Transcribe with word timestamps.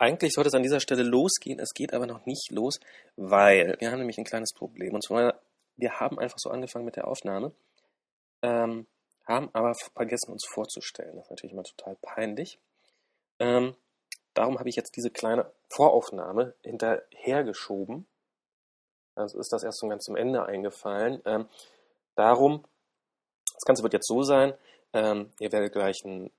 eigentlich 0.00 0.32
sollte 0.32 0.48
es 0.48 0.54
an 0.54 0.62
dieser 0.62 0.80
Stelle 0.80 1.02
losgehen. 1.02 1.60
Es 1.60 1.74
geht 1.74 1.92
aber 1.92 2.06
noch 2.06 2.24
nicht 2.24 2.50
los, 2.50 2.80
weil 3.16 3.76
wir 3.80 3.90
haben 3.90 3.98
nämlich 3.98 4.18
ein 4.18 4.24
kleines 4.24 4.52
Problem. 4.54 4.94
Und 4.94 5.04
zwar, 5.04 5.38
wir 5.76 6.00
haben 6.00 6.18
einfach 6.18 6.38
so 6.38 6.50
angefangen 6.50 6.86
mit 6.86 6.96
der 6.96 7.06
Aufnahme, 7.06 7.52
ähm, 8.42 8.86
haben 9.26 9.50
aber 9.52 9.74
vergessen, 9.94 10.32
uns 10.32 10.46
vorzustellen. 10.48 11.16
Das 11.16 11.26
ist 11.26 11.30
natürlich 11.30 11.52
immer 11.52 11.64
total 11.64 11.96
peinlich. 12.00 12.58
Ähm, 13.38 13.76
darum 14.32 14.58
habe 14.58 14.70
ich 14.70 14.76
jetzt 14.76 14.96
diese 14.96 15.10
kleine 15.10 15.52
Voraufnahme 15.68 16.54
hinterhergeschoben. 16.62 18.06
Also 19.14 19.38
ist 19.38 19.52
das 19.52 19.64
erst 19.64 19.80
so 19.80 19.88
ganz 19.88 20.04
zum 20.04 20.16
Ende 20.16 20.46
eingefallen. 20.46 21.20
Ähm, 21.26 21.46
darum, 22.14 22.64
das 23.52 23.64
Ganze 23.66 23.82
wird 23.82 23.92
jetzt 23.92 24.08
so 24.08 24.22
sein, 24.22 24.54
ähm, 24.94 25.30
ihr 25.38 25.52
werdet 25.52 25.74
gleich 25.74 26.02
einen 26.06 26.30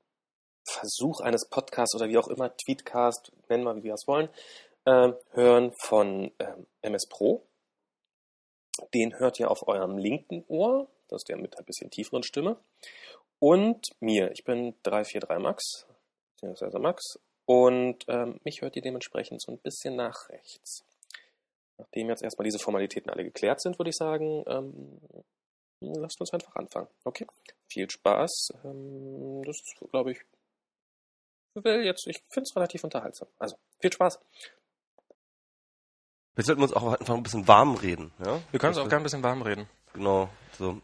Versuch 0.63 1.21
eines 1.21 1.47
Podcasts 1.49 1.95
oder 1.95 2.09
wie 2.09 2.17
auch 2.17 2.27
immer, 2.27 2.55
Tweetcast, 2.55 3.31
nennen 3.49 3.63
wir, 3.63 3.75
wie 3.75 3.83
wir 3.83 3.93
es 3.93 4.07
wollen, 4.07 4.29
ähm, 4.85 5.15
hören 5.31 5.73
von 5.79 6.31
ähm, 6.39 6.67
MS 6.81 7.07
Pro. 7.07 7.45
Den 8.93 9.19
hört 9.19 9.39
ihr 9.39 9.51
auf 9.51 9.67
eurem 9.67 9.97
linken 9.97 10.43
Ohr, 10.47 10.87
das 11.07 11.21
ist 11.21 11.29
der 11.29 11.37
mit 11.37 11.57
ein 11.57 11.65
bisschen 11.65 11.91
tieferen 11.91 12.23
Stimme. 12.23 12.57
Und 13.39 13.89
mir, 13.99 14.31
ich 14.31 14.43
bin 14.43 14.75
343 14.83 15.39
Max, 15.39 15.87
Max, 16.79 17.19
und 17.45 18.05
ähm, 18.07 18.39
mich 18.43 18.61
hört 18.61 18.75
ihr 18.75 18.81
dementsprechend 18.81 19.41
so 19.41 19.51
ein 19.51 19.57
bisschen 19.57 19.95
nach 19.95 20.29
rechts. 20.29 20.85
Nachdem 21.77 22.09
jetzt 22.09 22.23
erstmal 22.23 22.45
diese 22.45 22.59
Formalitäten 22.59 23.09
alle 23.09 23.23
geklärt 23.23 23.61
sind, 23.61 23.79
würde 23.79 23.89
ich 23.89 23.95
sagen, 23.95 24.43
ähm, 24.47 25.01
lasst 25.81 26.21
uns 26.21 26.31
einfach 26.31 26.55
anfangen. 26.55 26.87
Okay? 27.03 27.25
Viel 27.67 27.89
Spaß. 27.89 28.53
Ähm, 28.63 29.41
das 29.43 29.57
ist, 29.57 29.89
glaube 29.89 30.11
ich, 30.11 30.19
will 31.53 31.83
jetzt, 31.83 32.07
ich 32.07 32.21
finde 32.29 32.47
es 32.49 32.55
relativ 32.55 32.83
unterhaltsam. 32.83 33.27
Also, 33.39 33.57
viel 33.79 33.91
Spaß. 33.91 34.19
Wir 36.35 36.43
sollten 36.43 36.61
uns 36.63 36.73
auch 36.73 36.99
einfach 36.99 37.15
ein 37.15 37.23
bisschen 37.23 37.47
warm 37.47 37.75
reden, 37.75 38.11
ja? 38.19 38.41
Wir 38.51 38.59
können 38.59 38.73
uns 38.73 38.77
auch 38.77 38.87
gerne 38.87 39.01
ein 39.01 39.03
bisschen 39.03 39.23
warm 39.23 39.41
reden. 39.41 39.67
Genau, 39.93 40.29
so. 40.57 40.81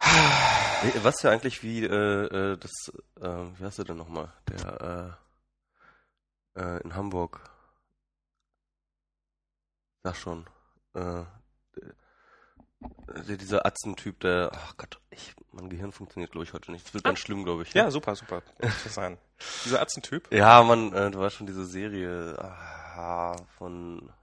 Was 1.02 1.22
ja 1.22 1.30
eigentlich 1.30 1.62
wie 1.62 1.84
äh, 1.84 2.52
äh, 2.52 2.56
das, 2.58 2.92
äh, 3.20 3.58
wie 3.58 3.64
heißt 3.64 3.78
der 3.78 3.86
denn 3.86 3.96
nochmal? 3.96 4.32
Der 4.48 5.18
äh, 6.56 6.60
äh, 6.60 6.82
in 6.82 6.94
Hamburg. 6.94 7.40
Sag 10.02 10.16
schon. 10.16 10.46
Der, 13.28 13.36
dieser 13.36 13.64
Atzentyp, 13.64 14.20
der, 14.20 14.50
ach 14.52 14.76
Gott, 14.76 14.98
ich, 15.10 15.34
mein 15.52 15.68
Gehirn 15.68 15.92
funktioniert 15.92 16.32
glaube 16.32 16.44
ich 16.44 16.52
heute 16.52 16.72
nicht. 16.72 16.86
Das 16.86 16.94
wird 16.94 17.06
ah. 17.06 17.10
ganz 17.10 17.20
schlimm, 17.20 17.44
glaube 17.44 17.62
ich. 17.62 17.72
Ja, 17.74 17.90
super, 17.90 18.14
super. 18.16 18.42
Das 18.58 18.94
sein. 18.94 19.18
dieser 19.64 19.80
Atzentyp? 19.80 20.32
Ja, 20.32 20.62
man, 20.62 20.92
äh, 20.92 21.10
du 21.10 21.20
weißt 21.20 21.36
schon 21.36 21.46
diese 21.46 21.64
Serie 21.64 22.36
ah, 22.38 23.36
von, 23.56 24.06
mir 24.06 24.14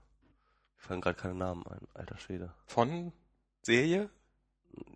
fallen 0.78 1.02
gerade 1.02 1.16
keine 1.16 1.36
Namen 1.36 1.64
ein, 1.67 1.88
alter 1.94 2.17
Schwede. 2.17 2.54
Von 2.66 3.14
Serie? 3.64 4.09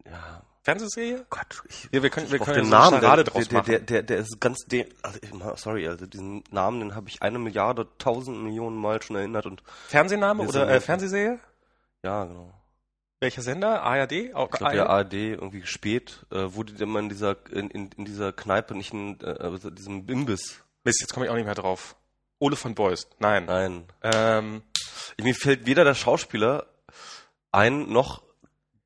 Ja. 0.06 0.42
Fernsehserie? 0.64 1.26
Gott, 1.30 1.62
ich, 1.70 1.90
ja, 1.92 2.02
wir 2.02 2.10
können, 2.10 2.32
wir 2.32 2.40
können 2.40 2.64
den 2.64 2.70
Namen, 2.70 3.00
der, 3.00 3.24
draus 3.24 3.48
der, 3.48 3.62
der, 3.62 3.80
der, 3.80 4.02
der 4.02 4.18
ist 4.18 4.42
ganz, 4.42 4.66
der, 4.66 4.88
also, 5.04 5.20
sorry, 5.58 5.88
also 5.88 6.08
diesen 6.08 6.44
Namen, 6.50 6.80
den 6.80 6.96
habe 6.96 7.08
ich 7.08 7.22
eine 7.22 7.38
Milliarde, 7.38 7.88
tausend 8.00 8.42
Millionen 8.42 8.76
Mal 8.76 9.00
schon 9.04 9.16
erinnert 9.16 9.46
und. 9.46 9.62
Fernsehname 9.88 10.42
oder 10.42 10.68
äh, 10.68 10.82
Fernsehserie? 10.82 11.40
Ja, 12.02 12.26
genau. 12.26 12.52
Welcher 13.20 13.42
Sender? 13.42 13.82
ARD? 13.82 14.34
Auch 14.34 14.50
ich 14.52 14.60
glaube, 14.60 14.76
ja, 14.76 14.88
ARD, 14.88 15.14
irgendwie 15.14 15.66
spät, 15.66 16.26
äh, 16.32 16.54
wurde 16.54 16.74
immer 16.84 17.00
in 17.00 17.10
dieser, 17.10 17.38
in, 17.52 17.70
in, 17.70 17.90
in 17.98 18.06
dieser 18.06 18.34
Kneipe, 18.34 18.76
nicht 18.76 18.94
in 18.94 19.20
äh, 19.22 19.28
also 19.40 19.70
diesem 19.70 20.08
Imbiss. 20.08 20.62
Mist, 20.84 21.02
jetzt 21.02 21.14
komme 21.14 21.26
ich 21.26 21.32
auch 21.32 21.36
nicht 21.36 21.46
mehr 21.46 21.56
drauf. 21.56 21.96
Ole 22.40 22.56
von 22.56 22.76
Beust. 22.76 23.16
Nein. 23.20 23.46
Nein. 23.46 23.86
Ähm, 24.04 24.64
mir 25.22 25.34
fällt 25.34 25.66
weder 25.66 25.84
der 25.84 25.96
Schauspieler 25.96 26.68
ein, 27.52 27.90
noch 27.90 28.25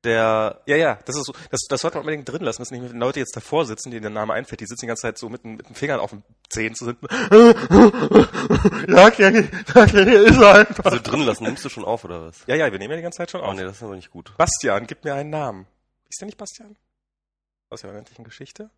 der. 0.04 0.62
Ja, 0.66 0.76
ja, 0.76 0.98
das 1.04 1.16
ist 1.16 1.26
so, 1.26 1.32
das, 1.50 1.60
das 1.68 1.80
sollte 1.80 1.96
man 1.96 2.02
unbedingt 2.02 2.28
drin 2.28 2.42
lassen, 2.42 2.62
dass 2.62 2.70
nicht 2.70 2.92
Leute 2.92 3.20
jetzt 3.20 3.36
davor 3.36 3.66
sitzen, 3.66 3.90
denen 3.90 4.02
der 4.02 4.10
Name 4.10 4.32
einfällt, 4.32 4.60
die 4.60 4.66
sitzen 4.66 4.82
die 4.82 4.86
ganze 4.88 5.02
Zeit 5.02 5.18
so 5.18 5.28
mit, 5.28 5.44
mit 5.44 5.68
den 5.68 5.74
Fingern 5.74 6.00
auf 6.00 6.10
den 6.10 6.22
Zehen 6.48 6.74
zu 6.74 6.86
sitzen. 6.86 7.06
ja, 8.88 9.10
Kenny, 9.10 9.48
ja, 9.74 9.86
Kenny 9.86 10.12
ist 10.12 10.42
einfach. 10.42 10.84
Also 10.84 10.98
drin 10.98 11.20
lassen, 11.20 11.44
nimmst 11.44 11.64
du 11.64 11.68
schon 11.68 11.84
auf, 11.84 12.04
oder 12.04 12.28
was? 12.28 12.46
Ja, 12.46 12.56
ja, 12.56 12.70
wir 12.70 12.78
nehmen 12.78 12.92
ja 12.92 12.96
die 12.96 13.02
ganze 13.02 13.18
Zeit 13.18 13.30
schon 13.30 13.40
oh, 13.40 13.44
auf. 13.44 13.50
Oh 13.50 13.54
nee, 13.54 13.64
das 13.64 13.76
ist 13.76 13.82
aber 13.82 13.96
nicht 13.96 14.10
gut. 14.10 14.36
Bastian, 14.36 14.86
gib 14.86 15.04
mir 15.04 15.14
einen 15.14 15.30
Namen. 15.30 15.66
Ist 16.08 16.20
der 16.20 16.26
nicht 16.26 16.38
Bastian? 16.38 16.76
Aus 17.68 17.82
der 17.82 17.90
unendlichen 17.90 18.24
Geschichte? 18.24 18.70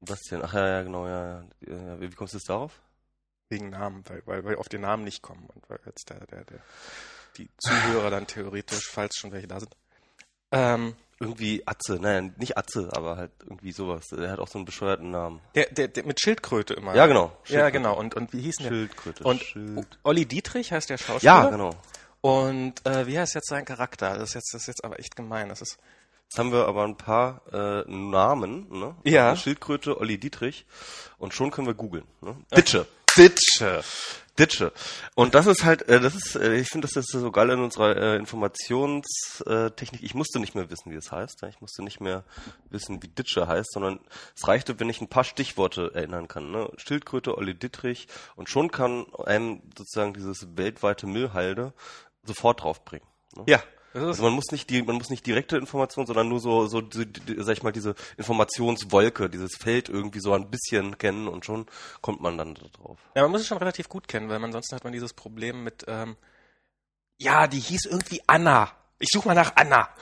Bastian, 0.00 0.42
ach 0.44 0.52
ja, 0.52 0.68
ja, 0.68 0.82
genau, 0.82 1.08
ja, 1.08 1.44
ja. 1.60 2.00
Wie 2.00 2.10
kommst 2.10 2.34
du 2.34 2.38
jetzt 2.38 2.48
darauf? 2.48 2.80
Wegen 3.48 3.70
Namen, 3.70 4.04
weil, 4.08 4.22
weil 4.26 4.44
wir 4.44 4.58
auf 4.58 4.68
den 4.68 4.82
Namen 4.82 5.04
nicht 5.04 5.22
kommen 5.22 5.46
und 5.54 5.68
weil 5.68 5.78
jetzt 5.86 6.08
der, 6.10 6.26
der, 6.26 6.44
der, 6.44 6.60
die 7.36 7.48
Zuhörer 7.58 8.10
dann 8.10 8.26
theoretisch, 8.26 8.88
falls 8.90 9.16
schon 9.16 9.32
welche 9.32 9.48
da 9.48 9.60
sind, 9.60 9.74
ähm, 10.54 10.94
irgendwie 11.20 11.62
Atze, 11.66 11.94
naja, 12.00 12.28
nicht 12.36 12.58
Atze, 12.58 12.88
aber 12.92 13.16
halt 13.16 13.30
irgendwie 13.40 13.72
sowas. 13.72 14.08
Der 14.08 14.30
hat 14.30 14.38
auch 14.38 14.48
so 14.48 14.58
einen 14.58 14.64
bescheuerten 14.64 15.10
Namen. 15.10 15.40
Der, 15.54 15.66
der, 15.66 15.88
der 15.88 16.04
mit 16.04 16.20
Schildkröte 16.20 16.74
immer. 16.74 16.94
Ja, 16.94 17.06
genau. 17.06 17.32
Ja, 17.46 17.70
genau. 17.70 17.96
Und, 17.98 18.14
und 18.14 18.32
wie 18.32 18.40
hieß 18.40 18.56
der? 18.56 18.68
Schildkröte. 18.68 19.24
Und 19.24 19.42
Schild. 19.42 19.98
Olli 20.02 20.26
Dietrich 20.26 20.72
heißt 20.72 20.90
der 20.90 20.98
Schauspieler. 20.98 21.44
Ja, 21.44 21.50
genau. 21.50 21.70
Und 22.20 22.86
äh, 22.86 23.06
wie 23.06 23.18
heißt 23.18 23.34
jetzt 23.34 23.48
sein 23.48 23.64
Charakter? 23.64 24.16
Das 24.18 24.30
ist 24.30 24.34
jetzt, 24.34 24.54
das 24.54 24.62
ist 24.62 24.68
jetzt 24.68 24.84
aber 24.84 24.98
echt 24.98 25.14
gemein. 25.16 25.48
Das 25.50 25.60
ist. 25.60 25.78
Jetzt 26.24 26.38
haben 26.38 26.52
wir 26.52 26.66
aber 26.66 26.84
ein 26.84 26.96
paar 26.96 27.42
äh, 27.52 27.84
Namen, 27.86 28.66
ne? 28.70 28.96
Ja. 29.04 29.36
Schildkröte, 29.36 30.00
Olli 30.00 30.18
Dietrich. 30.18 30.64
Und 31.18 31.34
schon 31.34 31.50
können 31.50 31.66
wir 31.66 31.74
googeln. 31.74 32.06
Ne? 32.22 32.34
Ditsche. 32.56 32.86
Ditsche. 33.16 33.82
Ditsche. 34.38 34.72
Und 35.14 35.34
das 35.34 35.46
ist 35.46 35.64
halt, 35.64 35.88
äh, 35.88 36.00
das 36.00 36.14
ist, 36.14 36.36
äh, 36.36 36.56
ich 36.56 36.68
finde, 36.68 36.88
das 36.88 36.96
ist 36.96 37.10
so 37.10 37.30
geil 37.30 37.50
in 37.50 37.60
unserer 37.60 37.96
äh, 37.96 38.16
Informationstechnik. 38.16 40.02
Ich 40.02 40.14
musste 40.14 40.40
nicht 40.40 40.54
mehr 40.54 40.70
wissen, 40.70 40.90
wie 40.90 40.96
es 40.96 41.12
heißt. 41.12 41.42
Ich 41.44 41.60
musste 41.60 41.82
nicht 41.82 42.00
mehr 42.00 42.24
wissen, 42.70 43.02
wie 43.02 43.08
Ditsche 43.08 43.46
heißt, 43.46 43.72
sondern 43.72 44.00
es 44.36 44.46
reichte, 44.48 44.80
wenn 44.80 44.88
ich 44.88 45.00
ein 45.00 45.08
paar 45.08 45.24
Stichworte 45.24 45.92
erinnern 45.94 46.26
kann. 46.26 46.50
Ne? 46.50 46.70
Schildkröte, 46.76 47.36
Olli 47.38 47.54
Dittrich 47.54 48.08
und 48.34 48.48
schon 48.48 48.70
kann 48.70 49.06
einem 49.24 49.62
sozusagen 49.76 50.14
dieses 50.14 50.56
weltweite 50.56 51.06
Müllhalde 51.06 51.72
sofort 52.24 52.62
draufbringen. 52.62 53.06
Ne? 53.36 53.44
Ja, 53.46 53.62
also 53.94 54.22
man 54.22 54.32
muss 54.32 54.50
nicht 54.50 54.68
die, 54.70 54.82
man 54.82 54.96
muss 54.96 55.10
nicht 55.10 55.26
direkte 55.26 55.56
Informationen, 55.56 56.06
sondern 56.06 56.28
nur 56.28 56.40
so, 56.40 56.66
so, 56.66 56.80
die, 56.80 57.06
die, 57.06 57.42
sag 57.42 57.52
ich 57.52 57.62
mal, 57.62 57.72
diese 57.72 57.94
Informationswolke, 58.16 59.30
dieses 59.30 59.56
Feld 59.56 59.88
irgendwie 59.88 60.20
so 60.20 60.32
ein 60.32 60.50
bisschen 60.50 60.98
kennen 60.98 61.28
und 61.28 61.44
schon 61.44 61.66
kommt 62.00 62.20
man 62.20 62.36
dann 62.36 62.54
da 62.54 62.66
drauf. 62.72 62.98
Ja, 63.14 63.22
man 63.22 63.30
muss 63.30 63.42
es 63.42 63.46
schon 63.46 63.58
relativ 63.58 63.88
gut 63.88 64.08
kennen, 64.08 64.28
weil 64.28 64.42
ansonsten 64.42 64.74
hat 64.74 64.84
man 64.84 64.92
dieses 64.92 65.12
Problem 65.12 65.62
mit, 65.62 65.84
ähm, 65.86 66.16
ja, 67.18 67.46
die 67.46 67.60
hieß 67.60 67.86
irgendwie 67.86 68.20
Anna. 68.26 68.72
Ich 68.98 69.10
suche 69.12 69.28
mal 69.28 69.34
nach 69.34 69.54
Anna. 69.56 69.88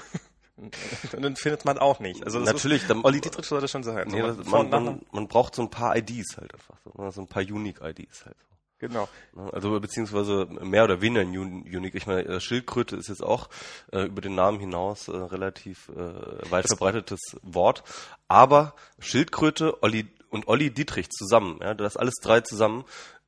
Und 0.56 1.22
dann 1.22 1.34
findet 1.34 1.64
man 1.64 1.78
auch 1.78 1.98
nicht. 1.98 2.24
Also 2.24 2.38
natürlich, 2.38 2.84
ist, 2.84 3.04
Olli 3.04 3.20
Dietrich 3.20 3.46
sollte 3.46 3.68
schon 3.68 3.82
sein. 3.82 4.06
Nee, 4.08 4.20
so, 4.20 4.50
man, 4.50 4.70
man, 4.70 4.84
man, 4.84 5.06
man, 5.10 5.28
braucht 5.28 5.54
so 5.54 5.62
ein 5.62 5.70
paar 5.70 5.96
IDs 5.96 6.36
halt 6.36 6.54
einfach, 6.54 6.76
so, 6.84 7.10
so 7.10 7.20
ein 7.20 7.26
paar 7.26 7.42
Unique 7.42 7.80
IDs 7.80 8.24
halt. 8.26 8.36
Genau. 8.82 9.08
Also 9.52 9.78
beziehungsweise 9.78 10.46
mehr 10.46 10.82
oder 10.82 11.00
weniger 11.00 11.22
unique. 11.22 11.94
Ich 11.94 12.08
meine, 12.08 12.40
Schildkröte 12.40 12.96
ist 12.96 13.08
jetzt 13.08 13.22
auch 13.22 13.48
äh, 13.92 14.06
über 14.06 14.20
den 14.20 14.34
Namen 14.34 14.58
hinaus 14.58 15.06
äh, 15.06 15.12
relativ 15.16 15.88
äh, 15.90 16.50
weit 16.50 16.66
verbreitetes 16.66 17.20
Wort. 17.42 17.84
Aber 18.26 18.74
Schildkröte 18.98 19.84
Olli 19.84 20.08
und 20.30 20.48
Olli 20.48 20.70
Dietrich 20.70 21.10
zusammen, 21.10 21.60
ja, 21.62 21.74
das 21.74 21.96
alles 21.96 22.14
drei 22.20 22.40
zusammen, 22.40 22.84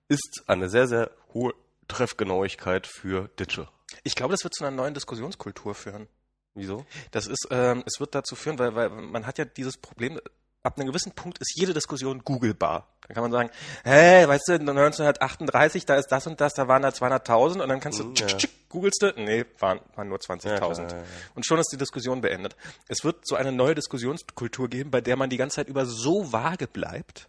ist 0.09 0.43
eine 0.49 0.69
sehr, 0.69 0.89
sehr 0.89 1.13
hohe 1.33 1.55
Treffgenauigkeit 1.87 2.89
für 2.89 3.29
Ditsche. 3.39 3.69
Ich 4.03 4.17
glaube, 4.17 4.33
das 4.33 4.43
wird 4.43 4.55
zu 4.55 4.65
einer 4.65 4.75
neuen 4.77 4.95
Diskussionskultur 4.95 5.77
führen. 5.77 6.09
Wieso? 6.55 6.85
Das 7.13 7.29
ist, 7.29 7.47
ähm, 7.53 7.85
es 7.87 8.01
wird 8.01 8.17
dazu 8.17 8.35
führen, 8.35 8.59
weil, 8.59 8.75
weil 8.75 8.91
man 8.91 9.25
hat 9.25 9.39
ja 9.39 9.45
dieses 9.45 9.77
Problem, 9.77 10.19
ab 10.65 10.79
einem 10.79 10.89
gewissen 10.89 11.13
Punkt 11.13 11.39
ist 11.39 11.55
jede 11.57 11.75
Diskussion 11.75 12.21
googlebar. 12.25 12.89
Da 13.07 13.15
kann 13.15 13.23
man 13.23 13.33
sagen, 13.33 13.51
hey, 13.85 14.27
weißt 14.27 14.49
du, 14.49 14.53
1938, 14.55 15.85
da 15.85 15.97
ist 15.97 16.09
das 16.09 16.27
und 16.27 16.41
das, 16.41 16.55
da 16.55 16.67
waren 16.67 16.83
da 16.83 16.89
200.000 16.89 17.63
und 17.63 17.69
dann 17.69 17.81
kannst 17.81 18.01
du, 18.01 18.05
ja. 18.05 18.13
tschick, 18.15 18.39
tschick, 18.39 18.69
googelst 18.71 19.03
du, 19.03 19.13
nee, 19.17 19.45
waren, 19.59 19.81
waren 19.95 20.09
nur 20.09 20.19
20.000. 20.19 20.83
Ja, 20.83 20.89
ja, 20.89 21.05
und 21.35 21.47
schon 21.47 21.59
ist 21.59 21.71
die 21.71 21.77
Diskussion 21.77 22.23
beendet. 22.23 22.57
Es 22.89 23.05
wird 23.05 23.27
so 23.27 23.37
eine 23.37 23.53
neue 23.53 23.75
Diskussionskultur 23.75 24.69
geben, 24.69 24.91
bei 24.91 25.03
der 25.03 25.17
man 25.17 25.29
die 25.29 25.37
ganze 25.37 25.57
Zeit 25.57 25.69
über 25.69 25.85
so 25.85 26.33
vage 26.33 26.67
bleibt, 26.67 27.29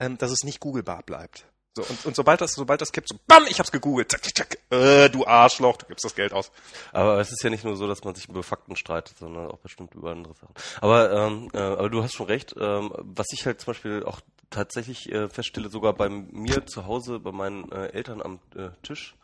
ähm, 0.00 0.18
dass 0.18 0.30
es 0.30 0.42
nicht 0.42 0.60
googlebar 0.60 1.02
bleibt. 1.02 1.46
So, 1.76 1.82
und, 1.82 2.06
und 2.06 2.16
sobald 2.16 2.40
das, 2.40 2.52
sobald 2.52 2.80
das 2.80 2.92
kippt, 2.92 3.08
so, 3.08 3.16
bam, 3.26 3.44
ich 3.48 3.58
hab's 3.58 3.72
gegoogelt, 3.72 4.10
zack, 4.10 4.22
zack, 4.32 4.58
äh, 4.70 5.08
du 5.08 5.26
Arschloch, 5.26 5.76
du 5.76 5.86
gibst 5.86 6.04
das 6.04 6.14
Geld 6.14 6.32
aus. 6.32 6.52
Aber 6.92 7.18
es 7.18 7.32
ist 7.32 7.42
ja 7.42 7.50
nicht 7.50 7.64
nur 7.64 7.76
so, 7.76 7.88
dass 7.88 8.04
man 8.04 8.14
sich 8.14 8.28
über 8.28 8.44
Fakten 8.44 8.76
streitet, 8.76 9.18
sondern 9.18 9.50
auch 9.50 9.58
bestimmt 9.58 9.92
über 9.94 10.12
andere 10.12 10.34
Sachen. 10.34 10.54
Aber, 10.80 11.12
ähm, 11.12 11.50
äh, 11.52 11.58
aber 11.58 11.90
du 11.90 12.02
hast 12.02 12.14
schon 12.14 12.26
recht, 12.26 12.54
ähm, 12.60 12.92
was 12.98 13.26
ich 13.32 13.44
halt 13.44 13.60
zum 13.60 13.72
Beispiel 13.72 14.04
auch 14.04 14.20
tatsächlich 14.50 15.10
äh, 15.10 15.28
feststelle, 15.28 15.68
sogar 15.68 15.94
bei 15.94 16.08
mir 16.08 16.64
zu 16.66 16.86
Hause, 16.86 17.18
bei 17.18 17.32
meinen 17.32 17.70
äh, 17.72 17.88
Eltern 17.88 18.22
am 18.22 18.38
äh, 18.54 18.68
Tisch, 18.84 19.16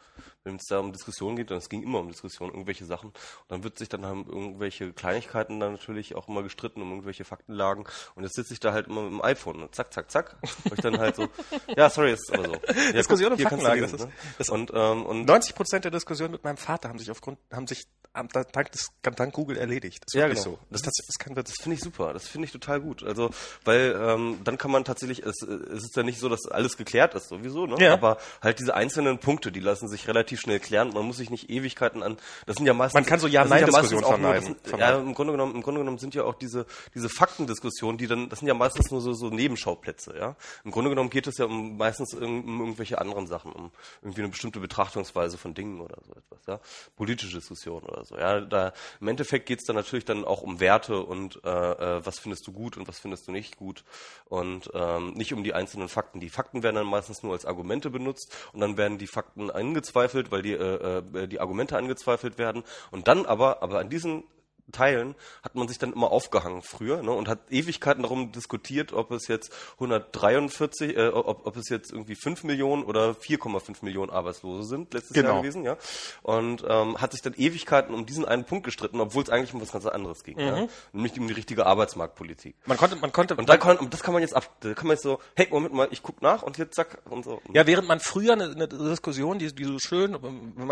wenn 0.45 0.57
es 0.57 0.65
da 0.69 0.79
um 0.79 0.93
Diskussionen 0.93 1.37
geht, 1.37 1.51
und 1.51 1.59
es 1.59 1.69
ging 1.69 1.83
immer 1.83 1.99
um 2.01 2.09
Diskussionen, 2.09 2.53
irgendwelche 2.53 2.85
Sachen, 2.85 3.09
und 3.11 3.17
dann 3.49 3.63
wird 3.65 3.79
sich 3.79 3.89
dann 3.89 4.05
haben 4.07 4.25
irgendwelche 4.27 4.93
Kleinigkeiten 4.93 5.61
dann 5.61 5.73
natürlich 5.73 6.15
auch 6.15 6.29
immer 6.29 6.43
gestritten 6.43 6.81
um 6.83 6.91
irgendwelche 6.91 7.25
Faktenlagen 7.25 7.85
und 8.15 8.23
jetzt 8.23 8.37
sitze 8.37 8.55
ich 8.55 8.61
da 8.61 8.73
halt 8.73 8.87
immer 8.89 9.03
mit 9.03 9.13
dem 9.13 9.23
iPhone 9.23 9.63
und 9.63 9.75
zack, 9.75 9.93
zack, 9.93 10.11
zack, 10.11 10.37
und 10.65 10.73
ich 10.75 10.81
dann 10.81 10.99
halt 10.99 11.17
so, 11.17 11.29
ja, 11.77 11.91
sorry, 11.91 12.13
ist 12.13 12.33
aber 12.33 12.45
so. 12.47 12.53
Ja, 12.55 12.93
Diskussion 12.93 13.31
guck, 13.31 13.39
um 13.39 13.45
Faktenlage, 13.45 13.81
lesen, 13.83 13.93
das 13.99 14.07
ne? 14.07 14.13
ist- 14.31 14.41
das- 14.41 14.49
und, 14.51 14.71
ähm, 14.75 15.07
und 15.07 15.25
90 15.27 15.55
Prozent 15.55 15.85
der 15.85 15.91
Diskussionen 15.91 16.33
mit 16.33 16.45
meinem 16.45 16.57
Vater 16.57 16.89
haben 16.89 16.99
sich 16.99 17.11
aufgrund, 17.11 17.39
haben 17.53 17.67
sich 17.67 17.85
dank, 18.13 18.73
des, 18.73 18.89
dank 19.03 19.33
Google 19.33 19.57
erledigt. 19.57 20.03
Das 20.05 20.15
ist 20.15 20.19
Ja, 20.21 20.27
wirklich 20.27 20.43
genau. 20.45 20.57
so. 20.57 20.67
Das, 20.71 20.83
das 20.83 20.95
kein 21.19 21.37
Witz. 21.37 21.51
Das 21.51 21.63
finde 21.63 21.77
ich 21.77 21.83
super, 21.83 22.13
das 22.13 22.27
finde 22.29 22.47
ich 22.47 22.53
total 22.53 22.81
gut. 22.81 23.03
Also, 23.03 23.31
weil 23.65 23.97
ähm, 24.01 24.41
dann 24.45 24.59
kann 24.59 24.71
man 24.71 24.85
tatsächlich, 24.85 25.23
es, 25.25 25.43
es 25.43 25.85
ist 25.85 25.97
ja 25.97 26.03
nicht 26.03 26.19
so, 26.19 26.29
dass 26.29 26.47
alles 26.47 26.77
geklärt 26.77 27.15
ist 27.15 27.29
sowieso, 27.29 27.67
ne? 27.67 27.77
Ja. 27.83 27.93
Aber 27.93 28.19
halt 28.43 28.59
diese 28.59 28.75
einzelnen 28.75 29.19
Punkte, 29.19 29.53
die 29.53 29.61
lassen 29.61 29.89
sich 29.89 30.09
relativ 30.09 30.41
schnell 30.41 30.61
klären. 30.61 30.91
Man 30.93 31.05
muss 31.05 31.19
sich 31.19 31.31
nicht 31.31 31.51
Ewigkeiten 31.51 32.03
an. 32.03 32.17
Das 32.47 32.57
sind 32.57 32.67
ja 32.67 32.75
meistens. 32.75 32.95
Man 32.95 33.07
kann 33.07 33.21
so 33.21 33.27
das 33.27 33.35
Ja-Nein-Diskussionen 33.35 34.01
nur- 34.03 34.11
vermeiden. 34.11 34.57
das 34.63 34.71
sind- 34.71 34.81
Ja, 34.81 34.99
im 34.99 35.15
Grunde 35.15 35.33
genommen, 35.33 35.55
im 35.55 35.63
Grunde 35.63 35.81
genommen 35.81 35.99
sind 35.99 36.15
ja 36.15 36.25
auch 36.25 36.35
diese 36.35 36.67
diese 36.95 37.09
Faktendiskussionen, 37.09 37.99
die 37.99 38.07
dann, 38.07 38.29
das 38.29 38.41
sind 38.41 38.49
ja 38.49 38.55
meistens 38.55 38.91
nur 38.91 39.01
so 39.01 39.13
so 39.13 39.29
Nebenschauplätze, 39.31 40.15
ja. 40.19 40.37
Im 40.65 40.71
Grunde 40.73 40.91
genommen 40.91 41.11
geht 41.11 41.27
es 41.27 41.39
ja 41.39 41.45
um 41.47 41.77
meistens 41.77 42.15
um, 42.15 42.45
um 42.45 42.61
irgendwelche 42.61 42.99
anderen 43.01 43.27
Sachen, 43.27 43.53
um 43.53 43.71
irgendwie 44.03 44.23
eine 44.23 44.31
bestimmte 44.31 44.61
Betrachtungsweise 44.61 45.39
von 45.39 45.55
Dingen 45.55 45.81
oder 45.81 45.97
so 46.07 46.13
etwas, 46.13 46.41
ja. 46.47 46.61
Politische 46.97 47.37
Diskussionen 47.39 47.87
oder 47.87 48.00
so, 48.05 48.17
ja. 48.17 48.41
Da 48.41 48.73
im 49.01 49.09
Endeffekt 49.09 49.47
geht 49.47 49.61
es 49.61 49.65
dann 49.65 49.77
natürlich 49.77 50.05
dann 50.05 50.25
auch 50.25 50.43
um 50.43 50.61
Werte 50.61 51.01
und 51.03 51.41
äh, 51.45 51.49
äh, 51.49 52.07
was 52.07 52.19
findest 52.19 52.47
du 52.47 52.53
gut 52.53 52.77
und 52.77 52.89
was 52.89 52.99
findest 52.99 53.29
du 53.29 53.33
nicht 53.33 53.57
gut 53.57 53.85
und 54.27 54.71
ähm, 54.75 55.13
nicht 55.15 55.33
um 55.33 55.45
die 55.45 55.55
einzelnen 55.55 55.89
Fakten. 55.89 56.21
Die 56.21 56.31
Fakten 56.31 56.63
werden 56.63 56.77
dann 56.77 56.87
meistens 56.87 57.23
nur 57.23 57.33
als 57.33 57.47
Argumente 57.47 57.91
benutzt 57.91 58.35
und 58.53 58.61
dann 58.61 58.77
werden 58.77 58.99
die 58.99 59.07
Fakten 59.07 59.51
angezweifelt, 59.51 60.31
weil 60.31 60.43
die 60.43 60.53
äh, 60.53 60.99
äh, 60.99 61.29
die 61.29 61.41
Argumente 61.41 61.77
angezweifelt 61.77 62.39
werden 62.39 62.65
und 62.91 63.09
dann 63.09 63.27
aber 63.27 63.63
aber 63.63 63.79
an 63.79 63.89
diesen 63.89 64.25
Teilen 64.73 65.15
hat 65.43 65.55
man 65.55 65.69
sich 65.69 65.79
dann 65.79 65.93
immer 65.93 66.11
aufgehangen 66.11 66.63
früher 66.63 67.03
ne, 67.03 67.11
und 67.11 67.29
hat 67.29 67.39
Ewigkeiten 67.51 68.03
darum 68.03 68.33
diskutiert, 68.33 68.93
ob 68.93 69.11
es 69.11 69.29
jetzt 69.29 69.53
143, 69.75 70.97
äh, 70.97 71.09
ob, 71.09 71.47
ob 71.47 71.57
es 71.57 71.69
jetzt 71.69 71.93
irgendwie 71.93 72.15
5 72.15 72.45
Millionen 72.45 72.85
oder 72.85 73.11
4,5 73.11 73.85
Millionen 73.85 74.11
Arbeitslose 74.11 74.69
sind 74.69 74.95
letztes 74.95 75.15
Genau. 75.15 75.31
Jahr 75.31 75.43
gewesen, 75.43 75.65
ja. 75.65 75.77
Und 76.23 76.65
ähm, 76.69 77.01
hat 77.01 77.13
sich 77.13 77.23
dann 77.23 77.35
Ewigkeiten 77.37 77.95
um 77.95 78.07
diesen 78.07 78.25
einen 78.25 78.45
Punkt 78.45 78.65
gestritten, 78.65 79.01
obwohl 79.01 79.23
es 79.23 79.31
eigentlich 79.31 79.55
um 79.55 79.61
was 79.61 79.73
ganz 79.73 79.87
anderes 79.87 80.25
ging, 80.25 80.39
ja. 80.39 80.67
Nämlich 80.93 81.19
um 81.19 81.27
die 81.27 81.35
richtige 81.35 81.67
Arbeitsmarktpolitik. 81.67 82.55
Man 82.67 82.77
konnte, 82.77 82.97
man 82.97 83.13
konnte, 83.13 83.37
Und 83.37 83.49
da 83.49 83.57
kann, 83.57 83.79
und 83.79 83.93
das 83.93 84.03
kann 84.03 84.15
man 84.15 84.23
jetzt 84.23 84.35
ab, 84.35 84.49
da 84.61 84.75
kann 84.75 84.87
man 84.87 84.95
jetzt 84.95 85.03
so, 85.03 85.21
hey, 85.37 85.49
Moment 85.51 85.75
mal, 85.75 85.89
ich 85.91 86.03
guck 86.03 86.23
nach 86.23 86.43
und 86.43 86.59
jetzt 86.59 86.75
zack 86.75 86.99
und 87.09 87.25
so. 87.25 87.41
Ja, 87.53 87.67
während 87.67 87.89
man 87.89 88.01
früher 88.01 88.33
eine, 88.33 88.45
eine 88.45 88.69
Diskussion, 88.69 89.39
die, 89.39 89.55
die 89.55 89.65
so 89.65 89.79
schön, 89.79 90.17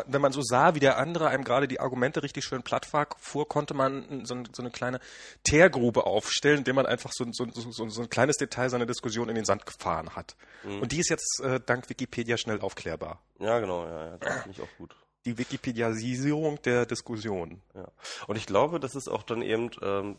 wenn 0.07 0.21
man, 0.21 0.33
so 0.33 0.43
sah, 0.43 0.75
wie 0.75 0.81
der 0.81 0.99
andere 0.99 1.29
einem 1.29 1.45
gerade 1.45 1.69
die 1.69 1.81
Argumente 1.81 2.23
richtig 2.23 2.45
schön 2.45 2.63
platt 2.63 2.87
fuhr, 3.19 3.49
konnte 3.49 3.75
man 3.75 3.88
so, 4.25 4.35
ein- 4.35 4.49
so 4.53 4.63
eine 4.63 4.71
kleine 4.71 5.01
Teergrube 5.45 6.07
aufstellen, 6.07 6.59
indem 6.59 6.77
man 6.77 6.87
einfach 6.87 7.11
so, 7.13 7.25
so, 7.33 7.47
so, 7.53 7.71
so, 7.71 7.89
so 7.89 8.03
ein 8.03 8.09
kleines 8.11 8.37
Detail 8.37 8.69
seiner 8.71 8.87
Diskussion 8.87 9.29
in 9.29 9.35
den 9.35 9.45
Sand 9.45 9.67
gefahren 9.67 10.15
hat. 10.17 10.37
Und 10.65 10.93
die 10.93 10.99
ist 11.01 11.09
jetzt 11.11 11.41
äh, 11.43 11.61
dank 11.65 11.89
Wikipedia 11.91 12.37
schnell 12.37 12.61
aufklärbar. 12.61 13.23
Ja, 13.39 13.59
genau, 13.61 13.85
ja, 13.87 14.07
ja, 14.11 14.17
das 14.19 14.43
finde 14.43 14.51
ich 14.59 14.61
auch 14.63 14.77
gut. 14.79 14.95
Die 15.25 15.37
Wikipediasierung 15.39 16.63
der 16.63 16.87
Diskussion. 16.87 17.61
Ja. 17.75 17.89
Und 18.27 18.37
ich 18.37 18.47
glaube, 18.47 18.81
das 18.81 18.95
ist 18.95 19.09
auch 19.09 19.23
dann 19.23 19.43
eben 19.43 19.71
ähm, 19.83 20.17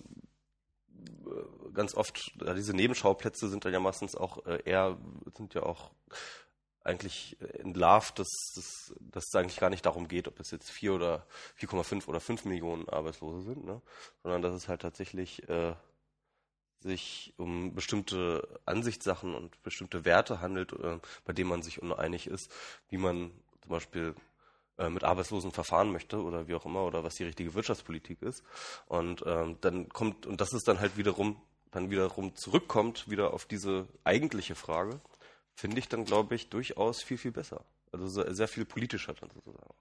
äh, 1.25 1.71
ganz 1.73 1.95
oft, 1.95 2.31
ja, 2.45 2.53
diese 2.53 2.73
Nebenschauplätze 2.73 3.49
sind 3.49 3.65
dann 3.65 3.73
ja 3.73 3.79
meistens 3.79 4.15
auch 4.15 4.45
äh, 4.45 4.61
eher, 4.65 4.97
sind 5.37 5.53
ja 5.53 5.63
auch 5.63 5.91
eigentlich 6.83 7.37
entlarvt, 7.59 8.19
dass, 8.19 8.29
dass, 8.55 8.93
dass 8.99 9.25
es 9.27 9.35
eigentlich 9.35 9.59
gar 9.59 9.69
nicht 9.69 9.85
darum 9.85 10.07
geht, 10.07 10.27
ob 10.27 10.39
es 10.39 10.51
jetzt 10.51 10.69
4 10.71 10.93
oder 10.93 11.25
4,5 11.59 12.07
oder 12.07 12.19
5 12.19 12.45
Millionen 12.45 12.87
Arbeitslose 12.89 13.41
sind, 13.41 13.65
ne? 13.65 13.81
sondern 14.23 14.41
dass 14.41 14.53
es 14.53 14.67
halt 14.67 14.81
tatsächlich 14.81 15.47
äh, 15.49 15.73
sich 16.81 17.33
um 17.37 17.75
bestimmte 17.75 18.59
Ansichtssachen 18.65 19.35
und 19.35 19.61
bestimmte 19.63 20.05
Werte 20.05 20.41
handelt, 20.41 20.73
äh, 20.73 20.99
bei 21.25 21.33
denen 21.33 21.49
man 21.49 21.61
sich 21.61 21.81
uneinig 21.81 22.27
ist, 22.27 22.51
wie 22.89 22.97
man 22.97 23.31
zum 23.61 23.69
Beispiel 23.69 24.15
äh, 24.77 24.89
mit 24.89 25.03
Arbeitslosen 25.03 25.51
verfahren 25.51 25.91
möchte 25.91 26.23
oder 26.23 26.47
wie 26.47 26.55
auch 26.55 26.65
immer 26.65 26.83
oder 26.85 27.03
was 27.03 27.15
die 27.15 27.25
richtige 27.25 27.53
Wirtschaftspolitik 27.53 28.21
ist. 28.21 28.43
Und 28.87 29.23
ähm, 29.25 29.57
dann 29.61 29.89
kommt, 29.89 30.25
und 30.25 30.39
das 30.39 30.53
ist 30.53 30.67
dann 30.67 30.79
halt 30.79 30.95
wiederum, 30.95 31.41
dann 31.71 31.91
wiederum 31.91 32.35
zurückkommt, 32.35 33.09
wieder 33.09 33.33
auf 33.33 33.45
diese 33.45 33.87
eigentliche 34.05 34.55
Frage, 34.55 35.01
finde 35.55 35.79
ich 35.79 35.87
dann, 35.89 36.05
glaube 36.05 36.35
ich, 36.35 36.49
durchaus 36.49 37.01
viel, 37.01 37.17
viel 37.17 37.31
besser. 37.31 37.63
Also 37.91 38.07
sehr, 38.07 38.33
sehr 38.33 38.47
viel 38.47 38.65
politischer 38.65 39.13
dann 39.13 39.29
sozusagen. 39.31 39.73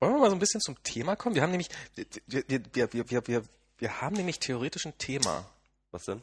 Wollen 0.00 0.14
wir 0.14 0.20
mal 0.20 0.30
so 0.30 0.36
ein 0.36 0.40
bisschen 0.40 0.60
zum 0.60 0.82
Thema 0.82 1.16
kommen? 1.16 1.34
Wir 1.34 1.42
haben 1.42 1.50
nämlich, 1.50 1.70
wir, 1.94 2.44
wir, 2.48 2.92
wir, 2.92 2.92
wir, 2.92 3.26
wir, 3.26 3.42
wir, 3.78 4.00
haben 4.00 4.16
nämlich 4.16 4.38
theoretisch 4.38 4.86
ein 4.86 4.98
Thema. 4.98 5.46
Was 5.92 6.04
denn? 6.04 6.20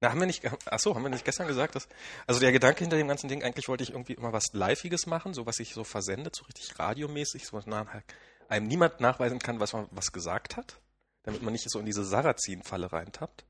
Na, 0.00 0.10
haben 0.10 0.20
wir 0.20 0.26
nicht, 0.26 0.42
ach 0.66 0.78
so, 0.78 0.94
haben 0.94 1.02
wir 1.02 1.08
nicht 1.08 1.24
gestern 1.24 1.46
gesagt, 1.46 1.74
dass, 1.74 1.88
also 2.26 2.40
der 2.40 2.52
Gedanke 2.52 2.80
hinter 2.80 2.98
dem 2.98 3.08
ganzen 3.08 3.28
Ding, 3.28 3.42
eigentlich 3.42 3.68
wollte 3.68 3.84
ich 3.84 3.90
irgendwie 3.90 4.12
immer 4.12 4.32
was 4.32 4.52
Liveiges 4.52 5.06
machen, 5.06 5.32
so 5.32 5.46
was 5.46 5.58
ich 5.60 5.72
so 5.72 5.84
versendet, 5.84 6.36
so 6.36 6.44
richtig 6.44 6.78
radiomäßig, 6.78 7.46
so 7.46 7.56
was 7.56 7.66
nach, 7.66 7.86
einem 8.48 8.66
niemand 8.66 9.00
nachweisen 9.00 9.38
kann, 9.38 9.60
was 9.60 9.72
man 9.72 9.88
was 9.90 10.12
gesagt 10.12 10.56
hat, 10.56 10.78
damit 11.22 11.42
man 11.42 11.52
nicht 11.52 11.68
so 11.70 11.78
in 11.78 11.86
diese 11.86 12.04
Sarrazin-Falle 12.04 12.92
reintappt. 12.92 13.44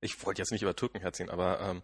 Ich 0.00 0.24
wollte 0.26 0.42
jetzt 0.42 0.52
nicht 0.52 0.62
über 0.62 0.76
Türken 0.76 1.00
herziehen, 1.00 1.30
aber 1.30 1.60
ähm, 1.60 1.82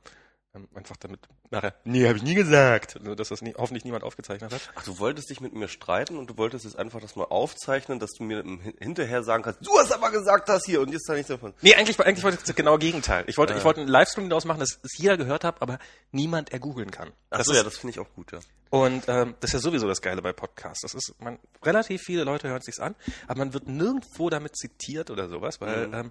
einfach 0.74 0.96
damit 0.96 1.20
nachher, 1.50 1.74
nee, 1.84 2.06
habe 2.06 2.16
ich 2.18 2.22
nie 2.22 2.34
gesagt, 2.34 2.96
also, 2.98 3.14
dass 3.14 3.28
das 3.28 3.42
nie, 3.42 3.54
hoffentlich 3.56 3.84
niemand 3.84 4.04
aufgezeichnet 4.04 4.52
hat. 4.52 4.60
Ach, 4.74 4.82
du 4.84 4.98
wolltest 4.98 5.30
dich 5.30 5.40
mit 5.40 5.54
mir 5.54 5.68
streiten 5.68 6.16
und 6.18 6.28
du 6.30 6.36
wolltest 6.36 6.64
jetzt 6.64 6.78
einfach 6.78 7.00
das 7.00 7.16
mal 7.16 7.24
aufzeichnen, 7.24 7.98
dass 7.98 8.10
du 8.12 8.24
mir 8.24 8.42
hinterher 8.78 9.22
sagen 9.22 9.42
kannst, 9.42 9.66
du 9.66 9.78
hast 9.78 9.92
aber 9.92 10.10
gesagt 10.10 10.48
das 10.48 10.64
hier 10.64 10.80
und 10.80 10.92
jetzt 10.92 11.06
sage 11.06 11.20
ich 11.20 11.26
davon. 11.26 11.54
Nee, 11.62 11.74
eigentlich, 11.74 11.98
eigentlich 12.00 12.24
wollte 12.24 12.38
ich 12.38 12.44
das 12.44 12.54
genaue 12.54 12.78
Gegenteil. 12.78 13.24
Ich 13.26 13.38
wollte, 13.38 13.52
Ja. 13.54 13.58
ich 13.58 13.64
wollte 13.64 13.80
einen 13.80 13.90
Livestream 13.90 14.28
daraus 14.28 14.44
machen, 14.44 14.60
dass 14.60 14.78
es 14.82 14.98
jeder 14.98 15.16
gehört 15.16 15.44
hat, 15.44 15.62
aber 15.62 15.78
niemand 16.12 16.52
ergoogeln 16.52 16.90
kann. 16.90 17.12
Ach 17.30 17.38
Das 17.38 17.46
so, 17.46 17.52
ist- 17.52 17.58
ja, 17.58 17.64
das 17.64 17.78
finde 17.78 17.92
ich 17.92 18.00
auch 18.00 18.12
gut, 18.14 18.32
ja. 18.32 18.40
Und 18.70 19.04
ähm, 19.08 19.34
das 19.40 19.48
ist 19.50 19.54
ja 19.54 19.58
sowieso 19.60 19.88
das 19.88 20.02
Geile 20.02 20.20
bei 20.20 20.34
Podcasts. 20.34 20.82
Das 20.82 20.92
ist, 20.92 21.14
man, 21.20 21.38
relativ 21.62 22.02
viele 22.02 22.24
Leute 22.24 22.48
hören 22.48 22.60
sich's 22.60 22.78
an, 22.80 22.94
aber 23.26 23.38
man 23.38 23.54
wird 23.54 23.66
nirgendwo 23.66 24.28
damit 24.28 24.56
zitiert 24.56 25.10
oder 25.10 25.26
sowas, 25.28 25.58
weil, 25.62 25.86
Mhm. 25.88 25.94
ähm, 25.94 26.10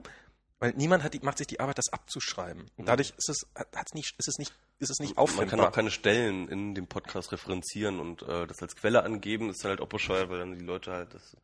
weil 0.60 0.74
niemand 0.76 1.04
hat 1.04 1.14
die, 1.14 1.20
macht 1.20 1.38
sich 1.38 1.48
die 1.48 1.60
Arbeit, 1.60 1.78
das 1.78 1.90
abzuschreiben. 1.94 2.66
Und 2.78 2.88
dadurch 2.88 3.14
ist 3.18 3.30
es, 3.30 3.48
hat- 3.56 3.76
hat's 3.76 3.94
nicht, 3.94 4.16
ist 4.18 4.28
es 4.28 4.38
nicht, 4.38 4.54
ist 4.80 4.90
es 4.90 5.00
nicht 5.00 5.16
Man 5.16 5.24
auffindbar. 5.24 5.48
kann 5.48 5.60
auch 5.62 5.72
keine 5.72 5.92
Stellen 5.92 6.48
in 6.50 6.74
dem 6.76 6.88
Podcast 6.88 7.32
referenzieren 7.32 8.00
und 8.00 8.22
äh, 8.24 8.48
das 8.48 8.62
als 8.62 8.76
Quelle 8.76 9.04
angeben, 9.04 9.50
ist 9.50 9.64
halt 9.64 9.82
auch 9.82 9.88
bescheuert, 9.88 10.30
weil 10.30 10.40
dann 10.40 10.58
die 10.58 10.66
Leute 10.66 10.92
halt, 10.92 11.14
das 11.14 11.36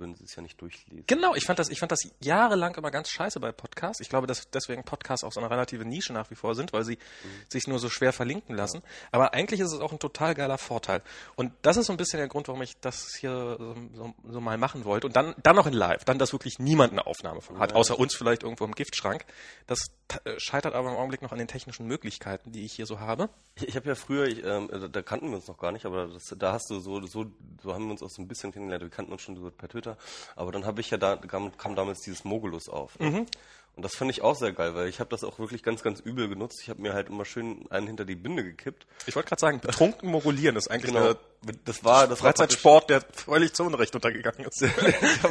würden 0.00 0.14
sie 0.14 0.24
es 0.24 0.34
ja 0.34 0.42
nicht 0.42 0.60
durchlesen. 0.60 1.04
Genau, 1.06 1.34
ich 1.34 1.44
fand 1.44 1.58
das, 1.58 1.68
ich 1.68 1.78
fand 1.78 1.92
das 1.92 2.00
jahrelang 2.20 2.74
immer 2.74 2.90
ganz 2.90 3.10
scheiße 3.10 3.38
bei 3.40 3.52
Podcasts. 3.52 4.00
Ich 4.00 4.08
glaube, 4.08 4.26
dass 4.26 4.50
deswegen 4.50 4.82
Podcasts 4.82 5.24
auch 5.24 5.32
so 5.32 5.40
eine 5.40 5.50
relative 5.50 5.84
Nische 5.84 6.12
nach 6.12 6.30
wie 6.30 6.34
vor 6.34 6.54
sind, 6.54 6.72
weil 6.72 6.84
sie 6.84 6.98
sich 7.48 7.66
nur 7.66 7.78
so 7.78 7.88
schwer 7.88 8.12
verlinken 8.12 8.56
lassen. 8.56 8.82
Aber 9.12 9.34
eigentlich 9.34 9.60
ist 9.60 9.72
es 9.72 9.80
auch 9.80 9.92
ein 9.92 9.98
total 9.98 10.34
geiler 10.34 10.58
Vorteil. 10.58 11.02
Und 11.36 11.52
das 11.62 11.76
ist 11.76 11.86
so 11.86 11.92
ein 11.92 11.96
bisschen 11.96 12.18
der 12.18 12.28
Grund, 12.28 12.48
warum 12.48 12.62
ich 12.62 12.78
das 12.80 13.14
hier 13.18 13.56
so, 13.58 13.76
so, 13.94 14.14
so 14.28 14.40
mal 14.40 14.58
machen 14.58 14.84
wollte. 14.84 15.06
Und 15.06 15.16
dann, 15.16 15.34
dann 15.42 15.56
noch 15.56 15.66
in 15.66 15.74
Live. 15.74 16.04
Dann, 16.04 16.18
dass 16.18 16.32
wirklich 16.32 16.58
niemand 16.58 16.92
eine 16.92 17.06
Aufnahme 17.06 17.40
von 17.40 17.58
hat, 17.58 17.74
außer 17.74 17.98
uns 17.98 18.14
vielleicht 18.14 18.42
irgendwo 18.42 18.64
im 18.64 18.74
Giftschrank. 18.74 19.24
Das 19.66 19.90
äh, 20.24 20.38
scheitert 20.38 20.74
aber 20.74 20.90
im 20.90 20.96
Augenblick 20.96 21.22
noch 21.22 21.32
an 21.32 21.38
den 21.38 21.48
technischen 21.48 21.86
Möglichkeiten, 21.86 22.52
die 22.52 22.64
ich 22.64 22.72
hier 22.72 22.86
so 22.86 23.00
habe. 23.00 23.28
Ich, 23.56 23.76
habe 23.76 23.88
ja 23.88 23.94
früher, 23.94 24.26
ich, 24.26 24.44
ähm, 24.44 24.68
da, 24.70 24.88
da 24.88 25.02
kannten 25.02 25.28
wir 25.28 25.36
uns 25.36 25.46
noch 25.46 25.58
gar 25.58 25.72
nicht, 25.72 25.84
aber 25.84 26.08
das, 26.08 26.34
da 26.36 26.52
hast 26.52 26.70
du 26.70 26.80
so, 26.80 27.04
so, 27.06 27.26
so 27.62 27.74
haben 27.74 27.84
wir 27.84 27.92
uns 27.92 28.02
auch 28.02 28.10
so 28.10 28.22
ein 28.22 28.28
bisschen 28.28 28.52
kennengelernt. 28.52 28.82
Wir 28.82 28.90
kannten 28.90 29.12
uns 29.12 29.22
schon 29.22 29.36
so 29.36 29.50
per 29.50 29.68
Twitter, 29.68 29.89
aber 30.36 30.52
dann 30.52 30.66
habe 30.66 30.80
ich 30.80 30.90
ja 30.90 30.98
da 30.98 31.16
kam, 31.16 31.56
kam 31.56 31.74
damals 31.76 32.00
dieses 32.00 32.24
Mogulus 32.24 32.68
auf. 32.68 32.98
Ne? 32.98 33.26
Und 33.76 33.84
das 33.84 33.94
fand 33.94 34.10
ich 34.10 34.20
auch 34.20 34.34
sehr 34.34 34.52
geil, 34.52 34.74
weil 34.74 34.88
ich 34.88 35.00
habe 35.00 35.08
das 35.10 35.24
auch 35.24 35.38
wirklich 35.38 35.62
ganz, 35.62 35.82
ganz 35.82 36.00
übel 36.00 36.28
genutzt. 36.28 36.60
Ich 36.62 36.68
habe 36.68 36.82
mir 36.82 36.92
halt 36.92 37.08
immer 37.08 37.24
schön 37.24 37.64
einen 37.70 37.86
hinter 37.86 38.04
die 38.04 38.16
Binde 38.16 38.42
gekippt. 38.44 38.86
Ich 39.06 39.14
wollte 39.16 39.28
gerade 39.28 39.40
sagen, 39.40 39.60
betrunken 39.60 40.10
morulieren 40.10 40.56
ist 40.56 40.70
eigentlich 40.70 40.92
Genau. 40.92 41.14
eine 41.44 41.54
Das 41.64 41.82
war, 41.84 42.06
das 42.06 42.18
Freizeitsport, 42.18 42.90
der 42.90 43.00
völlig 43.12 43.54
zu 43.54 43.64
Unrecht 43.64 43.94
untergegangen 43.94 44.46
ist. 44.46 44.60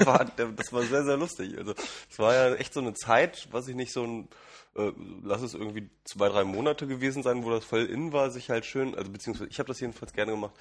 das 0.55 0.73
war 0.73 0.81
sehr, 0.83 1.03
sehr 1.03 1.17
lustig. 1.17 1.57
Also 1.57 1.75
es 2.09 2.17
war 2.17 2.33
ja 2.33 2.55
echt 2.55 2.73
so 2.73 2.79
eine 2.79 2.93
Zeit, 2.93 3.47
was 3.51 3.67
ich 3.67 3.75
nicht 3.75 3.93
so 3.93 4.03
ein, 4.03 4.29
äh, 4.75 4.91
lass 5.23 5.41
es 5.41 5.53
irgendwie 5.53 5.89
zwei, 6.03 6.29
drei 6.29 6.43
Monate 6.43 6.87
gewesen 6.87 7.23
sein, 7.23 7.43
wo 7.43 7.49
das 7.49 7.65
voll 7.65 7.85
in 7.85 8.13
war, 8.13 8.29
sich 8.29 8.49
halt 8.49 8.65
schön, 8.65 8.95
also 8.95 9.11
beziehungsweise 9.11 9.49
ich 9.49 9.59
habe 9.59 9.67
das 9.67 9.79
jedenfalls 9.79 10.13
gerne 10.13 10.31
gemacht, 10.31 10.53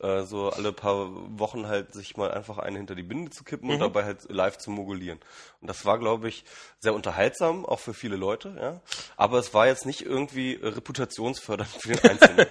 äh, 0.00 0.22
so 0.22 0.50
alle 0.50 0.72
paar 0.72 1.08
Wochen 1.38 1.66
halt 1.66 1.92
sich 1.92 2.16
mal 2.16 2.30
einfach 2.30 2.58
einen 2.58 2.76
hinter 2.76 2.94
die 2.94 3.02
Binde 3.02 3.30
zu 3.30 3.44
kippen 3.44 3.70
und 3.70 3.80
dabei 3.80 4.04
halt 4.04 4.30
live 4.30 4.58
zu 4.58 4.70
mogulieren. 4.70 5.18
Und 5.60 5.68
das 5.68 5.84
war, 5.84 5.98
glaube 5.98 6.28
ich, 6.28 6.44
sehr 6.78 6.94
unterhaltsam, 6.94 7.66
auch 7.66 7.80
für 7.80 7.94
viele 7.94 8.16
Leute, 8.16 8.56
ja. 8.60 8.80
Aber 9.16 9.38
es 9.38 9.52
war 9.54 9.66
jetzt 9.66 9.86
nicht 9.86 10.02
irgendwie 10.02 10.58
reputationsfördernd 10.62 11.70
für 11.70 11.94
den 11.94 12.10
Einzelnen. 12.10 12.46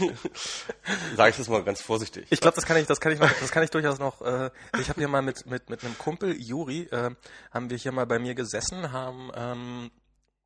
Sage 1.16 1.30
ich 1.30 1.36
das 1.36 1.48
mal 1.48 1.62
ganz 1.62 1.80
vorsichtig. 1.80 2.26
Ich 2.30 2.40
glaube, 2.40 2.56
das 2.56 2.66
kann 2.66 2.76
ich, 2.76 2.86
das 2.86 3.00
kann 3.00 3.12
ich 3.12 3.18
das 3.18 3.50
kann 3.52 3.62
ich 3.62 3.70
durchaus 3.70 3.98
noch. 3.98 4.20
Äh, 4.22 4.50
ich 4.80 4.88
habe 4.88 5.00
hier 5.00 5.08
mal 5.08 5.22
mit 5.22 5.46
mit 5.46 5.70
mit 5.70 5.84
einem 5.84 5.96
Kumpel 5.96 6.36
Juri, 6.40 6.88
äh, 6.90 7.10
haben 7.52 7.70
wir 7.70 7.76
hier 7.76 7.92
mal 7.92 8.06
bei 8.06 8.18
mir 8.18 8.34
gesessen, 8.34 8.92
haben 8.92 9.30
ähm, 9.34 9.90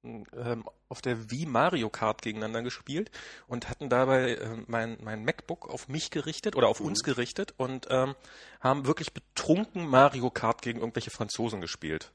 ähm, 0.05 0.65
auf 0.89 1.01
der 1.01 1.31
Wii 1.31 1.47
Mario 1.47 1.91
Kart 1.91 2.23
gegeneinander 2.23 2.63
gespielt 2.63 3.11
und 3.47 3.69
hatten 3.69 3.89
dabei 3.89 4.35
äh, 4.35 4.49
mein, 4.67 4.99
mein 5.03 5.25
MacBook 5.25 5.69
auf 5.69 5.89
mich 5.89 6.11
gerichtet 6.11 6.57
oder 6.57 6.69
auf 6.69 6.81
uns 6.81 7.03
gerichtet 7.03 7.55
und 7.57 7.87
ähm, 7.91 8.15
haben 8.61 8.87
wirklich 8.87 9.13
betrunken 9.13 9.87
Mario 9.87 10.31
Kart 10.31 10.63
gegen 10.63 10.81
irgendwelche 10.81 11.11
Franzosen 11.11 11.61
gespielt. 11.61 12.13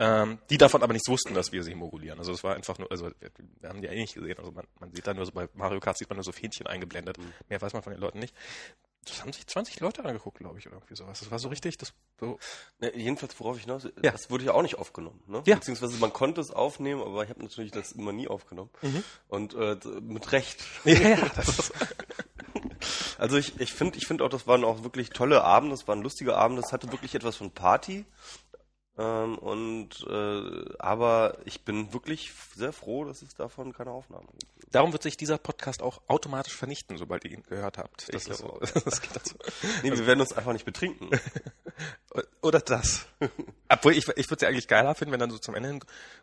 Ähm, 0.00 0.38
die 0.48 0.56
davon 0.56 0.82
aber 0.82 0.94
nichts 0.94 1.10
wussten, 1.10 1.34
dass 1.34 1.52
wir 1.52 1.62
sie 1.62 1.74
modulieren. 1.74 2.18
Also 2.18 2.32
es 2.32 2.42
war 2.42 2.54
einfach 2.56 2.78
nur, 2.78 2.90
also 2.90 3.10
wir 3.60 3.68
haben 3.68 3.82
die 3.82 3.86
ja 3.86 3.92
eh 3.92 4.00
nicht 4.00 4.14
gesehen. 4.14 4.38
Also 4.38 4.50
man, 4.50 4.66
man 4.80 4.90
sieht 4.92 5.06
da 5.06 5.12
nur 5.12 5.26
so 5.26 5.32
bei 5.32 5.46
Mario 5.52 5.78
Kart 5.78 5.98
sieht 5.98 6.08
man 6.08 6.16
nur 6.16 6.24
so 6.24 6.32
Fähnchen 6.32 6.66
eingeblendet. 6.66 7.18
Mehr 7.50 7.60
weiß 7.60 7.74
man 7.74 7.82
von 7.82 7.92
den 7.92 8.00
Leuten 8.00 8.18
nicht. 8.18 8.34
Das 9.06 9.22
haben 9.22 9.32
sich 9.32 9.46
20 9.46 9.80
Leute 9.80 10.04
angeguckt, 10.04 10.38
glaube 10.38 10.58
ich, 10.58 10.66
oder 10.66 10.76
irgendwie 10.76 10.94
sowas. 10.94 11.20
Das 11.20 11.30
war 11.30 11.38
so 11.38 11.48
richtig, 11.48 11.78
das 11.78 11.94
so. 12.18 12.38
Ne, 12.80 12.94
jedenfalls, 12.96 13.38
worauf 13.40 13.56
ich 13.56 13.64
hinaus 13.64 13.84
Ja. 14.02 14.10
das 14.12 14.30
wurde 14.30 14.44
ja 14.44 14.52
auch 14.52 14.62
nicht 14.62 14.76
aufgenommen. 14.76 15.22
Ne? 15.26 15.42
Ja. 15.46 15.56
Beziehungsweise 15.56 15.96
man 15.96 16.12
konnte 16.12 16.40
es 16.40 16.50
aufnehmen, 16.50 17.00
aber 17.00 17.24
ich 17.24 17.30
habe 17.30 17.42
natürlich 17.42 17.70
das 17.70 17.92
immer 17.92 18.12
nie 18.12 18.28
aufgenommen. 18.28 18.70
Und 19.28 19.54
äh, 19.54 19.76
mit 20.00 20.32
Recht. 20.32 20.62
Ja, 20.84 21.16
das 21.34 21.72
Also 23.18 23.36
ich, 23.36 23.60
ich 23.60 23.72
finde 23.72 23.98
ich 23.98 24.06
finde 24.06 24.24
auch, 24.24 24.28
das 24.30 24.46
waren 24.46 24.64
auch 24.64 24.82
wirklich 24.82 25.10
tolle 25.10 25.44
Abende, 25.44 25.74
das 25.76 25.86
waren 25.86 26.00
lustige 26.02 26.36
Abende, 26.36 26.62
das 26.62 26.72
hatte 26.72 26.90
wirklich 26.90 27.14
etwas 27.14 27.36
von 27.36 27.50
Party. 27.50 28.06
Ähm, 29.00 29.38
und 29.38 30.06
äh, 30.06 30.74
aber 30.78 31.38
ich 31.46 31.62
bin 31.64 31.94
wirklich 31.94 32.32
sehr 32.54 32.72
froh, 32.72 33.06
dass 33.06 33.22
es 33.22 33.34
davon 33.34 33.72
keine 33.72 33.92
Aufnahmen 33.92 34.26
gibt. 34.38 34.74
darum 34.74 34.92
wird 34.92 35.02
sich 35.02 35.16
dieser 35.16 35.38
Podcast 35.38 35.80
auch 35.80 36.02
automatisch 36.06 36.54
vernichten, 36.54 36.98
sobald 36.98 37.24
ihr 37.24 37.30
ihn 37.30 37.42
gehört 37.44 37.78
habt. 37.78 38.12
Das 38.12 38.26
ist, 38.26 38.42
glaube 38.42 38.60
das 38.84 39.00
geht 39.00 39.16
dazu. 39.16 39.36
Nee, 39.82 39.92
wir 39.92 40.06
werden 40.06 40.20
uns 40.20 40.34
einfach 40.34 40.52
nicht 40.52 40.66
betrinken. 40.66 41.08
Oder 42.42 42.60
das. 42.60 43.06
Obwohl, 43.70 43.92
ich, 43.92 44.06
ich 44.08 44.26
würde 44.26 44.34
es 44.34 44.42
ja 44.42 44.48
eigentlich 44.48 44.68
geiler 44.68 44.94
finden, 44.94 45.12
wenn 45.12 45.20
dann 45.20 45.30
so 45.30 45.38
zum 45.38 45.54
Ende 45.54 45.70
hin 45.70 45.80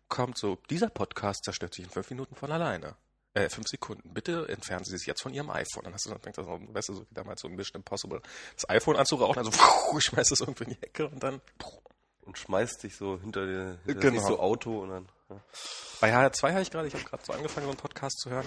kommt, 0.07 0.37
so, 0.37 0.59
dieser 0.69 0.89
Podcast 0.89 1.45
zerstört 1.45 1.73
sich 1.73 1.85
in 1.85 1.89
fünf 1.89 2.11
Minuten 2.11 2.35
von 2.35 2.51
alleine. 2.51 2.95
Äh, 3.33 3.49
fünf 3.49 3.67
Sekunden. 3.67 4.13
Bitte 4.13 4.47
entfernen 4.49 4.85
Sie 4.85 4.95
sich 4.95 5.07
jetzt 5.07 5.23
von 5.23 5.33
Ihrem 5.33 5.49
iPhone. 5.49 5.83
Dann 5.83 5.93
hast 5.93 6.05
du, 6.05 6.11
dann 6.11 6.19
fängt 6.19 6.37
das 6.37 6.45
so, 6.45 6.59
weißt 6.59 6.89
du, 6.89 6.93
so 6.93 7.01
wie 7.09 7.13
damals 7.15 7.41
so 7.41 7.47
ein 7.47 7.55
Mission 7.55 7.79
Impossible, 7.79 8.21
das 8.55 8.69
iPhone 8.69 8.97
anzurauchen, 8.97 9.39
also 9.39 9.51
schmeißt 9.99 10.31
es 10.31 10.41
irgendwo 10.41 10.63
in 10.63 10.71
die 10.71 10.83
Ecke 10.83 11.07
und 11.07 11.23
dann. 11.23 11.41
Und 12.27 12.37
schmeißt 12.37 12.83
dich 12.83 12.95
so 12.97 13.19
hinter 13.19 13.45
dir, 13.45 13.79
hinter 13.85 14.11
Genau. 14.11 14.27
so 14.27 14.39
Auto 14.39 14.81
und 14.81 14.89
dann. 14.89 15.07
Ja. 15.29 15.41
Bei 16.01 16.13
HR2 16.13 16.51
habe 16.51 16.61
ich 16.61 16.69
gerade, 16.71 16.87
ich 16.87 16.93
habe 16.93 17.03
gerade 17.05 17.23
so 17.25 17.33
angefangen, 17.33 17.65
so 17.65 17.71
einen 17.71 17.79
Podcast 17.79 18.19
zu 18.19 18.29
hören. 18.29 18.45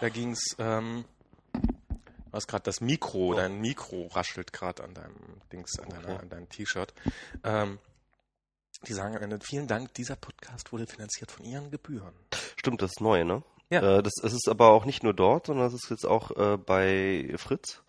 Da 0.00 0.08
ging 0.08 0.30
es, 0.30 0.54
ähm, 0.58 1.04
was 2.30 2.46
gerade 2.46 2.62
das 2.64 2.80
Mikro, 2.80 3.34
dein 3.34 3.60
Mikro 3.60 4.06
raschelt 4.12 4.52
gerade 4.52 4.84
an 4.84 4.94
deinem 4.94 5.16
Dings, 5.52 5.78
an, 5.80 5.88
deiner, 5.88 6.08
Okay. 6.14 6.18
an 6.22 6.28
deinem 6.28 6.48
T-Shirt. 6.48 6.94
Ähm, 7.44 7.78
die 8.86 8.92
sagen 8.92 9.16
am 9.16 9.22
Ende, 9.22 9.38
vielen 9.42 9.66
Dank, 9.66 9.92
dieser 9.94 10.14
Podcast 10.14 10.70
wurde 10.72 10.86
finanziert 10.86 11.32
von 11.32 11.44
Ihren 11.44 11.70
Gebühren. 11.70 12.14
Stimmt, 12.56 12.80
das 12.82 12.92
ist 12.92 13.00
neu, 13.00 13.24
ne? 13.24 13.42
Ja. 13.70 13.98
Äh, 13.98 14.02
das, 14.02 14.12
es 14.22 14.32
ist 14.32 14.48
aber 14.48 14.70
auch 14.70 14.84
nicht 14.84 15.02
nur 15.02 15.14
dort, 15.14 15.46
sondern 15.46 15.66
es 15.66 15.74
ist 15.74 15.90
jetzt 15.90 16.06
auch 16.06 16.30
äh, 16.36 16.56
bei 16.56 17.34
Fritz. 17.36 17.82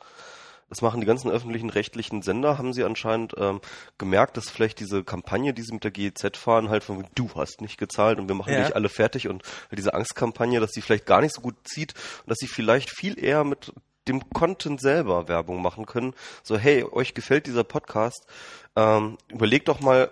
Das 0.69 0.81
machen 0.81 1.01
die 1.01 1.07
ganzen 1.07 1.31
öffentlichen 1.31 1.69
rechtlichen 1.69 2.21
Sender, 2.21 2.57
haben 2.57 2.73
sie 2.73 2.83
anscheinend 2.83 3.33
ähm, 3.37 3.59
gemerkt, 3.97 4.37
dass 4.37 4.49
vielleicht 4.49 4.79
diese 4.79 5.03
Kampagne, 5.03 5.53
die 5.53 5.63
sie 5.63 5.73
mit 5.73 5.83
der 5.83 5.91
GEZ 5.91 6.37
fahren, 6.37 6.69
halt 6.69 6.83
von 6.83 7.05
du 7.15 7.29
hast 7.35 7.61
nicht 7.61 7.77
gezahlt 7.77 8.19
und 8.19 8.27
wir 8.27 8.35
machen 8.35 8.53
Ja. 8.53 8.63
dich 8.63 8.75
alle 8.75 8.89
fertig 8.89 9.27
und 9.27 9.43
diese 9.71 9.93
Angstkampagne, 9.93 10.59
dass 10.59 10.71
sie 10.71 10.81
vielleicht 10.81 11.05
gar 11.05 11.21
nicht 11.21 11.33
so 11.33 11.41
gut 11.41 11.55
zieht 11.63 11.93
und 12.23 12.29
dass 12.29 12.37
sie 12.39 12.47
vielleicht 12.47 12.89
viel 12.89 13.17
eher 13.23 13.43
mit 13.43 13.73
dem 14.07 14.29
Content 14.29 14.81
selber 14.81 15.27
Werbung 15.27 15.61
machen 15.61 15.85
können. 15.85 16.13
So, 16.43 16.57
hey, 16.57 16.83
euch 16.83 17.13
gefällt 17.13 17.45
dieser 17.45 17.63
Podcast, 17.63 18.25
ähm, 18.75 19.17
überlegt 19.27 19.67
doch 19.67 19.79
mal, 19.81 20.11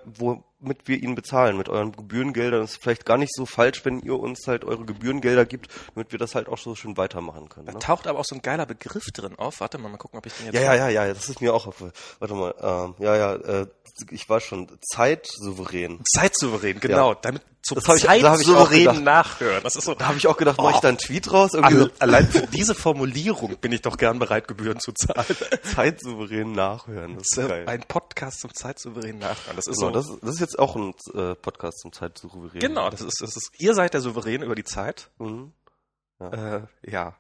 womit 0.60 0.88
wir 0.88 0.98
ihn 0.98 1.14
bezahlen, 1.16 1.56
mit 1.58 1.70
euren 1.70 1.92
Gebührengeldern. 1.92 2.62
Das 2.62 2.72
ist 2.72 2.82
vielleicht 2.82 3.06
gar 3.06 3.18
nicht 3.18 3.34
so 3.34 3.46
falsch, 3.46 3.86
wenn 3.86 4.00
ihr 4.00 4.18
uns 4.20 4.48
halt 4.48 4.64
eure 4.66 4.86
Gebührengelder 4.86 5.46
gibt, 5.46 5.68
damit 5.94 6.12
wir 6.12 6.20
das 6.20 6.34
halt 6.36 6.48
auch 6.50 6.58
so 6.58 6.74
schön 6.76 6.98
weitermachen 6.98 7.48
können. 7.50 7.68
Da 7.68 7.74
Ne? 7.74 7.80
taucht 7.80 8.08
aber 8.08 8.20
auch 8.20 8.26
so 8.26 8.36
ein 8.36 8.42
geiler 8.42 8.66
Begriff 8.66 9.06
drin 9.14 9.36
auf. 9.38 9.60
Warte 9.60 9.78
mal, 9.78 9.90
mal 9.90 9.98
gucken, 9.98 10.18
ob 10.18 10.26
ich 10.26 10.34
den 10.34 10.48
jetzt. 10.48 10.56
Ja, 10.56 10.74
ja, 10.74 10.90
ja, 10.90 11.06
ja, 11.06 11.14
das 11.14 11.30
ist 11.30 11.42
mir 11.42 11.54
auch 11.54 11.68
aufgefallen. 11.68 11.94
Warte 12.20 12.34
mal, 12.34 12.56
ähm, 12.62 12.96
ja, 13.00 13.16
ja, 13.16 13.34
äh, 13.36 13.68
ich 14.12 14.30
war 14.30 14.40
schon 14.40 14.68
zeitsouverän. 14.82 16.00
Zeitsouverän, 16.14 16.80
genau. 16.80 17.14
Damit 17.16 17.42
zum 17.64 17.76
Das 17.76 17.88
hab 17.88 17.96
ich- 17.98 18.04
da 18.22 18.32
hab 18.32 18.40
ich 18.40 19.00
nachhören. 19.02 19.64
Das 19.64 19.76
ist 19.76 19.86
so. 19.86 19.94
Da 19.96 20.08
habe 20.08 20.18
ich 20.18 20.28
auch 20.28 20.38
gedacht, 20.38 20.58
mache 20.60 20.76
ich 20.76 20.80
da 20.80 20.88
einen 20.90 20.98
Tweet 21.00 21.34
raus? 21.34 21.54
Irgendwie 21.54 21.76
Alle, 21.76 21.84
so 21.86 21.92
allein 22.00 22.28
für 22.28 22.48
diese 22.48 22.76
Formulierung 22.76 23.58
bin 23.58 23.72
ich 23.72 23.82
doch 23.82 23.98
gern 23.98 24.20
bereit, 24.20 24.48
Gebühren 24.48 24.80
zu 24.80 24.92
zahlen. 24.94 25.26
zeitsouverän 25.76 26.52
nachhören. 26.54 27.16
Das 27.18 27.28
ist 27.30 27.36
geil. 27.48 27.66
Ein 27.68 27.82
Podcast 27.88 28.40
zum 28.40 28.54
zeitsouveränen 28.54 29.20
Nachhören. 29.20 29.56
Das 29.56 29.68
ist 29.68 29.80
Genau, 29.80 30.00
so. 30.02 30.12
das, 30.14 30.20
das 30.22 30.36
ist 30.36 30.40
jetzt 30.48 30.60
auch 30.60 30.76
ein 30.76 30.94
äh, 31.14 31.36
Podcast 31.36 31.80
zum 31.80 31.92
zeitsouverän. 31.92 32.60
genau, 32.60 32.90
das 32.90 33.02
ist, 33.02 33.22
das 33.22 33.36
ist, 33.36 33.52
ihr 33.60 33.74
seid 33.74 33.94
der 33.94 34.02
Souverän 34.02 34.42
über 34.42 34.56
die 34.56 34.64
Zeit. 34.64 35.10
Mhm. 35.20 35.54
Äh, 36.20 36.62
ja. 36.84 37.16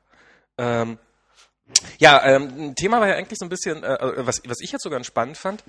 Ähm, 0.57 0.97
ja, 1.99 2.25
ähm, 2.25 2.53
ein 2.57 2.75
Thema 2.75 3.01
war 3.01 3.07
ja 3.07 3.15
eigentlich 3.15 3.39
so 3.39 3.45
ein 3.45 3.49
bisschen, 3.49 3.83
äh, 3.83 3.95
äh, 3.95 4.25
was, 4.25 4.41
was 4.47 4.61
ich 4.61 4.71
jetzt 4.71 4.83
so 4.83 4.89
ganz 4.89 5.05
spannend 5.05 5.37
fand. 5.37 5.63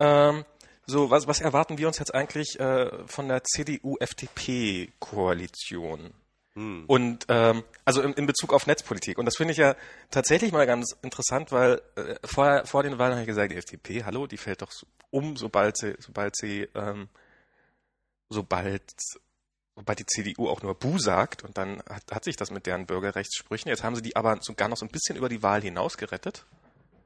Ähm, 0.00 0.44
so, 0.86 1.10
was, 1.10 1.26
was 1.26 1.40
erwarten 1.40 1.78
wir 1.78 1.86
uns 1.86 1.98
jetzt 1.98 2.14
eigentlich 2.14 2.60
äh, 2.60 2.90
von 3.06 3.28
der 3.28 3.42
CDU-FDP-Koalition? 3.44 6.12
Hm. 6.56 6.84
Und 6.86 7.26
ähm, 7.28 7.64
also 7.84 8.00
in, 8.00 8.12
in 8.12 8.26
Bezug 8.26 8.52
auf 8.52 8.66
Netzpolitik. 8.66 9.18
Und 9.18 9.26
das 9.26 9.36
finde 9.36 9.52
ich 9.52 9.58
ja 9.58 9.74
tatsächlich 10.10 10.52
mal 10.52 10.66
ganz 10.66 10.96
interessant, 11.02 11.50
weil 11.50 11.82
äh, 11.96 12.14
vor, 12.24 12.64
vor 12.64 12.82
den 12.82 12.98
Wahlen 12.98 13.12
habe 13.12 13.22
ich 13.22 13.26
gesagt, 13.26 13.50
die 13.50 13.56
FDP, 13.56 14.04
hallo, 14.04 14.26
die 14.26 14.36
fällt 14.36 14.62
doch 14.62 14.70
um, 15.10 15.36
sobald 15.36 15.76
sie, 15.76 15.96
sobald 15.98 16.36
sie, 16.36 16.68
ähm, 16.74 17.08
sobald, 18.28 18.82
sobald 19.74 19.98
die 19.98 20.06
CDU 20.06 20.48
auch 20.48 20.62
nur 20.62 20.76
Bu 20.76 20.98
sagt. 20.98 21.42
Und 21.42 21.58
dann 21.58 21.82
hat, 21.88 22.04
hat 22.12 22.24
sich 22.24 22.36
das 22.36 22.52
mit 22.52 22.66
deren 22.66 22.86
Bürgerrechtssprüchen. 22.86 23.68
Jetzt 23.68 23.82
haben 23.82 23.96
sie 23.96 24.02
die 24.02 24.14
aber 24.14 24.38
sogar 24.40 24.68
noch 24.68 24.76
so 24.76 24.86
ein 24.86 24.92
bisschen 24.92 25.16
über 25.16 25.28
die 25.28 25.42
Wahl 25.42 25.60
hinaus 25.60 25.96
gerettet. 25.96 26.44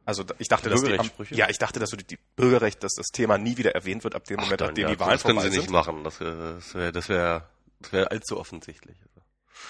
Also 0.05 0.25
ich 0.39 0.49
dachte, 0.49 0.71
dass 0.71 0.83
die, 0.83 1.35
ja, 1.35 1.51
ich 1.51 1.59
dachte, 1.59 1.81
dass 1.81 1.91
so 1.91 1.97
die, 1.97 2.19
Bürgerrecht, 2.35 2.83
dass 2.83 2.93
das 2.95 3.09
Thema 3.09 3.37
nie 3.37 3.59
wieder 3.59 3.75
erwähnt 3.75 4.05
wird 4.05 4.15
ab 4.15 4.25
dem 4.25 4.41
Moment, 4.41 4.63
ab 4.63 4.75
dem 4.75 4.85
ja, 4.85 4.91
die 4.91 5.01
Wahlen 5.01 5.13
das 5.13 5.23
können 5.23 5.35
vorbei 5.35 5.51
sie 5.51 5.57
nicht 5.57 5.67
sind. 5.67 5.73
machen. 5.73 6.03
Das, 6.03 6.19
äh, 6.21 6.25
das 6.25 6.75
wäre 6.75 6.93
das 6.93 7.09
wär, 7.11 7.49
das 7.81 7.93
wär 7.93 8.11
allzu 8.11 8.39
offensichtlich. 8.39 8.97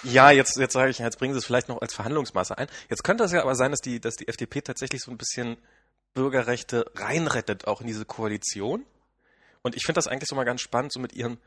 Ja, 0.02 0.30
jetzt, 0.30 0.56
jetzt 0.56 0.72
sage 0.72 0.90
ich, 0.90 0.98
jetzt 0.98 1.18
bringen 1.18 1.34
sie 1.34 1.38
es 1.38 1.44
vielleicht 1.44 1.68
noch 1.68 1.80
als 1.80 1.94
Verhandlungsmasse 1.94 2.56
ein. 2.56 2.68
Jetzt 2.88 3.02
könnte 3.02 3.24
es 3.24 3.32
ja 3.32 3.42
aber 3.42 3.54
sein, 3.54 3.70
dass 3.70 3.80
die, 3.80 4.00
dass 4.00 4.16
die 4.16 4.28
FDP 4.28 4.60
tatsächlich 4.60 5.02
so 5.02 5.10
ein 5.10 5.18
bisschen 5.18 5.56
Bürgerrechte 6.14 6.90
reinrettet, 6.94 7.66
auch 7.66 7.80
in 7.80 7.86
diese 7.86 8.04
Koalition. 8.04 8.84
Und 9.62 9.76
ich 9.76 9.82
finde 9.84 9.98
das 9.98 10.06
eigentlich 10.06 10.28
so 10.28 10.36
mal 10.36 10.44
ganz 10.44 10.60
spannend, 10.60 10.92
so 10.92 11.00
mit 11.00 11.12
ihrem, 11.12 11.38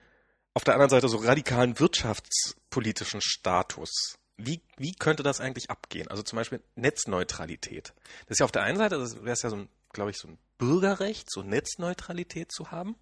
auf 0.53 0.63
der 0.63 0.74
anderen 0.74 0.89
Seite 0.89 1.07
so 1.07 1.17
radikalen 1.17 1.79
wirtschaftspolitischen 1.79 3.21
Status. 3.21 4.17
Wie, 4.38 4.62
wie 4.77 4.93
könnte 4.93 5.24
das 5.24 5.39
eigentlich 5.39 5.69
abgehen? 5.69 6.07
Also 6.07 6.24
zum 6.24 6.38
Beispiel 6.38 6.62
Netzneutralität. 6.75 7.93
Das 8.25 8.31
ist 8.36 8.39
ja 8.39 8.45
auf 8.45 8.51
der 8.51 8.63
einen 8.63 8.77
Seite, 8.77 8.98
das 8.98 9.15
wäre 9.15 9.33
es 9.33 9.43
ja 9.43 9.50
so 9.50 9.57
ein, 9.57 9.69
glaube 9.93 10.12
ich, 10.12 10.17
so 10.17 10.27
ein 10.27 10.38
Bürgerrecht, 10.57 11.31
so 11.31 11.41
Netzneutralität 11.41 12.51
zu 12.51 12.71
haben. 12.71 12.95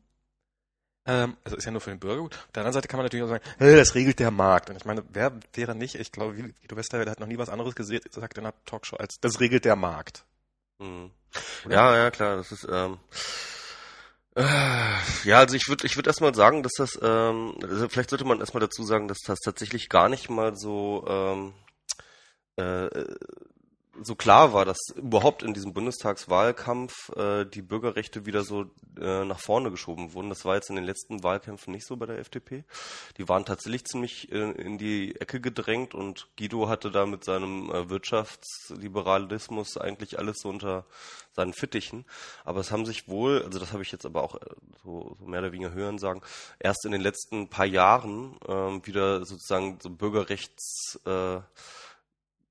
Ähm, 1.06 1.38
also 1.44 1.58
ist 1.58 1.66
ja 1.66 1.72
nur 1.72 1.82
für 1.82 1.90
den 1.90 2.00
Bürger 2.00 2.22
gut. 2.22 2.36
Auf 2.36 2.52
der 2.54 2.62
anderen 2.62 2.74
Seite 2.74 2.88
kann 2.88 2.98
man 2.98 3.06
natürlich 3.06 3.24
auch 3.24 3.30
sagen, 3.30 3.44
hey, 3.58 3.76
das 3.76 3.96
regelt 3.96 4.20
der 4.20 4.32
Markt. 4.32 4.70
Und 4.70 4.76
ich 4.76 4.86
meine, 4.86 5.04
wer 5.10 5.32
wäre 5.54 5.76
nicht, 5.76 5.96
ich 5.96 6.12
glaube, 6.12 6.36
Guido 6.36 6.76
Westerwelle 6.76 7.10
hat 7.10 7.20
noch 7.20 7.28
nie 7.28 7.38
was 7.38 7.50
anderes 7.50 7.76
gesehen, 7.76 8.02
gesagt 8.02 8.38
in 8.38 8.46
einer 8.46 8.54
Talkshow, 8.66 8.98
als 8.98 9.20
das 9.20 9.40
regelt 9.40 9.66
der 9.66 9.76
Markt. 9.76 10.24
Mhm. 10.80 11.12
Ja, 11.70 11.96
ja, 11.96 12.12
klar, 12.12 12.38
das 12.38 12.52
ist, 12.52 12.68
ähm, 12.70 12.98
äh, 14.36 14.44
ja, 15.26 15.40
also 15.40 15.56
ich 15.56 15.68
würde 15.68 15.86
ich 15.86 15.96
würd 15.96 16.08
erstmal 16.08 16.34
sagen, 16.34 16.64
dass 16.64 16.74
das, 16.78 16.98
ähm, 17.02 17.56
also 17.62 17.90
vielleicht 17.90 18.10
sollte 18.10 18.26
man 18.26 18.40
erstmal 18.40 18.62
dazu 18.62 18.84
sagen, 18.84 19.08
dass 19.08 19.20
das 19.20 19.40
tatsächlich 19.40 19.90
gar 19.90 20.10
nicht 20.10 20.30
mal 20.30 20.56
so, 20.56 21.06
ähm, 21.08 21.54
äh, 22.56 22.88
so 24.02 24.16
klar 24.16 24.54
war, 24.54 24.66
dass 24.66 24.80
überhaupt 24.96 25.44
in 25.44 25.54
diesem 25.54 25.74
Bundestagswahlkampf 25.74 27.10
äh, 27.16 27.46
die 27.46 27.62
Bürgerrechte 27.62 28.26
wieder 28.26 28.44
so 28.44 28.66
äh, 29.00 29.26
nach 29.26 29.40
vorne 29.40 29.72
geschoben 29.72 30.14
wurden. 30.14 30.30
Das 30.30 30.46
war 30.46 30.56
jetzt 30.56 30.70
in 30.70 30.76
den 30.76 30.86
letzten 30.86 31.24
Wahlkämpfen 31.24 31.74
nicht 31.74 31.86
so 31.86 31.98
bei 31.98 32.06
der 32.06 32.20
FDP. 32.20 32.64
Die 33.18 33.28
waren 33.28 33.46
tatsächlich 33.46 33.86
ziemlich 33.86 34.32
äh, 34.32 34.52
in 34.52 34.78
die 34.78 35.16
Ecke 35.20 35.42
gedrängt 35.42 35.94
und 35.94 36.28
Guido 36.38 36.68
hatte 36.68 36.92
da 36.92 37.06
mit 37.06 37.24
seinem 37.24 37.70
äh, 37.72 37.90
Wirtschaftsliberalismus 37.90 39.78
eigentlich 39.78 40.20
alles 40.20 40.40
so 40.40 40.50
unter 40.50 40.86
seinen 41.34 41.54
Fittichen. 41.54 42.06
Aber 42.44 42.60
es 42.60 42.72
haben 42.72 42.86
sich 42.86 43.08
wohl, 43.08 43.44
also 43.44 43.60
das 43.60 43.72
habe 43.74 43.84
ich 43.84 43.92
jetzt 43.92 44.06
aber 44.06 44.24
auch 44.24 44.36
äh, 44.36 44.40
so, 44.84 45.16
so 45.20 45.26
mehr 45.26 45.40
oder 45.40 45.52
weniger 45.52 45.74
hören 45.74 46.00
sagen, 46.00 46.22
erst 46.60 46.86
in 46.86 46.92
den 46.92 47.02
letzten 47.02 47.50
paar 47.50 47.66
Jahren 47.66 48.38
ähm, 48.48 48.86
wieder 48.86 49.26
sozusagen 49.26 49.80
so 49.82 49.90
Bürgerrechts 49.90 51.00
äh, 51.06 51.40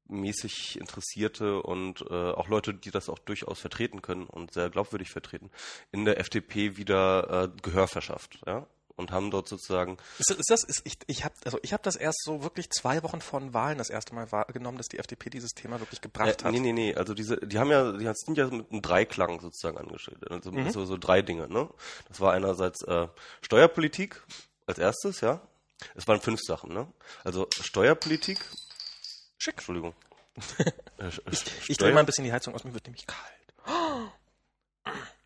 mäßig 0.08 0.78
Interessierte 0.80 1.62
und 1.62 2.02
äh, 2.10 2.14
auch 2.14 2.48
Leute, 2.48 2.74
die 2.74 2.90
das 2.90 3.08
auch 3.08 3.18
durchaus 3.18 3.60
vertreten 3.60 4.02
können 4.02 4.24
und 4.26 4.52
sehr 4.52 4.70
glaubwürdig 4.70 5.10
vertreten, 5.10 5.50
in 5.92 6.04
der 6.04 6.18
FDP 6.18 6.76
wieder 6.76 7.44
äh, 7.44 7.60
Gehör 7.62 7.88
verschafft, 7.88 8.40
ja, 8.46 8.66
und 8.96 9.12
haben 9.12 9.30
dort 9.30 9.48
sozusagen 9.48 9.96
Ist, 10.18 10.30
das- 10.30 10.38
ist 10.38 10.50
das, 10.50 10.64
ist, 10.64 10.80
ich, 10.84 10.98
ich 11.06 11.24
habe 11.24 11.34
also 11.44 11.58
ich 11.62 11.72
hab 11.72 11.82
das 11.84 11.94
erst 11.94 12.22
so 12.24 12.42
wirklich 12.42 12.70
zwei 12.70 13.02
Wochen 13.04 13.20
vor 13.20 13.38
den 13.40 13.54
Wahlen 13.54 13.78
das 13.78 13.90
erste 13.90 14.14
Mal 14.14 14.32
wahrgenommen, 14.32 14.76
dass 14.78 14.88
die 14.88 14.98
FDP 14.98 15.30
dieses 15.30 15.52
Thema 15.52 15.78
wirklich 15.78 16.00
gebracht 16.00 16.42
Äh, 16.42 16.44
hat. 16.44 16.52
nee, 16.52 16.58
nee, 16.60 16.72
nee, 16.72 16.94
also 16.94 17.14
diese, 17.14 17.36
die 17.36 17.58
haben 17.58 17.70
ja, 17.70 17.92
die 17.92 18.10
sind 18.14 18.36
ja 18.38 18.46
mit 18.48 18.72
einem 18.72 18.82
Dreiklang 18.82 19.40
sozusagen 19.40 19.78
angestellt, 19.78 20.28
also 20.30 20.50
Mhm. 20.50 20.70
so, 20.70 20.84
so 20.84 20.96
drei 20.96 21.22
Dinge, 21.22 21.48
ne? 21.48 21.68
Das 22.08 22.20
war 22.20 22.32
einerseits 22.32 22.82
äh, 22.82 23.06
Steuerpolitik 23.42 24.22
als 24.66 24.78
erstes, 24.78 25.20
ja, 25.20 25.40
Es 25.94 26.08
waren 26.08 26.20
fünf 26.20 26.40
Sachen, 26.40 26.72
ne? 26.74 26.88
Also 27.24 27.46
Steuerpolitik. 27.60 28.38
Schick. 29.38 29.54
Entschuldigung. 29.54 29.94
Äh, 30.98 31.10
Ich, 31.30 31.70
ich 31.70 31.76
drehe 31.76 31.92
mal 31.92 32.00
ein 32.00 32.06
bisschen 32.06 32.24
die 32.24 32.32
Heizung 32.32 32.54
aus, 32.56 32.64
mir 32.64 32.74
wird 32.74 32.86
nämlich 32.86 33.06
kalt. 33.06 33.54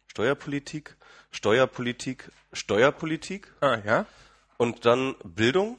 Steuerpolitik, 0.06 0.96
Steuerpolitik, 1.30 2.30
Steuerpolitik 2.52 3.50
Ah, 3.62 3.78
ja? 3.84 4.06
und 4.58 4.84
dann 4.84 5.14
Bildung 5.24 5.78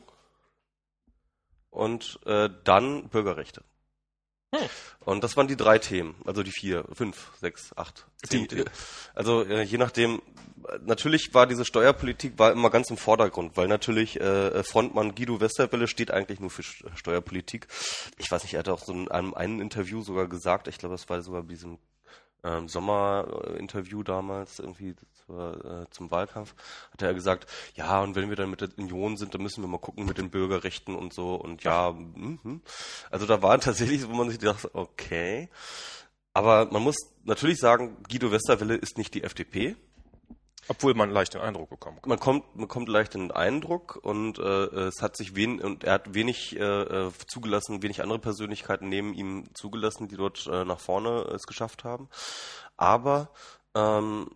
und 1.69 2.19
äh, 2.25 2.49
dann 2.63 3.09
Bürgerrechte. 3.09 3.63
Hm. 4.53 4.69
Und 5.05 5.24
das 5.24 5.36
waren 5.36 5.48
die 5.48 5.57
drei 5.57 5.79
Themen, 5.79 6.15
also 6.25 6.43
die 6.43 6.51
vier, 6.51 6.86
fünf, 6.93 7.31
sechs, 7.41 7.75
acht, 7.75 8.05
zehn. 8.25 8.48
Die- 8.48 8.63
also 9.13 9.43
äh, 9.43 9.63
je 9.63 9.77
nachdem, 9.77 10.22
natürlich 10.86 11.33
war 11.33 11.45
diese 11.45 11.65
Steuerpolitik 11.65 12.39
war 12.39 12.51
immer 12.53 12.69
ganz 12.69 12.89
im 12.89 12.95
Vordergrund, 12.98 13.57
weil 13.57 13.67
natürlich 13.67 14.19
äh, 14.22 14.63
Frontmann 14.63 15.13
Guido 15.15 15.41
Westerwelle 15.41 15.88
steht 15.88 16.12
eigentlich 16.12 16.39
nur 16.39 16.50
für 16.50 16.63
Steuerpolitik. 16.63 17.67
Ich 18.17 18.31
weiß 18.31 18.43
nicht, 18.43 18.53
er 18.53 18.60
hat 18.60 18.69
auch 18.69 18.79
so 18.83 18.93
in 18.93 19.10
einem, 19.12 19.33
einem 19.33 19.60
Interview 19.60 20.01
sogar 20.01 20.27
gesagt, 20.27 20.69
ich 20.69 20.77
glaube, 20.77 20.95
das 20.95 21.10
war 21.10 21.22
sogar 21.22 21.41
bei 21.43 21.50
diesem 21.50 21.79
ähm, 22.43 22.67
Sommerinterview 22.67 24.03
damals 24.03 24.59
irgendwie 24.59 24.95
zur, 25.25 25.83
äh, 25.83 25.89
zum 25.91 26.12
Wahlkampf, 26.12 26.55
hat 26.91 27.01
er 27.01 27.13
gesagt, 27.13 27.47
ja, 27.75 28.01
und 28.01 28.15
wenn 28.15 28.29
wir 28.29 28.35
dann 28.35 28.50
mit 28.50 28.62
der 28.62 28.69
Union 28.77 29.17
sind, 29.17 29.33
dann 29.33 29.41
müssen 29.41 29.63
wir 29.63 29.67
mal 29.67 29.77
gucken 29.77 30.05
mit 30.05 30.17
den 30.17 30.29
Bürgerrechten 30.29 30.95
und 30.95 31.13
so 31.13 31.35
und 31.35 31.63
ja, 31.63 31.91
mhm. 31.91 32.62
also 33.09 33.25
da 33.25 33.41
war 33.41 33.59
tatsächlich, 33.62 34.07
wo 34.07 34.13
man 34.13 34.29
sich 34.29 34.39
dachte, 34.39 34.69
okay, 34.73 35.50
aber 36.33 36.65
man 36.71 36.81
muss 36.81 36.97
natürlich 37.23 37.59
sagen, 37.59 37.97
Guido 38.09 38.31
Westerwelle 38.31 38.75
ist 38.75 38.97
nicht 38.97 39.13
die 39.13 39.23
FDP. 39.23 39.75
Obwohl 40.67 40.93
man 40.93 41.10
leicht 41.10 41.34
den 41.34 41.41
Eindruck 41.41 41.70
bekommen 41.70 42.00
kann. 42.01 42.10
Man 42.10 42.20
kommt, 42.20 42.55
man 42.55 42.67
kommt 42.67 42.88
leicht 42.88 43.13
den 43.13 43.32
Eindruck 43.32 44.00
und 44.01 44.39
äh, 44.39 44.43
es 44.43 45.01
hat 45.01 45.17
sich 45.17 45.36
wen 45.36 45.60
und 45.60 45.84
er 45.84 45.93
hat 45.93 46.13
wenig 46.13 46.58
äh, 46.58 46.63
äh, 46.63 47.12
zugelassen, 47.27 47.84
wenig 47.84 48.01
andere 48.01 48.20
Persönlichkeiten 48.20 48.88
neben 48.89 49.13
ihm 49.13 49.46
zugelassen, 49.53 50.08
die 50.08 50.15
dort 50.15 50.48
äh, 50.48 50.63
nach 50.63 50.79
vorne 50.79 51.24
es 51.34 51.48
geschafft 51.48 51.84
haben. 51.84 52.08
Aber 52.77 53.29
ähm, 53.75 54.29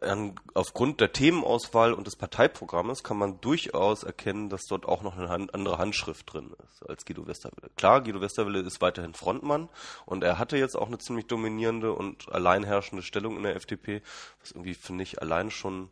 an, 0.00 0.34
aufgrund 0.54 1.00
der 1.00 1.12
Themenauswahl 1.12 1.92
und 1.92 2.06
des 2.06 2.16
Parteiprogrammes 2.16 3.02
kann 3.02 3.18
man 3.18 3.40
durchaus 3.40 4.02
erkennen, 4.02 4.48
dass 4.48 4.66
dort 4.66 4.86
auch 4.86 5.02
noch 5.02 5.16
eine 5.16 5.28
Hand, 5.28 5.54
andere 5.54 5.78
Handschrift 5.78 6.32
drin 6.32 6.52
ist 6.68 6.88
als 6.88 7.04
Guido 7.04 7.26
Westerwelle. 7.26 7.70
Klar, 7.76 8.02
Guido 8.02 8.20
Westerwelle 8.20 8.60
ist 8.60 8.80
weiterhin 8.80 9.14
Frontmann 9.14 9.68
und 10.06 10.24
er 10.24 10.38
hatte 10.38 10.56
jetzt 10.56 10.76
auch 10.76 10.88
eine 10.88 10.98
ziemlich 10.98 11.26
dominierende 11.26 11.92
und 11.92 12.30
alleinherrschende 12.32 13.02
Stellung 13.02 13.36
in 13.36 13.42
der 13.42 13.56
FDP, 13.56 14.02
was 14.40 14.52
irgendwie, 14.52 14.74
finde 14.74 15.02
ich, 15.02 15.20
allein 15.20 15.50
schon 15.50 15.90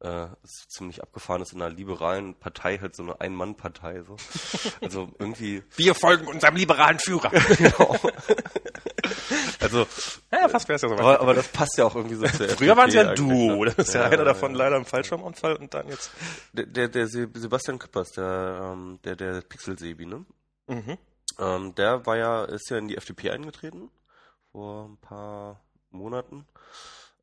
äh, 0.00 0.28
ziemlich 0.44 1.02
abgefahren 1.02 1.42
ist 1.42 1.52
in 1.52 1.60
einer 1.60 1.74
liberalen 1.74 2.34
Partei, 2.34 2.78
halt 2.78 2.96
so 2.96 3.02
eine 3.02 3.20
Ein-Mann-Partei. 3.20 4.02
So. 4.02 4.16
Also 4.80 5.10
irgendwie, 5.18 5.62
Wir 5.76 5.94
folgen 5.94 6.26
unserem 6.26 6.56
liberalen 6.56 6.98
Führer. 6.98 7.30
genau. 7.58 7.96
Also, 9.60 9.86
ja, 10.32 10.48
fast 10.48 10.68
wäre 10.68 10.76
es 10.76 10.82
ja 10.82 10.88
so. 10.88 10.94
aber, 10.96 11.20
aber 11.20 11.34
das 11.34 11.48
passt 11.48 11.76
ja 11.78 11.84
auch 11.84 11.94
irgendwie 11.94 12.16
so 12.16 12.26
zur 12.26 12.48
Früher 12.56 12.76
waren 12.76 12.88
es 12.88 12.94
ja 12.94 13.12
FDP 13.12 13.22
eigentlich, 13.30 13.48
du. 13.48 13.64
ne? 13.64 13.74
Das 13.76 13.88
ist 13.88 13.94
ja, 13.94 14.00
Ja, 14.00 14.06
einer 14.06 14.16
ja, 14.18 14.24
davon 14.24 14.54
leider 14.54 14.76
im 14.76 14.84
Fallschirmunfall 14.84 15.56
und 15.56 15.72
dann 15.74 15.88
jetzt. 15.88 16.10
Der, 16.52 16.66
der, 16.66 16.88
der 16.88 17.06
Se- 17.08 17.28
Sebastian 17.34 17.78
Küppers, 17.78 18.10
der, 18.12 18.70
ähm, 18.72 18.98
der, 19.04 19.16
der 19.16 19.40
Pixel-Sebi, 19.42 20.06
ne? 20.06 20.24
Mhm. 20.68 20.98
Ähm, 21.38 21.74
der 21.74 22.04
war 22.06 22.16
ja, 22.16 22.44
ist 22.44 22.70
ja 22.70 22.78
in 22.78 22.88
die 22.88 22.96
FDP 22.96 23.30
eingetreten 23.30 23.90
vor 24.52 24.86
ein 24.86 24.96
paar 24.98 25.60
Monaten. 25.90 26.46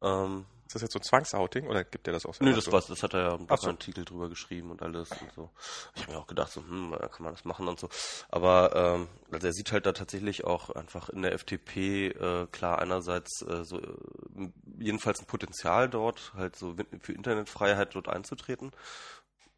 Ähm, 0.01 0.45
Ist 0.67 0.75
das 0.75 0.81
jetzt 0.81 0.91
so 0.91 0.99
ein 0.99 1.03
Zwangsouting 1.03 1.67
oder 1.67 1.85
gibt 1.85 2.07
der 2.07 2.13
das 2.13 2.25
auch 2.25 2.37
nö, 2.41 2.53
das 2.53 2.69
war's, 2.69 2.87
das 2.87 3.01
hat 3.01 3.13
er 3.13 3.21
ja 3.21 3.35
einen 3.35 3.47
so. 3.57 3.69
Artikel 3.69 4.03
drüber 4.03 4.27
geschrieben 4.27 4.69
und 4.69 4.81
alles 4.81 5.09
und 5.11 5.31
so. 5.33 5.49
Ich 5.95 6.01
habe 6.03 6.11
mir 6.11 6.19
auch 6.19 6.27
gedacht, 6.27 6.51
so, 6.51 6.61
hm, 6.61 6.93
kann 7.09 7.23
man 7.23 7.33
das 7.33 7.45
machen 7.45 7.69
und 7.69 7.79
so. 7.79 7.87
Aber 8.27 8.75
ähm, 8.75 9.07
also 9.31 9.47
er 9.47 9.53
sieht 9.53 9.71
halt 9.71 9.85
da 9.85 9.93
tatsächlich 9.93 10.43
auch 10.43 10.69
einfach 10.71 11.07
in 11.07 11.21
der 11.21 11.31
FDP 11.31 12.07
äh, 12.07 12.47
klar 12.51 12.79
einerseits 12.79 13.41
äh, 13.43 13.63
so 13.63 13.79
äh, 13.79 14.51
jedenfalls 14.77 15.21
ein 15.21 15.25
Potenzial 15.25 15.87
dort, 15.89 16.33
halt 16.35 16.57
so 16.57 16.75
für 16.99 17.13
Internetfreiheit 17.13 17.95
dort 17.95 18.09
einzutreten. 18.09 18.73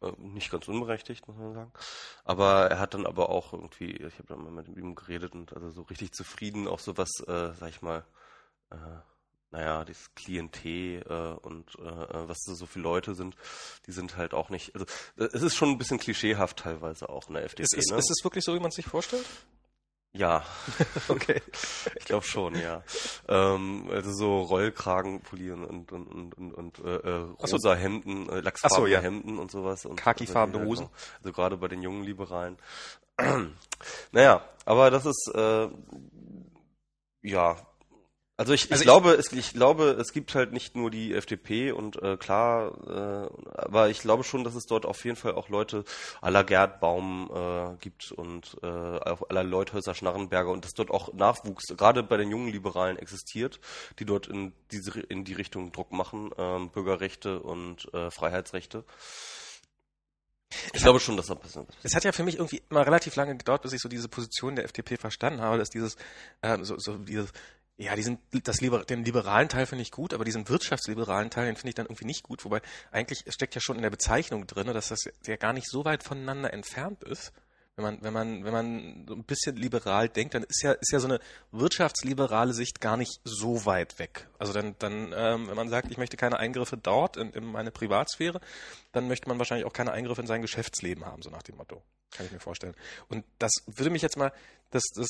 Äh, 0.00 0.12
Nicht 0.18 0.52
ganz 0.52 0.68
unberechtigt, 0.68 1.26
muss 1.26 1.36
man 1.36 1.54
sagen. 1.54 1.72
Aber 2.24 2.70
er 2.70 2.78
hat 2.78 2.94
dann 2.94 3.04
aber 3.04 3.30
auch 3.30 3.52
irgendwie, 3.52 3.96
ich 3.96 4.14
habe 4.14 4.28
dann 4.28 4.44
mal 4.44 4.52
mit 4.52 4.68
ihm 4.68 4.94
geredet 4.94 5.34
und 5.34 5.52
also 5.54 5.70
so 5.70 5.82
richtig 5.82 6.12
zufrieden, 6.12 6.68
auch 6.68 6.78
so 6.78 6.96
was, 6.96 7.10
äh, 7.26 7.52
sag 7.58 7.70
ich 7.70 7.82
mal, 7.82 8.04
äh, 8.70 8.76
naja, 9.50 9.84
dieses 9.84 10.14
Klientel 10.14 11.02
äh, 11.08 11.46
und 11.46 11.74
äh, 11.78 11.82
äh, 11.82 12.28
was 12.28 12.38
so 12.44 12.66
viele 12.66 12.84
Leute 12.84 13.14
sind, 13.14 13.36
die 13.86 13.92
sind 13.92 14.16
halt 14.16 14.34
auch 14.34 14.48
nicht, 14.48 14.74
also 14.74 14.86
äh, 15.16 15.28
es 15.32 15.42
ist 15.42 15.56
schon 15.56 15.70
ein 15.70 15.78
bisschen 15.78 15.98
klischeehaft 15.98 16.58
teilweise 16.58 17.08
auch 17.08 17.28
in 17.28 17.34
der 17.34 17.44
FDP. 17.44 17.64
Ist, 17.64 17.74
ist, 17.74 17.90
ne? 17.90 17.98
ist 17.98 18.10
es 18.10 18.24
wirklich 18.24 18.44
so, 18.44 18.54
wie 18.54 18.60
man 18.60 18.68
es 18.68 18.76
sich 18.76 18.86
vorstellt? 18.86 19.26
ja, 20.12 20.42
Okay. 21.08 21.40
ich 21.98 22.04
glaube 22.04 22.26
schon, 22.26 22.56
ja. 22.56 22.82
Ähm, 23.28 23.88
also 23.90 24.12
so 24.12 24.40
Rollkragen 24.40 25.20
polieren 25.20 25.64
und 25.64 25.92
und 25.92 26.08
und 26.08 26.34
und, 26.34 26.52
und 26.52 26.78
äh, 26.80 26.96
äh, 26.96 27.26
Ach 27.40 27.46
so. 27.46 27.56
rosa 27.56 27.74
Hemden, 27.74 28.26
äh, 28.26 28.30
Ach 28.30 28.34
so, 28.34 28.40
lachsfarbene 28.40 28.90
ja. 28.92 29.00
Hemden 29.00 29.38
und 29.38 29.50
sowas. 29.50 29.86
Und 29.86 29.96
Khakifarbene 29.96 30.58
also, 30.58 30.68
Hosen. 30.68 30.88
Also 31.18 31.32
gerade 31.32 31.56
bei 31.56 31.68
den 31.68 31.82
jungen 31.82 32.02
Liberalen. 32.02 32.56
naja, 34.12 34.44
aber 34.64 34.90
das 34.90 35.06
ist 35.06 35.30
äh, 35.34 35.68
ja. 37.22 37.56
Also 38.40 38.54
ich, 38.54 38.64
ich 38.64 38.70
Also 38.72 38.80
ich- 38.80 38.86
glaube, 38.86 39.10
es, 39.12 39.30
ich 39.32 39.52
glaube, 39.52 39.90
es 40.00 40.12
gibt 40.14 40.34
halt 40.34 40.52
nicht 40.54 40.74
nur 40.74 40.90
die 40.90 41.12
FDP 41.12 41.72
und 41.72 42.02
äh, 42.02 42.16
klar, 42.16 42.72
äh, 42.88 43.28
aber 43.60 43.90
ich 43.90 44.00
glaube 44.00 44.24
schon, 44.24 44.44
dass 44.44 44.54
es 44.54 44.64
dort 44.64 44.86
auf 44.86 45.04
jeden 45.04 45.16
Fall 45.16 45.34
auch 45.34 45.50
Leute 45.50 45.84
la 46.22 46.40
Gerd 46.42 46.80
Baum 46.80 47.30
äh, 47.34 47.76
gibt 47.82 48.12
und 48.12 48.56
äh, 48.62 48.66
la 48.66 49.42
Leuthäuser 49.42 49.94
Schnarrenberger 49.94 50.48
und 50.50 50.64
dass 50.64 50.72
dort 50.72 50.90
auch 50.90 51.12
Nachwuchs, 51.12 51.66
gerade 51.76 52.02
bei 52.02 52.16
den 52.16 52.30
jungen 52.30 52.50
Liberalen 52.50 52.96
existiert, 52.96 53.60
die 53.98 54.06
dort 54.06 54.26
in 54.26 54.54
diese 54.72 54.98
in 54.98 55.24
die 55.24 55.34
Richtung 55.34 55.70
Druck 55.72 55.92
machen, 55.92 56.30
ähm, 56.38 56.70
Bürgerrechte 56.70 57.40
und 57.40 57.92
äh, 57.92 58.10
Freiheitsrechte. 58.10 58.84
Ich 60.72 60.82
glaube 60.82 60.98
schon, 60.98 61.16
dass 61.16 61.26
da 61.26 61.34
passiert. 61.34 61.68
Es 61.82 61.94
hat 61.94 62.04
ja 62.04 62.12
für 62.12 62.24
mich 62.24 62.36
irgendwie 62.36 62.62
immer 62.70 62.84
relativ 62.84 63.14
lange 63.16 63.36
gedauert, 63.36 63.62
bis 63.62 63.72
ich 63.72 63.80
so 63.80 63.88
diese 63.88 64.08
Position 64.08 64.56
der 64.56 64.64
FDP 64.64 64.96
verstanden 64.96 65.40
habe, 65.42 65.58
dass 65.58 65.68
dieses, 65.70 65.96
ähm, 66.42 66.64
so, 66.64 66.76
so 66.78 66.96
dieses, 66.96 67.32
ja, 67.80 67.96
diesen, 67.96 68.18
das 68.44 68.60
Liber 68.60 68.84
den 68.84 69.04
liberalen 69.06 69.48
Teil 69.48 69.64
finde 69.64 69.80
ich 69.80 69.90
gut, 69.90 70.12
aber 70.12 70.26
diesen 70.26 70.46
wirtschaftsliberalen 70.50 71.30
Teil, 71.30 71.46
den 71.46 71.56
finde 71.56 71.70
ich 71.70 71.74
dann 71.74 71.86
irgendwie 71.86 72.04
nicht 72.04 72.22
gut, 72.22 72.44
wobei 72.44 72.60
eigentlich 72.92 73.24
steckt 73.28 73.54
ja 73.54 73.60
schon 73.62 73.76
in 73.76 73.82
der 73.82 73.88
Bezeichnung 73.88 74.46
drin, 74.46 74.66
dass 74.66 74.88
das 74.88 75.04
ja 75.26 75.36
gar 75.36 75.54
nicht 75.54 75.66
so 75.66 75.86
weit 75.86 76.02
voneinander 76.02 76.52
entfernt 76.52 77.02
ist. 77.02 77.32
Wenn 77.76 77.84
man, 77.84 78.02
wenn 78.02 78.12
man, 78.12 78.44
wenn 78.44 78.52
man 78.52 79.06
so 79.08 79.14
ein 79.14 79.24
bisschen 79.24 79.56
liberal 79.56 80.10
denkt, 80.10 80.34
dann 80.34 80.42
ist 80.42 80.62
ja, 80.62 80.72
ist 80.72 80.92
ja 80.92 81.00
so 81.00 81.08
eine 81.08 81.20
wirtschaftsliberale 81.52 82.52
Sicht 82.52 82.82
gar 82.82 82.98
nicht 82.98 83.18
so 83.24 83.64
weit 83.64 83.98
weg. 83.98 84.28
Also 84.38 84.52
dann, 84.52 84.74
dann, 84.78 85.14
ähm, 85.16 85.48
wenn 85.48 85.56
man 85.56 85.70
sagt, 85.70 85.90
ich 85.90 85.96
möchte 85.96 86.18
keine 86.18 86.38
Eingriffe 86.38 86.76
dort 86.76 87.16
in, 87.16 87.32
in 87.32 87.46
meine 87.46 87.70
Privatsphäre, 87.70 88.42
dann 88.92 89.08
möchte 89.08 89.26
man 89.26 89.38
wahrscheinlich 89.38 89.66
auch 89.66 89.72
keine 89.72 89.92
Eingriffe 89.92 90.20
in 90.20 90.26
sein 90.26 90.42
Geschäftsleben 90.42 91.06
haben, 91.06 91.22
so 91.22 91.30
nach 91.30 91.42
dem 91.42 91.56
Motto. 91.56 91.82
Kann 92.10 92.26
ich 92.26 92.32
mir 92.32 92.40
vorstellen. 92.40 92.74
Und 93.08 93.24
das 93.38 93.52
würde 93.66 93.88
mich 93.88 94.02
jetzt 94.02 94.18
mal, 94.18 94.32
das, 94.70 94.82
das, 94.94 95.08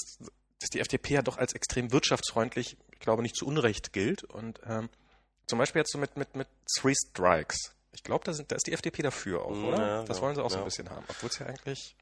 dass 0.61 0.71
die 0.71 0.81
FDP 0.81 1.15
ja 1.15 1.23
doch 1.23 1.39
als 1.39 1.55
extrem 1.55 1.91
wirtschaftsfreundlich, 1.93 2.77
ich 2.93 3.01
glaube, 3.01 3.23
nicht 3.23 3.35
zu 3.37 3.47
Unrecht 3.47 3.93
gilt. 3.93 4.25
Und 4.25 4.61
ähm, 4.67 4.89
zum 5.47 5.59
Beispiel 5.59 5.81
jetzt 5.81 5.93
so 5.93 5.99
mit, 5.99 6.17
mit, 6.17 6.37
mit 6.37 6.49
Three 6.79 6.95
Strikes. 6.95 7.75
Ich 7.93 8.03
glaube, 8.05 8.25
da, 8.25 8.33
sind- 8.33 8.53
da 8.53 8.57
ist 8.57 8.67
die 8.67 8.73
FDP 8.73 9.03
dafür 9.03 9.43
auch, 9.45 9.51
Ja, 9.57 9.63
oder? 9.69 9.87
ja, 9.87 10.05
das 10.05 10.21
wollen 10.21 10.35
sie 10.37 10.43
auch 10.45 10.51
so 10.51 10.59
ein 10.59 10.65
bisschen 10.65 10.89
haben. 10.91 11.05
Obwohl 11.09 11.29
es 11.31 11.39
ja 11.39 11.47
eigentlich. 11.47 11.97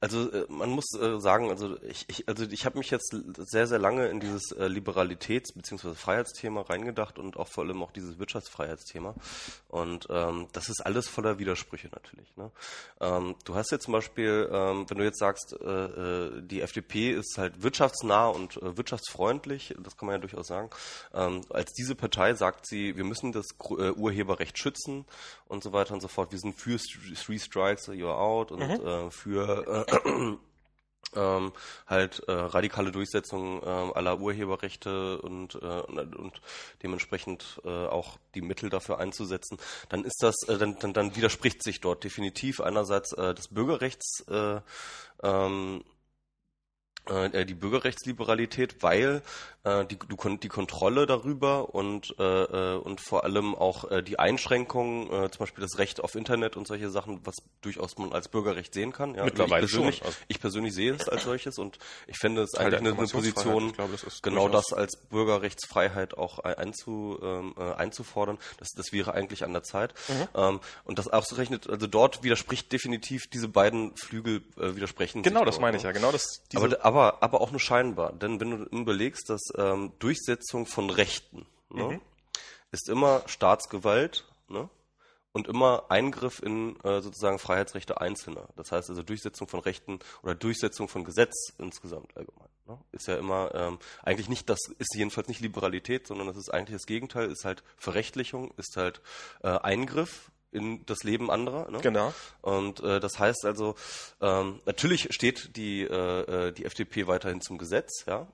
Also 0.00 0.30
äh, 0.30 0.46
man 0.48 0.70
muss 0.70 0.86
äh, 0.94 1.20
sagen, 1.20 1.50
also 1.50 1.76
ich, 1.82 2.06
ich 2.08 2.28
also 2.28 2.44
ich 2.44 2.64
habe 2.64 2.78
mich 2.78 2.90
jetzt 2.90 3.14
sehr 3.36 3.66
sehr 3.66 3.78
lange 3.78 4.08
in 4.08 4.20
dieses 4.20 4.52
äh, 4.52 4.66
Liberalitäts- 4.66 5.54
bzw. 5.54 5.94
Freiheitsthema 5.94 6.62
reingedacht 6.62 7.18
und 7.18 7.36
auch 7.36 7.48
vor 7.48 7.64
allem 7.64 7.82
auch 7.82 7.90
dieses 7.90 8.18
Wirtschaftsfreiheitsthema 8.18 9.14
und 9.68 10.06
ähm, 10.10 10.46
das 10.52 10.68
ist 10.68 10.84
alles 10.84 11.08
voller 11.08 11.38
Widersprüche 11.38 11.88
natürlich. 11.88 12.36
Ne? 12.36 12.50
Ähm, 13.00 13.34
du 13.44 13.54
hast 13.54 13.70
jetzt 13.70 13.84
zum 13.84 13.92
Beispiel, 13.92 14.48
ähm, 14.52 14.84
wenn 14.88 14.98
du 14.98 15.04
jetzt 15.04 15.18
sagst, 15.18 15.52
äh, 15.60 16.42
die 16.42 16.60
FDP 16.60 17.12
ist 17.12 17.36
halt 17.38 17.62
wirtschaftsnah 17.62 18.28
und 18.28 18.56
äh, 18.58 18.76
wirtschaftsfreundlich, 18.76 19.74
das 19.82 19.96
kann 19.96 20.06
man 20.06 20.16
ja 20.16 20.18
durchaus 20.20 20.46
sagen. 20.46 20.70
Ähm, 21.14 21.42
als 21.50 21.72
diese 21.72 21.94
Partei 21.94 22.34
sagt 22.34 22.66
sie, 22.66 22.96
wir 22.96 23.04
müssen 23.04 23.32
das 23.32 23.46
äh, 23.70 23.90
Urheberrecht 23.90 24.58
schützen 24.58 25.06
und 25.46 25.62
so 25.62 25.72
weiter 25.72 25.94
und 25.94 26.00
so 26.00 26.08
fort. 26.08 26.32
Wir 26.32 26.38
sind 26.38 26.54
für 26.58 26.78
Three 26.78 27.38
Strikes, 27.38 27.88
you're 27.88 28.16
out 28.16 28.52
und 28.52 28.60
äh, 28.62 29.10
für 29.10 29.47
äh, 29.48 30.36
ähm, 31.14 31.52
halt 31.86 32.22
äh, 32.28 32.32
radikale 32.32 32.92
Durchsetzung 32.92 33.62
ähm, 33.64 33.92
aller 33.94 34.20
Urheberrechte 34.20 35.20
und, 35.20 35.54
äh, 35.54 35.58
und, 35.58 36.40
dementsprechend 36.82 37.60
äh, 37.64 37.68
auch 37.68 38.18
die 38.34 38.42
Mittel 38.42 38.70
dafür 38.70 38.98
einzusetzen, 38.98 39.58
dann 39.88 40.04
ist 40.04 40.22
das, 40.22 40.36
äh, 40.48 40.58
dann, 40.58 40.78
dann, 40.78 40.92
dann 40.92 41.16
widerspricht 41.16 41.62
sich 41.62 41.80
dort 41.80 42.04
definitiv 42.04 42.60
einerseits 42.60 43.12
äh, 43.12 43.34
das 43.34 43.48
Bürgerrechts 43.48 44.24
äh, 44.28 44.60
ähm, 45.22 45.82
äh, 47.06 47.46
die 47.46 47.54
Bürgerrechtsliberalität, 47.54 48.82
weil 48.82 49.22
äh, 49.68 49.86
die, 49.86 49.98
du, 49.98 50.16
die 50.36 50.48
Kontrolle 50.48 51.06
darüber 51.06 51.74
und, 51.74 52.14
äh, 52.18 52.22
äh, 52.22 52.76
und 52.76 53.00
vor 53.00 53.24
allem 53.24 53.54
auch 53.54 53.90
äh, 53.90 54.02
die 54.02 54.18
Einschränkungen, 54.18 55.06
äh, 55.12 55.30
zum 55.30 55.40
Beispiel 55.40 55.62
das 55.62 55.78
Recht 55.78 56.00
auf 56.02 56.14
Internet 56.14 56.56
und 56.56 56.66
solche 56.66 56.90
Sachen, 56.90 57.20
was 57.24 57.36
durchaus 57.60 57.98
man 57.98 58.12
als 58.12 58.28
Bürgerrecht 58.28 58.74
sehen 58.74 58.92
kann. 58.92 59.14
Ja? 59.14 59.24
Mittlerweile 59.24 59.64
ich 59.66 59.72
persönlich, 59.72 59.98
schon, 59.98 60.06
also- 60.06 60.18
ich 60.28 60.40
persönlich 60.40 60.74
sehe 60.74 60.94
es 60.94 61.08
als 61.08 61.24
solches 61.24 61.58
und 61.58 61.78
ich 62.06 62.18
finde 62.18 62.42
es 62.42 62.50
Teil 62.52 62.66
eigentlich 62.74 62.92
eine, 62.92 63.08
Position, 63.08 63.72
glaube, 63.72 63.92
das 64.00 64.22
genau 64.22 64.48
das 64.48 64.72
als 64.72 64.96
Bürgerrechtsfreiheit 64.96 66.16
auch 66.16 66.38
ein- 66.40 66.54
einzu, 66.54 67.18
ähm, 67.22 67.54
äh, 67.58 67.72
einzufordern. 67.74 68.38
Das, 68.58 68.70
das 68.70 68.92
wäre 68.92 69.14
eigentlich 69.14 69.44
an 69.44 69.52
der 69.52 69.62
Zeit. 69.62 69.94
Mhm. 70.08 70.28
Ähm, 70.34 70.60
und 70.84 70.98
das 70.98 71.08
ausgerechnet, 71.08 71.68
also 71.68 71.86
dort 71.86 72.22
widerspricht 72.22 72.72
definitiv 72.72 73.28
diese 73.28 73.48
beiden 73.48 73.96
Flügel 73.96 74.42
äh, 74.58 74.76
widersprechen. 74.76 75.22
Genau, 75.22 75.44
das 75.44 75.58
meine 75.60 75.72
ne? 75.72 75.78
ich 75.78 75.84
ja. 75.84 75.92
Genau 75.92 76.12
das. 76.12 76.42
Aber, 76.54 76.84
aber, 76.84 77.22
aber 77.22 77.40
auch 77.40 77.50
nur 77.50 77.60
scheinbar. 77.60 78.12
Denn 78.12 78.40
wenn 78.40 78.50
du 78.50 78.76
überlegst, 78.76 79.28
dass 79.30 79.42
ähm, 79.58 79.92
Durchsetzung 79.98 80.66
von 80.66 80.90
Rechten 80.90 81.46
ne, 81.70 81.84
Mhm. 81.84 82.00
ist 82.70 82.88
immer 82.88 83.22
Staatsgewalt 83.26 84.24
ne, 84.48 84.68
und 85.32 85.48
immer 85.48 85.84
Eingriff 85.90 86.40
in 86.42 86.78
äh, 86.80 87.00
sozusagen 87.02 87.38
Freiheitsrechte 87.38 88.00
Einzelner. 88.00 88.48
Das 88.56 88.72
heißt 88.72 88.88
also 88.88 89.02
Durchsetzung 89.02 89.48
von 89.48 89.60
Rechten 89.60 89.98
oder 90.22 90.34
Durchsetzung 90.34 90.88
von 90.88 91.04
Gesetz 91.04 91.52
insgesamt 91.58 92.16
allgemein. 92.16 92.48
Ne, 92.66 92.78
ist 92.92 93.06
ja 93.08 93.16
immer 93.16 93.54
ähm, 93.54 93.78
eigentlich 94.02 94.28
nicht 94.28 94.48
das, 94.48 94.58
ist 94.78 94.94
jedenfalls 94.94 95.28
nicht 95.28 95.40
Liberalität, 95.40 96.06
sondern 96.06 96.26
das 96.26 96.36
ist 96.36 96.52
eigentlich 96.52 96.76
das 96.76 96.86
Gegenteil, 96.86 97.30
ist 97.30 97.44
halt 97.44 97.62
Verrechtlichung, 97.76 98.52
ist 98.56 98.76
halt 98.76 99.00
äh, 99.42 99.48
Eingriff 99.48 100.30
in 100.50 100.84
das 100.86 101.02
Leben 101.02 101.30
anderer. 101.30 101.70
Ne? 101.70 101.80
genau. 101.80 102.12
Und 102.40 102.80
äh, 102.80 103.00
das 103.00 103.18
heißt 103.18 103.44
also, 103.44 103.74
ähm, 104.20 104.60
natürlich 104.64 105.08
steht 105.12 105.56
die, 105.56 105.82
äh, 105.82 106.48
äh, 106.48 106.52
die 106.52 106.64
FDP 106.64 107.06
weiterhin 107.06 107.40
zum 107.40 107.58
Gesetz, 107.58 108.04
ja. 108.06 108.26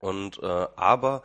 Und 0.00 0.42
äh, 0.42 0.66
aber 0.76 1.22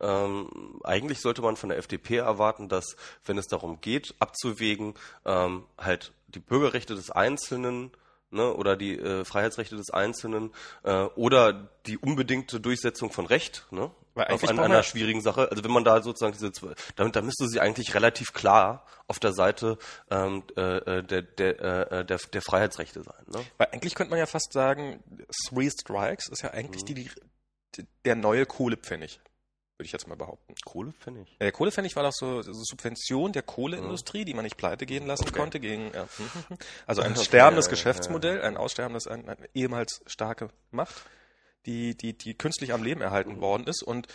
ähm, 0.00 0.80
eigentlich 0.84 1.20
sollte 1.20 1.42
man 1.42 1.56
von 1.56 1.70
der 1.70 1.78
FDP 1.78 2.16
erwarten, 2.16 2.68
dass, 2.68 2.96
wenn 3.24 3.38
es 3.38 3.46
darum 3.46 3.80
geht, 3.80 4.14
abzuwägen, 4.18 4.94
ähm, 5.24 5.64
halt 5.78 6.12
die 6.28 6.40
Bürgerrechte 6.40 6.94
des 6.94 7.10
Einzelnen 7.10 7.92
ne, 8.30 8.52
oder 8.52 8.76
die 8.76 8.98
äh, 8.98 9.24
Freiheitsrechte 9.24 9.76
des 9.76 9.90
Einzelnen 9.90 10.52
äh, 10.82 11.04
oder 11.14 11.70
die 11.86 11.98
unbedingte 11.98 12.60
Durchsetzung 12.60 13.10
von 13.10 13.26
Recht, 13.26 13.66
ne, 13.70 13.90
auf 14.14 14.48
an, 14.48 14.58
einer 14.58 14.82
schwierigen 14.82 15.20
Sache. 15.20 15.50
Also 15.50 15.62
wenn 15.62 15.70
man 15.70 15.84
da 15.84 16.02
sozusagen 16.02 16.32
diese, 16.32 16.50
damit, 16.96 17.16
da 17.16 17.22
müsste 17.22 17.48
sie 17.48 17.60
eigentlich 17.60 17.94
relativ 17.94 18.32
klar 18.32 18.84
auf 19.08 19.18
der 19.18 19.32
Seite 19.32 19.78
ähm, 20.10 20.42
äh, 20.56 20.60
äh, 20.60 21.02
der, 21.02 21.22
der, 21.22 21.92
äh, 21.92 22.04
der, 22.04 22.18
der 22.18 22.42
Freiheitsrechte 22.42 23.02
sein. 23.02 23.24
Ne? 23.26 23.44
Weil 23.58 23.68
eigentlich 23.72 23.94
könnte 23.94 24.10
man 24.10 24.18
ja 24.18 24.26
fast 24.26 24.52
sagen, 24.52 25.02
Three 25.48 25.70
Strikes 25.70 26.28
ist 26.28 26.42
ja 26.42 26.50
eigentlich 26.50 26.82
Mhm. 26.82 26.86
die, 26.86 26.94
die, 26.94 27.10
der 28.04 28.14
neue 28.16 28.46
Kohlepfennig. 28.46 29.20
Würde 29.78 29.86
ich 29.86 29.92
jetzt 29.92 30.08
mal 30.08 30.14
behaupten. 30.16 30.54
Kohle, 30.64 30.94
finde 30.98 31.20
ich. 31.22 31.36
Der 31.38 31.52
Kohlepfennig 31.52 31.96
war 31.96 32.02
doch 32.02 32.12
so, 32.12 32.40
so 32.40 32.52
Subvention 32.54 33.32
der 33.32 33.42
Kohleindustrie, 33.42 34.24
die 34.24 34.32
man 34.32 34.44
nicht 34.44 34.56
pleite 34.56 34.86
gehen 34.86 35.06
lassen 35.06 35.28
Okay. 35.28 35.38
konnte 35.38 35.60
gegen 35.60 35.92
ja. 35.92 36.08
also 36.86 37.02
ein 37.02 37.12
Okay, 37.12 37.24
sterbendes 37.24 37.66
ja, 37.66 37.70
ja, 37.70 37.74
Geschäftsmodell, 37.74 38.40
ein 38.40 38.56
aussterbendes, 38.56 39.06
ein, 39.06 39.28
eine 39.28 39.48
ehemals 39.54 40.00
starke 40.06 40.48
Macht, 40.70 40.94
die, 41.66 41.94
die, 41.94 42.14
die 42.16 42.32
künstlich 42.32 42.72
am 42.72 42.82
Leben 42.82 43.02
erhalten 43.02 43.34
Mhm. 43.34 43.40
worden 43.42 43.66
ist. 43.66 43.82
Und 43.82 44.06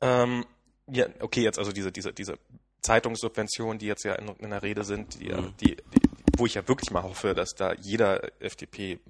ähm, 0.00 0.46
ja, 0.86 1.06
okay, 1.18 1.42
jetzt 1.42 1.58
also 1.58 1.72
diese, 1.72 1.90
diese, 1.90 2.12
diese 2.12 2.38
Zeitungssubventionen, 2.82 3.80
die 3.80 3.86
jetzt 3.86 4.04
ja 4.04 4.14
in, 4.14 4.28
in 4.36 4.50
der 4.50 4.62
Rede 4.62 4.84
sind, 4.84 5.20
die, 5.20 5.32
Mhm. 5.32 5.52
die, 5.60 5.76
die, 5.76 6.00
wo 6.36 6.46
ich 6.46 6.54
ja 6.54 6.68
wirklich 6.68 6.92
mal 6.92 7.02
hoffe, 7.02 7.34
dass 7.34 7.50
da 7.56 7.72
jeder 7.74 8.22
FDP 8.40 9.00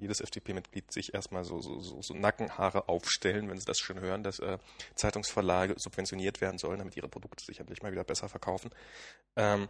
jedes 0.00 0.20
FDP-Mitglied 0.20 0.92
sich 0.92 1.14
erstmal 1.14 1.44
so, 1.44 1.60
so, 1.60 1.80
so, 1.80 2.02
so 2.02 2.14
Nackenhaare 2.14 2.88
aufstellen, 2.88 3.48
wenn 3.48 3.58
sie 3.58 3.66
das 3.66 3.78
schon 3.78 4.00
hören, 4.00 4.22
dass 4.22 4.38
äh, 4.38 4.58
Zeitungsverlage 4.94 5.74
subventioniert 5.76 6.40
werden 6.40 6.58
sollen, 6.58 6.78
damit 6.78 6.96
ihre 6.96 7.08
Produkte 7.08 7.44
sich 7.44 7.60
endlich 7.60 7.82
mal 7.82 7.92
wieder 7.92 8.04
besser 8.04 8.28
verkaufen. 8.28 8.70
Ähm, 9.36 9.68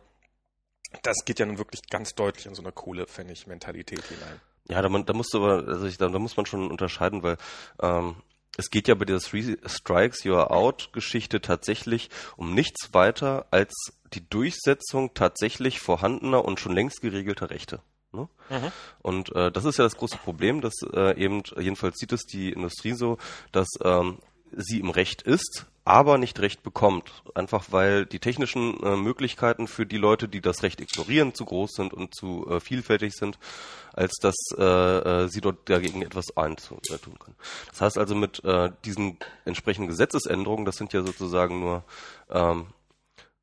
das 1.02 1.24
geht 1.24 1.38
ja 1.38 1.46
nun 1.46 1.58
wirklich 1.58 1.82
ganz 1.88 2.14
deutlich 2.14 2.46
in 2.46 2.54
so 2.54 2.62
eine 2.62 2.72
Kohle-Pfennig-Mentalität 2.72 4.04
hinein. 4.04 4.40
Ja, 4.68 4.82
da, 4.82 4.88
man, 4.88 5.04
da 5.06 5.12
musst 5.12 5.34
du 5.34 5.38
aber, 5.38 5.68
also 5.68 5.86
ich, 5.86 5.98
da, 5.98 6.08
da 6.08 6.18
muss 6.18 6.36
man 6.36 6.46
schon 6.46 6.70
unterscheiden, 6.70 7.22
weil 7.22 7.36
ähm, 7.80 8.16
es 8.56 8.70
geht 8.70 8.88
ja 8.88 8.94
bei 8.94 9.04
dieser 9.04 9.20
Three 9.20 9.56
Strikes 9.66 10.24
You're 10.24 10.50
Out 10.50 10.92
Geschichte 10.92 11.40
tatsächlich 11.40 12.10
um 12.36 12.54
nichts 12.54 12.92
weiter 12.92 13.46
als 13.50 13.72
die 14.12 14.28
Durchsetzung 14.28 15.14
tatsächlich 15.14 15.80
vorhandener 15.80 16.44
und 16.44 16.60
schon 16.60 16.72
längst 16.72 17.00
geregelter 17.00 17.50
Rechte. 17.50 17.80
Ne? 18.12 18.28
Mhm. 18.48 18.72
Und 19.02 19.34
äh, 19.34 19.52
das 19.52 19.64
ist 19.64 19.78
ja 19.78 19.84
das 19.84 19.96
große 19.96 20.18
Problem, 20.18 20.60
dass 20.60 20.74
äh, 20.92 21.16
eben, 21.22 21.42
jedenfalls 21.58 21.98
sieht 21.98 22.12
es 22.12 22.22
die 22.22 22.50
Industrie 22.52 22.92
so, 22.92 23.18
dass 23.52 23.68
ähm, 23.82 24.18
sie 24.52 24.80
im 24.80 24.90
Recht 24.90 25.22
ist, 25.22 25.66
aber 25.84 26.18
nicht 26.18 26.38
Recht 26.40 26.62
bekommt. 26.62 27.22
Einfach 27.34 27.66
weil 27.70 28.06
die 28.06 28.18
technischen 28.18 28.80
äh, 28.82 28.96
Möglichkeiten 28.96 29.66
für 29.66 29.86
die 29.86 29.96
Leute, 29.96 30.28
die 30.28 30.40
das 30.40 30.62
Recht 30.62 30.80
ignorieren, 30.80 31.34
zu 31.34 31.44
groß 31.44 31.70
sind 31.72 31.94
und 31.94 32.14
zu 32.14 32.46
äh, 32.48 32.60
vielfältig 32.60 33.14
sind, 33.14 33.38
als 33.92 34.16
dass 34.20 34.36
äh, 34.56 34.62
äh, 34.62 35.28
sie 35.28 35.40
dort 35.40 35.68
dagegen 35.68 36.02
etwas 36.02 36.36
eintun 36.36 36.80
tun 37.02 37.18
können. 37.18 37.36
Das 37.70 37.80
heißt 37.80 37.98
also 37.98 38.14
mit 38.14 38.44
äh, 38.44 38.70
diesen 38.84 39.18
entsprechenden 39.44 39.88
Gesetzesänderungen, 39.88 40.64
das 40.64 40.76
sind 40.76 40.92
ja 40.92 41.02
sozusagen 41.02 41.60
nur 41.60 41.84
ähm, 42.30 42.66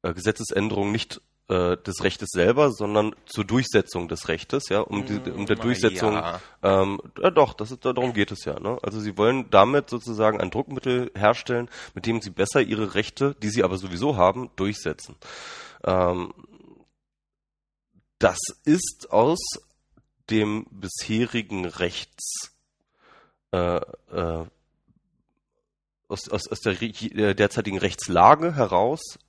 äh, 0.04 0.14
Gesetzesänderungen 0.14 0.92
nicht 0.92 1.22
äh, 1.50 1.78
des 1.78 2.04
Rechtes 2.04 2.30
selber, 2.32 2.72
sondern 2.72 3.16
zur 3.26 3.46
Durchsetzung 3.46 4.08
des 4.08 4.28
Rechtes, 4.28 4.70
ja, 4.70 4.82
um, 4.82 5.06
die, 5.06 5.18
um 5.32 5.46
der 5.46 5.58
Na 5.58 5.64
Durchsetzung, 5.64 6.14
ja. 6.14 6.42
ähm, 6.64 7.02
ja 7.22 7.30
doch, 7.32 7.54
das 7.54 7.72
ist, 7.72 7.86
darum 7.86 8.14
geht 8.14 8.32
es 8.32 8.46
ja. 8.46 8.60
Ne? 8.60 8.78
Also 8.82 9.00
sie 9.00 9.18
wollen 9.18 9.50
damit 9.50 9.90
sozusagen 9.90 10.42
ein 10.42 10.52
Druckmittel 10.52 11.12
herstellen, 11.16 11.70
mit 11.94 12.06
dem 12.06 12.22
sie 12.22 12.32
besser 12.32 12.62
ihre 12.62 12.96
Rechte, 12.96 13.36
die 13.42 13.50
sie 13.50 13.64
aber 13.64 13.78
sowieso 13.78 14.18
haben, 14.18 14.50
durchsetzen. 14.56 15.16
Ähm, 15.84 16.34
das 18.20 18.40
ist 18.66 19.08
aus 19.12 19.40
dem 20.30 20.66
bisherigen 20.72 21.66
Rechts 21.66 22.52
äh, 23.52 23.78
äh, 23.78 24.46
aus, 26.10 26.30
aus, 26.30 26.48
aus 26.48 26.60
der 26.62 26.82
äh, 26.82 27.36
derzeitigen 27.36 27.78
Rechtslage 27.78 28.56
heraus 28.56 29.20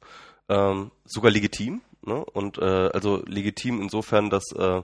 ähm, 0.49 0.91
sogar 1.05 1.31
legitim. 1.31 1.83
Ne? 2.09 2.25
Und 2.25 2.59
äh, 2.59 2.65
also 2.65 3.23
legitim 3.27 3.81
insofern, 3.81 4.31
dass 4.31 4.45
äh, 4.57 4.83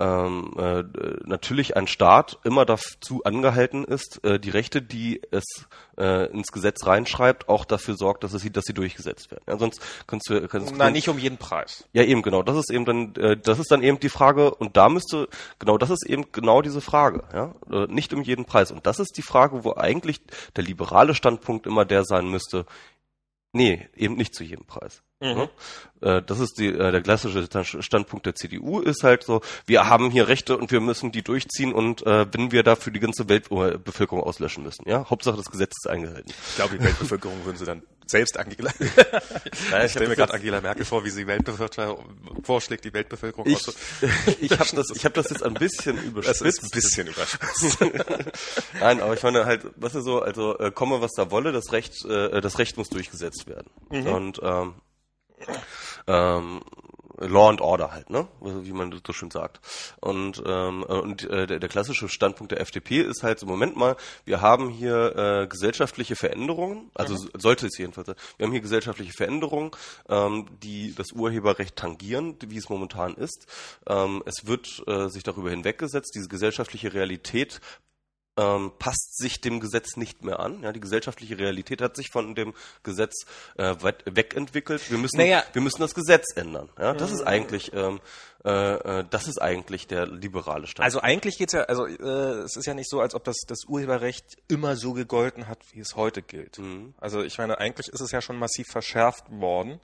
ähm, 0.00 0.54
äh, 0.58 0.82
natürlich 1.24 1.76
ein 1.76 1.86
Staat 1.86 2.38
immer 2.44 2.64
dazu 2.64 3.22
angehalten 3.24 3.84
ist, 3.84 4.24
äh, 4.24 4.40
die 4.40 4.50
Rechte, 4.50 4.82
die 4.82 5.20
es 5.30 5.44
äh, 5.98 6.30
ins 6.32 6.50
Gesetz 6.50 6.86
reinschreibt, 6.86 7.48
auch 7.48 7.64
dafür 7.64 7.96
sorgt, 7.96 8.24
dass 8.24 8.32
es 8.32 8.42
dass 8.50 8.64
sie 8.64 8.74
durchgesetzt 8.74 9.30
werden. 9.30 9.44
Ja, 9.46 9.58
sonst 9.58 9.80
kannst 10.06 10.28
du 10.28 10.48
kannst, 10.48 10.74
Na, 10.76 10.90
nicht 10.90 11.08
um 11.08 11.18
jeden 11.18 11.38
Preis. 11.38 11.84
ja, 11.92 12.02
eben 12.02 12.22
genau. 12.22 12.42
Das 12.42 12.56
ist 12.56 12.70
eben 12.70 12.84
dann, 12.84 13.14
äh, 13.16 13.36
das 13.36 13.58
ist 13.58 13.70
dann 13.70 13.82
eben 13.82 14.00
die 14.00 14.08
Frage. 14.08 14.54
Und 14.54 14.76
da 14.76 14.88
müsste 14.88 15.28
genau, 15.58 15.78
das 15.78 15.90
ist 15.90 16.06
eben 16.06 16.32
genau 16.32 16.62
diese 16.62 16.80
Frage. 16.80 17.22
Ja, 17.32 17.54
Äh, 17.70 17.86
nicht 17.88 18.12
um 18.12 18.22
jeden 18.22 18.44
Preis. 18.44 18.72
Und 18.72 18.86
das 18.86 18.98
ist 18.98 19.16
die 19.16 19.22
Frage, 19.22 19.64
wo 19.64 19.74
eigentlich 19.76 20.20
der 20.56 20.64
liberale 20.64 21.14
Standpunkt 21.14 21.66
immer 21.66 21.84
der 21.84 22.04
sein 22.04 22.28
müsste. 22.28 22.66
Nee, 23.52 23.88
eben 23.94 24.14
nicht 24.16 24.34
zu 24.34 24.44
jedem 24.44 24.64
Preis. 24.64 25.02
Mhm. 25.20 25.28
Ne? 25.28 25.50
Äh, 26.00 26.22
Das 26.22 26.40
ist 26.40 26.58
die, 26.58 26.68
äh, 26.68 26.90
der 26.90 27.02
klassische 27.02 27.46
Standpunkt 27.82 28.24
der 28.24 28.34
CDU 28.34 28.80
ist 28.80 29.04
halt 29.04 29.24
so, 29.24 29.42
wir 29.66 29.88
haben 29.88 30.10
hier 30.10 30.26
Rechte 30.28 30.56
und 30.56 30.72
wir 30.72 30.80
müssen 30.80 31.12
die 31.12 31.22
durchziehen 31.22 31.72
und 31.74 32.04
äh, 32.06 32.26
wenn 32.32 32.50
wir 32.50 32.62
dafür 32.62 32.92
die 32.92 33.00
ganze 33.00 33.28
Weltbevölkerung 33.28 34.22
auslöschen 34.22 34.62
müssen, 34.64 34.88
ja, 34.88 35.08
Hauptsache 35.08 35.36
das 35.36 35.50
Gesetz 35.50 35.72
ist 35.84 35.90
eingehalten. 35.90 36.32
Ich 36.48 36.56
glaube, 36.56 36.78
die 36.78 36.84
Weltbevölkerung 36.84 37.44
würden 37.44 37.58
sie 37.58 37.66
dann 37.66 37.82
selbst 38.12 38.38
Angela. 38.38 38.70
Nein, 39.70 39.86
ich 39.86 39.90
stelle 39.90 40.08
mir 40.08 40.16
gerade 40.16 40.32
Angela 40.32 40.60
Merkel 40.60 40.84
vor, 40.84 41.04
wie 41.04 41.10
sie 41.10 41.26
Weltbevölkerung 41.26 42.04
vorschlägt, 42.44 42.84
die 42.84 42.92
Weltbevölkerung 42.92 43.46
Ich, 43.46 43.66
ich 44.40 44.52
habe 44.52 44.76
das, 44.76 44.86
ich 44.94 45.04
hab 45.04 45.14
das 45.14 45.30
jetzt 45.30 45.42
ein 45.42 45.54
bisschen 45.54 45.96
Das 45.96 46.04
überspitzt. 46.04 46.42
ist 46.42 46.62
ein 46.62 46.70
bisschen 46.70 47.06
überspitzt. 47.08 47.78
Nein, 48.80 49.00
aber 49.00 49.14
ich 49.14 49.22
meine 49.22 49.44
halt, 49.44 49.66
was 49.76 49.94
ist 49.96 50.04
so, 50.04 50.20
also 50.22 50.56
äh, 50.58 50.70
komme 50.70 51.00
was 51.00 51.12
da 51.16 51.30
wolle, 51.30 51.50
das 51.50 51.72
Recht, 51.72 52.04
äh, 52.04 52.40
das 52.40 52.58
Recht 52.58 52.76
muss 52.76 52.88
durchgesetzt 52.90 53.48
werden. 53.48 53.70
Und 54.06 54.40
ähm, 54.42 54.74
ähm, 56.06 56.60
Law 57.26 57.48
and 57.50 57.60
Order 57.60 57.92
halt, 57.92 58.10
ne? 58.10 58.26
Wie 58.40 58.72
man 58.72 58.92
so 59.06 59.12
schön 59.12 59.30
sagt. 59.30 59.60
Und, 60.00 60.42
ähm, 60.46 60.84
äh, 60.88 60.92
und 60.92 61.24
äh, 61.30 61.46
der, 61.46 61.58
der 61.60 61.68
klassische 61.68 62.08
Standpunkt 62.08 62.52
der 62.52 62.60
FDP 62.60 63.00
ist 63.00 63.22
halt 63.22 63.38
so, 63.38 63.46
Moment 63.46 63.76
mal, 63.76 63.96
wir 64.24 64.40
haben 64.40 64.68
hier 64.70 65.16
äh, 65.16 65.46
gesellschaftliche 65.46 66.16
Veränderungen, 66.16 66.90
also 66.94 67.16
so- 67.16 67.28
sollte 67.38 67.66
es 67.66 67.78
jedenfalls 67.78 68.06
sein, 68.06 68.16
wir 68.36 68.46
haben 68.46 68.52
hier 68.52 68.60
gesellschaftliche 68.60 69.12
Veränderungen, 69.12 69.70
ähm, 70.08 70.46
die 70.62 70.94
das 70.94 71.12
Urheberrecht 71.12 71.76
tangieren, 71.76 72.36
wie 72.46 72.58
es 72.58 72.68
momentan 72.68 73.14
ist. 73.14 73.46
Ähm, 73.86 74.22
es 74.26 74.46
wird 74.46 74.82
äh, 74.86 75.08
sich 75.08 75.22
darüber 75.22 75.50
hinweggesetzt, 75.50 76.12
diese 76.14 76.28
gesellschaftliche 76.28 76.92
Realität 76.94 77.60
ähm, 78.36 78.72
passt 78.78 79.18
sich 79.18 79.40
dem 79.40 79.60
Gesetz 79.60 79.96
nicht 79.96 80.24
mehr 80.24 80.40
an. 80.40 80.62
Ja, 80.62 80.72
die 80.72 80.80
gesellschaftliche 80.80 81.38
Realität 81.38 81.82
hat 81.82 81.96
sich 81.96 82.10
von 82.10 82.34
dem 82.34 82.54
Gesetz 82.82 83.26
äh, 83.56 83.74
weit, 83.80 84.04
wegentwickelt. 84.06 84.90
Wir 84.90 84.98
müssen, 84.98 85.18
Naja. 85.18 85.44
wir 85.52 85.60
müssen 85.62 85.80
das 85.80 85.94
Gesetz 85.94 86.34
ändern. 86.34 86.70
Ja, 86.78 86.94
das 86.94 87.10
ist 87.12 87.22
eigentlich, 87.22 87.72
ähm, 87.74 88.00
äh, 88.44 89.00
äh, 89.00 89.04
das 89.10 89.28
ist 89.28 89.40
eigentlich 89.40 89.86
der 89.86 90.06
liberale 90.06 90.66
Standpunkt. 90.66 90.84
Also 90.84 91.00
eigentlich 91.00 91.36
geht's 91.36 91.52
ja, 91.52 91.62
also 91.64 91.86
äh, 91.86 92.42
es 92.44 92.56
ist 92.56 92.66
ja 92.66 92.74
nicht 92.74 92.88
so, 92.88 93.00
als 93.00 93.14
ob 93.14 93.24
das, 93.24 93.36
das 93.46 93.64
Urheberrecht 93.66 94.36
immer 94.48 94.76
so 94.76 94.94
gegolten 94.94 95.46
hat, 95.46 95.58
wie 95.72 95.80
es 95.80 95.94
heute 95.96 96.22
gilt. 96.22 96.58
Mhm. 96.58 96.94
Also 96.98 97.22
ich 97.22 97.36
meine, 97.36 97.58
eigentlich 97.58 97.88
ist 97.88 98.00
es 98.00 98.12
ja 98.12 98.22
schon 98.22 98.38
massiv 98.38 98.66
verschärft 98.68 99.24
worden, 99.30 99.80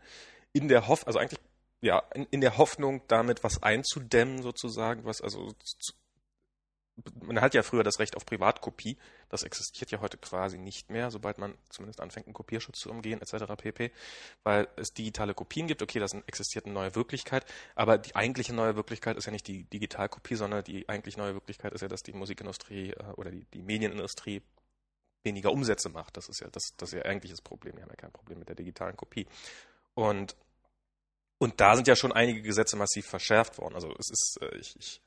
in 0.54 0.68
der 0.68 0.88
Hoff, 0.88 1.06
also 1.06 1.18
eigentlich 1.18 1.40
ja 1.80 2.02
in, 2.14 2.26
in 2.30 2.40
der 2.40 2.56
Hoffnung, 2.58 3.02
damit 3.08 3.44
was 3.44 3.62
einzudämmen 3.62 4.42
sozusagen, 4.42 5.04
was 5.04 5.20
also 5.20 5.52
zu, 5.52 5.92
man 7.22 7.40
hat 7.40 7.54
ja 7.54 7.62
früher 7.62 7.82
das 7.82 7.98
Recht 7.98 8.16
auf 8.16 8.26
Privatkopie, 8.26 8.96
das 9.28 9.42
existiert 9.42 9.90
ja 9.90 10.00
heute 10.00 10.16
quasi 10.16 10.58
nicht 10.58 10.90
mehr, 10.90 11.10
sobald 11.10 11.38
man 11.38 11.54
zumindest 11.68 12.00
anfängt, 12.00 12.26
einen 12.26 12.34
Kopierschutz 12.34 12.80
zu 12.80 12.90
umgehen 12.90 13.20
etc. 13.20 13.44
pp, 13.56 13.92
weil 14.42 14.68
es 14.76 14.92
digitale 14.92 15.34
Kopien 15.34 15.66
gibt. 15.66 15.82
Okay, 15.82 15.98
das 15.98 16.14
existiert 16.26 16.64
eine 16.64 16.74
neue 16.74 16.94
Wirklichkeit, 16.94 17.44
aber 17.74 17.98
die 17.98 18.16
eigentliche 18.16 18.54
neue 18.54 18.76
Wirklichkeit 18.76 19.16
ist 19.16 19.26
ja 19.26 19.32
nicht 19.32 19.46
die 19.46 19.64
Digitalkopie, 19.64 20.34
sondern 20.34 20.64
die 20.64 20.88
eigentlich 20.88 21.16
neue 21.16 21.34
Wirklichkeit 21.34 21.72
ist 21.72 21.82
ja, 21.82 21.88
dass 21.88 22.02
die 22.02 22.12
Musikindustrie 22.12 22.90
äh, 22.90 23.04
oder 23.16 23.30
die, 23.30 23.44
die 23.52 23.62
Medienindustrie 23.62 24.42
weniger 25.24 25.52
Umsätze 25.52 25.88
macht. 25.88 26.16
Das 26.16 26.28
ist 26.28 26.40
ja 26.40 26.48
das, 26.50 26.74
das 26.76 26.92
ist 26.92 26.98
ja 26.98 27.04
eigentlich 27.04 27.30
das 27.30 27.42
Problem. 27.42 27.76
Wir 27.76 27.82
haben 27.82 27.90
ja 27.90 27.96
kein 27.96 28.12
Problem 28.12 28.38
mit 28.38 28.48
der 28.48 28.56
digitalen 28.56 28.96
Kopie. 28.96 29.26
Und 29.94 30.36
und 31.40 31.60
da 31.60 31.76
sind 31.76 31.86
ja 31.86 31.94
schon 31.94 32.10
einige 32.12 32.42
Gesetze 32.42 32.76
massiv 32.76 33.06
verschärft 33.06 33.58
worden. 33.58 33.76
Also 33.76 33.94
es 33.96 34.10
ist, 34.10 34.38
äh, 34.42 34.56
ich, 34.56 34.74
ich 34.76 35.00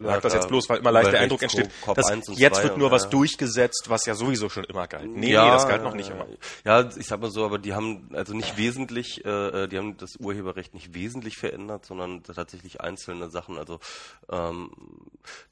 Ja, 0.00 0.08
sage 0.08 0.20
das 0.22 0.32
da- 0.32 0.38
jetzt 0.40 0.48
bloß, 0.48 0.68
weil 0.68 0.78
immer 0.78 0.90
leicht 0.90 1.12
der 1.12 1.20
Eindruck 1.20 1.42
entsteht, 1.42 1.70
dass 1.94 2.06
1 2.10 2.28
und 2.28 2.36
jetzt 2.38 2.56
2 2.56 2.62
wird 2.64 2.78
nur 2.78 2.90
was 2.90 3.04
ja. 3.04 3.10
durchgesetzt, 3.10 3.84
was 3.88 4.04
ja 4.06 4.14
sowieso 4.14 4.48
schon 4.48 4.64
immer 4.64 4.88
galt. 4.88 5.08
Nee, 5.08 5.26
nee, 5.28 5.32
das 5.34 5.68
galt 5.68 5.84
noch 5.84 5.94
nicht 5.94 6.10
immer. 6.10 6.26
Ja, 6.64 6.90
ich 6.96 7.06
sag 7.06 7.20
mal 7.20 7.30
so, 7.30 7.44
aber 7.44 7.58
die 7.58 7.74
haben 7.74 8.08
also 8.12 8.34
nicht 8.34 8.56
wesentlich, 8.56 9.24
äh, 9.24 9.68
die 9.68 9.78
haben 9.78 9.96
das 9.96 10.16
Urheberrecht 10.18 10.74
nicht 10.74 10.94
wesentlich 10.94 11.36
verändert, 11.36 11.86
sondern 11.86 12.24
tatsächlich 12.24 12.80
einzelne 12.80 13.30
Sachen. 13.30 13.56
Also 13.56 13.78
ähm, 14.30 14.70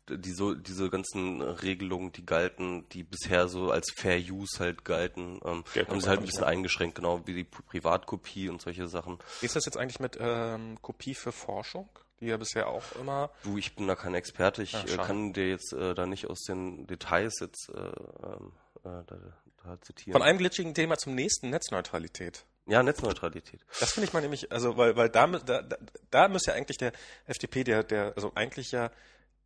die 0.08 0.32
so 0.32 0.54
diese 0.54 0.90
ganzen 0.90 1.40
Regelungen, 1.40 2.10
die 2.12 2.26
galten, 2.26 2.88
die 2.90 3.04
bisher 3.04 3.46
so 3.46 3.70
als 3.70 3.92
Fair 3.94 4.18
Use 4.18 4.58
halt 4.58 4.84
galten, 4.84 5.40
ähm, 5.44 5.62
haben 5.88 6.00
sie 6.00 6.08
halt 6.08 6.18
ein 6.18 6.26
bisschen 6.26 6.40
mehr. 6.40 6.48
eingeschränkt, 6.48 6.96
genau 6.96 7.20
wie 7.26 7.34
die 7.34 7.44
Pri- 7.44 7.62
Privatkopie 7.68 8.48
und 8.48 8.60
solche 8.60 8.88
Sachen. 8.88 9.18
Wie 9.40 9.46
ist 9.46 9.54
das 9.54 9.64
jetzt 9.66 9.76
eigentlich 9.78 10.00
mit 10.00 10.18
ähm, 10.20 10.78
Kopie 10.82 11.14
für 11.14 11.30
Forschung, 11.32 11.88
die 12.20 12.26
ja 12.26 12.36
bisher 12.36 12.68
auch 12.68 12.84
immer 13.00 13.30
Du, 13.42 13.58
ich 13.58 13.74
bin 13.74 13.86
da 13.86 13.96
kein 13.96 14.14
Experte, 14.14 14.62
ich 14.62 14.74
Ach, 14.74 14.84
äh, 14.84 14.96
kann 14.96 15.32
dir 15.32 15.48
jetzt 15.48 15.72
äh, 15.72 15.94
da 15.94 16.06
nicht 16.06 16.28
aus 16.28 16.42
den 16.42 16.86
Details 16.86 17.38
jetzt 17.40 17.68
äh, 17.70 17.78
ähm, 17.78 18.52
äh, 18.84 19.04
da, 19.06 19.16
da 19.64 19.80
zitieren. 19.80 20.12
von 20.12 20.22
einem 20.22 20.38
glitschigen 20.38 20.74
Thema 20.74 20.96
zum 20.96 21.14
nächsten 21.14 21.50
Netzneutralität. 21.50 22.44
ja, 22.66 22.82
Netzneutralität. 22.82 23.64
Das 23.80 23.92
finde 23.92 24.06
ich 24.06 24.12
mal 24.12 24.20
nämlich, 24.20 24.52
also 24.52 24.76
weil, 24.76 24.96
weil 24.96 25.08
da, 25.08 25.26
da, 25.26 25.62
da 26.10 26.28
müsste 26.28 26.50
ja 26.50 26.56
eigentlich 26.56 26.78
der 26.78 26.92
FDP, 27.26 27.64
der, 27.64 27.82
der, 27.82 28.12
also 28.16 28.32
eigentlich 28.34 28.70
ja 28.72 28.90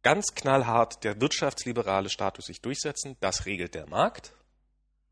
ganz 0.02 0.34
knallhart 0.34 1.02
der 1.02 1.20
wirtschaftsliberale 1.20 2.08
Status 2.10 2.46
sich 2.46 2.60
durchsetzen. 2.60 3.16
Das 3.20 3.44
regelt 3.46 3.74
der 3.74 3.88
Markt. 3.88 4.32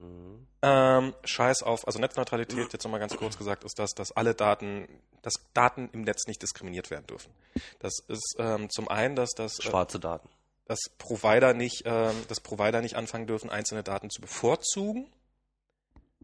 Mhm. 0.05 0.47
Ähm, 0.62 1.14
Scheiß 1.25 1.62
auf, 1.62 1.87
also 1.87 1.99
Netzneutralität, 1.99 2.73
jetzt 2.73 2.85
nochmal 2.85 3.01
ganz 3.01 3.17
kurz 3.17 3.37
gesagt, 3.37 3.64
ist 3.64 3.79
das, 3.79 3.90
dass 3.90 4.12
alle 4.12 4.35
Daten, 4.35 4.88
dass 5.23 5.35
Daten 5.53 5.90
im 5.93 6.03
Netz 6.03 6.27
nicht 6.27 6.43
diskriminiert 6.43 6.90
werden 6.90 7.07
dürfen. 7.07 7.33
Das 7.81 7.99
ist 8.09 8.37
ähm, 8.38 8.71
zum 8.71 8.88
einen, 8.88 9.17
dass 9.17 9.31
das, 9.31 9.59
äh, 9.59 9.62
Schwarze 9.62 10.01
Daten. 10.01 10.29
dass 10.67 10.79
Provider 10.99 11.53
nicht, 11.55 11.83
ähm, 11.85 12.14
dass 12.29 12.40
Provider 12.40 12.81
nicht 12.81 12.97
anfangen 12.97 13.27
dürfen, 13.27 13.51
einzelne 13.51 13.83
Daten 13.83 14.11
zu 14.11 14.21
bevorzugen. 14.21 15.07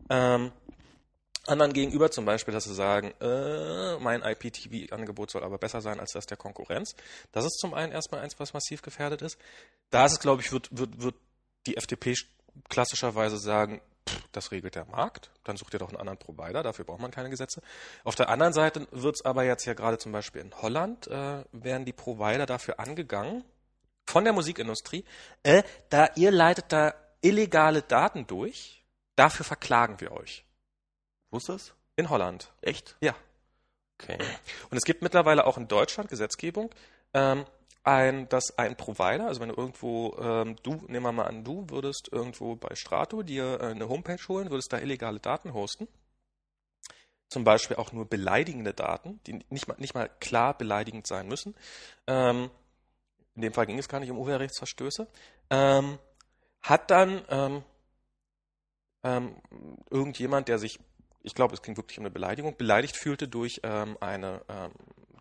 Ähm, 0.09 0.53
anderen 1.47 1.73
gegenüber 1.73 2.11
zum 2.11 2.25
Beispiel, 2.25 2.55
dass 2.55 2.65
sie 2.65 2.75
sagen, 2.75 3.13
äh, 3.21 3.99
mein 3.99 4.23
IPTV-Angebot 4.23 5.31
soll 5.31 5.43
aber 5.43 5.59
besser 5.59 5.81
sein 5.81 6.01
als 6.01 6.13
das 6.13 6.27
der 6.27 6.37
Konkurrenz. 6.37 6.95
Das 7.33 7.45
ist 7.45 7.59
zum 7.59 7.75
einen 7.75 7.93
erstmal 7.93 8.21
eins, 8.21 8.39
was 8.39 8.53
massiv 8.53 8.83
gefährdet 8.83 9.23
ist. 9.23 9.39
Da 9.91 10.07
ist 10.07 10.13
es, 10.13 10.21
glaube 10.21 10.43
ich, 10.43 10.53
wird, 10.53 10.69
wird, 10.71 11.03
wird 11.03 11.17
die 11.67 11.77
FDP 11.77 12.15
klassischerweise 12.69 13.39
sagen, 13.39 13.81
das 14.33 14.51
regelt 14.51 14.75
der 14.75 14.87
Markt, 14.87 15.31
dann 15.45 15.57
sucht 15.57 15.75
ihr 15.75 15.79
doch 15.79 15.89
einen 15.89 15.99
anderen 15.99 16.19
Provider, 16.19 16.63
dafür 16.63 16.85
braucht 16.85 17.01
man 17.01 17.11
keine 17.11 17.31
Gesetze. 17.31 17.63
Auf 18.05 18.15
der 18.15 18.29
anderen 18.29 18.53
Seite 18.53 18.87
wird 18.91 19.17
es 19.17 19.25
aber 19.25 19.45
jetzt 19.45 19.65
ja 19.65 19.75
gerade 19.75 19.99
zum 19.99 20.13
Beispiel 20.13 20.41
in 20.41 20.55
Holland, 20.63 21.07
äh, 21.07 21.45
werden 21.53 21.85
die 21.85 21.93
Provider 21.93 22.47
dafür 22.47 22.81
angegangen, 22.81 23.45
von 24.07 24.25
der 24.25 24.33
Musikindustrie, 24.33 25.05
äh, 25.43 25.63
da 25.89 26.09
ihr 26.17 26.31
leitet 26.31 26.67
da 26.69 26.95
illegale 27.21 27.83
Daten 27.83 28.27
durch, 28.27 28.83
dafür 29.17 29.45
verklagen 29.45 30.01
wir 30.01 30.13
euch. 30.13 30.45
Wo 31.31 31.39
ist 31.39 31.49
das? 31.49 31.75
In 31.97 32.11
Holland. 32.11 32.51
Echt? 32.61 32.97
Ja. 33.01 33.15
Okay. 34.01 34.19
Und 34.71 34.79
es 34.79 34.85
gibt 34.85 35.03
mittlerweile 35.03 35.47
auch 35.47 35.59
in 35.59 35.69
Deutschland 35.69 36.09
Gesetzgebung, 36.09 36.71
ähm, 37.13 37.45
ein, 37.83 38.29
dass 38.29 38.59
ein 38.59 38.77
Provider, 38.77 39.27
also 39.27 39.41
wenn 39.41 39.49
du 39.49 39.55
irgendwo, 39.57 40.17
ähm, 40.21 40.57
du, 40.63 40.75
nehmen 40.89 41.03
wir 41.05 41.13
mal 41.13 41.27
an, 41.27 41.45
du 41.45 41.67
würdest 41.71 42.09
irgendwo 42.13 42.57
bei 42.57 42.75
Strato 42.75 43.23
dir 43.23 43.59
äh, 43.61 43.67
eine 43.67 43.89
Homepage 43.89 44.23
holen, 44.29 44.51
würdest 44.51 44.73
da 44.73 44.79
illegale 44.79 45.19
Daten 45.19 45.55
hosten, 45.55 45.89
zum 47.29 47.45
Beispiel 47.45 47.77
auch 47.77 47.93
nur 47.93 48.07
beleidigende 48.07 48.75
Daten, 48.75 49.21
die 49.27 49.45
nicht 49.49 49.67
mal, 49.67 49.77
nicht 49.79 49.95
mal 49.95 50.11
klar 50.21 50.57
beleidigend 50.57 51.07
sein 51.07 51.27
müssen. 51.27 51.55
Ähm, 52.07 52.51
in 53.35 53.43
dem 53.43 53.55
Fall 53.55 53.67
ging 53.67 53.79
es 53.79 53.89
gar 53.89 54.01
nicht 54.01 54.11
um 54.11 54.19
Urheberrechtsverstöße. 54.19 55.07
Ähm, 55.49 55.99
hat 56.61 56.91
dann 56.91 57.25
ähm, 57.31 57.63
ähm, 59.05 59.37
irgendjemand, 59.89 60.49
der 60.49 60.59
sich, 60.59 60.79
ich 61.23 61.35
glaube, 61.35 61.55
es 61.55 61.63
ging 61.63 61.77
wirklich 61.79 61.99
um 61.99 62.05
eine 62.05 62.11
Beleidigung, 62.11 62.57
beleidigt 62.57 62.97
fühlte 62.97 63.29
durch 63.29 63.61
ähm, 63.63 63.97
eine, 64.01 64.43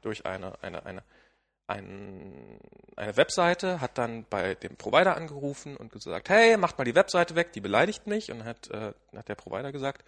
durch 0.01 0.25
eine, 0.25 0.61
eine, 0.61 0.85
eine, 0.85 1.03
ein, 1.69 2.59
eine 2.95 3.15
Webseite, 3.15 3.79
hat 3.79 3.97
dann 3.97 4.25
bei 4.29 4.55
dem 4.55 4.75
Provider 4.75 5.15
angerufen 5.15 5.77
und 5.77 5.91
gesagt, 5.91 6.29
hey, 6.29 6.57
macht 6.57 6.77
mal 6.77 6.83
die 6.83 6.95
Webseite 6.95 7.35
weg, 7.35 7.53
die 7.53 7.61
beleidigt 7.61 8.07
mich. 8.07 8.31
Und 8.31 8.43
hat, 8.43 8.69
äh, 8.71 8.93
hat 9.15 9.29
der 9.29 9.35
Provider 9.35 9.71
gesagt, 9.71 10.03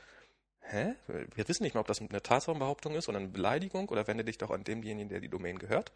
hä? 0.61 0.95
Wir 1.07 1.47
wissen 1.47 1.63
nicht 1.63 1.75
mal, 1.75 1.81
ob 1.81 1.87
das 1.87 1.99
eine 1.99 2.21
Tatsachenbehauptung 2.21 2.95
ist 2.95 3.07
oder 3.09 3.19
eine 3.19 3.27
Beleidigung 3.27 3.89
oder 3.89 4.07
wende 4.07 4.25
dich 4.25 4.37
doch 4.37 4.49
an 4.49 4.63
demjenigen, 4.63 5.09
der 5.09 5.19
die 5.19 5.29
Domain 5.29 5.59
gehört. 5.59 5.91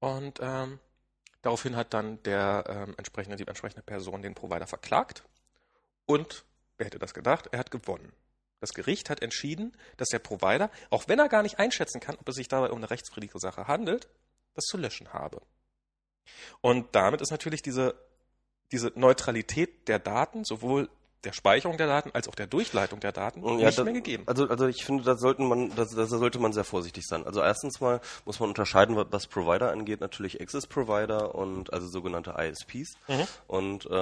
Und 0.00 0.38
ähm, 0.40 0.78
daraufhin 1.42 1.76
hat 1.76 1.92
dann 1.92 2.22
der 2.22 2.64
ähm, 2.66 2.94
entsprechende, 2.96 3.36
die 3.36 3.46
entsprechende 3.46 3.82
Person 3.82 4.22
den 4.22 4.34
Provider 4.34 4.66
verklagt. 4.66 5.24
Und 6.06 6.44
wer 6.78 6.86
hätte 6.86 6.98
das 6.98 7.12
gedacht? 7.12 7.48
Er 7.52 7.58
hat 7.58 7.70
gewonnen. 7.70 8.12
Das 8.60 8.74
Gericht 8.74 9.10
hat 9.10 9.22
entschieden, 9.22 9.76
dass 9.96 10.08
der 10.08 10.18
Provider, 10.18 10.70
auch 10.90 11.08
wenn 11.08 11.18
er 11.18 11.28
gar 11.28 11.42
nicht 11.42 11.58
einschätzen 11.58 12.00
kann, 12.00 12.16
ob 12.16 12.28
es 12.28 12.36
sich 12.36 12.48
dabei 12.48 12.70
um 12.70 12.78
eine 12.78 12.90
rechtswidrige 12.90 13.38
Sache 13.38 13.66
handelt, 13.66 14.08
das 14.54 14.64
zu 14.64 14.76
löschen 14.76 15.12
habe. 15.12 15.40
Und 16.60 16.94
damit 16.94 17.20
ist 17.20 17.30
natürlich 17.30 17.62
diese, 17.62 17.94
diese 18.72 18.92
Neutralität 18.94 19.88
der 19.88 19.98
Daten, 19.98 20.44
sowohl 20.44 20.88
der 21.24 21.32
Speicherung 21.32 21.76
der 21.76 21.86
Daten 21.86 22.10
als 22.14 22.28
auch 22.28 22.34
der 22.34 22.46
Durchleitung 22.46 22.98
der 23.00 23.12
Daten, 23.12 23.42
Ja, 23.58 23.66
nicht 23.66 23.78
da- 23.78 23.84
mehr 23.84 23.92
gegeben. 23.92 24.22
Also, 24.26 24.48
also 24.48 24.66
ich 24.66 24.84
finde, 24.84 25.04
da 25.04 25.16
sollten 25.16 25.46
man, 25.46 25.74
da, 25.76 25.84
da 25.84 26.06
sollte 26.06 26.38
man 26.38 26.52
sehr 26.52 26.64
vorsichtig 26.64 27.04
sein. 27.06 27.26
Also 27.26 27.40
erstens 27.42 27.80
mal 27.80 28.00
muss 28.24 28.40
man 28.40 28.48
unterscheiden, 28.48 28.96
was, 29.10 29.26
Provider 29.26 29.70
angeht, 29.70 30.00
natürlich 30.00 30.40
Access 30.40 30.66
Provider 30.66 31.34
und 31.34 31.72
also 31.72 31.88
sogenannte 31.88 32.34
ISPs 32.38 32.94
Mhm. 33.08 33.26
und 33.48 33.86
äh, 33.90 33.94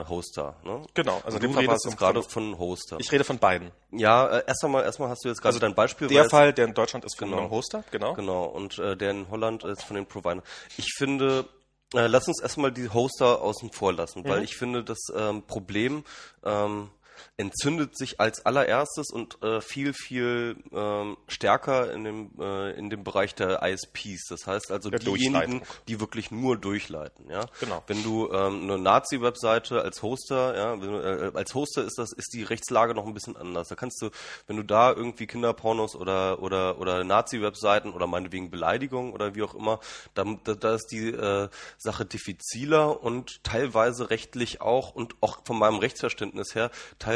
äh, 0.00 0.04
Hoster. 0.08 0.56
Ne? 0.62 0.82
Genau, 0.94 1.20
also 1.24 1.38
du 1.38 1.46
redest 1.48 1.86
jetzt 1.86 1.96
gerade 1.96 2.22
von- 2.22 2.58
Hoster. 2.58 2.96
Ich 3.00 3.10
rede 3.10 3.24
von 3.24 3.38
beiden. 3.38 3.70
ja, 3.90 4.26
äh, 4.28 4.44
erst 4.46 4.62
einmal, 4.64 4.84
erstmal 4.84 5.08
hast 5.08 5.24
du 5.24 5.28
jetzt 5.28 5.38
gerade 5.40 5.48
Also 5.54 5.60
dein 5.60 5.74
Beispiel. 5.74 6.08
Der 6.08 6.28
Fall, 6.28 6.52
der 6.52 6.66
in 6.66 6.74
Deutschland 6.74 7.04
ist 7.06 7.18
von 7.18 7.28
Genau. 7.30 7.40
einem 7.42 7.50
Hoster, 7.50 7.82
genau. 7.90 8.12
Genau, 8.14 8.44
und 8.44 8.78
äh, 8.78 8.96
der 8.96 9.10
in 9.12 9.30
Holland 9.30 9.64
ist 9.64 9.84
von 9.84 9.96
den 9.96 10.04
Providern. 10.06 10.42
Ich 10.76 10.92
finde, 10.96 11.46
äh, 11.94 12.06
lass 12.06 12.28
uns 12.28 12.40
erstmal 12.40 12.72
die 12.72 12.90
Hoster 12.90 13.40
außen 13.40 13.72
vor 13.72 13.92
lassen, 13.92 14.24
weil 14.28 14.38
Mhm. 14.38 14.44
ich 14.44 14.56
finde, 14.56 14.84
das 14.84 14.98
ähm, 15.14 15.42
Problem 15.42 16.04
ähm, 16.44 16.90
entzündet 17.36 17.96
sich 17.96 18.20
als 18.20 18.44
allererstes 18.44 19.10
und 19.10 19.42
äh, 19.42 19.60
viel, 19.60 19.92
viel 19.92 20.56
ähm, 20.72 21.16
stärker 21.26 21.92
in 21.92 22.04
dem, 22.04 22.30
äh, 22.40 22.72
in 22.72 22.90
dem 22.90 23.04
Bereich 23.04 23.34
der 23.34 23.62
ISPs. 23.62 24.26
Das 24.28 24.46
heißt 24.46 24.70
also 24.70 24.90
Der 24.90 24.98
diejenigen, 24.98 25.62
die 25.86 26.00
wirklich 26.00 26.30
nur 26.30 26.56
durchleiten. 26.56 27.30
Ja? 27.30 27.46
Genau. 27.60 27.82
Wenn 27.86 28.02
du 28.02 28.30
ähm, 28.32 28.62
eine 28.62 28.78
Nazi-Webseite 28.78 29.82
als 29.82 30.02
Hoster, 30.02 30.56
ja, 30.56 30.80
wenn 30.80 30.90
du, 30.92 30.98
äh, 30.98 31.32
als 31.34 31.54
Hoster 31.54 31.84
ist 31.84 31.98
das, 31.98 32.12
ist 32.12 32.32
die 32.32 32.42
Rechtslage 32.42 32.94
noch 32.94 33.06
ein 33.06 33.14
bisschen 33.14 33.36
anders. 33.36 33.68
Da 33.68 33.74
kannst 33.74 34.00
du, 34.02 34.10
wenn 34.46 34.56
du 34.56 34.62
da 34.62 34.92
irgendwie 34.92 35.26
Kinderpornos 35.26 35.94
oder 35.94 36.42
oder 36.42 36.78
oder 36.78 37.04
Nazi-Webseiten 37.04 37.92
oder 37.92 38.06
meinetwegen 38.06 38.50
Beleidigungen 38.50 39.12
oder 39.12 39.34
wie 39.34 39.42
auch 39.42 39.54
immer, 39.54 39.80
da, 40.14 40.24
da, 40.44 40.54
da 40.54 40.74
ist 40.74 40.88
die 40.90 41.08
äh, 41.08 41.48
Sache 41.76 42.04
diffiziler 42.04 43.02
und 43.02 43.42
teilweise 43.44 44.10
rechtlich 44.10 44.60
auch 44.60 44.94
und 44.94 45.14
auch 45.20 45.38
von 45.44 45.58
meinem 45.58 45.78
Rechtsverständnis 45.78 46.54
her 46.54 46.70
teilweise 46.98 47.07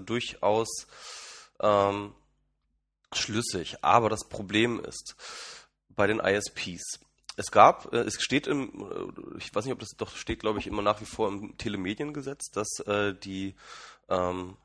durchaus 0.00 0.86
ähm, 1.60 2.14
schlüssig. 3.12 3.78
Aber 3.82 4.08
das 4.08 4.28
Problem 4.28 4.80
ist 4.80 5.16
bei 5.88 6.06
den 6.06 6.20
ISPs. 6.20 7.00
es 7.36 7.50
gab, 7.50 7.92
äh, 7.92 7.98
es 7.98 8.20
steht 8.22 8.46
im, 8.46 8.68
äh, 8.68 9.38
ich 9.38 9.54
weiß 9.54 9.64
nicht, 9.64 9.74
ob 9.74 9.80
das 9.80 9.90
doch 9.96 10.16
steht, 10.16 10.40
glaube 10.40 10.58
ich, 10.58 10.66
immer 10.66 10.82
nach 10.82 11.00
wie 11.00 11.06
vor 11.06 11.28
im 11.28 11.56
Telemediengesetz, 11.58 12.50
dass 12.50 12.80
äh, 12.86 13.14
die 13.14 13.54
ähm, 14.08 14.56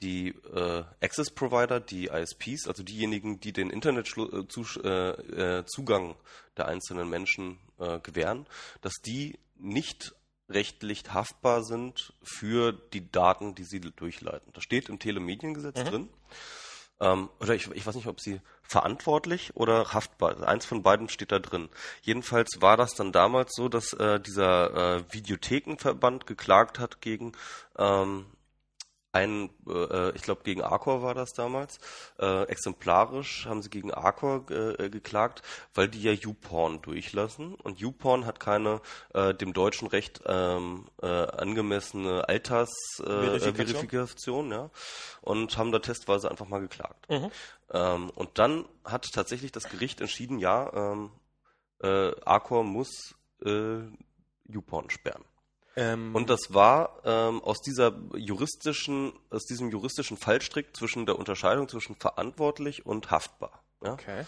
die 0.00 0.28
äh, 0.28 0.84
Access 1.00 1.30
Provider, 1.30 1.80
die 1.80 2.06
ISPs, 2.06 2.68
also 2.68 2.82
diejenigen, 2.82 3.40
die 3.40 3.52
den 3.52 3.70
Internetzugang 3.70 4.80
äh, 4.84 5.60
äh, 5.60 6.14
der 6.56 6.66
einzelnen 6.66 7.08
Menschen 7.08 7.58
äh, 7.78 7.98
gewähren, 8.00 8.46
dass 8.80 8.94
die 9.04 9.38
nicht 9.56 10.14
rechtlich 10.48 11.04
haftbar 11.12 11.62
sind 11.62 12.12
für 12.22 12.72
die 12.72 13.10
Daten, 13.10 13.54
die 13.54 13.64
sie 13.64 13.80
durchleiten. 13.80 14.52
Das 14.54 14.64
steht 14.64 14.88
im 14.88 14.98
Telemediengesetz 14.98 15.78
mhm. 15.78 15.84
drin. 15.84 16.08
Ähm, 17.00 17.28
oder 17.40 17.54
ich, 17.54 17.70
ich 17.70 17.86
weiß 17.86 17.94
nicht, 17.94 18.08
ob 18.08 18.20
sie 18.20 18.40
verantwortlich 18.62 19.54
oder 19.54 19.92
haftbar. 19.92 20.42
Eins 20.46 20.66
von 20.66 20.82
beiden 20.82 21.08
steht 21.08 21.32
da 21.32 21.38
drin. 21.38 21.68
Jedenfalls 22.02 22.60
war 22.60 22.76
das 22.76 22.94
dann 22.94 23.12
damals 23.12 23.54
so, 23.54 23.68
dass 23.68 23.92
äh, 23.92 24.20
dieser 24.20 24.96
äh, 24.96 25.04
Videothekenverband 25.12 26.26
geklagt 26.26 26.78
hat 26.78 27.00
gegen 27.00 27.32
ähm, 27.78 28.26
ein, 29.12 29.50
äh, 29.66 30.10
ich 30.10 30.22
glaube 30.22 30.42
gegen 30.44 30.62
Arcor 30.62 31.02
war 31.02 31.14
das 31.14 31.32
damals, 31.32 31.78
äh, 32.18 32.42
exemplarisch 32.44 33.46
haben 33.46 33.62
sie 33.62 33.70
gegen 33.70 33.90
Arcor 33.92 34.44
äh, 34.50 34.90
geklagt, 34.90 35.42
weil 35.74 35.88
die 35.88 36.02
ja 36.02 36.12
YouPorn 36.12 36.82
durchlassen 36.82 37.54
und 37.54 37.78
YouPorn 37.78 38.26
hat 38.26 38.40
keine 38.40 38.82
äh, 39.14 39.32
dem 39.34 39.54
deutschen 39.54 39.88
Recht 39.88 40.20
ähm, 40.26 40.86
äh, 41.02 41.06
angemessene 41.06 42.28
Altersverifikation, 42.28 44.52
äh, 44.52 44.54
ja, 44.54 44.70
und 45.22 45.56
haben 45.56 45.72
da 45.72 45.78
testweise 45.78 46.30
einfach 46.30 46.48
mal 46.48 46.60
geklagt. 46.60 47.08
Mhm. 47.08 47.30
Ähm, 47.72 48.10
und 48.10 48.38
dann 48.38 48.66
hat 48.84 49.10
tatsächlich 49.12 49.52
das 49.52 49.64
Gericht 49.64 50.00
entschieden, 50.00 50.38
ja, 50.38 50.70
ähm, 50.74 51.10
äh, 51.82 52.12
Arcor 52.24 52.64
muss 52.64 53.14
äh, 53.44 53.80
YouPorn 54.48 54.90
sperren. 54.90 55.24
Ähm, 55.78 56.14
und 56.14 56.28
das 56.28 56.52
war 56.52 57.00
ähm, 57.04 57.40
aus 57.42 57.60
dieser 57.60 57.92
juristischen, 58.16 59.12
aus 59.30 59.44
diesem 59.44 59.70
juristischen 59.70 60.16
Fallstrick 60.16 60.76
zwischen 60.76 61.06
der 61.06 61.18
Unterscheidung 61.18 61.68
zwischen 61.68 61.94
verantwortlich 61.94 62.84
und 62.84 63.12
haftbar. 63.12 63.62
Ja? 63.84 63.92
Okay. 63.92 64.24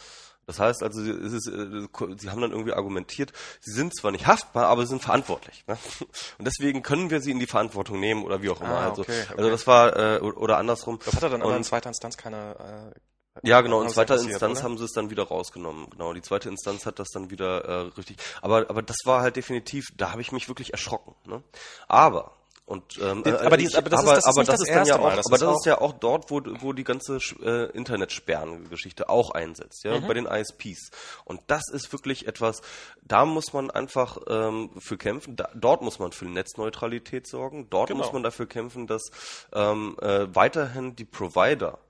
Das 0.47 0.61
heißt 0.61 0.83
also, 0.83 1.01
es 1.03 1.33
ist, 1.33 1.49
äh, 1.49 1.87
sie 2.17 2.31
haben 2.31 2.41
dann 2.41 2.53
irgendwie 2.53 2.73
argumentiert, 2.73 3.33
sie 3.61 3.73
sind 3.73 3.97
zwar 3.97 4.13
nicht 4.13 4.27
haftbar, 4.27 4.67
aber 4.67 4.83
sie 4.83 4.91
sind 4.91 5.03
verantwortlich. 5.03 5.65
Ne? 5.67 5.77
Und 6.39 6.45
deswegen 6.45 6.83
können 6.83 7.11
wir 7.11 7.21
sie 7.21 7.33
in 7.33 7.41
die 7.41 7.47
Verantwortung 7.47 7.99
nehmen 8.01 8.25
oder 8.25 8.43
wie 8.43 8.51
auch 8.51 8.61
immer. 8.61 8.79
Ah, 8.79 8.91
also, 8.91 9.03
okay, 9.03 9.23
okay. 9.25 9.35
also 9.37 9.51
das 9.51 9.67
war 9.67 9.97
äh, 9.97 10.21
oder 10.21 10.59
andersrum. 10.59 10.99
Das 11.05 11.15
hat 11.15 11.23
er 11.23 11.31
dann 11.31 11.43
aber 11.43 11.57
in 11.57 11.65
zweiter 11.65 11.89
Instanz 11.89 12.17
keine 12.17 12.93
äh, 12.95 13.01
ja, 13.43 13.61
genau. 13.61 13.83
In 13.83 13.89
zweiter 13.89 14.21
Instanz 14.21 14.59
oder? 14.59 14.65
haben 14.65 14.79
sie 14.79 14.85
es 14.85 14.93
dann 14.93 15.11
wieder 15.11 15.25
rausgenommen. 15.25 15.89
Genau. 15.91 16.13
Die 16.13 16.23
zweite 16.23 16.49
Instanz 16.49 16.87
hat 16.87 16.99
das 16.99 17.09
dann 17.11 17.31
wieder 17.31 17.65
äh, 17.65 17.81
richtig. 17.97 18.17
Aber, 18.43 18.69
aber 18.69 18.83
das 18.83 18.97
war 19.05 19.23
halt 19.23 19.37
definitiv. 19.37 19.89
Da 19.97 20.13
habe 20.13 20.21
ich 20.21 20.33
mich 20.33 20.49
wirklich 20.49 20.73
erschrocken. 20.73 21.15
Ne? 21.25 21.43
Aber 21.89 22.37
und 22.71 23.01
ähm, 23.03 23.25
äh, 23.27 23.33
aber, 23.33 23.57
die, 23.57 23.75
aber 23.75 23.91
das 23.91 24.01
aber, 24.01 24.17
ist, 24.17 24.27
das 24.27 24.37
aber 24.37 24.45
das, 24.45 24.61
das 24.61 24.69
ist 24.69 24.73
dann 24.73 24.87
ja 24.87 24.97
auch, 24.97 25.17
das 25.17 25.27
aber 25.27 25.35
ist 25.35 25.43
das 25.43 25.57
ist 25.57 25.67
ja 25.67 25.81
auch 25.81 25.93
dort, 25.93 26.31
wo 26.31 26.41
wo 26.61 26.73
die 26.73 26.85
ganze 26.85 27.19
äh, 27.43 27.69
Internetsperren-Geschichte 27.77 29.09
auch 29.09 29.33
einsetzt, 29.33 29.83
ja, 29.83 29.99
mhm. 29.99 30.07
bei 30.07 30.15
den 30.15 30.27
ISPs. 30.27 30.93
Und 31.25 31.41
das 31.49 31.63
ist 31.73 31.93
wirklich 31.93 32.29
etwas, 32.29 32.63
da 33.03 33.25
muss 33.25 33.53
man 33.53 33.73
einfach 33.73 34.19
ähm, 34.29 34.71
für 34.79 34.97
kämpfen. 34.97 35.35
Da, 35.35 35.49
dort 35.57 35.83
muss 35.83 35.99
man 35.99 36.13
für 36.13 36.27
Netzneutralität 36.27 37.27
sorgen. 37.27 37.69
Dort 37.71 37.89
genau. 37.89 38.05
muss 38.05 38.13
man 38.13 38.23
dafür 38.23 38.47
kämpfen, 38.47 38.87
dass 38.87 39.11
ähm, 39.53 39.97
äh, 40.01 40.33
weiterhin 40.33 40.95
die 40.95 41.07
Provider 41.07 41.81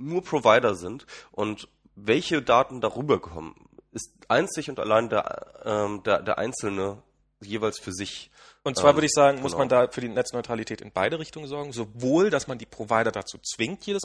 nur 0.00 0.22
Provider 0.22 0.74
sind 0.74 1.06
und 1.32 1.68
welche 1.94 2.42
Daten 2.42 2.80
darüber 2.80 3.20
kommen, 3.20 3.54
ist 3.92 4.12
einzig 4.28 4.70
und 4.70 4.78
allein 4.78 5.08
der, 5.08 5.62
ähm, 5.64 6.02
der, 6.04 6.22
der 6.22 6.38
Einzelne 6.38 7.02
jeweils 7.40 7.78
für 7.78 7.92
sich. 7.92 8.30
Und 8.62 8.76
zwar 8.76 8.90
ähm, 8.90 8.96
würde 8.96 9.06
ich 9.06 9.12
sagen, 9.12 9.36
genau. 9.36 9.48
muss 9.48 9.56
man 9.56 9.68
da 9.68 9.88
für 9.88 10.02
die 10.02 10.08
Netzneutralität 10.08 10.82
in 10.82 10.92
beide 10.92 11.18
Richtungen 11.18 11.46
sorgen. 11.46 11.72
Sowohl, 11.72 12.28
dass 12.28 12.46
man 12.46 12.58
die 12.58 12.66
Provider 12.66 13.10
dazu 13.10 13.38
zwingt, 13.38 13.86
jedes 13.86 14.02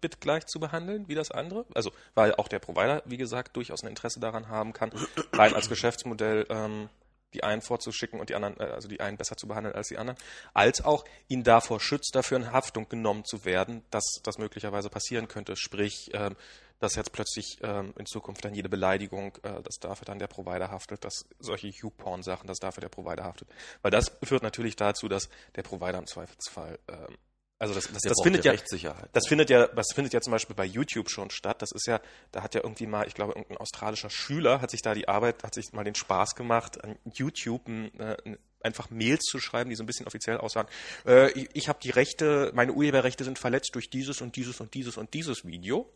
Bit 0.00 0.20
gleich 0.20 0.46
zu 0.46 0.60
behandeln 0.60 1.08
wie 1.08 1.14
das 1.14 1.30
andere. 1.30 1.64
Also, 1.74 1.90
weil 2.14 2.34
auch 2.34 2.48
der 2.48 2.58
Provider, 2.58 3.02
wie 3.06 3.16
gesagt, 3.16 3.56
durchaus 3.56 3.82
ein 3.82 3.88
Interesse 3.88 4.20
daran 4.20 4.48
haben 4.48 4.74
kann, 4.74 4.90
rein 5.32 5.54
als 5.54 5.68
Geschäftsmodell 5.68 6.46
ähm, 6.50 6.88
die 7.34 7.44
einen 7.44 7.62
vorzuschicken 7.62 8.20
und 8.20 8.30
die 8.30 8.34
anderen, 8.34 8.58
äh, 8.60 8.72
also 8.72 8.88
die 8.88 9.00
einen 9.00 9.16
besser 9.16 9.36
zu 9.36 9.46
behandeln 9.46 9.74
als 9.74 9.88
die 9.88 9.98
anderen, 9.98 10.18
als 10.54 10.84
auch 10.84 11.04
ihn 11.28 11.44
davor 11.44 11.80
schützt, 11.80 12.14
dafür 12.14 12.38
in 12.38 12.52
Haftung 12.52 12.88
genommen 12.88 13.24
zu 13.24 13.44
werden, 13.44 13.84
dass 13.90 14.04
das 14.22 14.38
möglicherweise 14.38 14.88
passieren 14.88 15.28
könnte. 15.28 15.56
Sprich, 15.56 16.10
ähm, 16.14 16.36
dass 16.78 16.94
jetzt 16.94 17.12
plötzlich 17.12 17.58
ähm, 17.62 17.94
in 17.98 18.06
Zukunft 18.06 18.44
dann 18.44 18.54
jede 18.54 18.68
Beleidigung, 18.68 19.36
äh, 19.42 19.62
dass 19.62 19.76
dafür 19.80 20.04
dann 20.04 20.18
der 20.18 20.26
Provider 20.26 20.70
haftet, 20.70 21.04
dass 21.04 21.26
solche 21.38 21.68
YouPorn-Sachen, 21.68 22.46
dass 22.46 22.58
dafür 22.58 22.82
der 22.82 22.88
Provider 22.88 23.24
haftet. 23.24 23.48
Weil 23.82 23.90
das 23.90 24.12
führt 24.22 24.42
natürlich 24.42 24.76
dazu, 24.76 25.08
dass 25.08 25.28
der 25.54 25.62
Provider 25.62 25.98
im 25.98 26.06
Zweifelsfall 26.06 26.78
ähm, 26.88 27.16
also 27.58 27.72
das, 27.72 27.90
das, 27.90 28.02
das 28.02 28.22
findet 28.22 28.44
ja 28.44 28.52
Rechtssicherheit. 28.52 29.08
Das 29.14 29.26
findet 29.26 29.48
ja, 29.48 29.66
das 29.66 29.86
findet 29.94 30.12
ja 30.12 30.20
zum 30.20 30.30
Beispiel 30.30 30.54
bei 30.54 30.66
YouTube 30.66 31.08
schon 31.08 31.30
statt. 31.30 31.62
Das 31.62 31.72
ist 31.72 31.86
ja, 31.86 32.00
da 32.30 32.42
hat 32.42 32.54
ja 32.54 32.62
irgendwie 32.62 32.86
mal, 32.86 33.06
ich 33.06 33.14
glaube, 33.14 33.32
irgendein 33.32 33.56
australischer 33.56 34.10
Schüler 34.10 34.60
hat 34.60 34.70
sich 34.70 34.82
da 34.82 34.92
die 34.92 35.08
Arbeit, 35.08 35.42
hat 35.42 35.54
sich 35.54 35.72
mal 35.72 35.84
den 35.84 35.94
Spaß 35.94 36.34
gemacht, 36.34 36.82
an 36.84 36.98
YouTube 37.14 37.66
ein, 37.66 37.98
äh, 37.98 38.36
einfach 38.62 38.90
Mails 38.90 39.22
zu 39.24 39.38
schreiben, 39.38 39.70
die 39.70 39.76
so 39.76 39.82
ein 39.82 39.86
bisschen 39.86 40.06
offiziell 40.06 40.36
aussagen. 40.36 40.68
Äh, 41.06 41.30
ich 41.32 41.48
ich 41.54 41.68
habe 41.68 41.78
die 41.82 41.90
Rechte, 41.90 42.52
meine 42.54 42.72
Urheberrechte 42.72 43.24
sind 43.24 43.38
verletzt 43.38 43.74
durch 43.74 43.88
dieses 43.88 44.20
und 44.20 44.36
dieses 44.36 44.60
und 44.60 44.74
dieses 44.74 44.98
und 44.98 45.14
dieses 45.14 45.46
Video. 45.46 45.90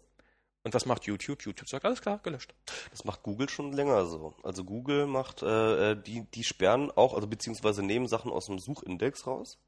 Und 0.63 0.75
was 0.75 0.87
macht 0.87 1.05
YouTube? 1.05 1.43
YouTube 1.43 1.69
sagt, 1.69 1.85
alles 1.85 2.01
klar, 2.01 2.21
gelöscht. 2.23 2.55
Das 2.91 3.05
macht 3.05 3.23
Google 3.23 3.49
schon 3.49 3.73
länger 3.73 4.07
so. 4.07 4.35
Also 4.43 4.65
Google 4.65 5.07
macht, 5.07 5.43
äh, 5.43 5.93
äh 5.93 5.97
die, 5.97 6.27
die 6.35 6.45
sperren 6.45 6.91
auch, 6.91 7.15
also 7.15 7.27
beziehungsweise 7.27 7.83
nehmen 7.83 8.09
Sachen 8.09 8.31
aus 8.31 8.47
dem 8.47 8.59
Suchindex 8.59 9.27
raus 9.27 9.59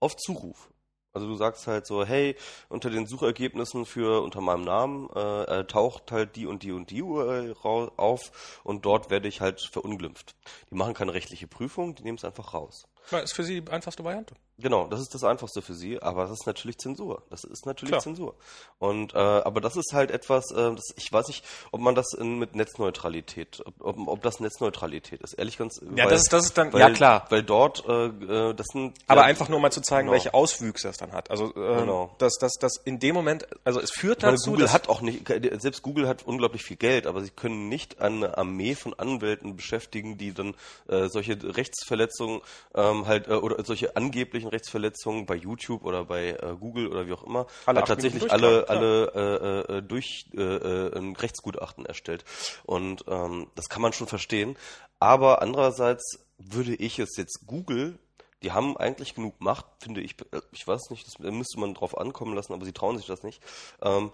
auf 0.00 0.16
Zuruf. 0.16 0.70
Also 1.14 1.28
du 1.28 1.36
sagst 1.36 1.68
halt 1.68 1.86
so, 1.86 2.04
hey, 2.04 2.36
unter 2.68 2.90
den 2.90 3.06
Suchergebnissen 3.06 3.86
für 3.86 4.22
unter 4.22 4.40
meinem 4.40 4.64
Namen 4.64 5.08
äh, 5.14 5.60
äh 5.60 5.64
taucht 5.64 6.10
halt 6.10 6.34
die 6.34 6.46
und 6.46 6.64
die 6.64 6.72
und 6.72 6.90
die 6.90 7.02
URL 7.02 7.54
auf 7.96 8.60
und 8.64 8.84
dort 8.84 9.10
werde 9.10 9.28
ich 9.28 9.40
halt 9.40 9.60
verunglimpft. 9.60 10.34
Die 10.70 10.74
machen 10.74 10.92
keine 10.92 11.14
rechtliche 11.14 11.46
Prüfung, 11.46 11.94
die 11.94 12.02
nehmen 12.02 12.18
es 12.18 12.24
einfach 12.24 12.52
raus. 12.52 12.88
Das 13.10 13.24
ist 13.24 13.34
für 13.34 13.44
sie 13.44 13.60
die 13.60 13.70
einfachste 13.70 14.02
Variante. 14.02 14.34
Genau, 14.58 14.86
das 14.86 15.00
ist 15.00 15.12
das 15.12 15.24
Einfachste 15.24 15.62
für 15.62 15.74
sie, 15.74 16.00
aber 16.00 16.22
das 16.22 16.32
ist 16.32 16.46
natürlich 16.46 16.78
Zensur. 16.78 17.22
Das 17.28 17.42
ist 17.42 17.66
natürlich 17.66 17.90
Klar. 17.90 18.00
Zensur. 18.00 18.34
Und 18.78 19.12
äh, 19.12 19.18
aber 19.18 19.60
das 19.60 19.76
ist 19.76 19.92
halt 19.92 20.12
etwas, 20.12 20.52
äh, 20.52 20.74
das, 20.74 20.94
ich 20.96 21.12
weiß 21.12 21.26
nicht, 21.26 21.44
ob 21.72 21.80
man 21.80 21.96
das 21.96 22.14
in, 22.14 22.38
mit 22.38 22.54
Netzneutralität, 22.54 23.62
ob, 23.66 23.74
ob, 23.80 24.08
ob 24.08 24.22
das 24.22 24.38
Netzneutralität 24.38 25.22
ist. 25.22 25.34
Ehrlich 25.34 25.58
ganz. 25.58 25.80
Ja, 25.96 26.04
weil, 26.04 26.10
das 26.10 26.22
ist 26.22 26.32
das 26.32 26.44
ist 26.44 26.56
dann 26.56 26.72
weil, 26.72 26.80
ja 26.80 26.90
klar. 26.90 27.26
Weil 27.30 27.42
dort, 27.42 27.84
äh, 27.88 28.06
äh 28.06 28.54
das 28.54 28.66
sind. 28.68 28.94
Aber 29.08 29.22
ja, 29.22 29.26
einfach 29.26 29.48
nur 29.48 29.58
mal 29.58 29.72
zu 29.72 29.80
zeigen, 29.80 30.06
genau. 30.06 30.12
welche 30.12 30.34
Auswüchse 30.34 30.86
das 30.86 30.98
dann 30.98 31.12
hat. 31.12 31.32
Also 31.32 31.46
äh, 31.50 31.80
genau. 31.80 32.14
dass 32.18 32.34
das 32.38 32.52
das 32.60 32.76
in 32.84 33.00
dem 33.00 33.14
Moment, 33.14 33.48
also 33.64 33.80
es 33.80 33.90
führt 33.90 34.22
dazu. 34.22 34.52
Google 34.52 34.72
hat 34.72 34.88
auch 34.88 35.00
nicht, 35.00 35.26
selbst 35.58 35.82
Google 35.82 36.06
hat 36.06 36.26
unglaublich 36.26 36.62
viel 36.62 36.76
Geld, 36.76 37.08
aber 37.08 37.22
sie 37.22 37.30
können 37.30 37.68
nicht 37.68 38.00
eine 38.00 38.38
Armee 38.38 38.76
von 38.76 38.94
Anwälten 38.94 39.56
beschäftigen, 39.56 40.16
die 40.16 40.32
dann 40.32 40.54
äh, 40.86 41.08
solche 41.08 41.36
Rechtsverletzungen 41.42 42.40
ähm, 42.74 43.06
halt 43.06 43.26
äh, 43.28 43.32
oder 43.32 43.64
solche 43.64 43.96
angeblichen 43.96 44.43
Rechtsverletzungen 44.46 45.26
bei 45.26 45.34
YouTube 45.34 45.84
oder 45.84 46.04
bei 46.04 46.30
äh, 46.30 46.56
Google 46.58 46.88
oder 46.88 47.06
wie 47.06 47.12
auch 47.12 47.24
immer 47.24 47.46
alle 47.66 47.80
hat 47.80 47.88
tatsächlich 47.88 48.30
alle 48.30 48.68
alle 48.68 49.66
äh, 49.68 49.76
äh, 49.78 49.82
durch 49.82 50.26
äh, 50.34 50.40
äh, 50.40 50.98
ein 50.98 51.16
Rechtsgutachten 51.16 51.86
erstellt 51.86 52.24
und 52.64 53.04
ähm, 53.08 53.48
das 53.54 53.68
kann 53.68 53.82
man 53.82 53.92
schon 53.92 54.06
verstehen. 54.06 54.56
Aber 55.00 55.42
andererseits 55.42 56.24
würde 56.38 56.74
ich 56.74 56.98
es 56.98 57.16
jetzt 57.16 57.46
Google 57.46 57.98
die 58.44 58.52
haben 58.52 58.76
eigentlich 58.76 59.14
genug 59.14 59.40
Macht, 59.40 59.64
finde 59.80 60.02
ich. 60.02 60.20
Äh, 60.30 60.42
ich 60.52 60.68
weiß 60.68 60.90
nicht, 60.90 61.06
das 61.06 61.18
müsste 61.18 61.58
man 61.58 61.74
drauf 61.74 61.96
ankommen 61.96 62.34
lassen, 62.34 62.52
aber 62.52 62.64
sie 62.64 62.72
trauen 62.72 62.98
sich 62.98 63.06
das 63.06 63.22
nicht. 63.22 63.42
Ähm, 63.80 64.12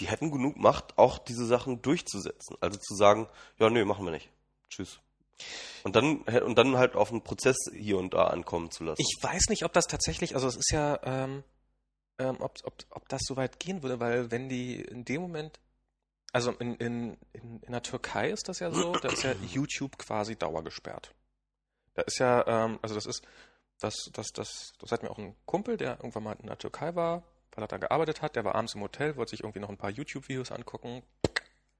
die 0.00 0.08
hätten 0.08 0.30
genug 0.30 0.56
Macht, 0.56 0.98
auch 0.98 1.18
diese 1.18 1.46
Sachen 1.46 1.80
durchzusetzen. 1.80 2.56
Also 2.60 2.78
zu 2.78 2.94
sagen, 2.94 3.28
ja, 3.58 3.70
nö, 3.70 3.84
machen 3.84 4.04
wir 4.04 4.10
nicht. 4.10 4.30
Tschüss. 4.68 5.00
Und 5.84 5.96
dann, 5.96 6.22
und 6.22 6.56
dann 6.56 6.76
halt 6.76 6.96
auf 6.96 7.10
einen 7.10 7.22
Prozess 7.22 7.56
hier 7.72 7.98
und 7.98 8.14
da 8.14 8.26
ankommen 8.26 8.70
zu 8.70 8.84
lassen. 8.84 9.00
Ich 9.00 9.22
weiß 9.22 9.48
nicht, 9.48 9.64
ob 9.64 9.72
das 9.72 9.86
tatsächlich, 9.86 10.34
also 10.34 10.48
es 10.48 10.56
ist 10.56 10.72
ja, 10.72 10.98
ähm, 11.04 11.44
ähm, 12.18 12.36
ob, 12.40 12.58
ob, 12.64 12.74
ob 12.90 13.08
das 13.08 13.22
so 13.24 13.36
weit 13.36 13.60
gehen 13.60 13.82
würde, 13.82 14.00
weil 14.00 14.30
wenn 14.30 14.48
die 14.48 14.80
in 14.80 15.04
dem 15.04 15.22
Moment, 15.22 15.60
also 16.32 16.52
in, 16.52 16.74
in, 16.76 17.16
in, 17.32 17.62
in 17.62 17.72
der 17.72 17.82
Türkei 17.82 18.30
ist 18.30 18.48
das 18.48 18.58
ja 18.58 18.70
so, 18.70 18.92
da 18.92 19.08
ist 19.08 19.22
ja 19.22 19.32
YouTube 19.52 19.98
quasi 19.98 20.36
dauergesperrt. 20.36 21.14
Da 21.94 22.02
ist 22.02 22.18
ja, 22.18 22.46
ähm, 22.46 22.78
also 22.82 22.94
das 22.94 23.06
ist, 23.06 23.22
das, 23.80 24.10
das, 24.12 24.32
das, 24.32 24.72
das 24.78 24.92
hat 24.92 25.02
mir 25.02 25.10
auch 25.10 25.18
ein 25.18 25.36
Kumpel, 25.46 25.76
der 25.76 25.98
irgendwann 25.98 26.24
mal 26.24 26.36
in 26.40 26.48
der 26.48 26.58
Türkei 26.58 26.94
war, 26.94 27.22
weil 27.52 27.64
er 27.64 27.68
da 27.68 27.78
gearbeitet 27.78 28.22
hat, 28.22 28.36
der 28.36 28.44
war 28.44 28.54
abends 28.54 28.74
im 28.74 28.82
Hotel, 28.82 29.16
wollte 29.16 29.30
sich 29.30 29.40
irgendwie 29.40 29.60
noch 29.60 29.68
ein 29.68 29.76
paar 29.76 29.90
YouTube-Videos 29.90 30.52
angucken, 30.52 31.02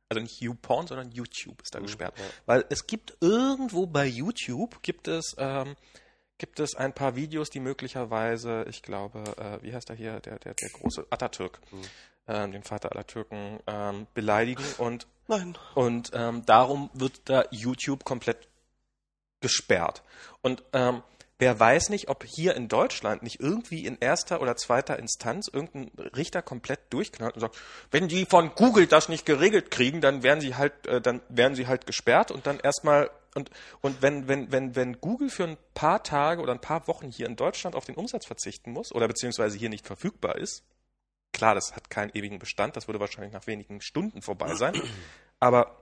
also 0.08 0.22
nicht 0.22 0.40
YouPorn, 0.40 0.86
sondern 0.86 1.10
YouTube 1.12 1.60
ist 1.62 1.74
da 1.74 1.80
mhm, 1.80 1.84
gesperrt. 1.84 2.14
Ja. 2.18 2.24
Weil 2.46 2.64
es 2.70 2.86
gibt 2.86 3.16
irgendwo 3.20 3.86
bei 3.86 4.06
YouTube 4.06 4.82
gibt 4.82 5.08
es 5.08 5.34
ähm, 5.38 5.76
gibt 6.38 6.60
es 6.60 6.74
ein 6.74 6.92
paar 6.92 7.16
Videos, 7.16 7.50
die 7.50 7.60
möglicherweise, 7.60 8.64
ich 8.68 8.82
glaube, 8.82 9.24
äh, 9.36 9.62
wie 9.62 9.74
heißt 9.74 9.90
er 9.90 9.96
hier, 9.96 10.20
der 10.20 10.38
der 10.38 10.54
der 10.54 10.68
große 10.70 11.06
Atatürk, 11.10 11.60
mhm. 11.70 11.82
ähm, 12.26 12.52
den 12.52 12.62
Vater 12.62 12.92
aller 12.92 13.06
Türken, 13.06 13.60
ähm, 13.66 14.06
beleidigen 14.14 14.64
und, 14.78 15.06
Nein. 15.26 15.58
und 15.74 16.10
ähm, 16.14 16.44
darum 16.46 16.90
wird 16.94 17.20
da 17.24 17.44
YouTube 17.50 18.04
komplett 18.04 18.48
gesperrt. 19.40 20.02
Und 20.42 20.62
ähm, 20.72 21.02
wer 21.38 21.58
weiß 21.58 21.90
nicht, 21.90 22.08
ob 22.08 22.24
hier 22.24 22.56
in 22.56 22.68
Deutschland 22.68 23.22
nicht 23.22 23.40
irgendwie 23.40 23.86
in 23.86 23.98
erster 23.98 24.40
oder 24.40 24.56
zweiter 24.56 24.98
Instanz 24.98 25.48
irgendein 25.48 25.90
Richter 25.98 26.42
komplett 26.42 26.80
durchknallt 26.90 27.34
und 27.34 27.40
sagt, 27.40 27.56
wenn 27.90 28.08
die 28.08 28.26
von 28.26 28.54
Google 28.54 28.86
das 28.86 29.08
nicht 29.08 29.24
geregelt 29.24 29.70
kriegen, 29.70 30.00
dann 30.00 30.22
werden 30.22 30.40
sie 30.40 30.56
halt, 30.56 30.86
äh, 30.86 31.00
dann 31.00 31.20
werden 31.28 31.54
sie 31.54 31.66
halt 31.66 31.86
gesperrt 31.86 32.30
und 32.30 32.46
dann 32.46 32.58
erstmal 32.60 33.10
und, 33.34 33.50
und 33.82 34.02
wenn, 34.02 34.26
wenn, 34.26 34.50
wenn, 34.50 34.74
wenn 34.74 35.00
Google 35.00 35.30
für 35.30 35.44
ein 35.44 35.58
paar 35.74 36.02
Tage 36.02 36.42
oder 36.42 36.52
ein 36.52 36.60
paar 36.60 36.88
Wochen 36.88 37.10
hier 37.10 37.26
in 37.26 37.36
Deutschland 37.36 37.76
auf 37.76 37.84
den 37.84 37.94
Umsatz 37.94 38.26
verzichten 38.26 38.72
muss 38.72 38.92
oder 38.92 39.06
beziehungsweise 39.06 39.56
hier 39.58 39.68
nicht 39.68 39.86
verfügbar 39.86 40.36
ist, 40.36 40.64
klar, 41.32 41.54
das 41.54 41.76
hat 41.76 41.88
keinen 41.90 42.10
ewigen 42.14 42.38
Bestand, 42.38 42.74
das 42.76 42.88
würde 42.88 43.00
wahrscheinlich 43.00 43.32
nach 43.32 43.46
wenigen 43.46 43.80
Stunden 43.80 44.22
vorbei 44.22 44.54
sein, 44.54 44.80
aber 45.40 45.76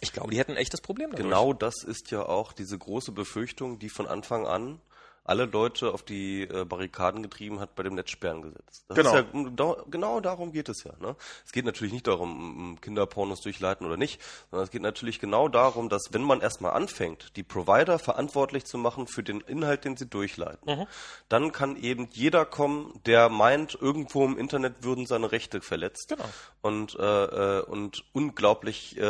ich 0.00 0.12
glaube, 0.12 0.30
die 0.30 0.38
hätten 0.38 0.52
ein 0.52 0.58
echtes 0.58 0.80
Problem 0.80 1.10
dadurch. 1.10 1.24
Genau 1.24 1.52
das 1.52 1.82
ist 1.82 2.10
ja 2.10 2.24
auch 2.24 2.52
diese 2.52 2.78
große 2.78 3.12
Befürchtung, 3.12 3.78
die 3.78 3.88
von 3.88 4.06
Anfang 4.06 4.46
an 4.46 4.80
alle 5.28 5.44
Leute 5.46 5.92
auf 5.92 6.02
die 6.02 6.42
äh, 6.42 6.64
Barrikaden 6.64 7.22
getrieben 7.22 7.60
hat 7.60 7.74
bei 7.74 7.82
dem 7.82 7.94
Netzsperrengesetz. 7.94 8.84
Das 8.88 8.96
Genau. 8.96 9.16
Ist 9.16 9.26
ja, 9.32 9.50
da, 9.54 9.76
genau 9.90 10.20
darum 10.20 10.52
geht 10.52 10.68
es 10.68 10.84
ja. 10.84 10.92
Ne? 11.00 11.16
Es 11.44 11.52
geht 11.52 11.64
natürlich 11.64 11.92
nicht 11.92 12.06
darum, 12.06 12.58
um 12.70 12.80
Kinderpornos 12.80 13.40
durchleiten 13.40 13.86
oder 13.86 13.96
nicht, 13.96 14.20
sondern 14.50 14.64
es 14.64 14.70
geht 14.70 14.82
natürlich 14.82 15.18
genau 15.20 15.48
darum, 15.48 15.88
dass 15.88 16.02
wenn 16.12 16.22
man 16.22 16.40
erstmal 16.40 16.72
anfängt, 16.72 17.36
die 17.36 17.42
Provider 17.42 17.98
verantwortlich 17.98 18.64
zu 18.64 18.78
machen 18.78 19.06
für 19.06 19.22
den 19.22 19.40
Inhalt, 19.40 19.84
den 19.84 19.96
sie 19.96 20.06
durchleiten, 20.06 20.86
dann 21.28 21.52
kann 21.52 21.76
eben 21.76 22.08
jeder 22.12 22.44
kommen, 22.44 23.00
der 23.06 23.28
meint, 23.28 23.74
irgendwo 23.80 24.24
im 24.24 24.38
Internet 24.38 24.84
würden 24.84 25.06
seine 25.06 25.32
Rechte 25.32 25.60
verletzt 25.60 26.08
Genau. 26.08 26.24
und, 26.62 26.94
äh, 26.98 27.24
äh, 27.58 27.62
und 27.62 28.04
unglaublich 28.12 28.96
äh, 28.96 29.02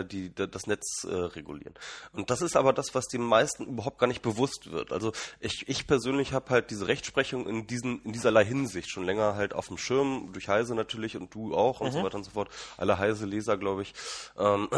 äh, 0.00 0.04
die, 0.04 0.30
d- 0.30 0.46
das 0.46 0.66
Netz 0.66 1.04
äh, 1.04 1.14
regulieren. 1.14 1.74
Und 2.12 2.30
das 2.30 2.42
ist 2.42 2.56
aber 2.56 2.72
das, 2.72 2.94
was 2.94 3.06
den 3.06 3.22
meisten 3.22 3.64
überhaupt 3.66 3.98
gar 3.98 4.06
nicht 4.06 4.22
bewusst 4.22 4.70
wird. 4.70 4.92
Also 4.92 5.12
ich, 5.40 5.68
ich 5.68 5.86
persönlich 5.86 6.32
habe 6.32 6.50
halt 6.50 6.70
diese 6.70 6.88
Rechtsprechung 6.88 7.46
in 7.46 7.66
diesen 7.66 8.02
in 8.02 8.12
dieserlei 8.12 8.44
Hinsicht 8.44 8.90
schon 8.90 9.04
länger 9.04 9.34
halt 9.34 9.54
auf 9.54 9.68
dem 9.68 9.78
Schirm, 9.78 10.30
durch 10.32 10.48
Heise 10.48 10.74
natürlich 10.74 11.16
und 11.16 11.34
du 11.34 11.54
auch 11.54 11.80
und 11.80 11.92
so 11.92 12.02
weiter 12.02 12.16
und 12.16 12.24
so 12.24 12.30
fort. 12.30 12.48
Alle 12.76 12.98
Heise-Leser, 12.98 13.56
glaube 13.56 13.82
ich. 13.82 13.94
Ähm, 14.38 14.68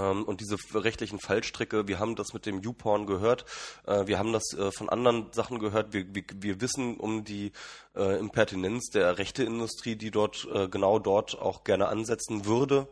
und 0.00 0.40
diese 0.40 0.56
rechtlichen 0.74 1.18
Fallstricke, 1.18 1.88
wir 1.88 1.98
haben 1.98 2.16
das 2.16 2.32
mit 2.32 2.46
dem 2.46 2.60
YouPorn 2.60 3.06
gehört, 3.06 3.44
äh, 3.86 4.06
wir 4.06 4.18
haben 4.18 4.32
das 4.32 4.52
äh, 4.52 4.70
von 4.72 4.88
anderen 4.88 5.32
Sachen 5.32 5.58
gehört, 5.58 5.92
wir, 5.92 6.14
wir, 6.14 6.24
wir 6.36 6.60
wissen 6.60 6.96
um 6.96 7.24
die 7.24 7.52
äh, 7.94 8.18
Impertinenz 8.18 8.90
der 8.90 9.18
Rechteindustrie, 9.18 9.96
die 9.96 10.10
dort 10.10 10.46
genau 10.70 10.98
dort 10.98 11.38
auch 11.38 11.64
gerne 11.64 11.88
ansetzen 11.88 12.44
würde. 12.44 12.88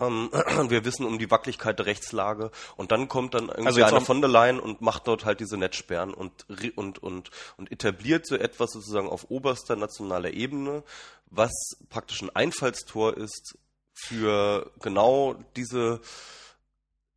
Ähm, 0.00 0.30
wir 0.68 0.84
wissen 0.84 1.06
um 1.06 1.18
die 1.18 1.30
Wackeligkeit 1.30 1.78
der 1.78 1.86
Rechtslage. 1.86 2.50
Und 2.76 2.92
dann 2.92 3.08
kommt 3.08 3.34
dann 3.34 3.48
irgendwie 3.48 3.66
Also 3.66 3.84
einer 3.84 4.00
von 4.00 4.20
der 4.20 4.30
Leyen 4.30 4.60
und 4.60 4.80
macht 4.80 5.06
dort 5.06 5.24
halt 5.24 5.40
diese 5.40 5.56
Netzsperren 5.56 6.12
und, 6.14 6.46
und, 6.76 7.02
und, 7.02 7.30
und 7.56 7.72
etabliert 7.72 8.26
so 8.26 8.36
etwas 8.36 8.72
sozusagen 8.72 9.08
auf 9.08 9.30
oberster 9.30 9.76
nationaler 9.76 10.32
Ebene, 10.32 10.82
was 11.30 11.52
praktisch 11.88 12.22
ein 12.22 12.30
Einfallstor 12.30 13.16
ist 13.16 13.56
für 13.94 14.70
genau 14.80 15.34
diese, 15.56 16.00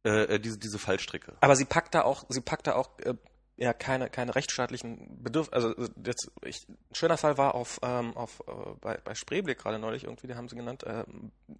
äh, 0.05 0.35
äh, 0.35 0.39
diese, 0.39 0.57
diese 0.57 0.79
Fallstricke. 0.79 1.35
Aber 1.39 1.55
sie 1.55 1.65
packt 1.65 1.95
da 1.95 2.03
auch, 2.03 2.25
sie 2.29 2.41
packt 2.41 2.67
da 2.67 2.75
auch 2.75 2.97
äh, 2.99 3.15
ja 3.57 3.73
keine, 3.73 4.09
keine 4.09 4.35
rechtsstaatlichen 4.35 5.23
Bedürfnisse. 5.23 5.55
Also 5.55 5.75
äh, 5.75 5.89
jetzt, 6.05 6.31
ich, 6.43 6.67
ein 6.67 6.77
schöner 6.95 7.17
Fall 7.17 7.37
war 7.37 7.55
auf, 7.55 7.79
ähm, 7.81 8.15
auf 8.15 8.41
äh, 8.47 8.75
bei, 8.81 8.97
bei 8.97 9.15
Spreeblick 9.15 9.59
gerade 9.59 9.79
neulich 9.79 10.03
irgendwie, 10.03 10.27
die 10.27 10.35
haben 10.35 10.49
sie 10.49 10.55
genannt, 10.55 10.83
äh, 10.83 11.05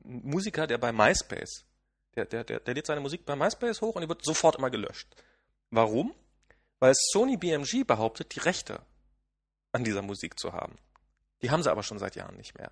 Musiker, 0.04 0.68
der 0.68 0.78
bei 0.78 0.92
MySpace, 0.92 1.66
der, 2.16 2.26
der, 2.26 2.44
der, 2.44 2.60
der 2.60 2.74
lädt 2.74 2.86
seine 2.86 3.02
Musik 3.02 3.26
bei 3.26 3.36
MySpace 3.36 3.82
hoch 3.82 3.96
und 3.96 4.02
die 4.02 4.10
wird 4.10 4.24
sofort 4.24 4.58
immer 4.58 4.70
gelöscht. 4.70 5.08
Warum? 5.72 6.14
Weil 6.80 6.94
Sony 6.96 7.38
BMG 7.38 7.86
behauptet, 7.86 8.36
die 8.36 8.40
Rechte 8.40 8.82
an 9.72 9.84
dieser 9.84 10.02
Musik 10.02 10.40
zu 10.40 10.54
haben. 10.54 10.78
Die 11.42 11.50
haben 11.52 11.64
sie 11.64 11.72
aber 11.72 11.84
schon 11.84 12.00
seit 12.00 12.16
Jahren 12.16 12.38
nicht 12.38 12.58
mehr. 12.58 12.72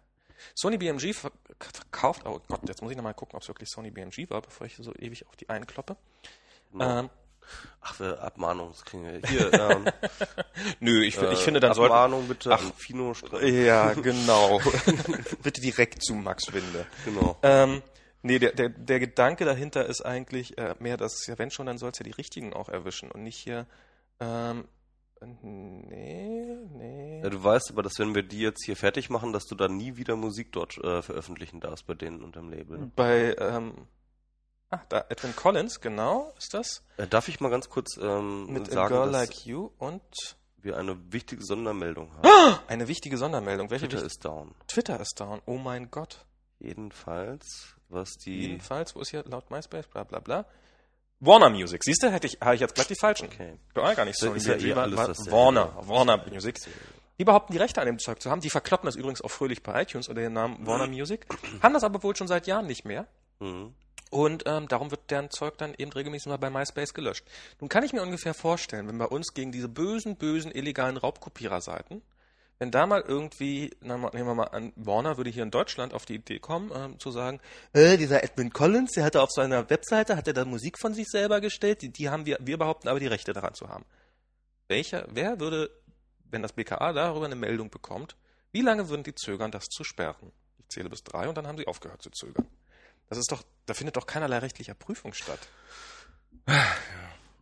Sony 0.55 0.77
BMG 0.77 1.13
ver- 1.13 1.31
verkauft, 1.59 2.23
oh 2.25 2.39
Gott, 2.47 2.61
jetzt 2.67 2.81
muss 2.81 2.91
ich 2.91 2.97
nochmal 2.97 3.13
gucken, 3.13 3.35
ob 3.35 3.41
es 3.41 3.47
wirklich 3.47 3.69
Sony 3.69 3.91
BMG 3.91 4.29
war, 4.29 4.41
bevor 4.41 4.67
ich 4.67 4.75
so 4.77 4.93
ewig 4.95 5.27
auf 5.27 5.35
die 5.35 5.49
einkloppe. 5.49 5.95
Ähm, 6.79 7.09
Ach, 7.81 7.99
wir 7.99 8.21
Abmahnung, 8.21 8.73
kriegen 8.85 9.03
wir 9.03 9.19
hier. 9.27 9.53
Ähm, 9.53 9.85
Nö, 10.79 11.03
ich, 11.03 11.17
äh, 11.17 11.33
ich 11.33 11.39
finde, 11.39 11.59
dann 11.59 11.73
sollten. 11.73 11.93
Abmahnung 11.93 12.27
bitte 12.27 12.53
Ach. 12.53 12.61
Fino 12.77 13.13
Ja, 13.41 13.93
genau. 14.01 14.61
Bitte 15.43 15.61
direkt 15.61 16.03
zu 16.03 16.13
Max 16.13 16.51
Winde. 16.53 16.85
Genau. 17.05 17.37
Ähm, 17.43 17.81
nee, 18.21 18.39
der, 18.39 18.53
der, 18.53 18.69
der 18.69 18.99
Gedanke 18.99 19.45
dahinter 19.45 19.85
ist 19.85 20.01
eigentlich 20.01 20.57
äh, 20.57 20.75
mehr, 20.79 20.97
dass 20.97 21.27
ja, 21.27 21.37
wenn 21.37 21.51
schon, 21.51 21.65
dann 21.65 21.77
soll 21.77 21.91
es 21.91 21.99
ja 21.99 22.05
die 22.05 22.11
richtigen 22.11 22.53
auch 22.53 22.69
erwischen 22.69 23.11
und 23.11 23.23
nicht 23.23 23.37
hier. 23.37 23.67
Ähm, 24.19 24.65
nee, 25.41 26.57
nee. 26.77 27.21
Ja, 27.21 27.29
du 27.29 27.43
weißt 27.43 27.71
aber, 27.71 27.83
dass 27.83 27.99
wenn 27.99 28.15
wir 28.15 28.23
die 28.23 28.39
jetzt 28.39 28.65
hier 28.65 28.75
fertig 28.75 29.09
machen, 29.09 29.33
dass 29.33 29.45
du 29.45 29.55
dann 29.55 29.77
nie 29.77 29.97
wieder 29.97 30.15
Musik 30.15 30.51
dort 30.51 30.77
äh, 30.77 31.01
veröffentlichen 31.01 31.59
darfst 31.59 31.85
bei 31.85 31.93
denen 31.93 32.23
unterm 32.23 32.49
Label. 32.49 32.79
ne? 32.79 32.91
Bei, 32.95 33.35
ähm, 33.37 33.87
ah, 34.69 34.81
da, 34.89 35.05
Edwin 35.09 35.35
Collins, 35.35 35.81
genau, 35.81 36.33
ist 36.37 36.53
das. 36.53 36.83
Äh, 36.97 37.07
darf 37.07 37.27
ich 37.27 37.39
mal 37.39 37.49
ganz 37.49 37.69
kurz 37.69 37.97
ähm, 37.97 38.51
Mit 38.51 38.69
A 38.69 38.73
sagen, 38.73 38.93
Girl 38.93 39.11
dass 39.11 39.27
Like 39.27 39.45
You 39.45 39.71
und 39.77 40.01
wir 40.57 40.77
eine 40.77 40.97
wichtige 41.11 41.43
Sondermeldung 41.43 42.11
haben? 42.15 42.59
eine 42.67 42.87
wichtige 42.87 43.17
Sondermeldung. 43.17 43.69
Welche 43.69 43.87
Twitter 43.87 44.05
ist 44.05 44.23
down. 44.23 44.55
Twitter 44.67 44.99
ist 44.99 45.19
down. 45.19 45.41
Oh 45.45 45.57
mein 45.57 45.91
Gott. 45.91 46.25
Jedenfalls, 46.59 47.75
was 47.89 48.13
die... 48.13 48.41
Jedenfalls, 48.41 48.95
wo 48.95 49.01
ist 49.01 49.09
hier 49.09 49.23
laut 49.25 49.51
MySpace, 49.51 49.87
bla 49.87 50.03
bla 50.05 50.19
bla. 50.19 50.45
Warner 51.25 51.49
Music. 51.49 51.83
Siehst 51.83 52.03
du, 52.03 52.11
hätte 52.11 52.27
ich, 52.27 52.37
habe 52.41 52.55
ich 52.55 52.61
jetzt 52.61 52.75
gleich 52.75 52.87
die 52.87 52.95
falschen. 52.95 53.27
Okay. 53.27 53.53
War 53.73 53.95
gar 53.95 54.05
nicht 54.05 54.19
so. 54.19 54.33
Ist 54.33 54.45
ja 54.45 54.55
eh 54.55 54.73
alles 54.73 54.95
dasselbe. 54.95 55.31
Warner, 55.31 55.73
Warner 55.87 56.25
Music. 56.29 56.59
Die 57.17 57.23
behaupten, 57.23 57.53
die 57.53 57.59
Rechte 57.59 57.79
an 57.79 57.87
dem 57.87 57.99
Zeug 57.99 58.21
zu 58.21 58.29
haben. 58.29 58.41
Die 58.41 58.49
verkloppen 58.49 58.87
das 58.87 58.95
übrigens 58.95 59.21
auch 59.21 59.29
fröhlich 59.29 59.63
bei 59.63 59.81
iTunes 59.81 60.09
unter 60.09 60.21
dem 60.21 60.33
Namen 60.33 60.65
Warner 60.65 60.87
Music. 60.87 61.25
Haben 61.61 61.73
das 61.73 61.83
aber 61.83 62.03
wohl 62.03 62.15
schon 62.15 62.27
seit 62.27 62.47
Jahren 62.47 62.65
nicht 62.65 62.85
mehr. 62.85 63.07
Mhm. 63.39 63.73
Und 64.09 64.43
ähm, 64.45 64.67
darum 64.67 64.91
wird 64.91 65.09
deren 65.09 65.31
Zeug 65.31 65.57
dann 65.57 65.73
eben 65.77 65.91
regelmäßig 65.91 66.27
mal 66.27 66.37
bei 66.37 66.49
MySpace 66.49 66.93
gelöscht. 66.93 67.25
Nun 67.59 67.69
kann 67.69 67.83
ich 67.83 67.93
mir 67.93 68.03
ungefähr 68.03 68.33
vorstellen, 68.35 68.87
wenn 68.87 68.97
bei 68.97 69.07
uns 69.07 69.33
gegen 69.33 69.51
diese 69.51 69.69
bösen, 69.69 70.17
bösen, 70.17 70.51
illegalen 70.51 70.97
Raubkopiererseiten, 70.97 72.03
wenn 72.63 72.71
da 72.71 72.85
mal 72.85 73.01
irgendwie, 73.01 73.71
nehmen 73.81 74.09
wir 74.13 74.35
mal 74.35 74.45
an, 74.45 74.71
Warner 74.77 75.17
würde 75.17 75.29
hier 75.29 75.43
in 75.43 75.51
Deutschland 75.51 75.93
auf 75.93 76.05
die 76.05 76.15
Idee 76.15 76.39
kommen, 76.39 76.71
ähm, 76.73 76.97
zu 76.97 77.11
sagen, 77.11 77.41
äh, 77.73 77.97
dieser 77.97 78.23
Edwin 78.23 78.53
Collins, 78.53 78.93
der 78.93 79.03
hatte 79.03 79.21
auf 79.21 79.31
seiner 79.31 79.69
Webseite, 79.69 80.15
hat 80.15 80.29
er 80.29 80.33
da 80.33 80.45
Musik 80.45 80.79
von 80.79 80.93
sich 80.93 81.09
selber 81.09 81.41
gestellt, 81.41 81.81
die, 81.81 81.89
die 81.89 82.09
haben 82.09 82.25
wir, 82.25 82.37
wir 82.39 82.57
behaupten 82.57 82.87
aber 82.87 83.01
die 83.01 83.07
Rechte 83.07 83.33
daran 83.33 83.53
zu 83.53 83.67
haben. 83.67 83.83
Welcher, 84.69 85.05
wer 85.09 85.41
würde, 85.41 85.71
wenn 86.31 86.41
das 86.41 86.53
BKA 86.53 86.93
darüber 86.93 87.25
eine 87.25 87.35
Meldung 87.35 87.69
bekommt, 87.69 88.15
wie 88.53 88.61
lange 88.61 88.87
würden 88.87 89.03
die 89.03 89.13
zögern, 89.13 89.51
das 89.51 89.65
zu 89.65 89.83
sperren? 89.83 90.31
Ich 90.59 90.69
zähle 90.69 90.89
bis 90.89 91.03
drei 91.03 91.27
und 91.27 91.37
dann 91.37 91.47
haben 91.47 91.57
sie 91.57 91.67
aufgehört 91.67 92.01
zu 92.01 92.11
zögern. 92.11 92.47
Das 93.09 93.17
ist 93.17 93.29
doch, 93.29 93.43
da 93.65 93.73
findet 93.73 93.97
doch 93.97 94.07
keinerlei 94.07 94.37
rechtlicher 94.37 94.73
Prüfung 94.73 95.11
statt. 95.13 95.49
Ja, 96.47 96.63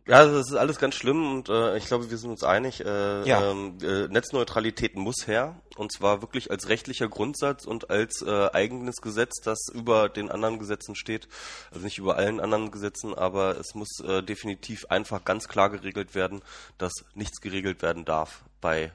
also 0.08 0.36
das 0.38 0.50
ist 0.50 0.56
alles 0.56 0.78
ganz 0.78 0.94
schlimm 0.94 1.32
und 1.32 1.48
äh, 1.48 1.76
ich 1.76 1.86
glaube, 1.86 2.10
wir 2.10 2.18
sind 2.18 2.30
uns 2.30 2.42
einig, 2.42 2.84
äh, 2.84 3.22
Ja. 3.26 3.50
ähm, 3.50 3.78
äh, 3.82 4.08
Netzneutralität 4.08 4.96
muss 4.96 5.26
her 5.26 5.60
und 5.76 5.92
zwar 5.92 6.22
wirklich 6.22 6.50
als 6.50 6.68
rechtlicher 6.68 7.08
Grundsatz 7.08 7.64
und 7.64 7.90
als 7.90 8.22
äh, 8.22 8.50
eigenes 8.52 8.96
Gesetz, 9.00 9.40
das 9.42 9.58
über 9.72 10.08
den 10.08 10.30
anderen 10.30 10.58
Gesetzen 10.58 10.94
steht. 10.96 11.28
Also 11.70 11.84
nicht 11.84 11.98
über 11.98 12.16
allen 12.16 12.40
anderen 12.40 12.70
Gesetzen, 12.70 13.14
aber 13.14 13.58
es 13.58 13.74
muss 13.74 14.00
äh, 14.00 14.22
definitiv 14.22 14.86
einfach 14.86 15.24
ganz 15.24 15.48
klar 15.48 15.70
geregelt 15.70 16.14
werden, 16.14 16.42
dass 16.78 16.92
nichts 17.14 17.40
geregelt 17.40 17.82
werden 17.82 18.04
darf 18.04 18.42
bei 18.60 18.92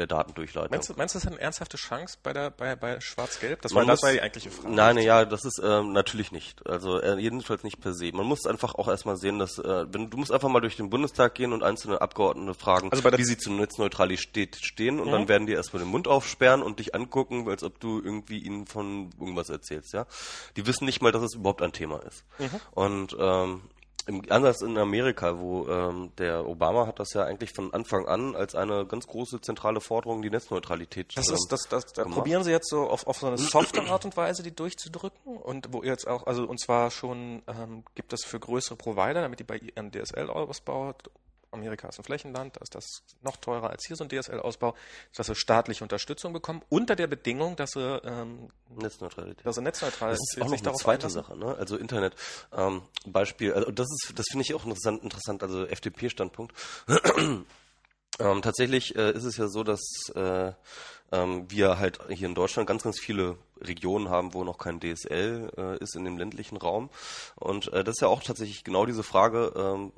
der 0.00 0.06
Datendurchleitung. 0.08 0.70
Meinst 0.70 0.88
du, 0.88 0.94
meinst 0.96 1.14
du, 1.14 1.18
das 1.18 1.26
hat 1.26 1.32
eine 1.34 1.40
ernsthafte 1.42 1.76
Chance 1.76 2.18
bei 2.22 2.32
der 2.32 2.50
bei, 2.50 2.74
bei 2.74 3.00
Schwarz-Gelb? 3.00 3.62
Das, 3.62 3.74
war, 3.74 3.84
das 3.84 4.02
war 4.02 4.12
die 4.12 4.20
eigentliche 4.20 4.50
Frage. 4.50 4.74
Nein, 4.74 4.98
ja, 4.98 5.24
das 5.24 5.44
ist 5.44 5.60
ähm, 5.62 5.92
natürlich 5.92 6.32
nicht. 6.32 6.66
Also 6.66 7.00
äh, 7.00 7.18
jedenfalls 7.18 7.62
nicht 7.62 7.80
per 7.80 7.92
se. 7.92 8.10
Man 8.12 8.26
muss 8.26 8.46
einfach 8.46 8.74
auch 8.74 8.88
erstmal 8.88 9.16
sehen, 9.16 9.38
dass 9.38 9.58
äh, 9.58 9.86
wenn 9.92 10.10
du 10.10 10.16
musst 10.16 10.32
einfach 10.32 10.48
mal 10.48 10.60
durch 10.60 10.76
den 10.76 10.90
Bundestag 10.90 11.34
gehen 11.34 11.52
und 11.52 11.62
einzelne 11.62 12.00
Abgeordnete 12.00 12.54
fragen, 12.54 12.90
Also 12.90 13.04
wie 13.04 13.24
sie 13.24 13.36
zur 13.38 13.52
Netzneutralität 13.54 14.56
stehen 14.60 14.98
und 14.98 15.08
Mhm. 15.08 15.12
dann 15.12 15.28
werden 15.28 15.46
die 15.46 15.52
erstmal 15.52 15.82
den 15.82 15.90
Mund 15.90 16.08
aufsperren 16.08 16.62
und 16.62 16.78
dich 16.78 16.94
angucken, 16.94 17.48
als 17.48 17.62
ob 17.62 17.78
du 17.80 18.00
irgendwie 18.00 18.38
ihnen 18.38 18.66
von 18.66 19.10
irgendwas 19.20 19.50
erzählst, 19.50 19.92
ja. 19.92 20.06
Die 20.56 20.66
wissen 20.66 20.84
nicht 20.84 21.02
mal, 21.02 21.12
dass 21.12 21.22
es 21.22 21.34
überhaupt 21.34 21.62
ein 21.62 21.72
Thema 21.72 21.98
ist. 22.04 22.24
Mhm. 22.38 22.60
Und 22.72 23.16
ähm, 23.18 23.62
im 24.06 24.22
Ansatz 24.30 24.62
in 24.62 24.76
Amerika, 24.78 25.38
wo 25.38 25.66
ähm, 25.68 26.12
der 26.18 26.46
Obama 26.46 26.86
hat 26.86 26.98
das 26.98 27.12
ja 27.12 27.24
eigentlich 27.24 27.52
von 27.52 27.72
Anfang 27.72 28.06
an 28.06 28.34
als 28.34 28.54
eine 28.54 28.86
ganz 28.86 29.06
große 29.06 29.40
zentrale 29.40 29.80
Forderung 29.80 30.22
die 30.22 30.30
Netzneutralität 30.30 31.16
Das 31.16 31.28
ist, 31.28 31.48
das, 31.50 31.62
das, 31.68 31.86
da 31.92 32.04
probieren 32.04 32.44
Sie 32.44 32.50
jetzt 32.50 32.68
so 32.70 32.88
auf, 32.88 33.06
auf 33.06 33.18
so 33.18 33.26
eine 33.26 33.38
softe 33.38 33.82
Art 33.82 34.04
und 34.04 34.16
Weise, 34.16 34.42
die 34.42 34.54
durchzudrücken 34.54 35.36
und 35.36 35.72
wo 35.72 35.82
jetzt 35.82 36.06
auch, 36.06 36.26
also 36.26 36.44
und 36.44 36.60
zwar 36.60 36.90
schon 36.90 37.42
ähm, 37.46 37.84
gibt 37.94 38.12
es 38.12 38.24
für 38.24 38.40
größere 38.40 38.76
Provider, 38.76 39.22
damit 39.22 39.40
die 39.40 39.44
bei 39.44 39.56
ihren 39.56 39.90
DSL-Ausbau 39.92 40.94
Amerika 41.52 41.88
ist 41.88 41.98
ein 41.98 42.04
Flächenland, 42.04 42.56
da 42.56 42.60
ist 42.60 42.74
das 42.74 43.02
noch 43.22 43.36
teurer 43.36 43.70
als 43.70 43.86
hier 43.86 43.96
so 43.96 44.04
ein 44.04 44.10
DSL-Ausbau, 44.10 44.74
dass 45.14 45.26
sie 45.26 45.34
staatliche 45.34 45.84
Unterstützung 45.84 46.32
bekommen, 46.32 46.62
unter 46.68 46.96
der 46.96 47.06
Bedingung, 47.06 47.56
dass 47.56 47.70
sie, 47.72 48.00
ähm, 48.04 48.50
Netzneutralität. 48.68 49.44
dass 49.44 49.56
sie 49.56 49.62
netzneutral 49.62 50.10
Das 50.10 50.18
ist 50.18 50.40
auch 50.40 50.48
noch 50.48 50.66
eine 50.66 50.74
zweite 50.74 51.10
Sache, 51.10 51.36
ne? 51.36 51.56
Also 51.56 51.76
Internet, 51.76 52.14
ähm, 52.52 52.82
Beispiel, 53.06 53.52
also 53.52 53.70
das 53.70 53.86
ist, 53.90 54.18
das 54.18 54.26
finde 54.30 54.42
ich 54.42 54.54
auch 54.54 54.64
interessant, 54.64 55.02
interessant, 55.02 55.42
also 55.42 55.66
FDP-Standpunkt. 55.66 56.54
ähm, 58.20 58.42
tatsächlich 58.42 58.94
äh, 58.96 59.12
ist 59.12 59.24
es 59.24 59.36
ja 59.36 59.48
so, 59.48 59.64
dass 59.64 59.80
äh, 60.14 60.52
ähm, 61.12 61.50
wir 61.50 61.78
halt 61.78 61.98
hier 62.08 62.28
in 62.28 62.34
Deutschland 62.34 62.68
ganz, 62.68 62.82
ganz 62.82 63.00
viele 63.00 63.36
Regionen 63.60 64.08
haben, 64.08 64.34
wo 64.34 64.44
noch 64.44 64.58
kein 64.58 64.80
DSL 64.80 65.50
äh, 65.56 65.78
ist 65.78 65.96
in 65.96 66.04
dem 66.04 66.18
ländlichen 66.18 66.56
Raum. 66.56 66.90
Und 67.36 67.72
äh, 67.72 67.84
das 67.84 67.96
ist 67.96 68.00
ja 68.02 68.08
auch 68.08 68.22
tatsächlich 68.22 68.64
genau 68.64 68.86
diese 68.86 69.02
Frage, 69.02 69.52
ähm, 69.56 69.92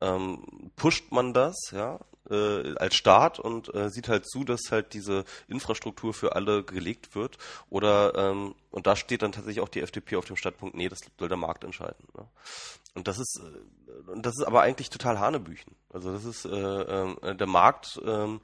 ähm, 0.00 0.70
pusht 0.76 1.10
man 1.12 1.32
das, 1.34 1.56
ja, 1.72 1.98
äh, 2.30 2.74
als 2.76 2.96
Staat 2.96 3.38
und 3.38 3.72
äh, 3.74 3.88
sieht 3.90 4.08
halt 4.08 4.28
zu, 4.28 4.44
dass 4.44 4.70
halt 4.70 4.94
diese 4.94 5.24
Infrastruktur 5.48 6.12
für 6.12 6.34
alle 6.34 6.64
gelegt 6.64 7.14
wird. 7.14 7.38
Oder 7.70 8.14
ähm, 8.16 8.54
und 8.70 8.86
da 8.86 8.96
steht 8.96 9.22
dann 9.22 9.32
tatsächlich 9.32 9.62
auch 9.62 9.68
die 9.68 9.80
FDP 9.80 10.16
auf 10.16 10.24
dem 10.24 10.36
Standpunkt, 10.36 10.76
nee, 10.76 10.88
das 10.88 11.00
soll 11.18 11.28
der 11.28 11.36
Markt 11.36 11.64
entscheiden. 11.64 12.06
Ne? 12.16 12.26
Und 12.94 13.08
das 13.08 13.18
ist 13.18 13.40
äh, 13.40 14.10
und 14.10 14.24
das 14.26 14.34
ist 14.38 14.44
aber 14.44 14.62
eigentlich 14.62 14.90
total 14.90 15.18
Hanebüchen. 15.18 15.74
Also 15.92 16.12
das 16.12 16.24
ist 16.24 16.44
äh, 16.44 16.50
äh, 16.50 17.34
der 17.34 17.46
Markt 17.46 18.00
ähm, 18.04 18.40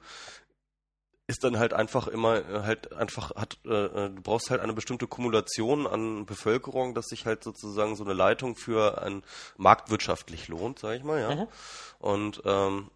ist 1.27 1.43
dann 1.43 1.57
halt 1.57 1.73
einfach 1.73 2.07
immer 2.07 2.37
äh, 2.37 2.63
halt 2.63 2.93
einfach 2.93 3.35
hat 3.35 3.57
äh, 3.65 3.69
äh, 3.69 4.09
du 4.09 4.21
brauchst 4.21 4.49
halt 4.49 4.61
eine 4.61 4.73
bestimmte 4.73 5.07
Kumulation 5.07 5.87
an 5.87 6.25
Bevölkerung, 6.25 6.93
dass 6.93 7.07
sich 7.07 7.25
halt 7.25 7.43
sozusagen 7.43 7.95
so 7.95 8.03
eine 8.03 8.13
Leitung 8.13 8.55
für 8.55 9.01
ein 9.01 9.23
marktwirtschaftlich 9.57 10.49
lohnt, 10.49 10.79
sag 10.79 10.97
ich 10.97 11.03
mal, 11.03 11.21
ja. 11.21 11.35
Mhm. 11.35 11.47
Und 11.99 12.41
ähm, 12.45 12.89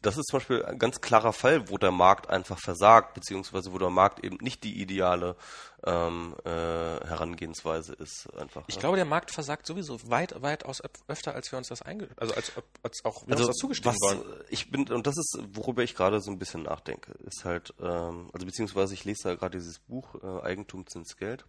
das 0.00 0.18
ist 0.18 0.26
zum 0.26 0.38
Beispiel 0.38 0.64
ein 0.64 0.78
ganz 0.78 1.00
klarer 1.00 1.32
Fall, 1.32 1.68
wo 1.68 1.78
der 1.78 1.92
Markt 1.92 2.28
einfach 2.28 2.58
versagt, 2.58 3.14
beziehungsweise 3.14 3.72
wo 3.72 3.78
der 3.78 3.90
Markt 3.90 4.24
eben 4.24 4.38
nicht 4.40 4.64
die 4.64 4.80
ideale 4.80 5.36
ähm, 5.84 6.34
äh, 6.44 6.48
Herangehensweise 6.50 7.92
ist. 7.92 8.28
Einfach. 8.36 8.64
Ich 8.66 8.74
ne? 8.74 8.80
glaube, 8.80 8.96
der 8.96 9.04
Markt 9.04 9.30
versagt 9.30 9.66
sowieso 9.66 10.10
weit, 10.10 10.42
weit 10.42 10.64
aus 10.64 10.82
öfter, 11.06 11.34
als 11.34 11.52
wir 11.52 11.58
uns 11.58 11.68
das 11.68 11.82
einge 11.82 12.08
also 12.16 12.34
als, 12.34 12.52
als 12.82 13.04
auch 13.04 13.26
wir 13.26 13.34
also, 13.34 13.44
uns 13.44 13.54
das 13.54 13.56
zugestimmt 13.56 13.94
was, 13.94 14.16
wollen. 14.16 14.44
Ich 14.48 14.70
bin 14.70 14.88
und 14.90 15.06
das 15.06 15.16
ist, 15.16 15.38
worüber 15.52 15.84
ich 15.84 15.94
gerade 15.94 16.20
so 16.20 16.32
ein 16.32 16.40
bisschen 16.40 16.64
nachdenke, 16.64 17.12
ist 17.24 17.44
halt, 17.44 17.72
ähm, 17.80 18.30
also 18.32 18.44
beziehungsweise 18.44 18.94
ich 18.94 19.04
lese 19.04 19.28
da 19.28 19.34
gerade 19.36 19.58
dieses 19.58 19.78
Buch 19.78 20.16
äh, 20.22 20.42
Eigentum 20.42 20.88
Zins 20.88 21.16
Geld, 21.16 21.44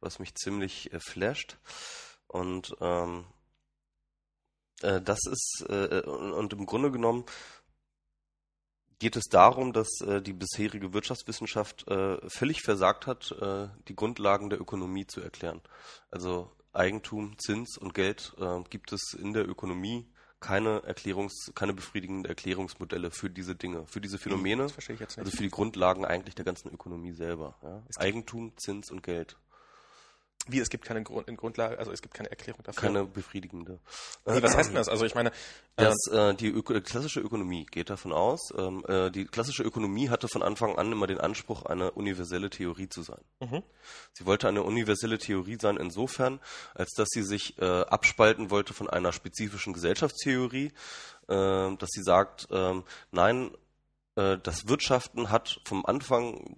was 0.00 0.18
mich 0.18 0.34
ziemlich 0.34 0.92
äh, 0.92 0.98
flasht 0.98 1.58
und 2.26 2.74
ähm, 2.80 3.24
äh, 4.82 5.00
das 5.00 5.20
ist, 5.26 5.64
äh, 5.68 6.02
und, 6.02 6.52
im 6.52 6.66
Grunde 6.66 6.90
genommen 6.90 7.24
geht 8.98 9.16
es 9.16 9.24
darum, 9.24 9.72
dass 9.72 9.88
äh, 10.00 10.22
die 10.22 10.32
bisherige 10.32 10.92
Wirtschaftswissenschaft 10.92 11.88
äh, 11.88 12.18
völlig 12.28 12.62
versagt 12.62 13.06
hat, 13.06 13.32
äh, 13.32 13.68
die 13.88 13.96
Grundlagen 13.96 14.48
der 14.48 14.60
Ökonomie 14.60 15.06
zu 15.06 15.20
erklären. 15.20 15.60
Also 16.10 16.52
Eigentum, 16.72 17.36
Zins 17.38 17.76
und 17.76 17.94
Geld 17.94 18.34
äh, 18.38 18.62
gibt 18.70 18.92
es 18.92 19.14
in 19.18 19.32
der 19.32 19.48
Ökonomie 19.48 20.06
keine 20.42 20.82
Erklärungs, 20.82 21.52
keine 21.54 21.72
befriedigenden 21.72 22.26
Erklärungsmodelle 22.26 23.10
für 23.10 23.30
diese 23.30 23.54
Dinge, 23.54 23.86
für 23.86 24.00
diese 24.00 24.18
Phänomene, 24.18 24.64
also 24.64 25.30
für 25.30 25.42
die 25.42 25.50
Grundlagen 25.50 26.04
eigentlich 26.04 26.34
der 26.34 26.44
ganzen 26.44 26.70
Ökonomie 26.72 27.12
selber. 27.12 27.56
Ja? 27.62 27.82
Eigentum, 27.96 28.52
Zins 28.56 28.90
und 28.90 29.02
Geld. 29.02 29.36
Wie, 30.48 30.58
es 30.58 30.70
gibt 30.70 30.84
keine 30.84 31.02
Grund, 31.04 31.26
Grundlage, 31.36 31.78
also 31.78 31.92
es 31.92 32.02
gibt 32.02 32.14
keine 32.14 32.30
Erklärung 32.30 32.62
dafür. 32.64 32.80
Keine 32.80 33.04
befriedigende. 33.04 33.78
Wie, 34.26 34.42
was 34.42 34.56
heißt 34.56 34.70
denn 34.70 34.76
das? 34.76 34.88
Also 34.88 35.04
ich 35.04 35.14
meine, 35.14 35.30
das, 35.76 35.94
äh, 36.10 36.34
die 36.34 36.48
Öko 36.48 36.80
klassische 36.80 37.20
Ökonomie 37.20 37.64
geht 37.66 37.90
davon 37.90 38.12
aus, 38.12 38.52
ähm, 38.58 38.84
äh, 38.88 39.10
die 39.10 39.24
klassische 39.24 39.62
Ökonomie 39.62 40.08
hatte 40.08 40.26
von 40.26 40.42
Anfang 40.42 40.76
an 40.76 40.90
immer 40.90 41.06
den 41.06 41.20
Anspruch, 41.20 41.64
eine 41.66 41.92
universelle 41.92 42.50
Theorie 42.50 42.88
zu 42.88 43.02
sein. 43.02 43.20
Mhm. 43.40 43.62
Sie 44.14 44.26
wollte 44.26 44.48
eine 44.48 44.64
universelle 44.64 45.18
Theorie 45.18 45.58
sein 45.60 45.76
insofern, 45.76 46.40
als 46.74 46.92
dass 46.94 47.08
sie 47.10 47.22
sich 47.22 47.58
äh, 47.58 47.64
abspalten 47.64 48.50
wollte 48.50 48.74
von 48.74 48.90
einer 48.90 49.12
spezifischen 49.12 49.72
Gesellschaftstheorie, 49.72 50.72
äh, 51.28 51.76
dass 51.76 51.90
sie 51.90 52.02
sagt, 52.02 52.48
ähm, 52.50 52.82
nein, 53.12 53.52
äh, 53.52 53.58
das 54.14 54.68
Wirtschaften 54.68 55.30
hat 55.30 55.60
vom 55.64 55.86
Anfang 55.86 56.56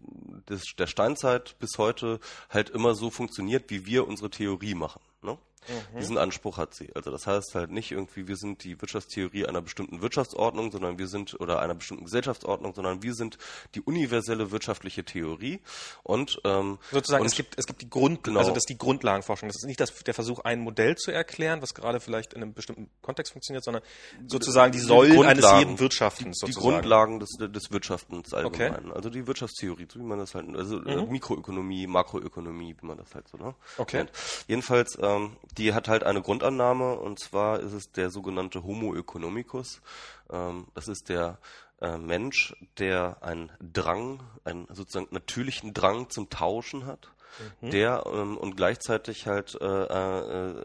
des, 0.49 0.75
der 0.77 0.87
Steinzeit 0.87 1.57
bis 1.59 1.79
heute 1.79 2.19
halt 2.51 2.71
immer 2.71 2.95
so 2.95 3.11
funktioniert, 3.11 3.71
wie 3.71 3.87
wir 3.87 4.09
unsere 4.09 4.31
Theorie 4.31 4.75
machen. 4.75 5.01
Ne? 5.23 5.39
Mhm. 5.69 5.99
Diesen 5.99 6.19
Anspruch 6.19 6.59
hat 6.59 6.75
sie. 6.75 6.91
Also 6.95 7.11
das 7.11 7.27
heißt 7.27 7.55
halt 7.55 7.71
nicht 7.71 7.91
irgendwie, 7.91 8.29
wir 8.29 8.37
sind 8.37 8.65
die 8.65 8.81
Wirtschaftstheorie 8.81 9.47
einer 9.47 9.63
bestimmten 9.63 10.03
Wirtschaftsordnung, 10.03 10.71
sondern 10.71 10.99
wir 10.99 11.09
sind 11.09 11.39
oder 11.41 11.61
einer 11.61 11.75
bestimmten 11.75 12.05
Gesellschaftsordnung, 12.05 12.75
sondern 12.75 13.03
wir 13.03 13.15
sind 13.15 13.39
die 13.75 13.81
universelle 13.81 14.51
wirtschaftliche 14.51 15.05
Theorie 15.05 15.61
und 16.03 16.41
ähm, 16.45 16.79
sozusagen 16.91 17.23
und 17.23 17.27
es 17.27 17.37
gibt 17.37 17.59
es 17.59 17.67
gibt 17.67 17.83
die 17.83 17.91
Grund 17.91 18.23
genau. 18.25 18.41
also 18.41 18.51
das 18.51 18.63
ist 18.63 18.69
die 18.69 18.79
Grundlagenforschung. 18.79 19.49
Das 19.49 19.57
ist 19.57 19.67
nicht 19.67 19.81
das, 19.81 19.95
der 20.05 20.15
Versuch, 20.15 20.41
ein 20.41 20.61
Modell 20.61 20.97
zu 20.97 21.11
erklären, 21.11 21.63
was 21.63 21.75
gerade 21.75 22.01
vielleicht 22.01 22.35
in 22.35 22.43
einem 22.43 22.53
bestimmten 22.53 22.91
Kontext 23.03 23.33
funktioniert, 23.33 23.65
sondern 23.65 23.83
sozusagen 24.27 24.73
die 24.73 24.79
Säulen 24.79 25.13
die 25.13 25.25
eines 25.25 25.53
jeden 25.59 25.79
Wirtschaftens. 25.79 26.39
Die, 26.41 26.47
die 26.47 26.53
Grundlagen 26.53 27.21
des, 27.21 27.31
des 27.39 27.71
Wirtschaftens 27.71 28.33
allgemein. 28.35 28.87
Okay. 28.87 28.93
Also 28.95 29.11
die 29.11 29.27
Wirtschaftstheorie, 29.27 29.87
so 29.93 29.99
wie 29.99 30.05
man 30.05 30.19
das 30.19 30.35
halt, 30.35 30.55
also 30.55 30.79
mhm. 30.79 31.11
Mikroökonomie, 31.11 31.87
Makroökonomie, 31.87 32.77
wie 32.81 32.87
man 32.87 32.99
das 32.99 33.15
halt 33.15 33.29
so. 33.29 33.39
Ne? 33.39 33.55
Okay. 33.79 34.01
Und 34.01 34.13
jedenfalls 34.49 34.99
ähm, 35.01 35.37
die 35.59 35.75
hat 35.75 35.89
halt 35.89 36.05
eine 36.05 36.23
Grundannahme 36.23 36.95
und 36.97 37.19
zwar 37.19 37.61
ist 37.61 37.73
es 37.73 37.93
der 37.93 38.11
sogenannte 38.11 38.65
Homo 38.65 38.95
economicus. 38.95 39.81
Ähm, 40.31 40.67
das 40.75 40.89
ist 40.89 41.09
der 41.09 41.39
äh, 41.81 41.99
Mensch, 41.99 42.55
der 42.79 43.23
einen 43.23 43.53
Drang, 43.61 44.23
einen 44.45 44.67
sozusagen 44.71 45.09
natürlichen 45.11 45.75
Drang 45.75 46.11
zum 46.11 46.31
Tauschen 46.31 46.87
hat 46.87 47.11
mhm. 47.61 47.71
der 47.71 48.05
ähm, 48.07 48.37
und 48.37 48.57
gleichzeitig 48.57 49.27
halt 49.27 49.57
äh, 49.61 49.65
äh, 49.65 50.65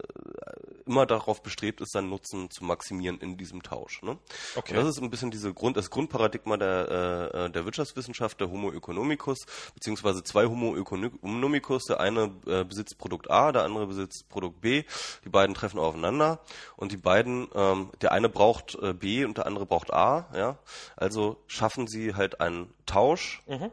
immer 0.90 1.06
darauf 1.06 1.42
bestrebt 1.44 1.82
ist, 1.82 1.92
seinen 1.92 2.10
Nutzen 2.10 2.50
zu 2.50 2.66
maximieren 2.66 3.20
in 3.20 3.38
diesem 3.38 3.62
Tausch. 3.62 4.02
Ne? 4.02 4.18
Okay. 4.56 4.76
Und 4.76 4.84
das 4.84 4.96
ist 4.96 5.02
ein 5.02 5.10
bisschen 5.10 5.32
diese 5.32 5.54
Grund, 5.54 5.78
das 5.78 5.90
Grundparadigma 5.92 6.58
der, 6.58 7.32
äh, 7.34 7.46
äh 7.46 7.50
der 7.50 7.66
Wirtschaftswissenschaft, 7.66 8.40
der 8.42 8.50
Homo 8.50 8.72
economicus, 8.72 9.46
beziehungsweise 9.76 10.24
zwei 10.24 10.46
Homo 10.46 10.76
economicus. 10.76 11.84
Der 11.86 12.00
eine 12.00 12.32
äh, 12.48 12.64
besitzt 12.64 12.98
Produkt 12.98 13.30
A, 13.30 13.52
der 13.52 13.64
andere 13.64 13.88
besitzt 13.88 14.28
Produkt 14.30 14.62
B. 14.62 14.84
Die 15.24 15.30
beiden 15.30 15.54
treffen 15.54 15.80
aufeinander 15.80 16.40
und 16.76 16.92
die 16.92 16.98
beiden, 16.98 17.48
ähm, 17.54 17.92
der 18.02 18.12
eine 18.12 18.30
braucht 18.30 18.76
äh, 18.82 18.94
B 18.94 19.26
und 19.26 19.38
der 19.38 19.46
andere 19.46 19.66
braucht 19.66 19.94
A. 19.94 20.28
Ja, 20.34 20.58
also 20.96 21.38
schaffen 21.48 21.88
sie 21.88 22.16
halt 22.16 22.42
einen 22.42 22.74
Tausch. 22.86 23.42
Mhm 23.48 23.72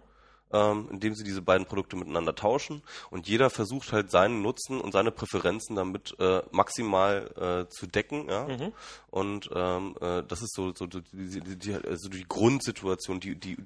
ähm, 0.53 0.89
indem 0.91 1.15
sie 1.15 1.25
diese 1.25 1.43
beiden 1.43 1.67
Produkte 1.67 1.97
miteinander 1.97 2.35
tauschen 2.35 2.83
und 3.11 3.29
jeder 3.29 3.51
versucht 3.51 3.93
halt 3.93 4.11
seinen 4.11 4.43
Nutzen 4.43 4.81
und 4.81 4.93
seine 4.93 5.11
Präferenzen 5.11 5.77
damit 5.77 6.15
äh, 6.19 6.43
maximal 6.51 7.67
äh, 7.67 7.69
zu 7.71 7.87
decken. 7.87 8.29
Ja? 8.29 8.47
Mhm. 8.47 8.73
Und 9.11 9.51
ähm, 9.55 9.97
äh, 10.01 10.23
das 10.23 10.43
ist 10.43 10.55
so, 10.55 10.73
so 10.73 10.87
die, 10.87 11.03
die, 11.13 11.57
die, 11.57 11.75
also 11.75 12.09
die 12.09 12.25
Grundsituation, 12.29 13.21
die, 13.21 13.35
die, 13.35 13.57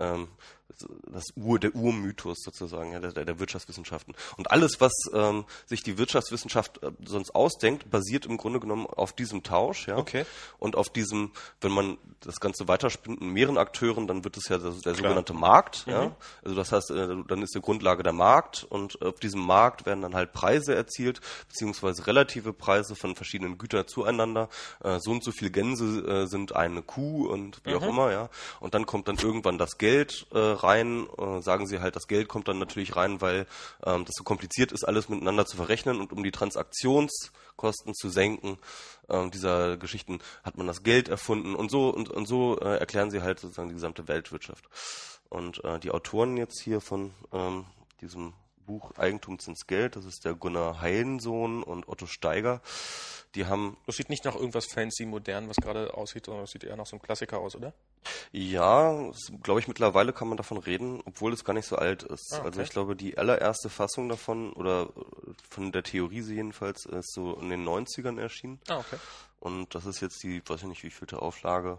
ähm, 0.00 0.28
das 1.12 1.24
Ur, 1.36 1.58
der 1.58 1.74
Urmythos 1.74 2.38
sozusagen 2.42 2.92
ja, 2.92 3.00
der, 3.00 3.24
der 3.24 3.38
Wirtschaftswissenschaften. 3.38 4.14
Und 4.36 4.50
alles, 4.50 4.80
was 4.80 4.92
ähm, 5.12 5.44
sich 5.66 5.82
die 5.82 5.98
Wirtschaftswissenschaft 5.98 6.82
äh, 6.82 6.92
sonst 7.04 7.34
ausdenkt, 7.34 7.90
basiert 7.90 8.26
im 8.26 8.36
Grunde 8.36 8.60
genommen 8.60 8.86
auf 8.86 9.12
diesem 9.12 9.42
Tausch. 9.42 9.88
Ja? 9.88 9.96
Okay. 9.96 10.24
Und 10.58 10.76
auf 10.76 10.88
diesem, 10.88 11.32
wenn 11.60 11.72
man 11.72 11.98
das 12.20 12.40
Ganze 12.40 12.68
weiterspinnt 12.68 13.20
in 13.20 13.30
mehreren 13.30 13.58
Akteuren, 13.58 14.06
dann 14.06 14.24
wird 14.24 14.36
es 14.36 14.48
ja 14.48 14.58
der, 14.58 14.70
der 14.70 14.94
sogenannte 14.94 15.32
Markt. 15.32 15.86
Mhm. 15.86 15.92
Ja? 15.92 16.16
Also 16.44 16.56
das 16.56 16.72
heißt, 16.72 16.90
äh, 16.90 17.16
dann 17.26 17.42
ist 17.42 17.54
die 17.54 17.60
Grundlage 17.60 18.02
der 18.02 18.12
Markt 18.12 18.64
und 18.68 19.00
auf 19.02 19.20
diesem 19.20 19.40
Markt 19.40 19.86
werden 19.86 20.02
dann 20.02 20.14
halt 20.14 20.32
Preise 20.32 20.74
erzielt, 20.74 21.20
beziehungsweise 21.48 22.06
relative 22.06 22.52
Preise 22.52 22.94
von 22.94 23.16
verschiedenen 23.16 23.58
Gütern 23.58 23.86
zueinander. 23.86 24.48
Äh, 24.82 24.98
so 25.00 25.10
und 25.10 25.24
so 25.24 25.32
viel 25.32 25.50
Gänse 25.50 26.00
äh, 26.06 26.26
sind 26.26 26.54
eine 26.54 26.82
Kuh 26.82 27.26
und 27.26 27.60
wie 27.64 27.70
mhm. 27.70 27.76
auch 27.76 27.88
immer. 27.88 28.12
ja. 28.12 28.28
Und 28.60 28.74
dann 28.74 28.86
kommt 28.86 29.08
dann 29.08 29.16
irgendwann 29.16 29.58
das 29.58 29.78
Geld 29.78 29.89
äh, 29.98 30.38
rein, 30.38 31.06
äh, 31.18 31.40
sagen 31.40 31.66
sie 31.66 31.80
halt, 31.80 31.96
das 31.96 32.06
Geld 32.06 32.28
kommt 32.28 32.48
dann 32.48 32.58
natürlich 32.58 32.96
rein, 32.96 33.20
weil 33.20 33.46
ähm, 33.84 34.04
das 34.04 34.14
so 34.16 34.24
kompliziert 34.24 34.72
ist, 34.72 34.84
alles 34.84 35.08
miteinander 35.08 35.46
zu 35.46 35.56
verrechnen 35.56 36.00
und 36.00 36.12
um 36.12 36.22
die 36.22 36.30
Transaktionskosten 36.30 37.94
zu 37.94 38.08
senken, 38.08 38.58
äh, 39.08 39.28
dieser 39.30 39.76
Geschichten 39.76 40.20
hat 40.42 40.56
man 40.56 40.66
das 40.66 40.82
Geld 40.82 41.08
erfunden 41.08 41.54
und 41.54 41.70
so 41.70 41.90
und, 41.90 42.08
und 42.08 42.26
so 42.26 42.58
äh, 42.60 42.78
erklären 42.78 43.10
sie 43.10 43.22
halt 43.22 43.40
sozusagen 43.40 43.68
die 43.68 43.74
gesamte 43.74 44.08
Weltwirtschaft. 44.08 44.64
Und 45.28 45.62
äh, 45.64 45.78
die 45.78 45.90
Autoren 45.90 46.36
jetzt 46.36 46.60
hier 46.60 46.80
von 46.80 47.12
ähm, 47.32 47.64
diesem 48.00 48.32
Buch 48.70 48.96
Eigentum 48.96 49.36
ins 49.44 49.66
Geld. 49.66 49.96
Das 49.96 50.04
ist 50.04 50.24
der 50.24 50.34
Gunnar 50.34 50.80
Heilensohn 50.80 51.64
und 51.64 51.88
Otto 51.88 52.06
Steiger. 52.06 52.60
Die 53.34 53.46
haben. 53.46 53.76
Das 53.86 53.96
sieht 53.96 54.10
nicht 54.10 54.24
nach 54.24 54.36
irgendwas 54.36 54.66
fancy, 54.66 55.06
modern, 55.06 55.48
was 55.48 55.56
gerade 55.56 55.94
aussieht, 55.94 56.26
sondern 56.26 56.44
das 56.44 56.52
sieht 56.52 56.62
eher 56.62 56.76
nach 56.76 56.86
so 56.86 56.92
einem 56.94 57.02
Klassiker 57.02 57.38
aus, 57.38 57.56
oder? 57.56 57.72
Ja, 58.30 59.10
glaube 59.42 59.58
ich, 59.58 59.66
mittlerweile 59.66 60.12
kann 60.12 60.28
man 60.28 60.36
davon 60.36 60.58
reden, 60.58 61.02
obwohl 61.04 61.32
es 61.32 61.44
gar 61.44 61.52
nicht 61.52 61.66
so 61.66 61.74
alt 61.76 62.04
ist. 62.04 62.32
Ah, 62.32 62.38
okay. 62.38 62.46
Also 62.46 62.62
ich 62.62 62.70
glaube, 62.70 62.94
die 62.94 63.18
allererste 63.18 63.70
Fassung 63.70 64.08
davon, 64.08 64.52
oder 64.52 64.88
von 65.48 65.72
der 65.72 65.82
Theorie 65.82 66.22
jedenfalls, 66.22 66.86
ist 66.86 67.12
so 67.12 67.34
in 67.34 67.50
den 67.50 67.66
90ern 67.66 68.20
erschienen. 68.20 68.60
Ah, 68.68 68.78
okay. 68.78 68.96
Und 69.40 69.74
das 69.74 69.86
ist 69.86 70.00
jetzt 70.00 70.22
die, 70.22 70.42
weiß 70.46 70.62
ich 70.62 70.68
nicht, 70.68 70.82
wie 70.84 70.90
vielte 70.90 71.22
Auflage. 71.22 71.78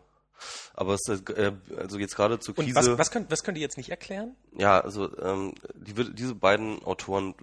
Aber 0.73 0.95
es 0.95 1.07
äh, 1.07 1.53
also 1.77 1.97
jetzt 1.99 2.15
gerade 2.15 2.39
zur 2.39 2.57
Und 2.57 2.65
Krise. 2.65 2.75
was, 2.75 2.97
was, 2.97 3.11
können, 3.11 3.25
was 3.29 3.43
können 3.43 3.55
die 3.55 3.61
jetzt 3.61 3.77
nicht 3.77 3.89
erklären? 3.89 4.35
Ja, 4.53 4.79
also 4.79 5.17
ähm, 5.19 5.53
die, 5.75 5.93
diese 6.13 6.35
beiden 6.35 6.83
Autoren 6.83 7.35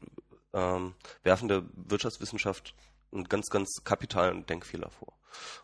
ähm, 0.53 0.95
werfen 1.23 1.49
der 1.49 1.65
Wirtschaftswissenschaft 1.75 2.75
einen 3.13 3.25
ganz, 3.25 3.49
ganz 3.49 3.69
kapitalen 3.85 4.47
Denkfehler 4.47 4.91
vor. 4.91 5.15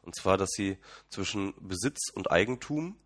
Und 0.02 0.14
zwar, 0.14 0.36
dass 0.38 0.50
sie 0.50 0.78
zwischen 1.08 1.54
Besitz 1.60 2.10
und 2.12 2.30
Eigentum 2.30 2.96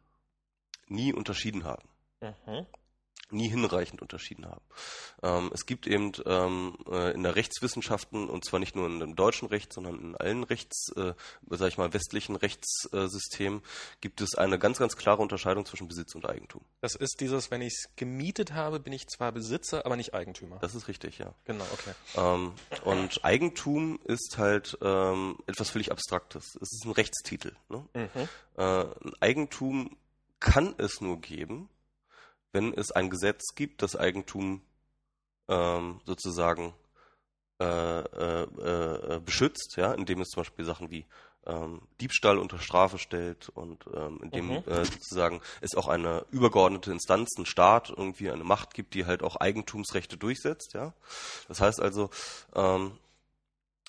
nie 0.87 1.13
unterschieden 1.13 1.65
haben. 1.65 1.89
Mhm. 2.21 2.67
Nie 3.31 3.49
hinreichend 3.49 4.03
unterschieden 4.03 4.47
haben. 4.47 4.63
Ähm, 5.23 5.51
es 5.53 5.67
gibt 5.67 5.87
eben 5.87 6.13
ähm, 6.25 6.77
äh, 6.91 7.13
in 7.13 7.23
der 7.23 7.37
Rechtswissenschaften, 7.37 8.29
und 8.29 8.45
zwar 8.45 8.61
nicht 8.61 8.75
nur 8.75 8.87
in 8.87 9.01
dem 9.01 9.17
deutschen 9.17 9.49
Recht, 9.49 9.73
sondern 9.73 9.99
in 10.01 10.17
allen 10.17 10.45
Rechts, 10.45 10.91
äh, 10.97 11.13
sag 11.51 11.69
ich 11.69 11.79
mal, 11.79 11.93
westlichen 11.93 12.37
Rechtssystemen, 12.37 13.63
gibt 14.01 14.21
es 14.21 14.35
eine 14.37 14.59
ganz, 14.59 14.79
ganz 14.79 14.97
klare 14.97 15.21
Unterscheidung 15.21 15.67
zwischen 15.67 15.89
Besitz 15.89 16.15
und 16.15 16.29
Eigentum. 16.29 16.63
Das 16.81 16.95
ist 16.95 17.21
dieses, 17.21 17.51
wenn 17.51 17.61
ich 17.61 17.75
es 17.75 17.97
gemietet 17.97 18.53
habe, 18.53 18.81
bin 18.81 18.93
ich 18.93 19.07
zwar 19.09 19.33
Besitzer, 19.33 19.85
aber 19.85 19.97
nicht 19.97 20.15
Eigentümer. 20.15 20.59
Das 20.61 20.75
ist 20.75 20.89
richtig, 20.89 21.19
ja. 21.19 21.35
Genau, 21.45 21.65
okay. 21.73 21.93
Ähm, 22.17 22.53
und 22.85 23.25
Eigentum 23.25 23.99
ist 24.05 24.37
halt 24.39 24.79
ähm, 24.81 25.39
etwas 25.47 25.71
völlig 25.71 25.93
Abstraktes. 25.93 26.57
Es 26.61 26.73
ist 26.73 26.85
ein 26.85 26.93
Rechtstitel. 26.93 27.55
Ne? 27.69 27.85
Mhm. 27.95 28.29
Äh, 28.57 28.63
ein 28.63 29.13
Eigentum 29.21 29.97
kann 30.41 30.75
es 30.79 31.01
nur 31.01 31.21
geben, 31.21 31.69
wenn 32.53 32.73
es 32.75 32.91
ein 32.93 33.11
Gesetz 33.11 33.55
gibt, 33.55 33.83
das 33.83 33.97
Eigentum 33.97 34.63
ähm, 35.49 36.01
sozusagen 36.05 36.75
äh, 37.61 37.65
äh, 38.01 38.43
äh, 38.43 39.21
beschützt, 39.21 39.77
ja, 39.77 39.93
indem 39.93 40.21
es 40.21 40.29
zum 40.29 40.43
Beispiel 40.43 40.65
Sachen 40.65 40.91
wie 40.91 41.07
ähm, 41.47 41.81
Diebstahl 42.01 42.39
unter 42.39 42.59
Strafe 42.59 42.99
stellt 42.99 43.49
und 43.49 43.85
ähm, 43.95 44.21
indem 44.23 44.47
Mhm. 44.49 44.63
äh, 44.67 44.85
sozusagen 44.85 45.41
es 45.61 45.75
auch 45.75 45.89
eine 45.89 46.25
übergeordnete 46.31 46.93
Instanz, 46.93 47.31
einen 47.37 47.47
Staat, 47.47 47.91
irgendwie 47.91 48.31
eine 48.31 48.45
Macht 48.45 48.75
gibt, 48.75 48.95
die 48.95 49.07
halt 49.07 49.23
auch 49.23 49.37
Eigentumsrechte 49.37 50.17
durchsetzt, 50.17 50.75
ja. 50.75 50.93
Das 51.49 51.61
heißt 51.61 51.81
also, 51.81 52.11
ähm, 52.55 52.93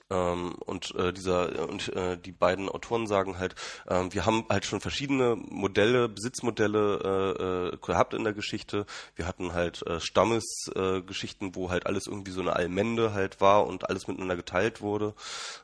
ähm, 0.10 0.56
und 0.66 0.96
äh, 0.96 1.14
dieser 1.14 1.70
und 1.70 1.90
äh, 1.96 2.18
die 2.18 2.32
beiden 2.32 2.70
Autoren 2.70 3.08
sagen 3.08 3.38
halt, 3.38 3.56
ähm, 3.88 4.14
wir 4.14 4.26
haben 4.26 4.46
halt 4.50 4.66
schon 4.66 4.82
verschiedene 4.82 5.36
Modelle, 5.36 6.10
Besitzmodelle 6.10 7.70
äh, 7.74 7.76
äh, 7.76 7.78
gehabt 7.78 8.14
in 8.14 8.24
der 8.24 8.34
Geschichte. 8.34 8.86
Wir 9.16 9.28
hatten 9.28 9.54
halt 9.54 9.86
äh, 9.86 10.00
Stammesgeschichten, 10.00 10.98
äh, 10.98 11.02
Geschichten, 11.02 11.56
wo 11.56 11.70
halt 11.70 11.86
alles 11.86 12.08
irgendwie 12.08 12.32
so 12.32 12.42
eine 12.42 12.56
Allmende 12.56 13.14
halt 13.14 13.42
war 13.42 13.68
und 13.68 13.90
alles 13.90 14.08
miteinander 14.08 14.36
geteilt 14.36 14.82
wurde. 14.82 15.14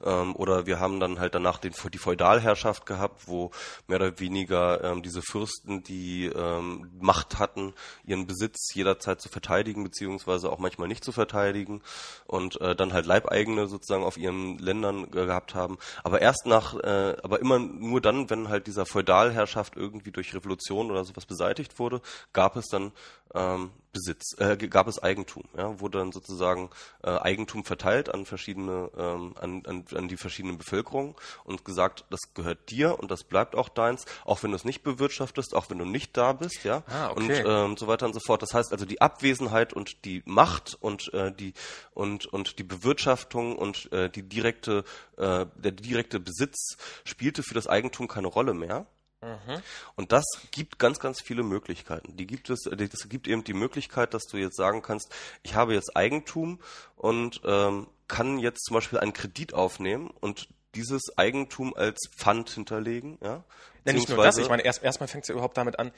Ähm, 0.03 0.35
oder 0.35 0.65
wir 0.65 0.79
haben 0.79 0.99
dann 0.99 1.19
halt 1.19 1.33
danach 1.35 1.57
den, 1.57 1.73
die 1.93 1.97
Feudalherrschaft 1.97 2.85
gehabt, 2.85 3.27
wo 3.27 3.51
mehr 3.87 3.97
oder 3.97 4.19
weniger 4.19 4.83
ähm, 4.83 5.01
diese 5.01 5.21
Fürsten, 5.21 5.83
die 5.83 6.25
ähm, 6.25 6.91
Macht 6.99 7.39
hatten, 7.39 7.73
ihren 8.05 8.27
Besitz 8.27 8.73
jederzeit 8.73 9.21
zu 9.21 9.29
verteidigen, 9.29 9.83
beziehungsweise 9.83 10.51
auch 10.51 10.59
manchmal 10.59 10.87
nicht 10.87 11.03
zu 11.03 11.11
verteidigen 11.11 11.81
und 12.27 12.59
äh, 12.61 12.75
dann 12.75 12.93
halt 12.93 13.05
Leibeigene 13.05 13.67
sozusagen 13.67 14.03
auf 14.03 14.17
ihren 14.17 14.34
Ländern 14.59 15.09
ge- 15.11 15.25
gehabt 15.25 15.55
haben. 15.55 15.77
Aber 16.03 16.21
erst 16.21 16.45
nach, 16.45 16.75
äh, 16.75 17.15
aber 17.23 17.39
immer 17.39 17.59
nur 17.59 18.01
dann, 18.01 18.29
wenn 18.29 18.49
halt 18.49 18.67
dieser 18.67 18.85
Feudalherrschaft 18.85 19.75
irgendwie 19.75 20.11
durch 20.11 20.33
Revolution 20.33 20.91
oder 20.91 21.03
sowas 21.03 21.25
beseitigt 21.25 21.79
wurde, 21.79 22.01
gab 22.33 22.55
es 22.55 22.67
dann 22.67 22.91
ähm, 23.33 23.71
Besitz, 23.95 24.35
äh, 24.39 24.57
gab 24.57 24.87
es 24.89 25.01
Eigentum, 25.01 25.43
ja, 25.57 25.79
wurde 25.79 25.99
dann 25.99 26.11
sozusagen 26.11 26.69
äh, 27.01 27.09
Eigentum 27.09 27.63
verteilt 27.63 28.13
an 28.13 28.25
verschiedene, 28.25 28.91
ähm, 28.97 29.33
an, 29.39 29.63
an, 29.65 29.85
an 29.95 30.07
die 30.09 30.17
verschiedenen 30.17 30.57
Bevölkerungen 30.57 31.15
und 31.45 31.63
gesagt, 31.63 32.03
das 32.09 32.19
gehört 32.33 32.69
dir 32.69 32.99
und 32.99 33.09
das 33.09 33.23
bleibt 33.23 33.55
auch 33.55 33.69
deins, 33.69 34.03
auch 34.25 34.43
wenn 34.43 34.51
du 34.51 34.57
es 34.57 34.65
nicht 34.65 34.83
bewirtschaftest, 34.83 35.55
auch 35.55 35.69
wenn 35.69 35.77
du 35.77 35.85
nicht 35.85 36.17
da 36.17 36.33
bist, 36.33 36.65
ja, 36.65 36.83
Ah, 36.87 37.11
okay. 37.11 37.41
und 37.41 37.43
ähm, 37.47 37.77
so 37.77 37.87
weiter 37.87 38.05
und 38.05 38.13
so 38.13 38.19
fort. 38.19 38.41
Das 38.41 38.53
heißt 38.53 38.73
also 38.73 38.85
die 38.85 38.99
Abwesenheit 38.99 39.71
und 39.71 40.03
die 40.03 40.21
Macht 40.25 40.77
und 40.81 41.13
äh, 41.13 41.31
die 41.31 41.53
und 41.93 42.25
und 42.25 42.59
die 42.59 42.63
Bewirtschaftung 42.63 43.55
und 43.55 43.89
äh, 43.93 44.09
die 44.09 44.23
direkte 44.23 44.83
äh, 45.17 45.45
der 45.55 45.71
direkte 45.71 46.19
Besitz 46.19 46.75
spielte 47.05 47.43
für 47.43 47.53
das 47.53 47.67
Eigentum 47.67 48.09
keine 48.09 48.27
Rolle 48.27 48.53
mehr. 48.53 48.87
Mhm. 49.25 49.61
Und 49.95 50.11
das 50.11 50.23
gibt 50.51 50.79
ganz, 50.79 50.99
ganz 50.99 51.21
viele 51.21 51.43
Möglichkeiten. 51.43 52.15
Die 52.15 52.27
gibt 52.27 52.49
es, 52.49 52.61
das 52.63 53.09
gibt 53.09 53.27
eben 53.27 53.43
die 53.43 53.53
Möglichkeit, 53.53 54.13
dass 54.13 54.23
du 54.23 54.37
jetzt 54.37 54.55
sagen 54.55 54.81
kannst, 54.81 55.11
ich 55.43 55.55
habe 55.55 55.73
jetzt 55.73 55.95
Eigentum 55.95 56.59
und 56.95 57.41
ähm, 57.43 57.87
kann 58.07 58.37
jetzt 58.37 58.65
zum 58.65 58.75
Beispiel 58.75 58.99
einen 58.99 59.13
Kredit 59.13 59.53
aufnehmen 59.53 60.11
und 60.19 60.47
dieses 60.75 61.17
Eigentum 61.17 61.73
als 61.75 62.09
Pfand 62.15 62.49
hinterlegen. 62.49 63.17
Ja? 63.21 63.43
Ja, 63.85 63.93
nicht 63.93 64.09
nur 64.09 64.23
das, 64.23 64.37
ich 64.37 64.49
meine, 64.49 64.63
erst, 64.63 64.83
erstmal 64.83 65.07
fängt 65.07 65.23
es 65.23 65.29
ja 65.29 65.33
überhaupt 65.33 65.57
damit 65.57 65.79
an, 65.79 65.91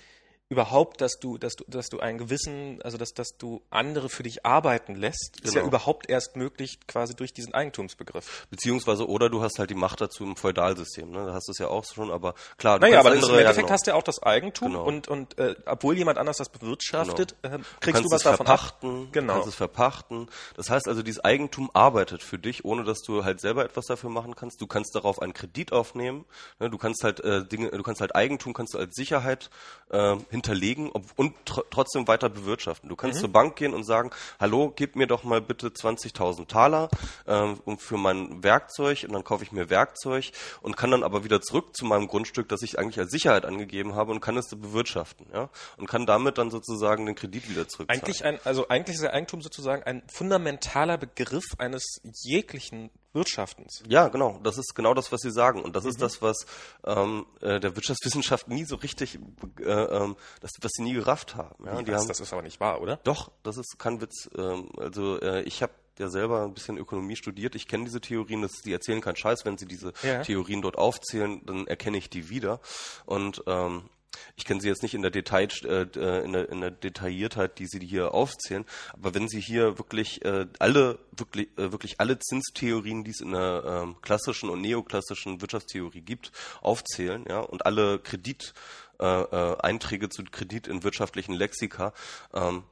überhaupt, 0.50 1.02
dass 1.02 1.20
du, 1.20 1.38
dass 1.38 1.56
du, 1.56 1.66
dass 1.68 1.90
du 1.90 2.00
einen 2.00 2.18
gewissen, 2.18 2.82
also 2.82 2.98
dass, 2.98 3.14
dass 3.14 3.38
du 3.38 3.62
andere 3.70 4.08
für 4.08 4.24
dich 4.24 4.46
arbeiten 4.46 4.96
lässt, 4.96 5.42
ist 5.42 5.54
ja 5.56 5.62
Genau. 5.62 5.68
überhaupt 5.68 6.10
erst 6.10 6.36
möglich 6.38 6.80
quasi 6.88 7.16
durch 7.16 7.34
diesen 7.34 7.54
Eigentumsbegriff. 7.54 8.48
Beziehungsweise, 8.50 9.08
oder 9.10 9.30
du 9.30 9.42
hast 9.42 9.60
halt 9.60 9.70
die 9.70 9.76
Macht 9.76 10.00
dazu 10.00 10.24
im 10.24 10.38
Feudalsystem, 10.38 11.10
ne? 11.12 11.26
Da 11.26 11.34
hast 11.34 11.48
du 11.50 11.52
es 11.52 11.58
ja 11.58 11.68
auch 11.68 11.84
schon, 11.84 12.12
aber 12.12 12.34
klar, 12.58 12.80
du 12.80 12.86
Naja, 12.88 13.00
aber 13.02 13.12
andere, 13.12 13.32
im 13.34 13.40
Endeffekt 13.40 13.58
ja, 13.58 13.62
genau. 13.64 13.74
hast 13.74 13.88
du 13.88 13.92
ja 13.92 13.98
auch 13.98 14.04
das 14.04 14.24
Eigentum 14.24 14.72
Genau. 14.72 14.86
und, 14.86 15.08
und 15.10 15.38
äh, 15.38 15.56
obwohl 15.66 15.98
jemand 15.98 16.18
anders 16.18 16.38
das 16.38 16.50
bewirtschaftet, 16.50 17.36
äh, 17.42 17.50
Du 17.50 17.58
kriegst 17.58 17.66
kannst 17.82 18.06
du 18.06 18.16
was 18.16 18.24
davon 18.24 18.48
ab. 18.48 18.60
verpachten, 18.60 19.12
Genau. 19.12 19.34
du 19.34 19.40
kannst 19.40 19.50
es 19.50 19.56
verpachten. 19.56 20.30
Das 20.56 20.70
heißt 20.70 20.88
also, 20.88 21.04
dieses 21.04 21.24
Eigentum 21.26 21.70
arbeitet 21.74 22.24
für 22.24 22.40
dich, 22.40 22.64
ohne 22.64 22.86
dass 22.86 23.00
du 23.02 23.26
halt 23.26 23.42
selber 23.42 23.66
etwas 23.66 23.86
dafür 23.88 24.10
machen 24.10 24.34
kannst. 24.36 24.62
Du 24.62 24.68
kannst 24.68 24.96
darauf 24.96 25.22
einen 25.22 25.34
Kredit 25.34 25.74
aufnehmen. 25.74 26.24
Ne? 26.60 26.70
Du 26.70 26.78
kannst 26.78 27.04
halt 27.04 27.20
äh, 27.20 27.46
Dinge, 27.46 27.70
du 27.72 27.84
kannst 27.84 28.00
halt 28.00 28.16
Eigentum 28.16 28.54
kannst 28.54 28.74
du 28.74 28.78
als 28.78 28.96
Sicherheit 28.96 29.50
äh, 29.90 30.16
hinterlegen 30.38 30.90
und 30.90 31.34
tr 31.46 31.64
trotzdem 31.70 32.08
weiter 32.08 32.30
bewirtschaften. 32.30 32.90
Du 32.90 32.96
Mhm. 32.96 32.98
kannst 32.98 33.20
zur 33.20 33.30
Bank 33.32 33.56
gehen 33.56 33.74
und 33.74 33.84
sagen, 33.84 34.12
hallo, 34.40 34.72
gib 34.76 34.96
mir 34.96 35.08
doch 35.08 35.24
mal 35.24 35.42
bitte 35.42 35.70
20.000 35.70 36.48
Taler 36.48 36.90
ähm, 37.28 37.60
für 37.78 37.98
mein 37.98 38.44
Werkzeug 38.44 39.04
und 39.08 39.14
dann 39.14 39.24
kaufe 39.24 39.44
ich 39.44 39.52
mir 39.52 39.70
Werkzeug 39.70 40.32
und 40.62 40.78
kann 40.78 40.92
dann 40.92 41.04
aber 41.04 41.24
wieder 41.24 41.42
zurück 41.42 41.76
zu 41.76 41.86
meinem 41.86 42.08
Grundstück, 42.08 42.48
das 42.50 42.62
ich 42.62 42.80
eigentlich 42.80 43.00
als 43.00 43.12
Sicherheit 43.12 43.46
angegeben 43.46 43.96
habe 43.96 44.12
und 44.12 44.22
kann 44.22 44.38
es 44.38 44.48
bewirtschaften, 44.48 45.28
ja, 45.34 45.50
und 45.78 45.88
kann 45.88 46.06
damit 46.06 46.38
dann 46.38 46.50
sozusagen 46.52 47.06
den 47.06 47.16
Kredit 47.16 47.50
wieder 47.50 47.68
zurückzahlen. 47.68 48.02
Eigentlich 48.02 48.24
ein, 48.26 48.40
also 48.44 48.68
eigentlich 48.70 48.96
ist 48.98 49.04
Eigentum 49.06 49.42
sozusagen 49.42 49.84
ein 49.84 50.04
fundamentaler 50.12 50.98
Begriff 50.98 51.46
eines 51.58 51.84
jeglichen 52.24 52.90
Wirtschaftens. 53.14 53.84
Ja, 53.88 54.10
genau. 54.10 54.40
Das 54.44 54.58
ist 54.58 54.76
genau 54.76 54.94
das, 54.94 55.12
was 55.12 55.22
Sie 55.22 55.32
sagen. 55.32 55.62
Und 55.64 55.76
das 55.76 55.84
Mhm. 55.86 55.90
ist 55.92 56.02
das, 56.02 56.22
was 56.22 56.46
ähm, 56.86 57.26
äh, 57.42 57.60
der 57.60 57.76
Wirtschaftswissenschaft 57.76 58.48
nie 58.48 58.66
so 58.66 58.76
richtig, 58.76 59.18
äh, 59.60 59.64
ähm, 59.64 60.16
das, 60.42 60.52
was 60.62 60.72
sie 60.76 60.84
nie 60.84 60.94
gerafft 60.94 61.36
haben. 61.36 61.66
Ja, 61.66 61.82
die 61.82 61.92
das, 61.92 62.02
haben 62.02 62.08
das 62.10 62.20
ist 62.20 62.34
aber 62.34 62.42
nicht 62.42 62.60
wahr, 62.60 62.82
oder? 62.82 62.98
doch, 63.04 63.32
das 63.44 63.58
ist 63.58 63.78
kein 63.80 64.02
Witz. 64.02 64.30
Ähm, 64.38 64.70
also 64.78 65.20
äh, 65.22 65.42
ich 65.44 65.62
habe 65.64 65.74
ja 66.00 66.10
selber 66.10 66.44
ein 66.44 66.54
bisschen 66.54 66.78
Ökonomie 66.78 67.16
studiert. 67.16 67.56
Ich 67.56 67.68
kenne 67.68 67.86
diese 67.86 68.00
Theorien. 68.02 68.44
Das, 68.44 68.52
die 68.64 68.72
erzählen 68.72 69.02
keinen 69.02 69.16
Scheiß. 69.16 69.46
Wenn 69.46 69.58
sie 69.58 69.66
diese 69.66 69.94
Ja. 70.04 70.22
Theorien 70.22 70.62
dort 70.62 70.78
aufzählen, 70.78 71.42
dann 71.46 71.66
erkenne 71.66 71.98
ich 71.98 72.10
die 72.12 72.30
wieder. 72.30 72.60
Und 73.08 73.42
ähm, 73.48 73.90
ich 74.36 74.46
kenne 74.46 74.62
sie 74.62 74.68
jetzt 74.68 74.84
nicht 74.84 74.94
in 74.94 75.02
der, 75.02 75.12
Detail, 75.12 75.48
äh, 75.64 75.84
äh, 75.96 76.24
in, 76.24 76.34
der, 76.34 76.50
in 76.50 76.62
der 76.62 76.72
Detailliertheit, 76.72 77.60
die 77.60 77.68
sie 77.68 77.80
hier 77.80 78.14
aufzählen, 78.14 78.66
aber 78.94 79.14
wenn 79.14 79.28
sie 79.28 79.42
hier 79.42 79.78
wirklich 79.78 80.24
äh, 80.26 80.48
alle 80.60 81.00
wirklich 81.12 81.50
äh, 81.58 81.72
wirklich 81.72 82.00
alle 82.00 82.20
Zinstheorien, 82.20 83.04
die 83.04 83.12
es 83.12 83.22
in 83.22 83.32
der 83.32 83.64
ähm, 83.66 83.96
klassischen 84.02 84.50
und 84.50 84.62
neoklassischen 84.62 85.42
Wirtschaftstheorie 85.42 86.02
gibt, 86.02 86.32
aufzählen, 86.62 87.26
ja, 87.28 87.40
und 87.40 87.66
alle 87.66 88.00
Kredit 88.00 88.54
äh, 89.00 89.06
äh, 89.06 89.58
Einträge 89.60 90.10
zu 90.10 90.24
Kredit 90.24 90.68
in 90.68 90.84
wirtschaftlichen 90.84 91.34
Lexika, 91.34 91.94
ähm, 92.34 92.64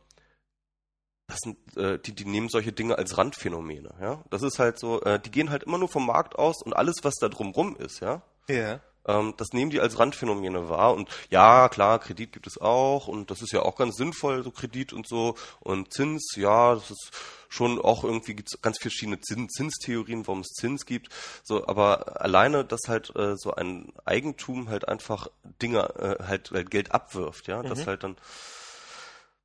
das 1.28 1.40
sind, 1.40 1.58
äh, 1.78 1.98
die, 2.00 2.14
die 2.14 2.26
nehmen 2.26 2.50
solche 2.50 2.72
Dinge 2.72 2.98
als 2.98 3.18
Randphänomene, 3.18 3.96
ja. 4.00 4.24
Das 4.30 4.44
ist 4.44 4.60
halt 4.60 4.80
so, 4.80 5.02
äh, 5.02 5.20
die 5.20 5.32
gehen 5.32 5.50
halt 5.50 5.64
immer 5.64 5.78
nur 5.78 5.90
vom 5.90 6.06
Markt 6.06 6.36
aus 6.36 6.62
und 6.62 6.76
alles, 6.76 6.98
was 7.02 7.16
da 7.16 7.30
drumrum 7.30 7.76
ist, 7.78 8.00
ja, 8.00 8.22
Ja. 8.48 8.80
Ähm, 9.06 9.34
das 9.38 9.50
nehmen 9.54 9.72
die 9.72 9.80
als 9.80 10.00
Randphänomene 10.00 10.70
wahr. 10.70 10.94
Und 10.94 11.10
ja, 11.30 11.70
klar, 11.70 12.00
Kredit 12.00 12.32
gibt 12.32 12.48
es 12.48 12.60
auch 12.60 13.08
und 13.08 13.32
das 13.32 13.42
ist 13.42 13.52
ja 13.52 13.62
auch 13.62 13.76
ganz 13.76 13.96
sinnvoll, 13.96 14.44
so 14.44 14.52
Kredit 14.52 14.94
und 14.94 15.08
so. 15.08 15.36
Und 15.60 15.94
Zins, 15.94 16.36
ja, 16.36 16.76
das 16.76 16.92
ist 16.92 17.12
schon 17.50 17.80
auch 17.80 18.04
irgendwie 18.04 18.36
gibt's 18.36 18.60
ganz 18.62 18.78
verschiedene 18.80 19.20
Zins 19.22 19.54
Zinstheorien, 19.54 20.28
warum 20.28 20.42
es 20.42 20.54
Zins 20.54 20.86
gibt. 20.86 21.10
So, 21.44 21.68
aber 21.68 22.22
alleine, 22.22 22.66
dass 22.66 22.82
halt 22.88 23.16
äh, 23.16 23.36
so 23.38 23.54
ein 23.54 23.94
Eigentum 24.04 24.70
halt 24.70 24.88
einfach 24.88 25.28
Dinge, 25.62 25.84
äh, 25.96 26.24
halt, 26.24 26.52
halt 26.52 26.72
Geld 26.72 26.92
abwirft, 26.92 27.48
ja, 27.48 27.64
das 27.64 27.88
halt 27.88 28.04
dann 28.04 28.18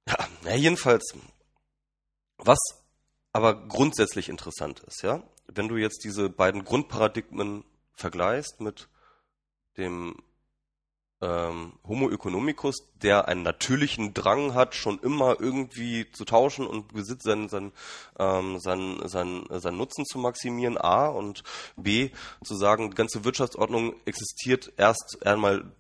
ja, 0.09 0.17
na 0.43 0.55
jedenfalls, 0.55 1.15
was 2.39 2.59
aber 3.33 3.67
grundsätzlich 3.69 4.29
interessant 4.29 4.81
ist, 4.81 5.03
ja. 5.03 5.23
Wenn 5.47 5.69
du 5.69 5.77
jetzt 5.77 6.05
diese 6.05 6.31
beiden 6.31 6.65
Grundparadigmen 6.65 7.65
vergleichst 7.93 8.61
mit 8.61 8.89
dem 9.81 10.15
ähm, 11.23 11.73
Homo 11.87 12.11
economicus, 12.11 12.77
der 13.03 13.29
einen 13.29 13.43
natürlichen 13.43 14.15
Drang 14.15 14.55
hat, 14.55 14.75
schon 14.75 14.99
immer 15.01 15.39
irgendwie 15.39 16.11
zu 16.13 16.25
tauschen 16.25 16.67
und 16.67 16.95
Besitz 16.95 17.25
seinen, 17.25 17.49
seinen, 17.49 17.73
ähm, 18.19 18.59
seinen, 18.59 19.07
seinen, 19.09 19.47
seinen 19.61 19.77
Nutzen 19.77 20.07
zu 20.07 20.19
maximieren, 20.19 20.79
A, 20.79 21.09
und 21.09 21.43
B, 21.77 22.11
zu 22.43 22.55
sagen, 22.55 22.91
die 22.91 22.97
ganze 22.97 23.25
Wirtschaftsordnung 23.25 23.95
existiert 24.07 24.73
erst 24.79 25.19
einmal 25.27 25.71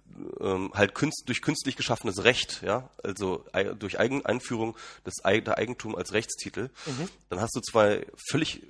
ähm, 0.40 0.70
halt 0.74 0.94
künst, 0.94 1.22
durch 1.26 1.40
künstlich 1.40 1.76
geschaffenes 1.76 2.24
Recht, 2.24 2.62
ja, 2.62 2.90
also 3.02 3.44
ei, 3.52 3.64
durch 3.64 3.98
Eigen, 3.98 4.26
Einführung 4.26 4.76
des 5.06 5.14
der 5.24 5.56
Eigentum 5.56 5.94
als 5.94 6.12
Rechtstitel, 6.12 6.70
mhm. 6.84 7.08
dann 7.30 7.40
hast 7.40 7.56
du 7.56 7.60
zwei 7.60 8.06
völlig 8.30 8.62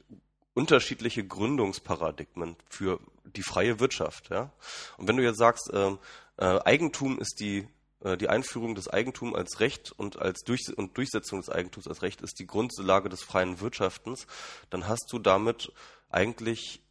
unterschiedliche 0.54 1.24
Gründungsparadigmen 1.24 2.56
für 2.68 3.00
die 3.24 3.42
freie 3.42 3.80
Wirtschaft, 3.80 4.30
ja. 4.30 4.50
Und 4.96 5.08
wenn 5.08 5.16
du 5.16 5.22
jetzt 5.22 5.38
sagst, 5.38 5.70
ähm, 5.72 5.98
äh, 6.36 6.58
Eigentum 6.64 7.18
ist 7.18 7.40
die, 7.40 7.68
äh, 8.02 8.16
die 8.16 8.28
Einführung 8.28 8.74
des 8.74 8.88
Eigentums 8.88 9.34
als 9.34 9.60
Recht 9.60 9.92
und 9.92 10.18
als 10.18 10.42
Durch 10.42 10.62
und 10.76 10.96
Durchsetzung 10.96 11.40
des 11.40 11.50
Eigentums 11.50 11.86
als 11.86 12.02
Recht 12.02 12.20
ist 12.22 12.38
die 12.38 12.46
Grundlage 12.46 13.08
des 13.08 13.22
freien 13.22 13.60
Wirtschaftens, 13.60 14.26
dann 14.70 14.88
hast 14.88 15.08
du 15.12 15.18
damit 15.18 15.72
eigentlich 16.10 16.82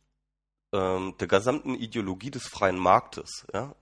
ähm, 0.72 1.16
der 1.20 1.28
gesamten 1.28 1.76
Ideologie 1.76 2.32
des 2.32 2.48
freien 2.48 2.78
Marktes, 2.78 3.46
ja, 3.54 3.76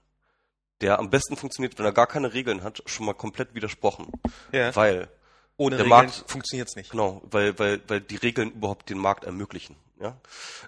der 0.81 0.99
am 0.99 1.09
besten 1.09 1.35
funktioniert, 1.35 1.77
wenn 1.77 1.85
er 1.85 1.91
gar 1.91 2.07
keine 2.07 2.33
Regeln 2.33 2.63
hat, 2.63 2.83
schon 2.85 3.05
mal 3.05 3.13
komplett 3.13 3.53
widersprochen. 3.53 4.11
Ja. 4.51 4.75
Weil 4.75 5.09
ohne 5.57 5.75
der 5.77 5.85
Regeln 5.85 5.89
Markt 6.05 6.23
funktioniert's 6.27 6.75
nicht. 6.75 6.91
Genau, 6.91 7.21
weil, 7.29 7.57
weil, 7.59 7.81
weil 7.87 8.01
die 8.01 8.15
Regeln 8.17 8.51
überhaupt 8.51 8.89
den 8.89 8.97
Markt 8.97 9.23
ermöglichen. 9.25 9.75
Ja? 9.99 10.15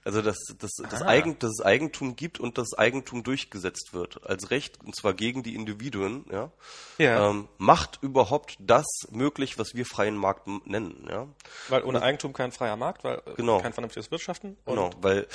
Also 0.04 0.24
dass, 0.24 0.38
dass, 0.58 0.72
das. 0.90 1.02
Eigen, 1.04 1.38
dass 1.38 1.52
es 1.60 1.62
Eigentum 1.64 2.16
gibt 2.16 2.40
und 2.40 2.58
das 2.58 2.74
Eigentum 2.76 3.24
durchgesetzt 3.24 3.94
wird 3.94 4.26
als 4.26 4.50
Recht, 4.50 4.80
und 4.84 4.96
zwar 4.96 5.14
gegen 5.14 5.44
die 5.44 5.54
Individuen, 5.54 6.26
ja, 6.32 6.52
Ja. 6.98 7.30
ähm, 7.30 7.48
macht 7.60 8.00
überhaupt 8.02 8.58
das 8.60 8.88
möglich, 9.12 9.60
was 9.60 9.76
wir 9.76 9.86
freien 9.86 10.18
Markt 10.18 10.48
nennen. 10.66 11.08
Ja? 11.10 11.28
Weil 11.68 11.84
ohne 11.84 12.02
Eigentum 12.02 12.34
kein 12.34 12.52
freier 12.52 12.76
Markt, 12.76 13.04
weil 13.04 13.22
äh, 13.26 13.36
Genau. 13.36 13.62
kein 13.62 13.74
vernünftiges 13.74 14.10
Wirtschaften. 14.10 14.58
Und 14.66 14.76
Genau, 14.76 14.90
weil 15.02 15.28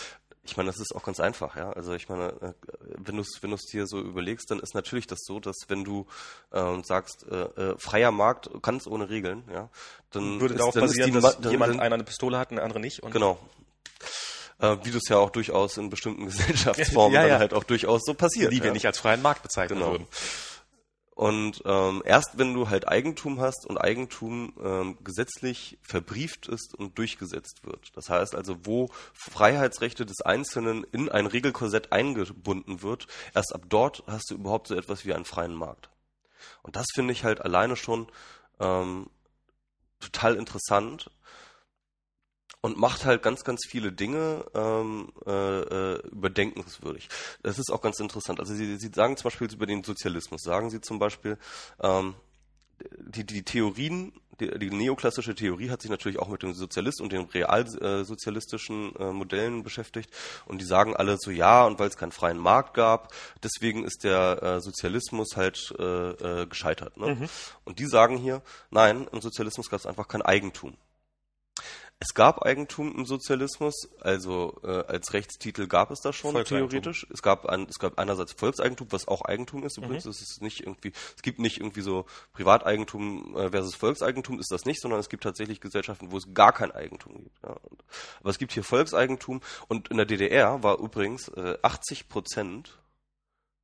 ich 0.46 0.56
meine, 0.56 0.68
das 0.70 0.78
ist 0.78 0.94
auch 0.94 1.02
ganz 1.02 1.20
einfach, 1.20 1.56
ja. 1.56 1.70
Also 1.72 1.94
ich 1.94 2.08
meine, 2.08 2.28
äh, 2.42 2.52
wenn 2.98 3.16
du 3.16 3.22
es 3.22 3.38
wenn 3.42 3.50
du's 3.50 3.62
dir 3.62 3.86
so 3.86 3.98
überlegst, 4.00 4.50
dann 4.50 4.60
ist 4.60 4.74
natürlich 4.74 5.06
das 5.06 5.20
so, 5.22 5.40
dass 5.40 5.56
wenn 5.68 5.84
du 5.84 6.06
ähm, 6.52 6.82
sagst, 6.84 7.24
äh, 7.30 7.34
äh, 7.44 7.74
freier 7.78 8.10
Markt 8.10 8.50
ganz 8.62 8.86
ohne 8.86 9.08
Regeln, 9.08 9.44
ja, 9.52 9.70
dann 10.10 10.40
würde 10.40 10.54
ist, 10.54 10.60
darauf 10.60 10.74
dann 10.74 10.82
basieren, 10.82 11.14
dass 11.14 11.40
dann, 11.40 11.50
jemand 11.50 11.72
dann, 11.72 11.80
einer 11.80 11.94
eine 11.94 12.04
Pistole 12.04 12.38
hat 12.38 12.50
und 12.50 12.56
der 12.56 12.64
andere 12.64 12.80
nicht. 12.80 13.02
Und 13.02 13.12
Genau. 13.12 13.38
Äh, 14.60 14.76
wie 14.84 14.90
du 14.92 14.98
es 14.98 15.08
ja 15.08 15.16
auch 15.16 15.30
durchaus 15.30 15.76
in 15.78 15.90
bestimmten 15.90 16.26
Gesellschaftsformen 16.26 17.14
Ja, 17.14 17.22
dann 17.22 17.30
ja. 17.30 17.38
halt 17.38 17.54
auch 17.54 17.64
durchaus 17.64 18.02
so 18.04 18.14
passiert. 18.14 18.52
die 18.52 18.62
wir 18.62 18.70
nicht 18.72 18.86
als 18.86 18.98
freien 18.98 19.20
Markt 19.22 19.42
bezeichnen 19.42 19.78
Genau. 19.78 19.92
würden. 19.92 20.06
Und 21.14 21.62
ähm, 21.64 22.02
erst 22.04 22.38
wenn 22.38 22.54
du 22.54 22.70
halt 22.70 22.88
Eigentum 22.88 23.40
hast 23.40 23.66
und 23.66 23.78
Eigentum 23.78 24.52
ähm, 24.60 24.98
gesetzlich 25.04 25.78
verbrieft 25.80 26.48
ist 26.48 26.74
und 26.74 26.98
durchgesetzt 26.98 27.64
wird, 27.64 27.92
das 27.94 28.10
heißt 28.10 28.34
also, 28.34 28.56
wo 28.64 28.88
Freiheitsrechte 29.12 30.06
des 30.06 30.22
Einzelnen 30.22 30.84
in 30.90 31.08
ein 31.08 31.26
Regelkorsett 31.26 31.92
eingebunden 31.92 32.82
wird, 32.82 33.06
erst 33.32 33.54
ab 33.54 33.62
dort 33.68 34.02
hast 34.08 34.30
du 34.30 34.34
überhaupt 34.34 34.66
so 34.66 34.74
etwas 34.74 35.04
wie 35.04 35.14
einen 35.14 35.24
freien 35.24 35.54
Markt. 35.54 35.88
Und 36.62 36.74
das 36.74 36.86
finde 36.92 37.12
ich 37.12 37.22
halt 37.22 37.40
alleine 37.40 37.76
schon 37.76 38.08
ähm, 38.58 39.08
total 40.00 40.34
interessant 40.34 41.10
und 42.64 42.78
macht 42.78 43.04
halt 43.04 43.22
ganz, 43.22 43.44
ganz 43.44 43.66
viele 43.68 43.92
Dinge 43.92 44.42
ähm, 44.54 45.12
äh, 45.26 45.30
äh, 45.30 46.00
überdenkenswürdig. 46.08 47.10
Das 47.42 47.58
ist 47.58 47.70
auch 47.70 47.82
ganz 47.82 48.00
interessant. 48.00 48.40
Also 48.40 48.54
Sie, 48.54 48.76
Sie 48.76 48.90
sagen 48.90 49.18
zum 49.18 49.24
Beispiel 49.24 49.52
über 49.52 49.66
den 49.66 49.84
Sozialismus, 49.84 50.40
sagen 50.40 50.70
Sie 50.70 50.80
zum 50.80 50.98
Beispiel, 50.98 51.36
ähm, 51.82 52.14
die, 53.00 53.26
die 53.26 53.42
Theorien, 53.42 54.14
die, 54.40 54.58
die 54.58 54.70
neoklassische 54.70 55.34
Theorie 55.34 55.68
hat 55.68 55.82
sich 55.82 55.90
natürlich 55.90 56.18
auch 56.18 56.28
mit 56.28 56.42
dem 56.42 56.54
Sozialist 56.54 57.02
und 57.02 57.12
den 57.12 57.26
realsozialistischen 57.26 58.96
äh, 58.96 59.12
Modellen 59.12 59.62
beschäftigt 59.62 60.08
und 60.46 60.62
die 60.62 60.64
sagen 60.64 60.96
alle 60.96 61.18
so, 61.18 61.30
ja, 61.30 61.66
und 61.66 61.78
weil 61.78 61.88
es 61.88 61.98
keinen 61.98 62.12
freien 62.12 62.38
Markt 62.38 62.72
gab, 62.72 63.12
deswegen 63.42 63.84
ist 63.84 64.04
der 64.04 64.42
äh, 64.42 64.60
Sozialismus 64.62 65.36
halt 65.36 65.74
äh, 65.78 65.82
äh, 65.82 66.46
gescheitert. 66.46 66.96
Ne? 66.96 67.28
Und 67.64 67.78
die 67.78 67.86
sagen 67.86 68.16
hier, 68.16 68.40
nein, 68.70 69.06
im 69.12 69.20
Sozialismus 69.20 69.68
gab 69.68 69.80
es 69.80 69.86
einfach 69.86 70.08
kein 70.08 70.22
Eigentum. 70.22 70.78
Es 72.00 72.12
gab 72.12 72.42
Eigentum 72.42 72.94
im 72.94 73.06
Sozialismus, 73.06 73.88
also 74.00 74.60
äh, 74.62 74.84
als 74.86 75.14
Rechtstitel 75.14 75.66
gab 75.66 75.90
es 75.90 76.00
das 76.00 76.14
schon 76.14 76.34
theoretisch. 76.44 77.06
Es 77.10 77.22
gab 77.22 77.46
ein, 77.46 77.66
es 77.70 77.78
gab 77.78 77.98
einerseits 77.98 78.32
Volkseigentum, 78.32 78.88
was 78.90 79.08
auch 79.08 79.22
Eigentum 79.22 79.64
ist. 79.64 79.78
Übrigens 79.78 80.04
ist 80.04 80.20
es 80.20 80.40
nicht 80.40 80.60
irgendwie, 80.60 80.92
es 81.16 81.22
gibt 81.22 81.38
nicht 81.38 81.58
irgendwie 81.58 81.80
so 81.80 82.04
Privateigentum 82.32 83.36
äh, 83.36 83.50
versus 83.50 83.74
Volkseigentum 83.74 84.38
ist 84.38 84.50
das 84.50 84.64
nicht, 84.64 84.80
sondern 84.80 85.00
es 85.00 85.08
gibt 85.08 85.22
tatsächlich 85.22 85.60
Gesellschaften, 85.60 86.10
wo 86.10 86.18
es 86.18 86.34
gar 86.34 86.52
kein 86.52 86.72
Eigentum 86.72 87.22
gibt. 87.22 87.42
Ja. 87.42 87.56
Aber 88.20 88.30
es 88.30 88.38
gibt 88.38 88.52
hier 88.52 88.64
Volkseigentum 88.64 89.40
und 89.68 89.88
in 89.88 89.96
der 89.96 90.06
DDR 90.06 90.62
war 90.62 90.78
übrigens 90.80 91.28
äh, 91.28 91.56
80 91.62 92.08
Prozent 92.08 92.78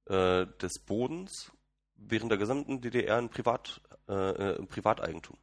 äh, 0.07 0.47
des 0.63 0.79
Bodens 0.79 1.53
während 2.01 2.31
der 2.31 2.39
gesamten 2.39 2.81
DDR 2.81 3.19
ein 3.19 3.29
Privat, 3.29 3.81
äh, 4.09 4.13
äh, 4.13 4.59
ein 4.59 4.67
Privateigentum. 4.67 5.37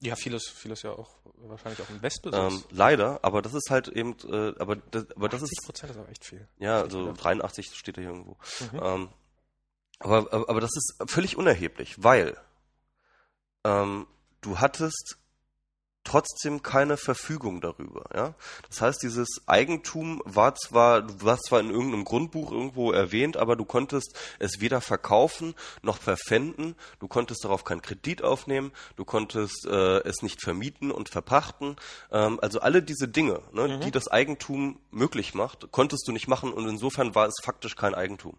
Ja, 0.00 0.14
vieles, 0.14 0.48
vieles 0.48 0.82
ja 0.82 0.92
auch 0.92 1.16
wahrscheinlich 1.34 1.80
auch 1.82 1.90
im 1.90 2.00
Westbesitz. 2.02 2.38
Ähm, 2.38 2.64
leider, 2.70 3.18
aber 3.22 3.42
das 3.42 3.54
ist 3.54 3.68
halt 3.70 3.88
eben, 3.88 4.16
äh, 4.30 4.54
aber 4.58 4.76
das, 4.76 5.10
aber 5.16 5.28
das 5.28 5.42
80 5.42 5.58
ist, 5.58 5.64
Prozent 5.66 5.90
ist 5.90 5.98
aber 5.98 6.08
echt 6.08 6.24
viel. 6.24 6.46
ja, 6.58 6.80
also 6.80 7.06
gedacht. 7.06 7.24
83 7.24 7.74
steht 7.74 7.96
da 7.96 8.00
hier 8.00 8.10
irgendwo. 8.10 8.36
Mhm. 8.72 8.80
Ähm, 8.80 9.08
aber, 9.98 10.32
aber, 10.32 10.48
aber 10.48 10.60
das 10.60 10.70
ist 10.76 10.94
völlig 11.08 11.36
unerheblich, 11.36 12.02
weil 12.02 12.36
ähm, 13.64 14.06
du 14.40 14.58
hattest 14.58 15.18
trotzdem 16.08 16.62
keine 16.62 16.96
Verfügung 16.96 17.60
darüber. 17.60 18.06
Ja? 18.14 18.34
Das 18.68 18.80
heißt, 18.80 19.02
dieses 19.02 19.28
Eigentum 19.46 20.22
war 20.24 20.54
zwar, 20.54 21.02
du 21.02 21.22
warst 21.22 21.46
zwar 21.46 21.60
in 21.60 21.70
irgendeinem 21.70 22.04
Grundbuch 22.04 22.50
irgendwo 22.50 22.92
erwähnt, 22.92 23.36
aber 23.36 23.56
du 23.56 23.64
konntest 23.64 24.16
es 24.38 24.60
weder 24.60 24.80
verkaufen 24.80 25.54
noch 25.82 25.98
verpfänden, 25.98 26.76
du 26.98 27.08
konntest 27.08 27.44
darauf 27.44 27.64
keinen 27.64 27.82
Kredit 27.82 28.22
aufnehmen, 28.22 28.72
du 28.96 29.04
konntest 29.04 29.66
äh, 29.66 29.98
es 29.98 30.22
nicht 30.22 30.42
vermieten 30.42 30.90
und 30.90 31.10
verpachten. 31.10 31.76
Ähm, 32.10 32.38
also 32.40 32.60
alle 32.60 32.82
diese 32.82 33.06
Dinge, 33.06 33.42
ne, 33.52 33.78
die 33.80 33.90
das 33.90 34.08
Eigentum 34.08 34.80
möglich 34.90 35.34
macht, 35.34 35.70
konntest 35.72 36.08
du 36.08 36.12
nicht 36.12 36.26
machen 36.26 36.52
und 36.52 36.66
insofern 36.66 37.14
war 37.14 37.26
es 37.26 37.34
faktisch 37.42 37.76
kein 37.76 37.94
Eigentum. 37.94 38.38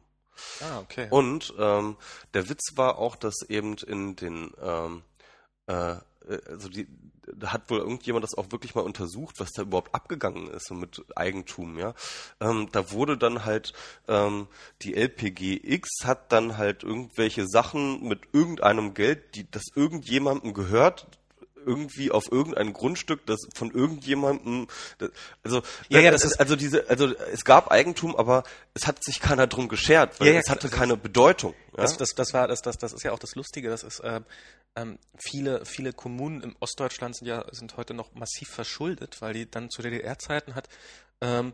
Ah, 0.62 0.80
okay. 0.80 1.08
Und 1.12 1.54
ähm, 1.60 1.98
der 2.34 2.50
Witz 2.50 2.76
war 2.76 2.98
auch, 2.98 3.16
dass 3.16 3.42
eben 3.48 3.76
in 3.78 4.16
den, 4.16 4.52
ähm, 4.62 5.04
äh, 5.68 5.92
äh, 5.94 5.98
also 6.48 6.70
die, 6.70 6.88
da 7.36 7.54
hat 7.54 7.70
wohl 7.70 7.80
irgendjemand 7.80 8.24
das 8.24 8.36
auch 8.36 8.52
wirklich 8.52 8.76
mal 8.76 8.82
untersucht, 8.82 9.40
was 9.40 9.52
da 9.52 9.62
überhaupt 9.64 9.94
abgegangen 9.96 10.48
ist 10.50 10.68
so 10.68 10.74
mit 10.76 11.04
Eigentum, 11.16 11.78
ja. 11.78 11.94
Ähm, 12.40 12.70
da 12.72 12.92
wurde 12.92 13.18
dann 13.18 13.46
halt 13.46 13.74
ähm, 14.08 14.48
die 14.82 14.96
LPGX 14.96 16.06
hat 16.06 16.32
dann 16.32 16.58
halt 16.58 16.84
irgendwelche 16.84 17.48
Sachen 17.48 18.08
mit 18.08 18.22
irgendeinem 18.34 18.94
Geld, 18.94 19.36
die 19.36 19.50
das 19.50 19.64
irgendjemandem 19.76 20.54
gehört, 20.54 21.08
irgendwie 21.66 22.10
auf 22.10 22.32
irgendein 22.32 22.72
Grundstück, 22.72 23.26
das 23.26 23.40
von 23.54 23.72
irgendjemandem, 23.72 24.68
das, 24.98 25.10
also 25.44 25.62
Ja, 25.90 26.00
ja, 26.00 26.10
das 26.10 26.24
ist- 26.24 26.40
also 26.40 26.56
diese, 26.56 26.90
also 26.90 27.14
es 27.34 27.44
gab 27.44 27.70
Eigentum, 27.70 28.16
aber 28.16 28.44
es 28.74 28.88
hat 28.88 29.04
sich 29.04 29.20
keiner 29.20 29.46
drum 29.46 29.68
geschert, 29.68 30.20
weil 30.20 30.28
Ja, 30.30 30.34
ja, 30.36 30.40
es 30.40 30.50
hatte 30.50 30.70
keine 30.70 30.96
Bedeutung. 30.96 31.54
Ja? 31.76 31.84
Das, 31.84 31.98
das, 31.98 32.12
das 32.16 32.34
war, 32.34 32.48
das, 32.48 32.62
das, 32.62 32.78
das 32.78 32.94
ist 32.94 33.04
ja 33.04 33.12
auch 33.12 33.20
das 33.20 33.36
Lustige. 33.36 33.70
Das 33.70 33.84
ist, 33.84 34.02
ähm, 34.06 34.24
ähm, 34.76 35.00
viele, 35.18 35.66
viele 35.66 35.94
Kommunen 35.94 36.42
im 36.42 36.56
Ostdeutschland 36.60 37.16
sind 37.16 37.28
ja, 37.28 37.46
sind 37.52 37.78
heute 37.78 37.94
noch 37.94 38.14
massiv 38.14 38.50
verschuldet, 38.50 39.22
weil 39.22 39.34
die 39.34 39.50
dann 39.50 39.70
zu 39.70 39.82
DDR-Zeiten 39.82 40.56
hat, 40.56 40.70
ähm, 41.22 41.54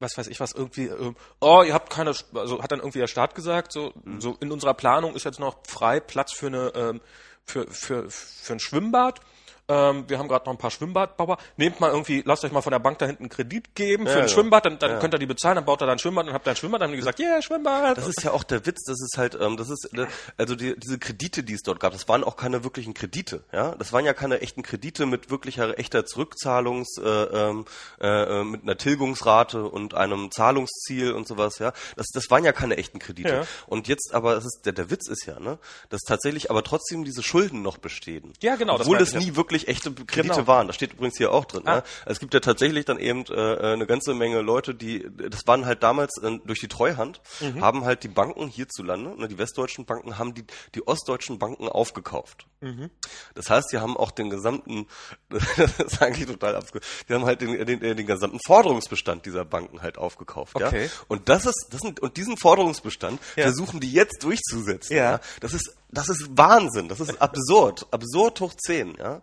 was 0.00 0.16
weiß 0.16 0.28
ich 0.28 0.38
was, 0.40 0.52
irgendwie, 0.52 0.86
ähm, 0.86 1.16
oh, 1.40 1.62
ihr 1.66 1.74
habt 1.74 1.90
keine, 1.90 2.14
also 2.34 2.62
hat 2.62 2.70
dann 2.72 2.78
irgendwie 2.78 3.00
der 3.00 3.08
Staat 3.08 3.34
gesagt, 3.34 3.72
so, 3.72 3.92
Mhm. 4.04 4.20
so 4.20 4.36
in 4.40 4.52
unserer 4.52 4.74
Planung 4.74 5.14
ist 5.14 5.24
jetzt 5.24 5.40
noch 5.40 5.58
frei 5.66 6.00
Platz 6.00 6.32
für 6.32 6.46
eine, 6.46 6.72
ähm, 6.74 7.00
für, 7.44 7.66
für, 7.70 8.10
für 8.10 8.52
ein 8.52 8.60
Schwimmbad. 8.60 9.20
Ähm, 9.68 10.04
wir 10.08 10.18
haben 10.18 10.28
gerade 10.28 10.46
noch 10.46 10.52
ein 10.54 10.58
paar 10.58 10.70
Schwimmbadbauer. 10.70 11.38
Nehmt 11.56 11.78
mal 11.80 11.90
irgendwie, 11.90 12.22
lasst 12.24 12.44
euch 12.44 12.52
mal 12.52 12.62
von 12.62 12.70
der 12.70 12.78
Bank 12.78 12.98
da 12.98 13.06
hinten 13.06 13.24
einen 13.24 13.30
Kredit 13.30 13.74
geben 13.74 14.06
für 14.06 14.12
Ja, 14.12 14.16
ein 14.18 14.22
ja. 14.22 14.28
Schwimmbad, 14.28 14.64
dann, 14.64 14.78
dann 14.78 14.92
Ja. 14.92 14.98
könnt 14.98 15.14
ihr 15.14 15.18
die 15.18 15.26
bezahlen, 15.26 15.56
dann 15.56 15.64
baut 15.66 15.80
er 15.82 15.86
da 15.86 15.92
ein 15.92 15.98
Schwimmbad 15.98 16.26
und 16.26 16.32
habt 16.32 16.46
ihr 16.46 16.50
ein 16.50 16.56
Schwimmbad, 16.56 16.80
dann 16.80 16.88
haben 16.88 16.92
die 16.92 16.98
gesagt, 16.98 17.20
yeah, 17.20 17.42
Schwimmbad. 17.42 17.98
Das 17.98 18.06
ist 18.08 18.22
ja 18.22 18.30
auch 18.32 18.44
der 18.44 18.64
Witz, 18.66 18.84
das 18.86 19.00
ist 19.00 19.18
halt, 19.18 19.36
ähm, 19.40 19.56
das 19.56 19.68
ist, 19.70 19.90
äh, 19.94 20.06
also 20.36 20.54
die, 20.54 20.78
diese 20.78 20.98
Kredite, 20.98 21.42
die 21.42 21.52
es 21.54 21.62
dort 21.62 21.80
gab, 21.80 21.92
das 21.92 22.08
waren 22.08 22.24
auch 22.24 22.36
keine 22.36 22.64
wirklichen 22.64 22.94
Kredite, 22.94 23.44
ja, 23.52 23.74
das 23.74 23.92
waren 23.92 24.04
ja 24.04 24.14
keine 24.14 24.40
echten 24.40 24.62
Kredite 24.62 25.04
mit 25.06 25.30
wirklicher 25.30 25.78
echter 25.78 26.06
Zurückzahlungs, 26.06 26.96
äh, 26.98 27.08
ähm, 27.08 27.64
äh, 28.00 28.40
äh, 28.40 28.44
mit 28.44 28.62
einer 28.62 28.76
Tilgungsrate 28.76 29.64
und 29.64 29.94
einem 29.94 30.30
Zahlungsziel 30.30 31.12
und 31.12 31.28
sowas, 31.28 31.58
ja, 31.58 31.72
das, 31.96 32.06
das 32.14 32.30
waren 32.30 32.44
ja 32.44 32.52
keine 32.52 32.76
echten 32.78 32.98
Kredite. 32.98 33.28
Ja. 33.28 33.42
Und 33.66 33.88
jetzt 33.88 34.14
aber, 34.14 34.36
es 34.36 34.44
ist, 34.44 34.62
der, 34.64 34.72
der 34.72 34.90
Witz 34.90 35.08
ist 35.08 35.26
ja, 35.26 35.38
ne, 35.40 35.58
dass 35.90 36.00
tatsächlich 36.02 36.50
aber 36.50 36.62
trotzdem 36.62 37.04
diese 37.04 37.22
Schulden 37.22 37.62
noch 37.62 37.78
bestehen. 37.78 38.32
Ja, 38.42 38.56
genau, 38.56 38.78
das 38.78 38.86
Obwohl 38.86 39.02
es 39.02 39.14
ich 39.14 39.18
nie 39.26 39.36
wirklich 39.36 39.57
wirklich 39.58 39.68
echte 39.68 39.92
Kredite 39.92 40.34
Genau. 40.34 40.46
waren. 40.46 40.66
Das 40.66 40.76
steht 40.76 40.92
übrigens 40.94 41.16
hier 41.16 41.32
auch 41.32 41.44
drin. 41.44 41.62
Ah. 41.66 41.76
Ne? 41.76 41.82
Es 42.06 42.20
gibt 42.20 42.34
ja 42.34 42.40
tatsächlich 42.40 42.84
dann 42.84 42.98
eben 42.98 43.24
äh, 43.26 43.56
eine 43.58 43.86
ganze 43.86 44.14
Menge 44.14 44.40
Leute, 44.40 44.74
die, 44.74 45.06
das 45.30 45.46
waren 45.46 45.66
halt 45.66 45.82
damals 45.82 46.16
äh, 46.22 46.38
durch 46.44 46.60
die 46.60 46.68
Treuhand, 46.68 47.20
Mhm. 47.40 47.62
haben 47.62 47.84
halt 47.84 48.02
die 48.02 48.08
Banken 48.08 48.48
hierzulande, 48.48 49.18
ne, 49.18 49.28
die 49.28 49.38
westdeutschen 49.38 49.84
Banken, 49.84 50.18
haben 50.18 50.34
die, 50.34 50.44
die 50.74 50.86
ostdeutschen 50.86 51.38
Banken 51.38 51.68
aufgekauft. 51.68 52.46
Mhm. 52.60 52.90
Das 53.34 53.50
heißt, 53.50 53.72
die 53.72 53.78
haben 53.78 53.96
auch 53.96 54.10
den 54.10 54.30
gesamten, 54.30 54.86
das 55.28 55.78
ist 55.78 56.02
eigentlich 56.02 56.26
total 56.26 56.56
absurd, 56.56 56.84
die 57.08 57.14
haben 57.14 57.24
halt 57.24 57.40
den, 57.40 57.64
den, 57.66 57.80
den 57.80 58.06
gesamten 58.06 58.38
Forderungsbestand 58.46 59.26
dieser 59.26 59.44
Banken 59.44 59.82
halt 59.82 59.98
aufgekauft. 59.98 60.56
Okay. 60.56 60.84
Ja? 60.86 60.90
Und 61.08 61.28
das 61.28 61.46
ist, 61.46 61.68
das 61.70 61.80
sind, 61.80 62.00
und 62.00 62.16
diesen 62.16 62.36
Forderungsbestand 62.36 63.20
Ja. 63.36 63.44
versuchen 63.44 63.80
die 63.80 63.92
jetzt 63.92 64.22
durchzusetzen. 64.24 64.96
Ja. 64.96 65.20
Das 65.40 65.54
ist, 65.54 65.74
das 65.90 66.08
ist 66.08 66.28
Wahnsinn. 66.36 66.88
Das 66.88 67.00
ist 67.00 67.20
absurd. 67.20 67.86
absurd 67.90 68.40
hoch 68.40 68.54
10, 68.54 68.94
ja. 68.98 69.22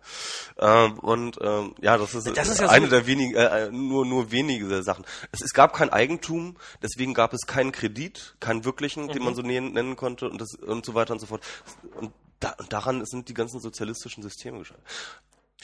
Ähm, 0.58 0.98
und, 0.98 1.38
ähm, 1.40 1.74
ja, 1.80 1.96
das 1.96 2.14
ist, 2.14 2.26
Das 2.36 2.48
ist 2.48 2.60
ja 2.60 2.68
eine 2.68 2.86
so- 2.86 2.90
der 2.90 3.06
wenigen, 3.06 3.34
äh, 3.36 3.70
nur, 3.70 4.04
nur 4.04 4.30
wenige 4.32 4.66
der 4.68 4.82
Sachen. 4.82 5.04
Es, 5.32 5.40
es 5.42 5.52
gab 5.52 5.74
kein 5.74 5.90
Eigentum, 5.90 6.56
deswegen 6.82 7.14
gab 7.14 7.32
es 7.32 7.46
keinen 7.46 7.72
Kredit, 7.72 8.36
keinen 8.40 8.64
wirklichen, 8.64 9.08
den 9.08 9.22
man 9.22 9.32
Mhm. 9.32 9.36
so 9.36 9.42
nennen, 9.42 9.72
nennen 9.72 9.96
konnte 9.96 10.28
und 10.28 10.40
das, 10.40 10.54
und 10.54 10.84
so 10.84 10.94
weiter 10.94 11.12
und 11.12 11.20
so 11.20 11.26
fort. 11.26 11.42
Und, 12.00 12.12
da, 12.40 12.50
und 12.58 12.72
daran 12.72 13.04
sind 13.06 13.28
die 13.28 13.34
ganzen 13.34 13.60
sozialistischen 13.60 14.22
Systeme 14.22 14.58
gescheitert. 14.58 14.84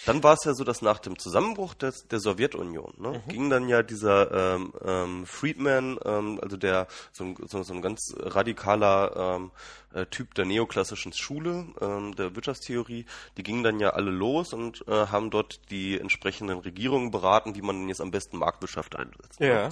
Dann 0.07 0.23
war 0.23 0.33
es 0.35 0.45
ja 0.45 0.55
so, 0.55 0.65
dass 0.65 0.81
nach 0.83 0.99
dem 0.99 1.19
Zusammenbruch 1.19 1.75
des, 1.75 2.09
der 2.09 2.19
Sowjetunion 2.19 2.95
ne, 2.97 3.11
Mhm. 3.25 3.29
ging 3.31 3.51
dann 3.51 3.69
ja 3.69 3.83
dieser 3.83 4.55
ähm, 4.55 4.73
ähm, 4.85 5.27
Friedman, 5.27 5.99
ähm, 6.05 6.41
also 6.43 6.57
der 6.57 6.89
so 7.13 7.25
ein, 7.25 7.37
so, 7.47 7.63
so 7.63 7.75
ein 7.75 7.83
ganz 7.83 8.15
radikaler 8.19 9.37
ähm, 9.37 9.51
äh, 9.93 10.07
Typ 10.07 10.35
der 10.35 10.47
neoklassischen 10.47 11.13
Schule, 11.13 11.67
ähm, 11.81 12.17
der 12.17 12.35
Wirtschaftstheorie, 12.35 13.05
die 13.37 13.43
gingen 13.43 13.63
dann 13.63 13.81
ja 13.81 13.91
alle 13.91 14.11
los 14.11 14.53
und 14.55 14.83
äh, 14.89 15.07
haben 15.09 15.31
dort 15.31 15.61
die 15.71 16.01
entsprechenden 16.01 16.59
Regierungen 16.61 17.11
beraten, 17.11 17.55
wie 17.55 17.63
man 17.63 17.77
denn 17.79 17.89
jetzt 17.89 18.01
am 18.01 18.11
besten 18.11 18.39
Marktwirtschaft 18.39 18.97
einsetzt. 18.97 19.41
ne? 19.41 19.47
Ja. 19.49 19.69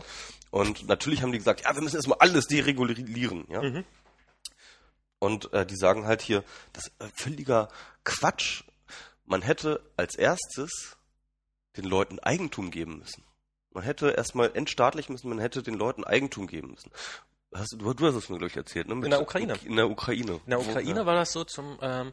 Und 0.51 0.87
natürlich 0.87 1.23
haben 1.23 1.33
die 1.33 1.39
gesagt, 1.39 1.63
ja, 1.65 1.75
wir 1.75 1.83
müssen 1.83 1.97
erstmal 1.97 2.19
alles 2.21 2.47
deregulieren, 2.47 3.47
ja. 3.49 3.63
Mhm. 3.63 3.85
Und 5.19 5.53
äh, 5.53 5.67
die 5.67 5.77
sagen 5.77 6.07
halt 6.07 6.23
hier, 6.23 6.45
das 6.73 6.87
ist 6.87 6.93
völliger 7.15 7.69
Quatsch. 8.05 8.65
Man 9.31 9.43
hätte 9.43 9.81
als 9.97 10.17
erstes 10.17 10.97
den 11.77 11.85
Leuten 11.85 12.19
Eigentum 12.19 12.73
geben 12.73 12.99
müssen. 12.99 13.23
Man 13.71 13.85
hätte 13.85 14.11
erstmal 14.11 14.51
entstaatlichen 14.57 15.13
müssen, 15.13 15.29
man 15.29 15.39
hätte 15.39 15.63
den 15.63 15.75
Leuten 15.75 16.03
Eigentum 16.03 16.49
geben 16.49 16.73
müssen. 16.73 16.91
Hast, 17.55 17.77
du, 17.79 17.95
du 17.95 18.07
hast 18.07 18.17
es 18.17 18.29
mir, 18.29 18.39
glaube 18.39 18.49
ich, 18.49 18.57
erzählt, 18.57 18.89
ne? 18.89 18.97
Mit- 18.97 19.13
der 19.13 19.23
Ukraine. 19.23 19.55
In 19.65 19.77
der 19.77 19.89
Ukraine. 19.89 20.41
In 20.45 20.51
der 20.51 20.59
Ukraine 20.59 20.99
ja. 20.99 21.07
war 21.07 21.15
das 21.15 21.31
so 21.31 21.45
zum, 21.45 21.79
ähm, 21.81 22.13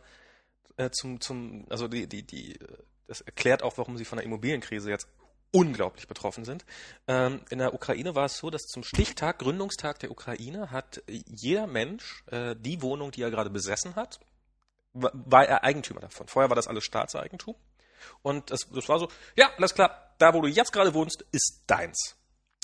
äh, 0.78 0.92
zum, 0.92 1.20
zum, 1.20 1.66
also 1.72 1.88
die, 1.88 2.06
die, 2.06 2.22
die, 2.22 2.60
das 3.08 3.22
erklärt 3.22 3.64
auch, 3.64 3.80
warum 3.80 3.98
sie 3.98 4.06
von 4.06 4.18
der 4.18 4.26
Immobilienkrise 4.26 4.92
jetzt 4.92 5.08
unglaublich 5.52 6.08
betroffen 6.08 6.46
sind. 6.46 6.66
Ähm, 7.08 7.42
in 7.50 7.58
der 7.58 7.74
Ukraine 7.74 8.14
war 8.14 8.26
es 8.26 8.38
so, 8.38 8.52
dass 8.52 8.68
zum 8.68 8.84
Stichtag, 8.84 9.40
Gründungstag 9.40 9.98
der 9.98 10.12
Ukraine, 10.12 10.70
hat 10.70 11.02
jeder 11.08 11.66
Mensch 11.66 12.24
äh, 12.28 12.56
die 12.56 12.84
Wohnung, 12.84 13.10
die 13.10 13.24
er 13.24 13.32
gerade 13.32 13.50
besessen 13.50 13.96
hat, 13.96 14.20
war 15.00 15.46
er 15.48 15.64
Eigentümer 15.64 16.00
davon. 16.02 16.28
Vorher 16.28 16.50
war 16.50 16.56
das 16.56 16.68
alles 16.68 16.84
Staatseigentum. 16.84 17.56
Und 18.22 18.52
das, 18.52 18.62
das 18.74 18.88
war 18.90 19.00
so, 19.00 19.10
ja, 19.36 19.50
alles 19.58 19.74
klar, 19.74 20.14
da 20.18 20.34
wo 20.34 20.42
du 20.42 20.48
jetzt 20.48 20.72
gerade 20.72 20.94
wohnst, 20.94 21.26
ist 21.32 21.64
deins. 21.68 22.16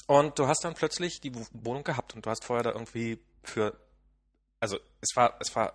Und 0.08 0.38
du 0.40 0.48
hast 0.48 0.64
dann 0.64 0.74
plötzlich 0.74 1.22
die 1.22 1.34
Wo- 1.34 1.46
Wohnung 1.54 1.84
gehabt 1.84 2.14
und 2.14 2.26
du 2.26 2.30
hast 2.30 2.44
vorher 2.44 2.64
da 2.64 2.72
irgendwie 2.72 3.20
für, 3.44 3.78
also 4.60 4.78
es 5.02 5.16
war, 5.16 5.36
es 5.40 5.56
war 5.56 5.74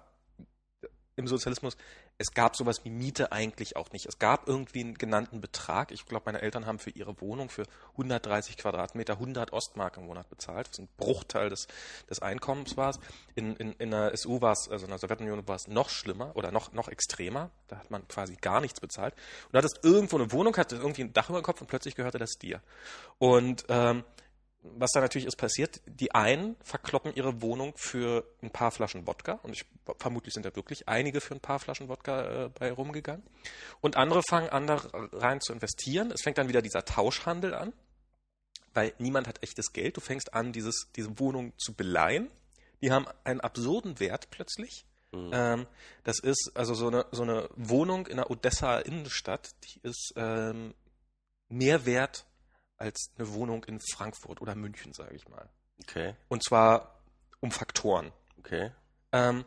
im 1.16 1.26
Sozialismus, 1.26 1.76
es 2.18 2.34
gab 2.34 2.56
sowas 2.56 2.84
wie 2.84 2.90
Miete 2.90 3.30
eigentlich 3.30 3.76
auch 3.76 3.92
nicht. 3.92 4.06
Es 4.06 4.18
gab 4.18 4.48
irgendwie 4.48 4.80
einen 4.80 4.98
genannten 4.98 5.40
Betrag. 5.40 5.92
Ich 5.92 6.04
glaube, 6.04 6.24
meine 6.26 6.42
Eltern 6.42 6.66
haben 6.66 6.80
für 6.80 6.90
ihre 6.90 7.20
Wohnung 7.20 7.48
für 7.48 7.62
130 7.92 8.56
Quadratmeter 8.56 9.14
100 9.14 9.52
Ostmark 9.52 9.96
im 9.96 10.06
Monat 10.06 10.28
bezahlt, 10.28 10.68
was 10.68 10.80
ein 10.80 10.88
Bruchteil 10.96 11.48
des, 11.48 11.68
des 12.10 12.20
Einkommens 12.20 12.76
war. 12.76 12.98
In, 13.36 13.54
in, 13.56 13.72
in 13.74 13.92
der 13.92 14.16
SU 14.16 14.40
war 14.40 14.52
es, 14.52 14.68
also 14.68 14.86
in 14.86 14.90
der 14.90 14.98
Sowjetunion 14.98 15.46
war 15.46 15.54
es 15.54 15.68
noch 15.68 15.90
schlimmer 15.90 16.34
oder 16.34 16.50
noch, 16.50 16.72
noch 16.72 16.88
extremer. 16.88 17.50
Da 17.68 17.76
hat 17.76 17.90
man 17.92 18.06
quasi 18.08 18.34
gar 18.34 18.60
nichts 18.60 18.80
bezahlt. 18.80 19.14
Und 19.46 19.54
du 19.54 19.58
hattest 19.58 19.84
irgendwo 19.84 20.16
eine 20.16 20.32
Wohnung, 20.32 20.56
hattest 20.56 20.82
irgendwie 20.82 21.02
ein 21.02 21.12
Dach 21.12 21.30
über 21.30 21.40
dem 21.40 21.44
Kopf 21.44 21.60
und 21.60 21.68
plötzlich 21.68 21.94
gehörte 21.94 22.18
das 22.18 22.32
dir. 22.32 22.60
Und 23.18 23.64
ähm, 23.68 24.02
was 24.62 24.90
da 24.92 25.00
natürlich 25.00 25.26
ist 25.26 25.36
passiert, 25.36 25.80
die 25.86 26.14
einen 26.14 26.56
verkloppen 26.62 27.14
ihre 27.14 27.42
Wohnung 27.42 27.72
für 27.76 28.24
ein 28.42 28.50
paar 28.50 28.70
Flaschen 28.70 29.06
Wodka 29.06 29.34
und 29.42 29.52
ich, 29.52 29.64
vermutlich 29.98 30.34
sind 30.34 30.44
da 30.44 30.54
wirklich 30.54 30.88
einige 30.88 31.20
für 31.20 31.34
ein 31.34 31.40
paar 31.40 31.59
Flaschen 31.59 31.88
Wodka 31.88 32.46
äh, 32.46 32.48
bei 32.48 32.72
rumgegangen 32.72 33.22
und 33.80 33.96
andere 33.96 34.22
fangen 34.28 34.48
an 34.48 34.66
da 34.66 34.82
rein 35.12 35.40
zu 35.40 35.52
investieren. 35.52 36.11
Es 36.11 36.22
fängt 36.22 36.38
dann 36.38 36.48
wieder 36.48 36.62
dieser 36.62 36.84
Tauschhandel 36.84 37.54
an, 37.54 37.72
weil 38.74 38.92
niemand 38.98 39.28
hat 39.28 39.42
echtes 39.42 39.72
Geld. 39.72 39.96
Du 39.96 40.00
fängst 40.00 40.34
an, 40.34 40.52
dieses, 40.52 40.88
diese 40.96 41.18
Wohnung 41.18 41.52
zu 41.59 41.74
beleihen. 41.74 42.30
Die 42.82 42.92
haben 42.92 43.06
einen 43.24 43.40
absurden 43.40 43.98
Wert 43.98 44.30
plötzlich. 44.30 44.86
Ähm, 45.12 45.66
das 46.04 46.18
ist 46.18 46.52
also 46.54 46.74
so 46.74 46.88
eine, 46.88 47.06
so 47.12 47.22
eine 47.22 47.48
Wohnung 47.56 48.06
in 48.06 48.16
der 48.16 48.30
Odessa 48.30 48.78
Innenstadt, 48.78 49.54
die 49.64 49.80
ist 49.82 50.12
ähm, 50.16 50.74
mehr 51.48 51.86
wert 51.86 52.26
als 52.78 53.10
eine 53.18 53.32
Wohnung 53.32 53.64
in 53.64 53.80
Frankfurt 53.80 54.40
oder 54.40 54.54
München, 54.54 54.92
sage 54.92 55.14
ich 55.14 55.28
mal. 55.28 55.48
Okay, 55.82 56.14
Und 56.28 56.42
zwar 56.42 57.00
um 57.40 57.50
Faktoren. 57.50 58.12
okay. 58.38 58.72
Ähm, 59.12 59.44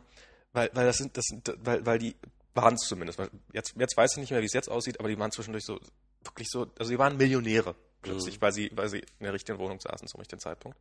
weil, 0.52 0.70
weil 0.74 0.86
das 0.86 0.96
sind, 0.98 1.16
das 1.16 1.24
sind, 1.26 1.52
weil, 1.64 1.84
weil 1.86 1.98
die 1.98 2.16
waren 2.54 2.74
es 2.74 2.82
zumindest. 2.82 3.18
Jetzt, 3.52 3.74
jetzt 3.76 3.96
weiß 3.96 4.12
ich 4.12 4.18
nicht 4.18 4.30
mehr, 4.30 4.40
wie 4.42 4.46
es 4.46 4.52
jetzt 4.52 4.68
aussieht, 4.70 4.98
aber 5.00 5.08
die 5.08 5.18
waren 5.18 5.30
zwischendurch 5.30 5.64
so, 5.64 5.78
wirklich 6.22 6.48
so, 6.50 6.66
also 6.78 6.90
die 6.90 6.98
waren 6.98 7.16
Millionäre 7.16 7.74
plötzlich, 8.02 8.40
weil 8.40 8.52
sie, 8.52 8.70
weil 8.74 8.88
sie 8.88 8.98
in 8.98 9.24
der 9.24 9.32
richtigen 9.32 9.58
Wohnung 9.58 9.80
saßen 9.80 10.08
zum 10.08 10.20
richtigen 10.20 10.40
Zeitpunkt. 10.40 10.78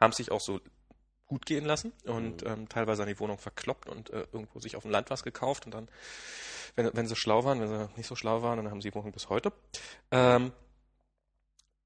Haben 0.00 0.12
sich 0.12 0.30
auch 0.30 0.40
so 0.40 0.60
gut 1.26 1.46
gehen 1.46 1.64
lassen 1.64 1.92
und 2.04 2.44
ähm, 2.44 2.68
teilweise 2.68 3.02
an 3.02 3.08
die 3.08 3.18
Wohnung 3.20 3.38
verkloppt 3.38 3.88
und 3.88 4.10
äh, 4.10 4.26
irgendwo 4.32 4.58
sich 4.58 4.76
auf 4.76 4.82
dem 4.82 4.90
Land 4.90 5.10
was 5.10 5.22
gekauft 5.22 5.64
und 5.66 5.72
dann, 5.72 5.88
wenn, 6.76 6.90
wenn 6.94 7.06
sie 7.06 7.14
schlau 7.16 7.44
waren, 7.44 7.60
wenn 7.60 7.68
sie 7.68 7.88
nicht 7.96 8.06
so 8.08 8.16
schlau 8.16 8.42
waren, 8.42 8.56
dann 8.56 8.70
haben 8.70 8.80
sie 8.80 8.90
die 8.90 8.94
Wohnung 8.94 9.12
bis 9.12 9.28
heute. 9.28 9.52
Ähm, 10.10 10.52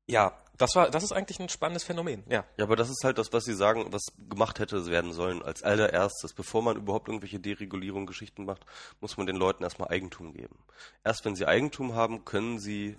ja, 0.07 0.39
das 0.57 0.77
war, 0.77 0.89
das 0.91 1.03
ist 1.03 1.13
eigentlich 1.13 1.41
ein 1.41 1.49
spannendes 1.49 1.85
Phänomen, 1.85 2.23
ja. 2.29 2.45
Ja, 2.57 2.65
aber 2.65 2.77
das 2.77 2.89
ist 2.89 3.03
halt 3.03 3.19
das, 3.19 3.33
was 3.33 3.45
Sie 3.45 3.55
sagen, 3.55 3.87
was 3.93 4.03
gemacht 4.29 4.61
hätte 4.61 4.87
werden 4.87 5.13
sollen 5.13 5.43
als 5.43 5.63
allererstes. 5.63 6.33
Bevor 6.33 6.63
man 6.63 6.77
überhaupt 6.77 7.09
irgendwelche 7.09 7.41
Deregulierung 7.41 8.07
Geschichten 8.07 8.45
macht, 8.45 8.65
muss 9.01 9.17
man 9.17 9.27
den 9.27 9.37
Leuten 9.37 9.65
erstmal 9.65 9.89
Eigentum 9.89 10.33
geben. 10.33 10.57
Erst 11.03 11.25
wenn 11.25 11.35
sie 11.35 11.47
Eigentum 11.47 11.95
haben, 11.95 12.25
können 12.25 12.61
sie 12.61 12.97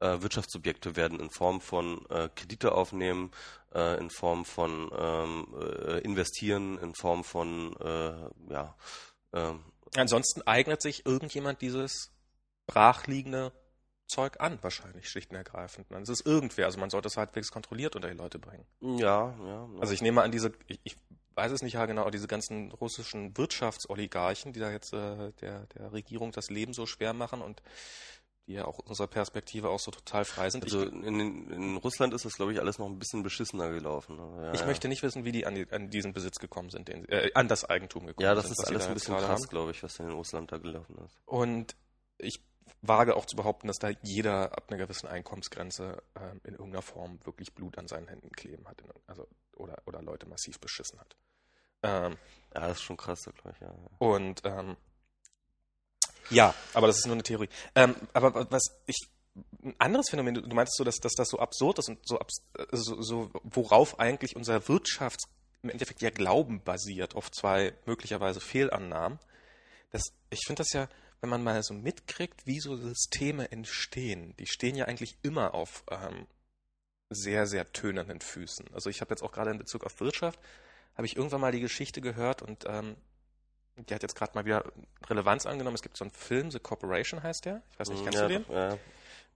äh, 0.00 0.20
Wirtschaftssubjekte 0.20 0.96
werden 0.96 1.20
in 1.20 1.30
Form 1.30 1.60
von 1.60 2.04
äh, 2.10 2.28
Kredite 2.34 2.72
aufnehmen, 2.72 3.30
äh, 3.72 3.98
in 3.98 4.10
Form 4.10 4.44
von 4.44 4.90
ähm, 4.98 5.46
äh, 5.60 5.98
investieren, 6.00 6.76
in 6.78 6.94
Form 6.94 7.22
von 7.22 7.76
äh, 7.76 8.52
ja 8.52 8.74
ähm, 9.32 9.60
Ansonsten 9.94 10.42
eignet 10.42 10.82
sich 10.82 11.06
irgendjemand 11.06 11.62
dieses 11.62 12.12
brachliegende 12.66 13.52
Zeug 14.06 14.40
an, 14.40 14.58
wahrscheinlich 14.62 15.08
schlicht 15.08 15.30
und 15.30 15.36
ergreifend. 15.36 15.90
Es 15.90 16.08
ist 16.08 16.26
irgendwer, 16.26 16.66
also 16.66 16.78
man 16.78 16.90
sollte 16.90 17.08
es 17.08 17.16
halbwegs 17.16 17.50
kontrolliert 17.50 17.96
unter 17.96 18.08
die 18.08 18.16
Leute 18.16 18.38
bringen. 18.38 18.66
ja 18.80 19.34
ja. 19.44 19.68
Also 19.80 19.92
ich 19.92 20.02
nehme 20.02 20.22
an, 20.22 20.30
diese, 20.30 20.52
ich, 20.68 20.80
ich 20.84 20.96
weiß 21.34 21.52
es 21.52 21.62
nicht 21.62 21.74
ja 21.74 21.86
genau, 21.86 22.08
diese 22.10 22.28
ganzen 22.28 22.72
russischen 22.72 23.36
Wirtschaftsoligarchen, 23.36 24.52
die 24.52 24.60
da 24.60 24.70
jetzt 24.70 24.92
äh, 24.92 25.32
der, 25.40 25.66
der 25.66 25.92
Regierung 25.92 26.32
das 26.32 26.50
Leben 26.50 26.72
so 26.72 26.86
schwer 26.86 27.12
machen 27.12 27.42
und 27.42 27.62
die 28.46 28.54
ja 28.54 28.64
auch 28.64 28.78
unserer 28.78 29.08
Perspektive 29.08 29.68
auch 29.68 29.80
so 29.80 29.90
total 29.90 30.24
frei 30.24 30.50
sind. 30.50 30.62
also 30.62 30.82
in, 30.84 31.50
in 31.50 31.76
Russland 31.78 32.14
ist 32.14 32.24
das, 32.24 32.34
glaube 32.34 32.52
ich, 32.52 32.60
alles 32.60 32.78
noch 32.78 32.86
ein 32.86 32.98
bisschen 32.98 33.24
beschissener 33.24 33.70
gelaufen. 33.70 34.16
ne? 34.16 34.46
Ja, 34.46 34.54
ich 34.54 34.60
ja. 34.60 34.66
möchte 34.66 34.86
nicht 34.88 35.02
wissen, 35.02 35.24
wie 35.24 35.32
die 35.32 35.46
an, 35.46 35.56
die 35.56 35.68
an 35.70 35.90
diesen 35.90 36.12
Besitz 36.12 36.38
gekommen 36.38 36.70
sind, 36.70 36.86
den, 36.88 37.08
äh, 37.08 37.32
an 37.34 37.48
das 37.48 37.64
Eigentum 37.64 38.06
gekommen 38.06 38.24
Ja, 38.24 38.34
das 38.36 38.44
sind. 38.44 38.52
ist 38.52 38.64
alles 38.64 38.84
da 38.84 38.88
ein 38.88 38.94
bisschen 38.94 39.16
krass, 39.16 39.48
glaube 39.48 39.72
ich, 39.72 39.82
was 39.82 39.98
in 39.98 40.10
Russland 40.10 40.52
da 40.52 40.58
gelaufen 40.58 40.96
ist. 41.04 41.18
Und 41.26 41.74
ich 42.18 42.40
wage 42.82 43.16
auch 43.16 43.26
zu 43.26 43.36
behaupten, 43.36 43.68
dass 43.68 43.78
da 43.78 43.90
jeder 44.02 44.56
ab 44.56 44.64
einer 44.68 44.78
gewissen 44.78 45.06
Einkommensgrenze 45.08 46.02
ähm, 46.16 46.40
in 46.44 46.54
irgendeiner 46.54 46.82
Form 46.82 47.18
wirklich 47.24 47.54
Blut 47.54 47.78
an 47.78 47.88
seinen 47.88 48.08
Händen 48.08 48.30
kleben 48.30 48.66
hat. 48.68 48.80
In, 48.80 48.90
also, 49.06 49.26
oder, 49.56 49.82
oder 49.86 50.02
Leute 50.02 50.26
massiv 50.26 50.60
beschissen 50.60 51.00
hat. 51.00 51.16
Ähm, 51.82 52.16
Ja, 52.54 52.68
das 52.68 52.78
ist 52.78 52.82
schon 52.82 52.96
krass, 52.96 53.22
glaube 53.22 53.52
ich, 53.52 53.60
ja. 53.60 53.74
und 53.98 54.40
ähm, 54.44 54.76
ja, 56.30 56.54
aber 56.74 56.86
das 56.86 56.98
ist 56.98 57.06
nur 57.06 57.14
eine 57.14 57.22
Theorie. 57.22 57.48
Ähm, 57.74 57.94
aber 58.12 58.50
was 58.50 58.76
ich 58.86 58.96
ein 59.62 59.74
anderes 59.78 60.08
Phänomen, 60.08 60.34
du 60.34 60.54
meintest 60.54 60.76
so, 60.76 60.84
dass, 60.84 60.96
dass 60.96 61.12
das 61.12 61.28
so 61.28 61.38
absurd 61.38 61.78
ist 61.78 61.88
und 61.88 61.98
so, 62.06 62.18
abs, 62.18 62.42
äh, 62.58 62.64
so, 62.72 63.00
so 63.02 63.30
worauf 63.44 64.00
eigentlich 64.00 64.36
unser 64.36 64.66
Wirtschafts 64.68 65.24
im 65.62 65.70
Endeffekt 65.70 66.02
ja 66.02 66.10
Glauben 66.10 66.62
basiert, 66.62 67.14
auf 67.14 67.30
zwei 67.30 67.74
möglicherweise 67.86 68.40
Fehlannahmen. 68.40 69.18
Das, 69.90 70.02
ich 70.30 70.40
finde 70.46 70.62
das 70.62 70.72
ja, 70.72 70.88
wenn 71.20 71.30
man 71.30 71.42
mal 71.42 71.62
so 71.62 71.74
mitkriegt, 71.74 72.46
wie 72.46 72.60
so 72.60 72.76
Systeme 72.76 73.50
entstehen, 73.50 74.34
die 74.38 74.46
stehen 74.46 74.76
ja 74.76 74.84
eigentlich 74.86 75.16
immer 75.22 75.54
auf 75.54 75.84
ähm, 75.90 76.26
sehr, 77.10 77.46
sehr 77.46 77.72
tönenden 77.72 78.20
Füßen. 78.20 78.66
Also 78.74 78.90
ich 78.90 79.00
habe 79.00 79.10
jetzt 79.12 79.22
auch 79.22 79.32
gerade 79.32 79.50
in 79.50 79.58
Bezug 79.58 79.84
auf 79.84 80.00
Wirtschaft, 80.00 80.38
habe 80.96 81.06
ich 81.06 81.16
irgendwann 81.16 81.40
mal 81.40 81.52
die 81.52 81.60
Geschichte 81.60 82.00
gehört 82.00 82.42
und 82.42 82.64
ähm, 82.66 82.96
Die 83.76 83.94
hat 83.94 84.02
jetzt 84.02 84.16
gerade 84.16 84.32
mal 84.34 84.44
wieder 84.46 84.64
Relevanz 85.08 85.44
angenommen. 85.46 85.74
Es 85.74 85.82
gibt 85.82 85.96
so 85.98 86.04
einen 86.04 86.10
Film, 86.12 86.50
The 86.50 86.58
Corporation 86.58 87.22
heißt 87.22 87.44
der. 87.44 87.62
Ich 87.72 87.78
weiß 87.78 87.90
nicht, 87.90 88.02
kennst 88.04 88.18
ja, 88.18 88.26
du 88.28 88.38
den? 88.40 88.44
Ja. 88.50 88.78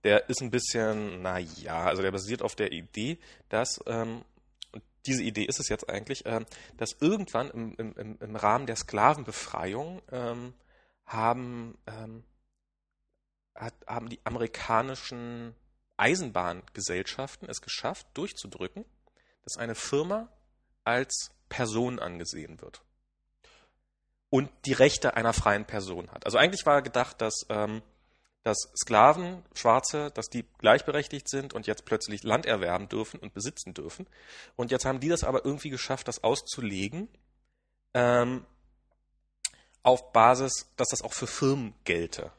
Der 0.03 0.29
ist 0.29 0.41
ein 0.41 0.49
bisschen, 0.49 1.21
naja, 1.21 1.83
also 1.85 2.01
der 2.01 2.11
basiert 2.11 2.41
auf 2.41 2.55
der 2.55 2.71
Idee, 2.71 3.19
dass, 3.49 3.79
ähm, 3.85 4.25
und 4.71 4.81
diese 5.05 5.21
Idee 5.21 5.43
ist 5.43 5.59
es 5.59 5.69
jetzt 5.69 5.87
eigentlich, 5.89 6.23
ähm, 6.25 6.47
dass 6.77 6.97
irgendwann 6.99 7.51
im, 7.51 7.75
im, 7.75 7.93
im- 7.93 8.17
im 8.19 8.35
Rahmen 8.35 8.65
der 8.65 8.75
Sklavenbefreiung 8.77 10.01
ähm, 10.11 10.53
haben, 11.05 11.77
ähm, 11.87 12.23
hat, 13.55 13.73
haben 13.87 14.09
die 14.09 14.19
amerikanischen 14.23 15.55
Eisenbahngesellschaften 15.97 17.47
es 17.49 17.61
geschafft, 17.61 18.07
durchzudrücken, 18.13 18.85
dass 19.43 19.57
eine 19.57 19.75
Firma 19.75 20.29
als 20.83 21.31
Person 21.49 21.99
angesehen 21.99 22.61
wird 22.61 22.81
und 24.31 24.49
die 24.65 24.73
Rechte 24.73 25.15
einer 25.15 25.33
freien 25.33 25.65
Person 25.65 26.09
hat. 26.11 26.25
Also 26.25 26.37
eigentlich 26.37 26.65
war 26.65 26.81
gedacht, 26.81 27.21
dass, 27.21 27.45
ähm, 27.49 27.83
dass 28.43 28.71
Sklaven, 28.81 29.43
Schwarze, 29.53 30.09
dass 30.11 30.27
die 30.27 30.45
gleichberechtigt 30.57 31.29
sind 31.29 31.53
und 31.53 31.67
jetzt 31.67 31.85
plötzlich 31.85 32.23
Land 32.23 32.45
erwerben 32.45 32.89
dürfen 32.89 33.19
und 33.19 33.33
besitzen 33.33 33.73
dürfen. 33.73 34.07
Und 34.55 34.71
jetzt 34.71 34.85
haben 34.85 35.01
die 35.01 35.09
das 35.09 35.23
aber 35.23 35.45
irgendwie 35.45 35.69
geschafft, 35.69 36.07
das 36.07 36.23
auszulegen 36.23 37.09
ähm, 37.93 38.45
auf 39.83 40.11
Basis, 40.11 40.67
dass 40.77 40.89
das 40.89 41.01
auch 41.01 41.13
für 41.13 41.27
Firmen 41.27 41.73
gelte. 41.83 42.31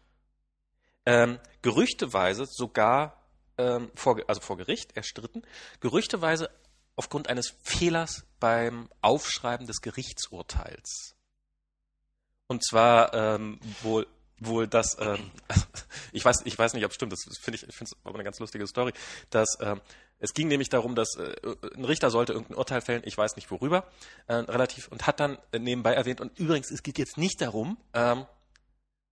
Ähm, 1.04 1.38
gerüchteweise 1.62 2.46
sogar 2.46 3.22
ähm, 3.58 3.90
vor, 3.94 4.20
also 4.26 4.40
vor 4.40 4.56
Gericht 4.56 4.96
erstritten, 4.96 5.42
gerüchteweise 5.80 6.50
aufgrund 6.96 7.28
eines 7.28 7.54
Fehlers 7.62 8.24
beim 8.38 8.88
Aufschreiben 9.00 9.66
des 9.66 9.80
Gerichtsurteils. 9.80 11.16
Und 12.46 12.64
zwar 12.64 13.14
ähm, 13.14 13.58
wohl 13.82 14.06
wohl 14.46 14.66
das, 14.66 14.96
ähm, 15.00 15.30
ich 16.12 16.24
weiß, 16.24 16.42
ich 16.44 16.58
weiß 16.58 16.74
nicht, 16.74 16.84
ob 16.84 16.90
es 16.90 16.96
stimmt, 16.96 17.12
das 17.12 17.24
finde 17.40 17.56
ich, 17.56 17.68
ich 17.68 17.74
finde 17.74 17.92
es 17.92 17.96
aber 18.04 18.14
eine 18.14 18.24
ganz 18.24 18.38
lustige 18.38 18.66
Story, 18.66 18.92
dass 19.30 19.58
ähm, 19.60 19.80
es 20.18 20.34
ging 20.34 20.48
nämlich 20.48 20.68
darum, 20.68 20.94
dass 20.94 21.16
äh, 21.16 21.34
ein 21.74 21.84
Richter 21.84 22.10
sollte 22.10 22.32
irgendein 22.32 22.56
Urteil 22.56 22.80
fällen, 22.80 23.02
ich 23.04 23.18
weiß 23.18 23.36
nicht 23.36 23.50
worüber, 23.50 23.88
äh, 24.28 24.34
relativ, 24.34 24.88
und 24.88 25.06
hat 25.06 25.18
dann 25.18 25.38
nebenbei 25.56 25.94
erwähnt, 25.94 26.20
und 26.20 26.38
übrigens, 26.38 26.70
es 26.70 26.82
geht 26.82 26.98
jetzt 26.98 27.18
nicht 27.18 27.40
darum, 27.40 27.76
ähm, 27.92 28.26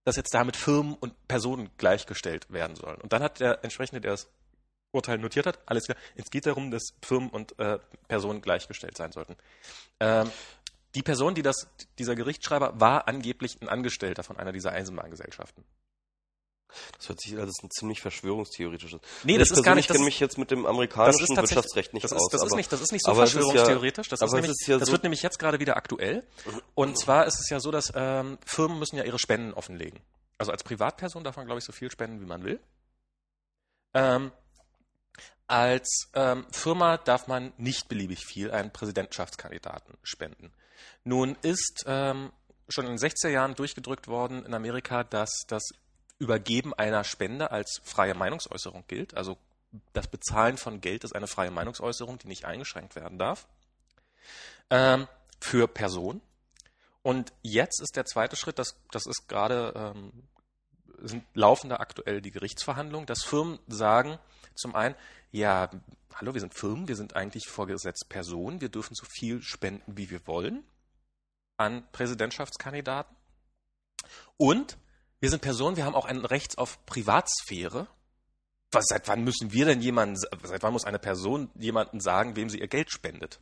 dass 0.05 0.15
jetzt 0.15 0.33
damit 0.33 0.55
Firmen 0.55 0.95
und 0.95 1.27
Personen 1.27 1.69
gleichgestellt 1.77 2.51
werden 2.51 2.75
sollen. 2.75 2.99
Und 3.01 3.13
dann 3.13 3.21
hat 3.21 3.39
der 3.39 3.63
entsprechende, 3.63 4.01
der 4.01 4.11
das 4.11 4.29
Urteil 4.93 5.17
notiert 5.17 5.45
hat, 5.45 5.59
alles 5.65 5.85
klar, 5.85 5.97
es 6.15 6.29
geht 6.29 6.45
darum, 6.45 6.71
dass 6.71 6.93
Firmen 7.01 7.29
und 7.29 7.57
äh, 7.59 7.79
Personen 8.07 8.41
gleichgestellt 8.41 8.97
sein 8.97 9.11
sollten. 9.11 9.35
Ähm, 9.99 10.31
die 10.95 11.03
Person, 11.03 11.35
die 11.35 11.41
das, 11.41 11.67
dieser 11.99 12.15
Gerichtsschreiber, 12.15 12.79
war 12.79 13.07
angeblich 13.07 13.61
ein 13.61 13.69
Angestellter 13.69 14.23
von 14.23 14.37
einer 14.37 14.51
dieser 14.51 14.71
Eisenbahngesellschaften. 14.73 15.63
Das 16.97 17.09
hört 17.09 17.19
sich 17.19 17.37
alles 17.37 17.55
ein 17.63 17.69
ziemlich 17.69 17.99
verschwörungstheoretisches. 18.01 19.01
Nee, 19.25 19.33
Ich 19.33 19.39
das 19.39 19.51
ist 19.51 19.63
gar 19.63 19.75
nicht- 19.75 19.87
persönlich 19.87 19.87
kenne 19.87 19.99
das- 19.99 20.05
mich 20.05 20.19
jetzt 20.21 20.37
mit 20.37 20.51
dem 20.51 20.63
Das 20.63 20.69
amerikanischen 20.69 21.23
ist 21.23 21.29
Wirtschaftsrecht 21.37 21.93
nicht 21.93 22.03
das 22.05 22.13
aus. 22.13 22.21
Ist, 22.23 22.33
das, 22.33 22.41
ist 22.43 22.47
aber- 22.51 22.55
nicht, 22.57 22.71
das 22.71 22.81
ist 22.81 22.91
nicht 22.93 23.03
so 23.05 23.11
ist 23.11 23.17
ja- 23.17 23.25
verschwörungstheoretisch. 23.25 24.07
das, 24.07 24.19
ist 24.19 24.21
aber 24.23 24.29
es 24.29 24.33
nämlich, 24.35 24.51
ist 24.51 24.67
ja 24.67 24.77
das 24.77 24.87
so- 24.87 24.91
wird 24.93 25.03
nämlich 25.03 25.21
jetzt 25.21 25.37
gerade 25.37 25.59
wieder 25.59 25.75
aktuell. 25.75 26.25
Und 26.75 26.97
zwar 26.97 27.25
ist 27.25 27.39
es 27.41 27.49
ja 27.49 27.59
so, 27.59 27.71
dass 27.71 27.91
ähm, 27.93 28.37
Firmen 28.45 28.79
müssen 28.79 28.95
ja 28.95 29.03
ihre 29.03 29.19
Spenden 29.19 29.53
offenlegen. 29.53 29.99
Also 30.37 30.53
als 30.53 30.63
Privatperson 30.63 31.23
darf 31.25 31.35
man, 31.35 31.45
glaube 31.45 31.59
ich, 31.59 31.65
so 31.65 31.73
viel 31.73 31.91
spenden, 31.91 32.21
wie 32.21 32.25
man 32.25 32.43
will. 32.45 32.59
Ähm, 33.93 34.31
als 35.47 36.09
ähm, 36.13 36.45
Firma 36.51 36.95
darf 36.97 37.27
man 37.27 37.51
nicht 37.57 37.89
beliebig 37.89 38.25
viel 38.25 38.49
einen 38.51 38.71
Präsidentschaftskandidaten 38.71 39.97
spenden. 40.03 40.53
Nun 41.03 41.37
ist 41.41 41.83
ähm, 41.87 42.31
schon 42.69 42.85
in 42.85 42.95
den 42.95 42.99
60er 42.99 43.29
Jahren 43.29 43.55
durchgedrückt 43.55 44.07
worden 44.07 44.45
in 44.45 44.53
Amerika, 44.53 45.03
dass 45.03 45.43
das 45.47 45.63
Übergeben 46.19 46.73
einer 46.73 47.03
Spende 47.03 47.51
als 47.51 47.81
freie 47.83 48.13
Meinungsäußerung 48.13 48.83
gilt. 48.87 49.15
Also 49.17 49.37
das 49.93 50.07
Bezahlen 50.07 50.57
von 50.57 50.81
Geld 50.81 51.03
ist 51.03 51.15
eine 51.15 51.27
freie 51.27 51.51
Meinungsäußerung, 51.51 52.17
die 52.19 52.27
nicht 52.27 52.45
eingeschränkt 52.45 52.95
werden 52.95 53.17
darf. 53.17 53.47
Ähm, 54.69 55.07
für 55.39 55.67
Personen. 55.67 56.21
Und 57.01 57.33
jetzt 57.41 57.81
ist 57.81 57.95
der 57.95 58.05
zweite 58.05 58.35
Schritt, 58.35 58.59
das, 58.59 58.75
das 58.91 59.07
ist 59.07 59.27
gerade, 59.27 59.73
ähm, 59.75 60.27
sind 60.99 61.25
laufende 61.33 61.79
aktuell 61.79 62.21
die 62.21 62.31
Gerichtsverhandlungen, 62.31 63.07
dass 63.07 63.23
Firmen 63.23 63.57
sagen, 63.67 64.19
zum 64.53 64.75
einen, 64.75 64.95
ja, 65.31 65.69
hallo, 66.13 66.33
wir 66.33 66.41
sind 66.41 66.53
Firmen, 66.53 66.87
wir 66.87 66.95
sind 66.95 67.15
eigentlich 67.15 67.47
vorgesetzt 67.47 68.07
Personen, 68.09 68.61
wir 68.61 68.69
dürfen 68.69 68.95
so 68.95 69.05
viel 69.05 69.41
spenden, 69.41 69.97
wie 69.97 70.09
wir 70.09 70.25
wollen 70.27 70.63
an 71.57 71.83
Präsidentschaftskandidaten. 71.91 73.15
Und 74.37 74.77
wir 75.19 75.29
sind 75.29 75.41
Personen, 75.41 75.77
wir 75.77 75.85
haben 75.85 75.95
auch 75.95 76.05
ein 76.05 76.25
Recht 76.25 76.57
auf 76.57 76.83
Privatsphäre. 76.85 77.87
Was, 78.71 78.85
seit 78.87 79.07
wann 79.07 79.23
müssen 79.23 79.51
wir 79.51 79.65
denn 79.65 79.81
jemanden, 79.81 80.15
seit 80.15 80.63
wann 80.63 80.73
muss 80.73 80.85
eine 80.85 80.99
Person 80.99 81.51
jemanden 81.55 81.99
sagen, 81.99 82.35
wem 82.35 82.49
sie 82.49 82.59
ihr 82.59 82.67
Geld 82.67 82.91
spendet? 82.91 83.39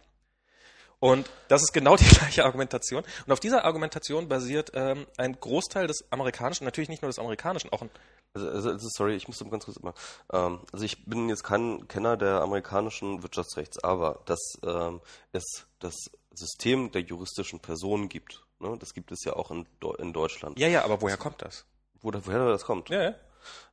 Und 0.99 1.29
das 1.47 1.61
ist 1.61 1.71
genau 1.71 1.95
die 1.97 2.05
gleiche 2.05 2.45
Argumentation. 2.45 3.03
Und 3.25 3.31
auf 3.31 3.39
dieser 3.39 3.65
Argumentation 3.65 4.27
basiert 4.27 4.71
ähm, 4.73 5.07
ein 5.17 5.39
Großteil 5.39 5.87
des 5.87 6.05
amerikanischen, 6.11 6.65
natürlich 6.65 6.89
nicht 6.89 7.01
nur 7.01 7.09
des 7.09 7.19
amerikanischen, 7.19 7.71
auch 7.71 7.81
ein, 7.81 7.89
Also, 8.33 8.49
also, 8.49 8.69
also 8.71 8.87
sorry, 8.91 9.15
ich 9.15 9.27
muss 9.27 9.39
ganz 9.49 9.65
kurz 9.65 9.79
mal. 9.79 9.93
Ähm, 10.31 10.59
also 10.71 10.83
ich 10.85 11.05
bin 11.05 11.29
jetzt 11.29 11.43
kein 11.43 11.87
Kenner 11.87 12.17
der 12.17 12.41
amerikanischen 12.41 13.23
Wirtschaftsrechts, 13.23 13.83
aber 13.83 14.21
dass 14.25 14.39
ähm, 14.63 15.01
es 15.31 15.65
das 15.79 15.95
System 16.33 16.91
der 16.91 17.01
juristischen 17.01 17.59
Person 17.59 18.09
gibt, 18.09 18.43
ne, 18.59 18.77
das 18.77 18.93
gibt 18.93 19.11
es 19.11 19.23
ja 19.23 19.33
auch 19.33 19.51
in, 19.51 19.65
in 19.97 20.13
Deutschland. 20.13 20.59
ja, 20.59 20.67
ja, 20.67 20.83
aber 20.83 21.01
woher 21.01 21.17
kommt 21.17 21.41
das? 21.41 21.65
Wo, 22.01 22.11
woher 22.13 22.45
das 22.47 22.63
kommt? 22.63 22.89
Ja, 22.89 23.01
ja. 23.01 23.09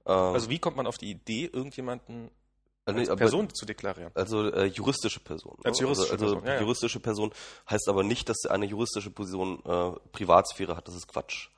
Ähm, 0.06 0.34
Also 0.34 0.48
wie 0.48 0.58
kommt 0.58 0.76
man 0.76 0.86
auf 0.86 0.98
die 0.98 1.10
Idee, 1.10 1.50
irgendjemanden 1.52 2.30
als 2.86 3.08
aber- 3.08 3.18
Person 3.18 3.52
zu 3.52 3.66
deklarieren? 3.66 4.12
Also 4.14 4.50
äh, 4.50 4.66
juristische 4.66 5.20
Person. 5.20 5.56
Als 5.64 5.80
juristische 5.80 6.12
also, 6.12 6.24
also 6.24 6.34
Person, 6.36 6.48
ja, 6.48 6.54
ja. 6.54 6.60
juristische 6.60 7.00
Person 7.00 7.32
heißt 7.68 7.88
aber 7.88 8.02
nicht, 8.02 8.28
dass 8.28 8.46
eine 8.46 8.66
juristische 8.66 9.10
Person 9.10 9.62
äh, 9.64 9.90
Privatsphäre 10.12 10.76
hat. 10.76 10.86
Das 10.88 10.94
ist 10.94 11.08
Quatsch. 11.08 11.48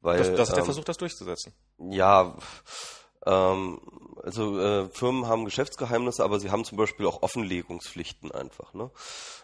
Weil, 0.00 0.18
Das, 0.18 0.30
das 0.30 0.48
ist 0.48 0.54
der 0.54 0.58
ähm, 0.60 0.64
Versuch, 0.64 0.84
das 0.84 0.96
durchzusetzen. 0.96 1.52
Ja, 1.78 2.36
ähm, 3.26 3.80
also 4.22 4.58
äh, 4.58 4.88
Firmen 4.90 5.26
haben 5.26 5.44
Geschäftsgeheimnisse, 5.44 6.24
aber 6.24 6.40
sie 6.40 6.50
haben 6.50 6.64
zum 6.64 6.78
Beispiel 6.78 7.06
auch 7.06 7.22
Offenlegungspflichten 7.22 8.30
einfach. 8.30 8.74
Ne? 8.74 8.90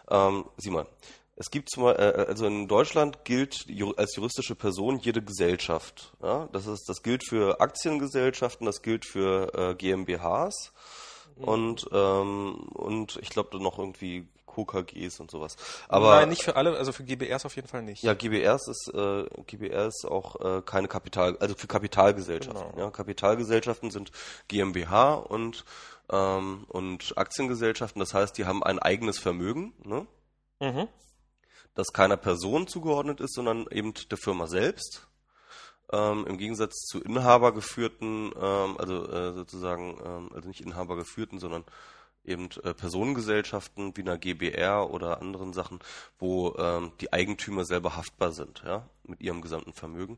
Ähm, 0.09 0.45
sieh 0.57 0.69
mal, 0.69 0.87
es 1.35 1.51
gibt 1.51 1.69
zum 1.69 1.83
Beispiel, 1.83 2.05
äh, 2.05 2.25
also 2.27 2.45
in 2.45 2.67
Deutschland 2.67 3.25
gilt 3.25 3.67
als 3.97 4.15
juristische 4.15 4.55
Person 4.55 4.99
jede 4.99 5.21
Gesellschaft. 5.21 6.13
Ja? 6.21 6.47
Das, 6.53 6.67
ist, 6.67 6.87
das 6.87 7.03
gilt 7.03 7.27
für 7.27 7.59
Aktiengesellschaften, 7.59 8.65
das 8.65 8.81
gilt 8.81 9.05
für 9.05 9.53
äh, 9.53 9.75
GmbHs 9.75 10.71
und, 11.37 11.87
ähm, 11.91 12.55
und 12.73 13.17
ich 13.21 13.29
glaube 13.29 13.61
noch 13.61 13.79
irgendwie 13.79 14.27
KKGs 14.55 15.19
und 15.19 15.29
sowas. 15.29 15.57
Aber 15.87 16.15
Nein, 16.15 16.29
nicht 16.29 16.43
für 16.43 16.55
alle, 16.55 16.77
also 16.77 16.91
für 16.91 17.03
GBRs 17.03 17.45
auf 17.45 17.55
jeden 17.55 17.67
Fall 17.67 17.81
nicht. 17.83 18.03
ja, 18.03 18.13
GBRs 18.13 18.67
ist, 18.67 18.91
äh, 18.93 19.25
GBR 19.45 19.87
ist 19.87 20.05
auch 20.05 20.39
äh, 20.39 20.61
keine 20.61 20.87
Kapital, 20.87 21.37
also 21.39 21.55
für 21.55 21.67
Kapitalgesellschaften. 21.67 22.71
Genau. 22.71 22.85
Ja, 22.85 22.91
Kapitalgesellschaften 22.91 23.91
sind 23.91 24.11
GmbH 24.47 25.15
und 25.15 25.65
ähm, 26.11 26.65
und 26.67 27.17
Aktiengesellschaften. 27.17 27.99
Das 27.99 28.13
heißt, 28.13 28.37
die 28.37 28.45
haben 28.45 28.63
ein 28.63 28.79
eigenes 28.79 29.19
Vermögen, 29.19 29.73
ne? 29.83 30.05
Mhm. 30.61 30.87
das 31.73 31.87
keiner 31.91 32.15
Person 32.15 32.65
zugeordnet 32.67 33.19
ist, 33.19 33.33
sondern 33.33 33.67
eben 33.69 33.93
der 34.09 34.17
Firma 34.17 34.47
selbst. 34.47 35.07
Ähm, 35.91 36.25
Im 36.27 36.37
Gegensatz 36.37 36.85
zu 36.87 37.01
inhabergeführten, 37.01 38.31
ähm, 38.39 38.77
also 38.77 39.07
äh, 39.07 39.33
sozusagen, 39.33 39.97
ähm, 40.03 40.29
also 40.33 40.47
nicht 40.47 40.61
inhabergeführten, 40.61 41.39
sondern 41.39 41.63
eben 42.25 42.49
äh, 42.63 42.73
Personengesellschaften 42.73 43.95
wie 43.95 44.01
einer 44.01 44.17
GBR 44.17 44.89
oder 44.91 45.21
anderen 45.21 45.53
Sachen, 45.53 45.79
wo 46.19 46.55
ähm, 46.57 46.91
die 46.99 47.13
Eigentümer 47.13 47.65
selber 47.65 47.95
haftbar 47.95 48.31
sind, 48.31 48.63
ja, 48.65 48.87
mit 49.03 49.21
ihrem 49.21 49.41
gesamten 49.41 49.73
Vermögen. 49.73 50.17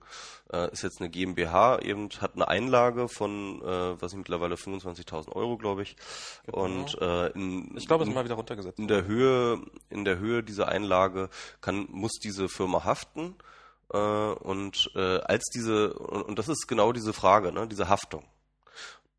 Äh, 0.52 0.72
ist 0.72 0.84
jetzt 0.84 1.02
eine 1.02 1.10
GmbH 1.10 1.80
eben, 1.80 2.10
hat 2.22 2.36
eine 2.36 2.48
Einlage 2.48 3.08
von, 3.10 3.62
äh, 3.62 4.02
was 4.02 4.14
ich 4.14 4.18
mittlerweile 4.18 4.56
25.000 4.56 5.34
Euro, 5.34 5.58
glaube 5.58 5.84
ich. 5.84 5.96
Und 6.52 7.00
äh, 7.02 7.28
in, 7.32 7.68
Genau. 7.68 7.78
Ich 7.78 7.88
glaube, 7.88 8.04
es 8.04 8.10
ist 8.10 8.16
mal 8.16 8.26
wieder 8.26 8.36
runtergesetzt. 8.36 8.80
in 8.80 8.88
der 8.88 9.06
Höhe, 9.06 9.62
in 9.90 10.06
der 10.06 10.20
Höhe 10.20 10.44
dieser 10.44 10.70
Einlage 10.70 11.30
kann, 11.62 11.88
muss 11.90 12.14
diese 12.14 12.50
Firma 12.50 12.84
haften. 12.84 13.36
Äh, 13.94 13.98
und 13.98 14.90
äh, 14.96 15.20
als 15.20 15.46
diese, 15.54 15.94
und, 15.94 16.38
das 16.38 16.48
ist 16.50 16.68
genau 16.68 16.92
diese 16.94 17.14
Frage, 17.14 17.52
ne, 17.52 17.68
diese 17.68 17.88
Haftung. 17.90 18.26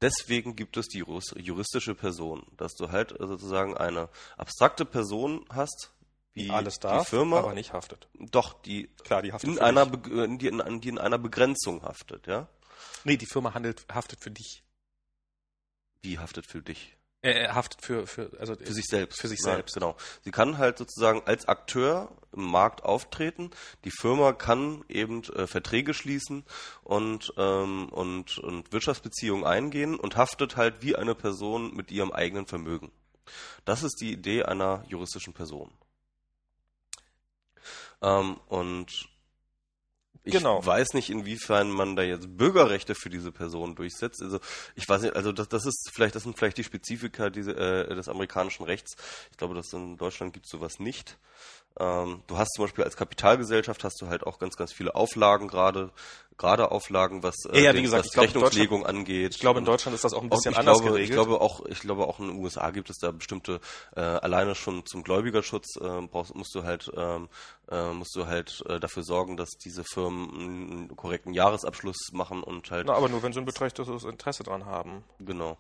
Deswegen 0.01 0.55
gibt 0.55 0.77
es 0.77 0.87
die 0.87 1.03
jurist- 1.03 1.37
juristische 1.39 1.95
Person, 1.95 2.47
dass 2.57 2.75
du 2.75 2.91
halt 2.93 3.13
äh, 3.13 3.27
sozusagen 3.27 3.77
eine 3.77 4.09
abstrakte 4.37 4.85
Person 4.85 5.45
hast, 5.51 5.93
wie 6.35 6.51
Alles 6.51 6.79
darf, 6.79 7.05
die 7.05 7.11
Firma, 7.11 7.39
aber 7.39 7.55
nicht 7.55 7.73
haftet. 7.73 8.09
doch 8.15 8.53
die 8.63 8.89
Klar, 9.03 9.23
die 9.23 9.33
haftet 9.33 9.51
in 9.51 9.59
einer, 9.59 9.87
die 9.87 10.47
in, 10.47 10.81
die 10.81 10.89
in 10.89 10.99
einer 10.99 11.19
Begrenzung 11.19 11.83
haftet, 11.83 12.27
ja? 12.29 12.47
Nee, 13.05 13.17
die 13.17 13.27
Firma 13.27 13.55
handelt, 13.55 13.87
haftet 13.93 14.21
für 14.21 14.31
dich. 14.31 14.63
Wie 16.03 16.19
haftet 16.19 16.47
für 16.47 16.63
dich? 16.63 16.97
Er, 17.21 17.35
er 17.35 17.55
haftet 17.55 17.83
für, 17.83 18.07
für, 18.07 18.31
also 18.39 18.55
Für 18.55 18.73
sich 18.73 18.87
selbst. 18.87 19.21
Für 19.21 19.29
sich 19.29 19.41
Nein, 19.45 19.57
selbst. 19.57 19.75
genau. 19.75 19.97
Sie 20.23 20.31
kann 20.31 20.59
halt 20.59 20.79
sozusagen 20.79 21.23
als 21.27 21.49
Akteur 21.49 22.17
im 22.33 22.45
Markt 22.45 22.85
auftreten. 22.85 23.51
Die 23.85 23.91
Firma 23.91 24.33
kann 24.33 24.85
eben 24.89 25.25
äh, 25.35 25.47
Verträge 25.47 25.95
schließen 25.95 26.45
und, 26.85 27.33
ähm, 27.37 27.89
und, 27.89 28.39
und 28.39 28.73
Wirtschaftsbeziehungen 28.73 29.45
eingehen 29.45 29.97
und 29.97 30.17
haftet 30.17 30.57
halt 30.57 30.83
wie 30.83 30.95
eine 30.95 31.17
Person 31.17 31.75
mit 31.75 31.91
ihrem 31.91 32.13
eigenen 32.13 32.47
Vermögen. 32.47 32.93
Das 33.65 33.83
ist 33.83 34.01
die 34.01 34.13
Idee 34.13 34.45
einer 34.45 34.85
juristischen 34.89 35.35
Person. 35.35 35.73
Ähm, 38.01 38.39
und 38.47 39.09
ich 40.29 40.35
Genau. 40.35 40.65
weiß 40.65 40.93
nicht, 40.95 41.09
inwiefern 41.11 41.71
man 41.71 41.97
da 41.97 42.03
jetzt 42.03 42.37
Bürgerrechte 42.37 42.95
für 42.95 43.09
diese 43.09 43.33
Person 43.33 43.75
durchsetzt. 43.75 44.23
Also 44.23 44.39
ich 44.75 44.89
weiß 44.89 45.03
nicht, 45.03 45.17
also 45.17 45.33
das, 45.33 45.49
das 45.49 45.65
ist 45.65 45.91
vielleicht, 45.93 46.15
das 46.15 46.25
sind 46.25 46.39
vielleicht 46.39 46.59
die 46.59 46.65
Spezifika 46.65 47.31
diese, 47.31 47.53
äh, 47.57 47.95
des 47.95 48.09
amerikanischen 48.09 48.65
Rechts. 48.65 48.97
Ich 49.31 49.39
glaube, 49.39 49.55
dass 49.55 49.73
in 49.73 49.97
Deutschland 49.97 50.33
gibt 50.35 50.47
sowas 50.47 50.79
nicht. 50.79 51.19
Ähm, 51.79 52.23
du 52.27 52.37
hast 52.39 52.53
zum 52.55 52.65
Beispiel 52.65 52.85
als 52.85 52.97
Kapitalgesellschaft 52.97 53.85
hast 53.85 54.01
du 54.03 54.09
halt 54.09 54.27
auch 54.27 54.39
ganz, 54.39 54.57
ganz 54.57 54.73
viele 54.73 54.95
Auflagen 54.95 55.49
gerade, 55.49 55.91
gerade 56.37 56.71
Auflagen, 56.71 57.23
was, 57.23 57.35
äh, 57.51 57.57
Ja, 57.59 57.65
ja, 57.65 57.71
wie 57.73 57.77
den- 57.79 57.85
gesagt, 57.85 58.07
was 58.07 58.17
Rechnungslegung 58.23 58.87
angeht. 58.87 59.35
Ich 59.35 59.41
glaube, 59.41 59.59
in 59.61 59.65
Deutschland 59.65 59.95
ist 59.95 60.05
das 60.05 60.13
auch 60.13 60.23
ein 60.23 60.31
auch, 60.31 60.37
bisschen 60.37 60.53
ich 60.53 60.59
anders 60.59 60.79
glaube, 60.79 60.91
geregelt. 60.93 61.11
Ich 61.11 61.15
glaube 61.15 61.41
auch, 61.41 61.65
ich 61.67 61.81
glaube 61.81 62.07
auch 62.07 62.19
in 62.21 62.29
den 62.29 62.37
USA 62.39 62.71
gibt 62.71 62.91
es 62.91 62.99
da 62.99 63.11
bestimmte 63.11 63.61
äh, 63.97 64.01
alleine 64.01 64.55
schon 64.55 64.85
zum 64.87 65.03
Gläubigerschutz 65.03 65.77
äh, 65.81 66.01
brauchst, 66.07 66.35
musst 66.35 66.55
du 66.55 66.63
halt 66.65 66.91
ähm, 66.97 67.29
äh, 67.71 67.93
musst 67.93 68.17
du 68.17 68.27
halt 68.27 68.63
äh, 68.69 68.81
dafür 68.81 69.03
sorgen, 69.03 69.37
dass 69.37 69.51
diese 69.51 69.85
Firmen 69.85 70.31
einen 70.89 70.97
korrekten 70.97 71.35
Jahresabschluss 71.35 71.99
machen 72.13 72.43
und 72.43 72.71
halt 72.71 72.87
Na, 72.87 72.95
aber 72.95 73.09
nur 73.11 73.23
wenn 73.23 73.33
sie 73.35 73.41
ein 73.41 73.45
beträchtliches 73.45 74.05
Interesse 74.05 74.43
dran 74.43 74.65
haben. 74.65 75.05
Genau. 75.19 75.59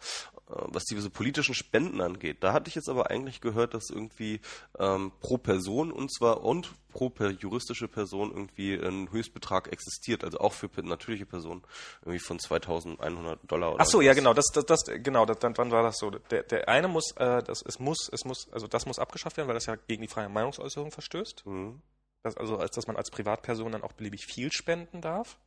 Äh, 0.48 0.54
Was 0.68 0.84
diese 0.84 1.10
politischen 1.10 1.54
Spenden 1.54 2.00
angeht, 2.00 2.38
da 2.40 2.52
hatte 2.54 2.68
ich 2.68 2.76
jetzt 2.76 2.88
aber 2.88 3.10
eigentlich 3.10 3.40
gehört, 3.42 3.74
dass 3.74 3.90
irgendwie 3.90 4.40
ähm, 4.78 5.12
pro 5.20 5.36
Person 5.38 5.90
und 5.92 6.07
zwar 6.10 6.42
und 6.44 6.70
pro 6.88 7.10
per 7.10 7.30
juristische 7.30 7.88
Person 7.88 8.30
irgendwie 8.30 8.74
ein 8.74 9.10
Höchstbetrag 9.10 9.72
existiert, 9.72 10.24
also 10.24 10.38
auch 10.38 10.52
für 10.52 10.68
natürliche 10.82 11.26
Personen 11.26 11.62
irgendwie 12.02 12.18
von 12.18 12.38
2.100 12.38 13.38
Dollar 13.46 13.74
oder 13.74 13.82
Ach 13.82 13.86
so, 13.86 13.98
was. 13.98 14.06
ja, 14.06 14.14
genau, 14.14 14.34
das, 14.34 14.46
das, 14.52 14.64
das 14.66 14.84
genau, 14.84 15.26
das, 15.26 15.38
dann, 15.38 15.54
dann 15.54 15.70
war 15.70 15.82
das 15.82 15.98
so. 15.98 16.10
Der, 16.10 16.42
der 16.42 16.68
eine 16.68 16.88
muss, 16.88 17.12
äh, 17.16 17.42
das, 17.42 17.62
es 17.62 17.78
muss, 17.78 18.08
es 18.12 18.24
muss, 18.24 18.48
also 18.52 18.66
das 18.66 18.86
muss 18.86 18.98
abgeschafft 18.98 19.36
werden, 19.36 19.48
weil 19.48 19.54
das 19.54 19.66
ja 19.66 19.76
gegen 19.76 20.02
die 20.02 20.08
freie 20.08 20.28
Meinungsäußerung 20.28 20.90
verstößt. 20.90 21.46
Mhm. 21.46 21.82
Das, 22.22 22.36
also, 22.36 22.56
als 22.56 22.74
dass 22.74 22.86
man 22.86 22.96
als 22.96 23.10
Privatperson 23.10 23.72
dann 23.72 23.82
auch 23.82 23.92
beliebig 23.92 24.26
viel 24.26 24.50
spenden 24.52 25.00
darf. 25.00 25.38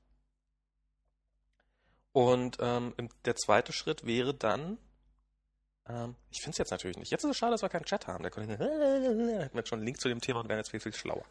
Und 2.14 2.58
ähm, 2.60 2.94
der 3.26 3.36
zweite 3.36 3.74
Schritt 3.74 4.06
wäre 4.06 4.34
dann, 4.34 4.78
ähm, 5.92 6.16
ich 6.30 6.42
finde 6.42 6.52
es 6.52 6.58
jetzt 6.58 6.72
natürlich 6.72 6.98
nicht. 6.98 7.12
Jetzt 7.12 7.24
ist 7.24 7.32
es 7.32 7.38
schade, 7.38 7.52
dass 7.52 7.62
wir 7.62 7.70
keinen 7.70 7.86
Chat 7.86 8.08
haben. 8.08 8.24
Der 8.24 8.32
Kollege 8.32 8.54
hat 8.54 8.60
mir 9.54 9.60
jetzt 9.60 9.70
schon 9.70 9.80
einen 9.80 9.86
Link 9.86 10.00
zu 10.00 10.08
dem 10.08 10.22
Thema 10.22 10.40
und 10.40 10.50
wäre 10.50 10.60
jetzt 10.60 10.72
viel, 10.72 10.80
viel 10.80 10.94
schlauer. 10.94 11.24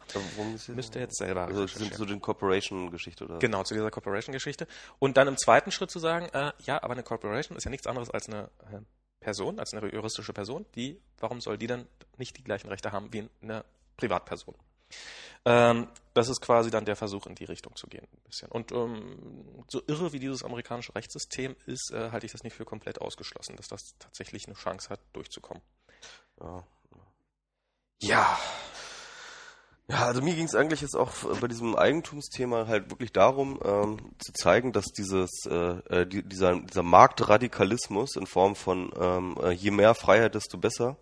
Müsste 0.67 0.99
jetzt 0.99 1.17
selber 1.17 1.45
also 1.45 1.65
so 1.67 2.05
den 2.05 2.21
Corporation-Geschichte 2.21 3.25
oder? 3.25 3.39
Genau, 3.39 3.63
zu 3.63 3.73
dieser 3.73 3.89
Corporation-Geschichte. 3.89 4.67
Und 4.99 5.17
dann 5.17 5.27
im 5.27 5.37
zweiten 5.37 5.71
Schritt 5.71 5.89
zu 5.89 5.99
sagen, 5.99 6.27
äh, 6.33 6.51
ja, 6.63 6.81
aber 6.83 6.93
eine 6.93 7.03
Corporation 7.03 7.57
ist 7.57 7.63
ja 7.63 7.71
nichts 7.71 7.87
anderes 7.87 8.09
als 8.09 8.27
eine 8.27 8.49
äh, 8.71 8.79
Person, 9.19 9.59
als 9.59 9.73
eine 9.73 9.91
juristische 9.91 10.33
Person, 10.33 10.65
die, 10.75 10.99
warum 11.19 11.41
soll 11.41 11.57
die 11.57 11.67
dann 11.67 11.87
nicht 12.17 12.37
die 12.37 12.43
gleichen 12.43 12.69
Rechte 12.69 12.91
haben 12.91 13.11
wie 13.13 13.29
eine 13.41 13.63
Privatperson? 13.97 14.55
Ähm, 15.45 15.87
das 16.13 16.29
ist 16.29 16.41
quasi 16.41 16.69
dann 16.69 16.85
der 16.85 16.95
Versuch, 16.95 17.25
in 17.25 17.35
die 17.35 17.45
Richtung 17.45 17.75
zu 17.75 17.87
gehen, 17.87 18.07
ein 18.11 18.23
bisschen. 18.25 18.49
Und 18.49 18.71
ähm, 18.71 19.63
so 19.69 19.81
irre 19.87 20.13
wie 20.13 20.19
dieses 20.19 20.43
amerikanische 20.43 20.93
Rechtssystem 20.93 21.55
ist, 21.65 21.91
äh, 21.91 22.11
halte 22.11 22.25
ich 22.25 22.31
das 22.31 22.43
nicht 22.43 22.55
für 22.55 22.65
komplett 22.65 23.01
ausgeschlossen, 23.01 23.55
dass 23.55 23.67
das 23.67 23.95
tatsächlich 23.97 24.45
eine 24.45 24.55
Chance 24.55 24.89
hat, 24.89 24.99
durchzukommen. 25.13 25.63
Ja. 26.39 26.63
Ja, 28.03 28.39
Ja, 29.91 30.05
also 30.05 30.21
mir 30.21 30.35
ging 30.35 30.45
es 30.45 30.55
eigentlich 30.55 30.79
jetzt 30.79 30.95
auch 30.95 31.11
bei 31.41 31.49
diesem 31.49 31.75
Eigentumsthema 31.75 32.65
halt 32.67 32.89
wirklich 32.91 33.11
darum, 33.11 33.59
ähm, 33.61 33.97
zu 34.19 34.31
zeigen, 34.31 34.71
dass 34.71 34.85
dieses 34.85 35.29
äh, 35.45 35.53
äh, 35.53 36.07
die, 36.07 36.23
dieser, 36.23 36.61
dieser 36.61 36.83
Marktradikalismus 36.83 38.15
in 38.15 38.25
Form 38.25 38.55
von 38.55 38.93
ähm, 38.97 39.37
äh, 39.43 39.51
je 39.51 39.71
mehr 39.71 39.93
Freiheit, 39.93 40.33
desto 40.33 40.57
besser, 40.57 40.95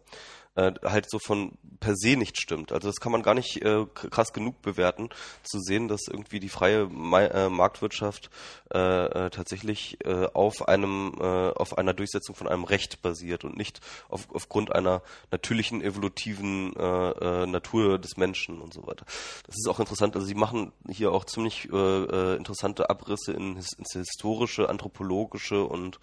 äh, 0.56 0.74
halt 0.84 1.10
so 1.10 1.20
von 1.20 1.58
per 1.80 1.96
se 1.96 2.18
nicht 2.18 2.40
stimmt. 2.40 2.72
Also 2.72 2.90
das 2.90 2.98
kann 2.98 3.12
man 3.12 3.24
gar 3.24 3.34
nicht 3.34 3.62
äh, 3.64 3.86
krass 3.94 4.34
genug 4.34 4.62
bewerten, 4.62 5.10
zu 5.44 5.60
sehen, 5.60 5.88
dass 5.88 6.08
irgendwie 6.08 6.40
die 6.40 6.50
freie 6.50 6.88
Ma 6.88 7.22
äh, 7.22 7.50
Marktwirtschaft 7.50 8.30
äh, 8.74 8.78
äh, 8.78 9.30
tatsächlich 9.30 9.98
äh, 10.06 10.26
auf 10.34 10.68
einem 10.68 11.14
äh, 11.20 11.24
auf 11.24 11.78
einer 11.78 11.94
Durchsetzung 11.94 12.36
von 12.36 12.48
einem 12.48 12.64
Recht 12.64 13.02
basiert 13.02 13.44
und 13.44 13.58
nicht 13.58 13.80
auf, 14.10 14.28
aufgrund 14.34 14.74
einer 14.74 15.02
natürlichen 15.32 15.82
evolutiven 15.82 16.76
äh, 16.76 17.44
äh, 17.44 17.46
Natur 17.46 18.00
des 18.00 18.18
Menschen 18.18 18.62
und 18.62 18.74
so 18.74 18.86
weiter. 18.86 19.06
Das 19.46 19.56
ist 19.56 19.68
auch 19.68 19.80
interessant. 19.80 20.16
Also 20.16 20.28
sie 20.28 20.36
machen 20.36 20.74
hier 20.90 21.12
auch 21.12 21.26
ziemlich 21.26 21.72
äh, 21.72 21.76
äh, 21.76 22.36
interessante 22.36 22.90
Abrisse 22.90 23.34
in, 23.34 23.56
ins 23.56 23.94
historische, 23.94 24.70
anthropologische 24.70 25.64
und 25.64 26.00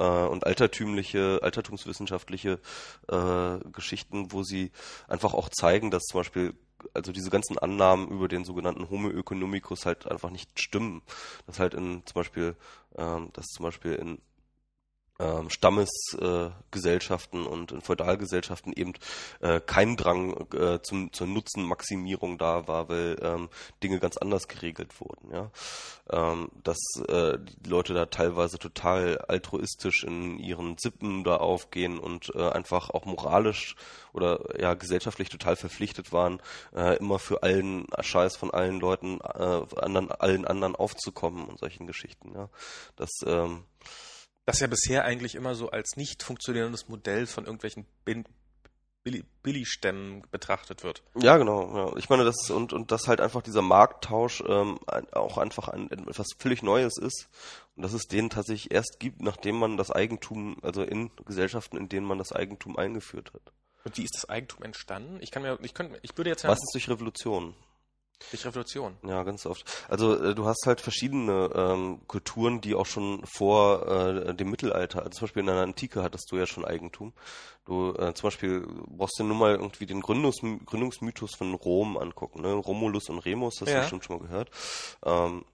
äh, 0.00 0.26
und 0.26 0.46
altertümliche, 0.46 1.40
altertumswissenschaftliche 1.42 2.58
äh, 3.08 3.58
Geschichten, 3.70 4.32
wo 4.32 4.42
sie 4.42 4.72
einfach 5.06 5.34
auch 5.34 5.50
zeigen, 5.50 5.90
dass 5.90 6.04
zum 6.04 6.20
Beispiel 6.20 6.54
also 6.94 7.12
diese 7.12 7.28
ganzen 7.28 7.58
Annahmen 7.58 8.08
über 8.08 8.26
den 8.26 8.44
sogenannten 8.44 8.88
Homo 8.88 9.10
economicus 9.10 9.84
halt 9.84 10.10
einfach 10.10 10.30
nicht 10.30 10.58
stimmen. 10.58 11.02
Dass 11.46 11.58
halt 11.60 11.74
in 11.74 12.02
zum 12.06 12.14
Beispiel, 12.14 12.56
ähm, 12.96 13.28
dass 13.34 13.46
zum 13.48 13.64
Beispiel 13.64 13.92
in 13.92 14.18
ähm, 15.20 15.50
Stammesgesellschaften 15.50 17.44
äh, 17.44 17.48
und 17.48 17.72
in 17.72 17.82
Feudalgesellschaften 17.82 18.72
eben 18.72 18.94
äh, 19.40 19.60
kein 19.60 19.96
Drang 19.96 20.46
äh, 20.54 20.80
zum, 20.82 21.12
zur 21.12 21.26
Nutzenmaximierung 21.26 22.38
da 22.38 22.66
war, 22.66 22.88
weil 22.88 23.18
ähm, 23.22 23.48
Dinge 23.82 23.98
ganz 24.00 24.16
anders 24.16 24.48
geregelt 24.48 25.00
wurden. 25.00 25.30
Ja? 25.32 25.50
Ähm, 26.10 26.50
dass 26.62 26.78
äh, 27.08 27.38
die 27.38 27.68
Leute 27.68 27.94
da 27.94 28.06
teilweise 28.06 28.58
total 28.58 29.18
altruistisch 29.18 30.04
in 30.04 30.38
ihren 30.38 30.76
Sippen 30.78 31.22
da 31.24 31.36
aufgehen 31.36 31.98
und 31.98 32.32
äh, 32.34 32.48
einfach 32.50 32.90
auch 32.90 33.04
moralisch 33.04 33.76
oder 34.12 34.58
ja 34.60 34.74
gesellschaftlich 34.74 35.28
total 35.28 35.56
verpflichtet 35.56 36.12
waren, 36.12 36.40
äh, 36.74 36.96
immer 36.96 37.18
für 37.18 37.42
allen 37.42 37.86
Scheiß 38.00 38.36
von 38.36 38.50
allen 38.50 38.80
Leuten, 38.80 39.20
äh, 39.20 39.62
anderen, 39.76 40.10
allen 40.10 40.46
anderen 40.46 40.74
aufzukommen 40.74 41.44
und 41.44 41.58
solchen 41.58 41.86
Geschichten. 41.86 42.32
Ja? 42.34 42.48
Das 42.96 43.10
ähm, 43.26 43.64
das 44.50 44.60
ja 44.60 44.66
bisher 44.66 45.04
eigentlich 45.04 45.34
immer 45.34 45.54
so 45.54 45.70
als 45.70 45.96
nicht 45.96 46.22
funktionierendes 46.22 46.88
Modell 46.88 47.26
von 47.26 47.44
irgendwelchen 47.44 47.86
Bin 48.04 48.24
Billi- 49.02 49.24
Billigstämmen 49.42 50.22
betrachtet 50.30 50.82
wird. 50.82 51.02
Ja, 51.14 51.38
genau. 51.38 51.74
Ja. 51.74 51.96
Ich 51.96 52.10
meine, 52.10 52.24
das 52.24 52.50
und, 52.50 52.74
und 52.74 52.92
dass 52.92 53.08
halt 53.08 53.22
einfach 53.22 53.40
dieser 53.40 53.62
Markttausch 53.62 54.42
ähm, 54.46 54.78
auch 55.12 55.38
einfach 55.38 55.68
ein, 55.68 55.90
etwas 55.90 56.26
völlig 56.38 56.62
Neues 56.62 56.98
ist 56.98 57.28
und 57.76 57.82
dass 57.82 57.94
es 57.94 58.02
den 58.02 58.28
tatsächlich 58.28 58.72
erst 58.72 58.98
gibt, 59.00 59.22
nachdem 59.22 59.56
man 59.56 59.78
das 59.78 59.90
Eigentum, 59.90 60.58
also 60.62 60.82
in 60.82 61.10
Gesellschaften, 61.24 61.78
in 61.78 61.88
denen 61.88 62.06
man 62.06 62.18
das 62.18 62.32
Eigentum 62.32 62.76
eingeführt 62.76 63.32
hat. 63.32 63.52
Und 63.84 63.96
wie 63.96 64.04
ist 64.04 64.14
das 64.14 64.28
Eigentum 64.28 64.64
entstanden? 64.64 65.18
Ich 65.22 65.30
kann 65.30 65.42
mir, 65.42 65.58
ich 65.62 65.72
könnte, 65.72 65.98
ich 66.02 66.14
würde 66.18 66.28
jetzt 66.28 66.42
ja 66.42 66.50
Meistens 66.50 66.70
durch 66.72 66.90
Revolution. 66.90 67.54
Durch 68.30 68.44
Revolution. 68.46 68.96
Ja, 69.02 69.22
ganz 69.22 69.46
oft. 69.46 69.64
Also 69.88 70.14
äh, 70.22 70.34
du 70.34 70.46
hast 70.46 70.64
halt 70.66 70.80
verschiedene 70.80 71.50
ähm, 71.54 72.00
Kulturen, 72.06 72.60
die 72.60 72.74
auch 72.74 72.86
schon 72.86 73.24
vor 73.26 73.86
äh, 73.86 74.34
dem 74.34 74.50
Mittelalter, 74.50 75.00
also 75.00 75.10
zum 75.10 75.26
Beispiel 75.26 75.40
in 75.40 75.46
der 75.46 75.56
Antike 75.56 76.02
hattest 76.02 76.30
du 76.30 76.36
ja 76.36 76.46
schon 76.46 76.64
Eigentum. 76.64 77.12
Du 77.64 77.92
äh, 77.94 78.14
zum 78.14 78.26
Beispiel 78.28 78.66
brauchst 78.86 79.18
du 79.18 79.24
nur 79.24 79.36
mal 79.36 79.52
irgendwie 79.52 79.86
den 79.86 80.00
Gründungs 80.00 80.40
Gründungsmythos 80.66 81.34
von 81.34 81.54
Rom 81.54 81.96
angucken, 81.96 82.42
ne? 82.42 82.52
Romulus 82.52 83.08
und 83.08 83.18
Remus, 83.20 83.60
hast 83.60 83.68
Ja. 83.68 83.74
du 83.76 83.80
bestimmt 83.80 84.04
schon 84.04 84.16
mal 84.18 84.22
gehört. 84.26 84.50
Ähm, 85.04 85.44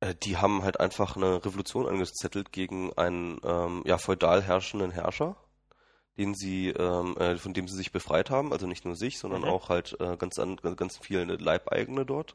äh, 0.00 0.14
die 0.14 0.36
haben 0.36 0.62
halt 0.62 0.80
einfach 0.80 1.16
eine 1.16 1.44
Revolution 1.44 1.86
angezettelt 1.86 2.52
gegen 2.52 2.92
einen 2.94 3.40
ähm, 3.44 3.82
ja, 3.86 3.98
feudal 3.98 4.42
herrschenden 4.42 4.90
Herrscher, 4.90 5.36
den 6.18 6.34
sie, 6.34 6.68
ähm, 6.68 7.16
äh, 7.18 7.36
von 7.36 7.54
dem 7.54 7.68
sie 7.68 7.76
sich 7.76 7.92
befreit 7.92 8.30
haben, 8.30 8.52
also 8.52 8.66
nicht 8.66 8.84
nur 8.84 8.96
sich, 8.96 9.18
sondern 9.18 9.42
Mhm. 9.42 9.48
auch 9.48 9.68
halt 9.68 9.96
äh, 10.00 10.16
ganz, 10.16 10.38
an, 10.38 10.56
ganz, 10.56 10.76
ganz 10.76 10.98
viele 10.98 11.24
Leibeigene 11.24 12.04
dort. 12.04 12.34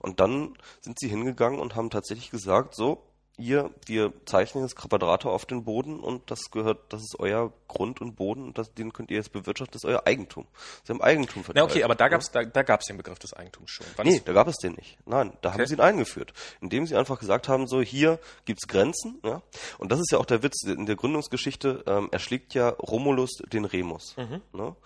Und 0.00 0.20
dann 0.20 0.56
sind 0.80 0.98
sie 0.98 1.08
hingegangen 1.08 1.60
und 1.60 1.76
haben 1.76 1.90
tatsächlich 1.90 2.30
gesagt, 2.30 2.74
so, 2.74 3.02
ihr, 3.38 3.70
wir 3.86 4.12
zeichnen 4.26 4.62
jetzt 4.64 4.76
Quadrate 4.76 5.28
auf 5.30 5.46
den 5.46 5.64
Boden 5.64 6.00
und 6.00 6.30
das 6.30 6.50
gehört, 6.50 6.92
das 6.92 7.00
ist 7.02 7.16
euer 7.18 7.52
Grund 7.66 8.00
und 8.00 8.14
Boden 8.14 8.44
und 8.44 8.58
das, 8.58 8.72
den 8.74 8.92
könnt 8.92 9.10
ihr 9.10 9.16
jetzt 9.16 9.32
bewirtschaften, 9.32 9.72
das 9.72 9.84
ist 9.84 9.88
euer 9.88 10.02
Eigentum. 10.06 10.46
Sie 10.84 10.92
haben 10.92 11.00
Eigentum 11.02 11.38
Na 11.38 11.44
verteilt. 11.44 11.70
okay, 11.70 11.84
aber 11.84 11.94
da 11.94 12.04
ja. 12.04 12.08
gab's, 12.10 12.30
da, 12.30 12.44
da 12.44 12.62
gab's 12.62 12.86
den 12.86 12.98
Begriff 12.98 13.18
des 13.18 13.32
Eigentums 13.32 13.70
schon. 13.70 13.86
Wann 13.96 14.06
Nee, 14.06 14.20
da 14.24 14.32
gab 14.32 14.48
es 14.48 14.56
den 14.58 14.74
nicht. 14.74 14.98
Nein, 15.06 15.32
da 15.40 15.52
haben 15.52 15.60
Okay. 15.60 15.68
sie 15.68 15.74
ihn 15.74 15.80
eingeführt, 15.80 16.32
indem 16.60 16.86
sie 16.86 16.94
einfach 16.96 17.18
gesagt 17.18 17.48
haben, 17.48 17.66
so 17.66 17.80
hier 17.80 18.18
gibt's 18.44 18.68
Grenzen, 18.68 19.18
ja. 19.24 19.42
Und 19.78 19.90
das 19.90 19.98
ist 20.00 20.12
ja 20.12 20.18
auch 20.18 20.26
der 20.26 20.42
Witz 20.42 20.64
in 20.64 20.86
der 20.86 20.96
Gründungsgeschichte. 20.96 21.84
Ähm, 21.86 22.08
erschlägt 22.12 22.54
ja 22.54 22.68
Romulus 22.68 23.30
den 23.52 23.64
Remus, 23.64 24.14
Mhm. 24.18 24.42
ne? 24.52 24.76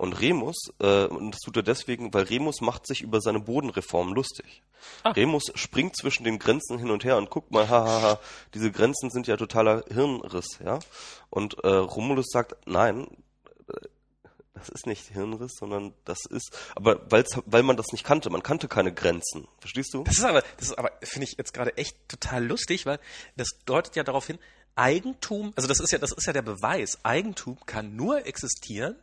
Und 0.00 0.18
Remus, 0.18 0.56
äh, 0.80 1.04
und 1.04 1.32
das 1.32 1.40
tut 1.40 1.58
er 1.58 1.62
deswegen, 1.62 2.14
weil 2.14 2.22
Remus 2.22 2.62
macht 2.62 2.86
sich 2.86 3.02
über 3.02 3.20
seine 3.20 3.38
Bodenreform 3.38 4.14
lustig. 4.14 4.62
Ah. 5.02 5.10
Remus 5.10 5.52
springt 5.56 5.94
zwischen 5.94 6.24
den 6.24 6.38
Grenzen 6.38 6.78
hin 6.78 6.90
und 6.90 7.04
her 7.04 7.18
und 7.18 7.28
guckt 7.28 7.50
mal, 7.50 7.68
hahaha, 7.68 8.18
diese 8.54 8.72
Grenzen 8.72 9.10
sind 9.10 9.26
ja 9.26 9.36
totaler 9.36 9.84
Hirnriss, 9.92 10.58
ja. 10.64 10.78
Und 11.28 11.62
äh, 11.64 11.68
Romulus 11.68 12.28
sagt, 12.30 12.56
nein, 12.66 13.08
äh, 13.68 13.74
das 14.54 14.70
ist 14.70 14.86
nicht 14.86 15.06
Hirnriss, 15.08 15.52
sondern 15.58 15.92
das 16.06 16.20
ist, 16.24 16.56
aber 16.74 16.98
weil's, 17.10 17.38
weil 17.44 17.62
man 17.62 17.76
das 17.76 17.92
nicht 17.92 18.04
kannte, 18.04 18.30
man 18.30 18.42
kannte 18.42 18.68
keine 18.68 18.94
Grenzen. 18.94 19.48
Verstehst 19.58 19.92
du? 19.92 20.04
Das 20.04 20.16
ist 20.16 20.24
aber, 20.24 20.42
das 20.56 20.68
ist 20.68 20.78
aber, 20.78 20.92
finde 21.02 21.28
ich 21.30 21.34
jetzt 21.36 21.52
gerade 21.52 21.76
echt 21.76 22.08
total 22.08 22.46
lustig, 22.46 22.86
weil 22.86 23.00
das 23.36 23.50
deutet 23.66 23.96
ja 23.96 24.02
darauf 24.02 24.26
hin, 24.26 24.38
Eigentum, 24.76 25.52
also 25.56 25.68
das 25.68 25.78
ist 25.78 25.90
ja, 25.90 25.98
das 25.98 26.12
ist 26.12 26.26
ja 26.26 26.32
der 26.32 26.40
Beweis, 26.40 27.04
Eigentum 27.04 27.58
kann 27.66 27.96
nur 27.96 28.24
existieren, 28.24 28.96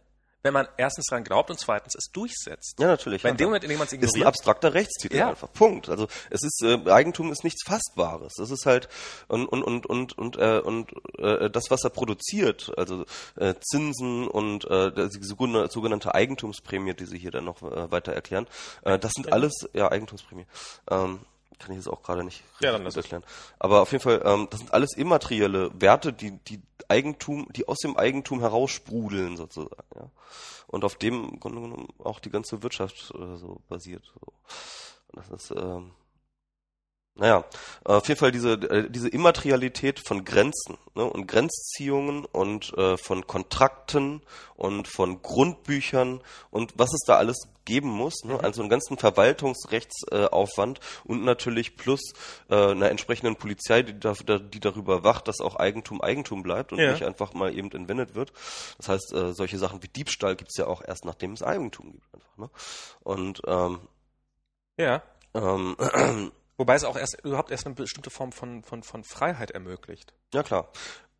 wenn 0.48 0.53
man 0.53 0.68
erstens 0.78 1.07
daran 1.07 1.26
glaubt 1.26 1.49
und 1.49 1.60
zweitens 1.60 1.94
es 1.94 2.10
durchsetzt. 2.14 2.76
Ja, 2.80 2.88
natürlich. 2.88 3.22
Weil 3.22 3.32
in 3.32 3.38
dem. 3.38 3.48
Moment, 3.48 3.65
in 3.65 3.69
dem 3.69 3.80
man 3.80 3.88
es 3.88 3.91
ist 3.91 3.99
ein 3.99 4.03
ignoriert, 4.06 4.28
abstrakter 4.28 4.74
Rechtstitel 4.74 5.18
Ja. 5.18 5.30
einfach. 5.30 5.52
Punkt. 5.52 5.90
Also 5.90 6.07
es 6.30 6.41
ist 6.41 6.64
äh, 6.64 6.90
Eigentum 6.90 7.34
ist 7.34 7.44
nichts 7.44 7.65
Fassbares. 7.65 8.36
Das 8.38 8.49
ist 8.49 8.65
halt 8.65 8.88
und 9.28 9.45
und 9.45 9.61
und 9.64 9.86
und 9.88 10.18
und 10.18 10.38
äh, 10.38 10.60
und 10.60 10.94
äh, 11.19 11.49
das, 11.49 11.65
was 11.69 11.84
er 11.84 11.90
produziert, 11.90 12.72
also 12.78 13.03
äh, 13.36 13.56
Zinsen 13.60 14.26
und 14.28 14.64
äh, 14.72 15.10
die 15.10 15.19
sogenannte 15.22 16.15
Eigentumsprämie, 16.15 16.94
die 16.94 17.06
Sie 17.06 17.18
hier 17.19 17.32
dann 17.32 17.44
noch 17.44 17.61
äh, 17.61 17.91
weiter 17.91 18.14
erklären, 18.14 18.48
äh, 18.84 18.98
das 18.98 19.11
sind 19.14 19.34
alles 19.34 19.53
ja 19.74 19.91
Eigentumsprämie. 19.91 20.45
Ähm, 20.90 21.19
kann 21.60 21.72
ich 21.72 21.78
jetzt 21.78 21.88
auch 21.88 22.03
gerade 22.03 22.24
nicht 22.24 22.44
Ja, 22.60 22.72
erklären. 22.78 23.24
Aber 23.60 23.82
auf 23.82 23.91
jeden 23.91 24.03
Fall, 24.03 24.22
ähm, 24.24 24.48
das 24.49 24.60
sind 24.60 24.74
alles 24.74 24.95
immaterielle 24.95 25.72
Werte, 25.74 26.14
die 26.14 26.32
die 26.48 26.61
Eigentum, 26.88 27.48
die 27.54 27.68
aus 27.68 27.80
dem 27.80 27.98
Eigentum 27.98 28.40
heraussprudeln 28.40 29.38
sozusagen. 29.38 29.84
Ja? 29.96 30.10
Und 30.68 30.84
auf 30.84 30.96
dem 30.96 31.40
Grunde 31.40 31.62
genommen 31.62 31.88
auch 32.00 32.20
die 32.20 32.30
ganze 32.30 32.64
Wirtschaft 32.64 33.14
äh, 33.16 33.38
so 33.38 33.62
basiert. 33.70 34.04
So. 34.06 34.34
Und 35.12 35.18
das 35.18 35.30
ist 35.30 35.52
ähm, 35.52 35.92
naja, 37.18 37.44
auf 37.84 38.07
jeden 38.07 38.19
Fall 38.19 38.31
diese, 38.31 38.53
äh, 38.53 38.89
diese 38.89 39.10
Immaterialität 39.10 39.99
von 39.99 40.23
Grenzen 40.26 40.77
ne, 40.95 41.03
und 41.03 41.27
Grenzziehungen 41.27 42.26
und 42.26 42.73
äh, 42.77 42.98
von 42.98 43.26
Kontrakten 43.27 44.22
und 44.56 44.88
von 44.88 45.22
Grundbüchern 45.22 46.22
und 46.52 46.73
was 46.76 46.94
es 46.94 47.02
da 47.06 47.18
alles 47.18 47.48
geben 47.65 47.89
muss, 47.89 48.23
ne, 48.23 48.39
also 48.41 48.61
einen 48.61 48.69
ganzen 48.69 48.98
Verwaltungsrechtsaufwand 48.98 50.80
äh, 50.80 50.81
und 51.11 51.23
natürlich 51.26 51.76
plus 51.76 52.14
äh, 52.49 52.56
einer 52.72 52.89
entsprechenden 52.89 53.35
Polizei, 53.35 53.84
die, 53.84 53.99
da, 53.99 54.14
die 54.14 54.60
darüber 54.60 55.03
wacht, 55.03 55.27
dass 55.27 55.41
auch 55.41 55.56
Eigentum 55.56 56.02
Eigentum 56.02 56.44
bleibt 56.44 56.72
und 56.72 56.80
Ja. 56.80 56.91
nicht 56.91 57.03
einfach 57.03 57.34
mal 57.34 57.53
eben 57.53 57.72
entwendet 57.72 58.15
wird. 58.15 58.31
Das 58.77 58.89
heißt, 58.89 59.14
äh, 59.14 59.34
solche 59.34 59.57
Sachen 59.57 59.84
wie 59.84 59.88
Diebstahl 59.89 60.35
gibt's 60.35 60.57
ja 60.57 60.68
auch 60.68 60.81
erst, 60.85 61.03
nachdem 61.06 61.34
es 61.34 61.44
Eigentum 61.44 61.91
gibt. 61.91 62.06
Einfach, 62.14 62.38
ne? 62.38 62.49
Und 63.03 63.41
ähm, 63.48 63.80
ja. 64.77 65.02
ähm, 65.34 65.76
Wobei 66.58 66.76
es 66.76 66.84
auch 66.84 66.98
erst 66.98 67.24
überhaupt 67.24 67.52
erst 67.52 67.66
eine 67.66 67.76
bestimmte 67.76 68.10
Form 68.10 68.32
von, 68.32 68.64
von, 68.64 68.84
von 68.84 69.04
Freiheit 69.04 69.52
ermöglicht. 69.52 70.14
Ja 70.34 70.44
klar. 70.44 70.72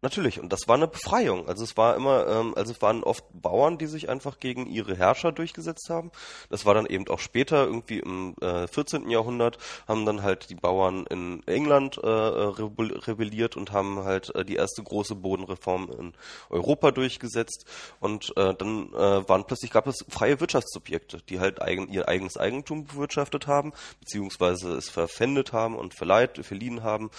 Natürlich, 0.04 0.40
und 0.40 0.54
das 0.54 0.68
war 0.68 0.76
eine 0.76 0.88
Befreiung. 0.88 1.48
Also 1.48 1.64
es 1.64 1.76
war 1.76 1.96
immer, 1.96 2.28
ähm, 2.28 2.54
also 2.56 2.72
es 2.72 2.84
waren 2.84 3.04
oft 3.04 3.26
Bauern, 3.34 3.80
die 3.80 3.88
sich 3.88 4.10
einfach 4.10 4.40
gegen 4.40 4.68
ihre 4.68 4.96
Herrscher 4.96 5.32
durchgesetzt 5.32 5.90
haben. 5.90 6.12
Das 6.52 6.68
war 6.68 6.76
dann 6.76 6.86
eben 6.86 7.08
auch 7.08 7.18
später, 7.18 7.66
irgendwie 7.66 7.98
im 7.98 8.36
äh, 8.40 8.68
14. 8.68 9.10
Jahrhundert, 9.10 9.58
haben 9.88 10.06
dann 10.06 10.22
halt 10.22 10.52
die 10.52 10.56
Bauern 10.56 11.08
in 11.08 11.42
England 11.48 11.98
äh, 11.98 12.08
rebel 12.08 12.96
rebelliert 12.96 13.58
und 13.58 13.72
haben 13.72 14.04
halt 14.04 14.36
äh, 14.36 14.46
die 14.46 14.58
erste 14.58 14.84
große 14.84 15.16
Bodenreform 15.16 15.90
in 15.98 16.14
Europa 16.52 16.92
durchgesetzt. 16.92 17.66
Und 18.00 18.38
äh, 18.38 18.54
dann 18.54 18.94
äh, 18.94 19.28
waren 19.28 19.46
plötzlich 19.46 19.72
gab 19.72 19.88
es 19.88 20.06
freie 20.08 20.40
Wirtschaftssubjekte, 20.40 21.24
die 21.28 21.40
halt 21.40 21.60
eigen, 21.60 21.90
ihr 21.90 22.08
eigenes 22.08 22.38
Eigentum 22.38 22.86
bewirtschaftet 22.86 23.48
haben, 23.48 23.74
beziehungsweise 24.00 24.74
es 24.74 24.90
verpfändet 24.90 25.54
haben 25.54 25.76
und 25.76 25.96
verleiht, 25.96 26.46
verliehen 26.46 26.84
haben 26.84 27.10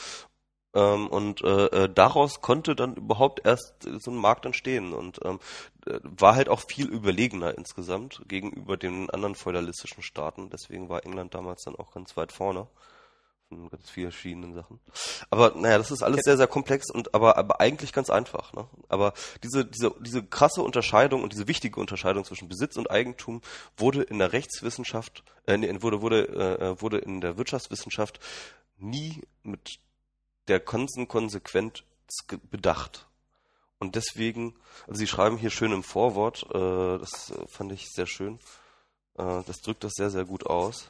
ähm, 0.75 1.09
und 1.09 1.43
äh, 1.43 1.67
äh, 1.67 1.89
daraus 1.93 2.41
konnte 2.41 2.77
dann 2.77 2.95
überhaupt 2.95 3.45
erst 3.45 3.87
äh, 3.87 3.99
so 3.99 4.11
ein 4.11 4.17
Markt 4.17 4.45
entstehen 4.47 4.93
und 4.93 5.21
ähm, 5.25 5.41
äh, 5.87 5.99
war 6.03 6.35
halt 6.35 6.49
auch 6.49 6.61
viel 6.61 6.89
überlegener 6.89 7.57
insgesamt 7.57 8.23
gegenüber 8.29 8.77
den 8.77 9.09
anderen 9.11 9.35
feudalistischen 9.35 10.03
Staaten. 10.03 10.51
Deswegen 10.51 10.89
war 10.89 11.05
England 11.05 11.35
damals 11.35 11.63
dann 11.65 11.77
auch 11.77 11.93
ganz 11.93 12.17
weit 12.17 12.33
vorne 12.33 12.69
von 13.49 13.71
ganz 13.71 13.89
vielen 13.89 14.13
verschiedenen 14.13 14.55
Sachen. 14.55 14.79
Aber 15.31 15.55
naja, 15.57 15.79
das 15.79 15.91
ist 15.91 16.03
alles 16.03 16.21
sehr, 16.23 16.37
sehr 16.37 16.47
komplex 16.47 16.91
und 16.91 17.15
aber, 17.15 17.37
aber 17.39 17.61
eigentlich 17.61 17.93
ganz 17.93 18.11
einfach. 18.11 18.53
Ne? 18.53 18.67
Aber 18.89 19.15
diese, 19.43 19.65
diese, 19.65 19.95
diese 20.01 20.23
krasse 20.23 20.63
Unterscheidung 20.63 21.23
und 21.23 21.33
diese 21.33 21.49
wichtige 21.49 21.81
Unterscheidung 21.81 22.25
zwischen 22.25 22.49
Besitz 22.49 22.77
und 22.77 22.91
Eigentum 22.91 23.41
wurde 23.77 24.03
in 24.03 24.19
der 24.19 24.33
Rechtswissenschaft, 24.33 25.25
äh, 25.47 25.59
wurde, 25.81 26.03
wurde, 26.03 26.29
äh, 26.29 26.81
wurde 26.81 26.99
in 26.99 27.21
der 27.21 27.39
Wirtschaftswissenschaft 27.39 28.21
nie 28.77 29.23
mit 29.43 29.81
der 30.49 30.61
ganzen 30.61 31.09
Konsequenz 31.09 31.83
bedacht. 32.51 33.07
Und 33.79 33.95
deswegen, 33.95 34.57
also 34.87 34.99
Sie 34.99 35.07
schreiben 35.07 35.37
hier 35.37 35.51
schön 35.51 35.73
im 35.73 35.83
Vorwort, 35.83 36.45
äh, 36.51 36.99
das 36.99 37.33
fand 37.47 37.73
ich 37.73 37.89
sehr 37.91 38.07
schön, 38.07 38.41
äh, 39.17 39.43
das 39.47 39.61
drückt 39.61 39.85
das 39.85 39.93
sehr, 39.95 40.11
sehr 40.11 40.25
gut 40.25 40.47
aus. 40.47 40.89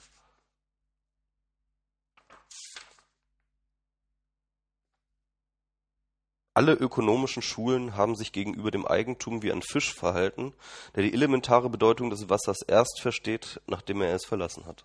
Alle 6.55 6.73
ökonomischen 6.73 7.41
Schulen 7.41 7.95
haben 7.95 8.17
sich 8.17 8.33
gegenüber 8.33 8.73
dem 8.73 8.85
Eigentum 8.85 9.43
wie 9.43 9.53
ein 9.53 9.63
Fisch 9.63 9.95
verhalten, 9.95 10.55
der 10.97 11.05
die 11.05 11.13
elementare 11.13 11.71
Bedeutung 11.71 12.11
des 12.11 12.29
Wassers 12.29 12.63
erst 12.67 13.01
versteht, 13.01 13.61
nachdem 13.69 14.03
er 14.03 14.13
es 14.13 14.25
verlassen 14.25 14.67
hat. 14.67 14.85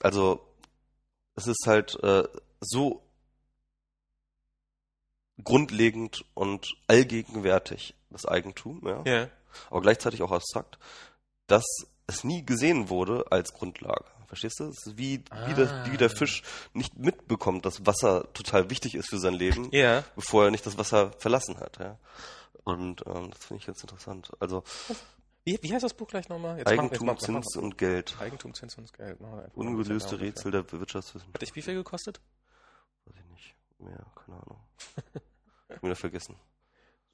Also, 0.00 0.40
es 1.34 1.46
ist 1.46 1.66
halt 1.66 2.02
äh, 2.02 2.26
so 2.60 3.01
grundlegend 5.44 6.24
und 6.34 6.74
allgegenwärtig, 6.86 7.94
das 8.10 8.26
Eigentum, 8.26 8.80
ja, 8.84 9.02
Ja. 9.04 9.28
aber 9.70 9.80
gleichzeitig 9.80 10.22
auch 10.22 10.32
abstrakt, 10.32 10.78
dass 11.46 11.64
es 12.06 12.24
nie 12.24 12.44
gesehen 12.44 12.88
wurde 12.88 13.24
als 13.30 13.52
Grundlage. 13.52 14.04
Verstehst 14.26 14.60
du? 14.60 14.64
Es 14.68 14.86
ist 14.86 14.96
wie, 14.96 15.22
wie, 15.46 15.54
der, 15.54 15.92
wie 15.92 15.96
der 15.98 16.08
Fisch 16.08 16.42
nicht 16.72 16.96
mitbekommt, 16.98 17.66
dass 17.66 17.84
Wasser 17.84 18.32
total 18.32 18.70
wichtig 18.70 18.94
ist 18.94 19.10
für 19.10 19.18
sein 19.18 19.34
Leben, 19.34 19.68
Ja. 19.72 20.04
bevor 20.16 20.44
er 20.46 20.50
nicht 20.50 20.64
das 20.64 20.78
Wasser 20.78 21.12
verlassen 21.18 21.58
hat. 21.60 21.78
Ja? 21.78 21.98
Und 22.64 23.04
ähm, 23.06 23.30
das 23.30 23.44
finde 23.44 23.60
ich 23.60 23.66
ganz 23.66 23.82
interessant. 23.82 24.30
Also 24.40 24.64
Wie, 25.44 25.58
wie 25.60 25.72
heißt 25.74 25.84
das 25.84 25.92
Buch 25.92 26.06
gleich 26.08 26.28
nochmal? 26.30 26.56
Jetzt 26.56 26.66
machen 26.66 26.76
wir- 26.78 26.82
jetzt 26.84 26.92
Eigentum, 26.92 27.06
machen 27.08 27.18
wir- 27.20 27.42
Zins 27.42 27.56
und 27.56 27.76
Geld. 27.76 28.16
Eigentum, 28.20 28.54
Zins 28.54 28.78
und 28.78 28.92
Geld. 28.94 29.18
Ungelöste 29.54 30.18
Rätsel 30.18 30.50
der 30.52 30.70
Wirtschaftswissenschaft. 30.72 31.34
Hat 31.34 31.42
dich 31.42 31.54
wie 31.54 31.62
viel 31.62 31.74
gekostet? 31.74 32.20
Weiß 33.04 33.16
ich 33.18 33.30
nicht. 33.32 33.54
Mehr, 33.80 34.06
keine 34.24 34.38
Ahnung. 34.40 34.60
Hab 35.74 35.82
wieder 35.82 35.96
vergessen. 35.96 36.36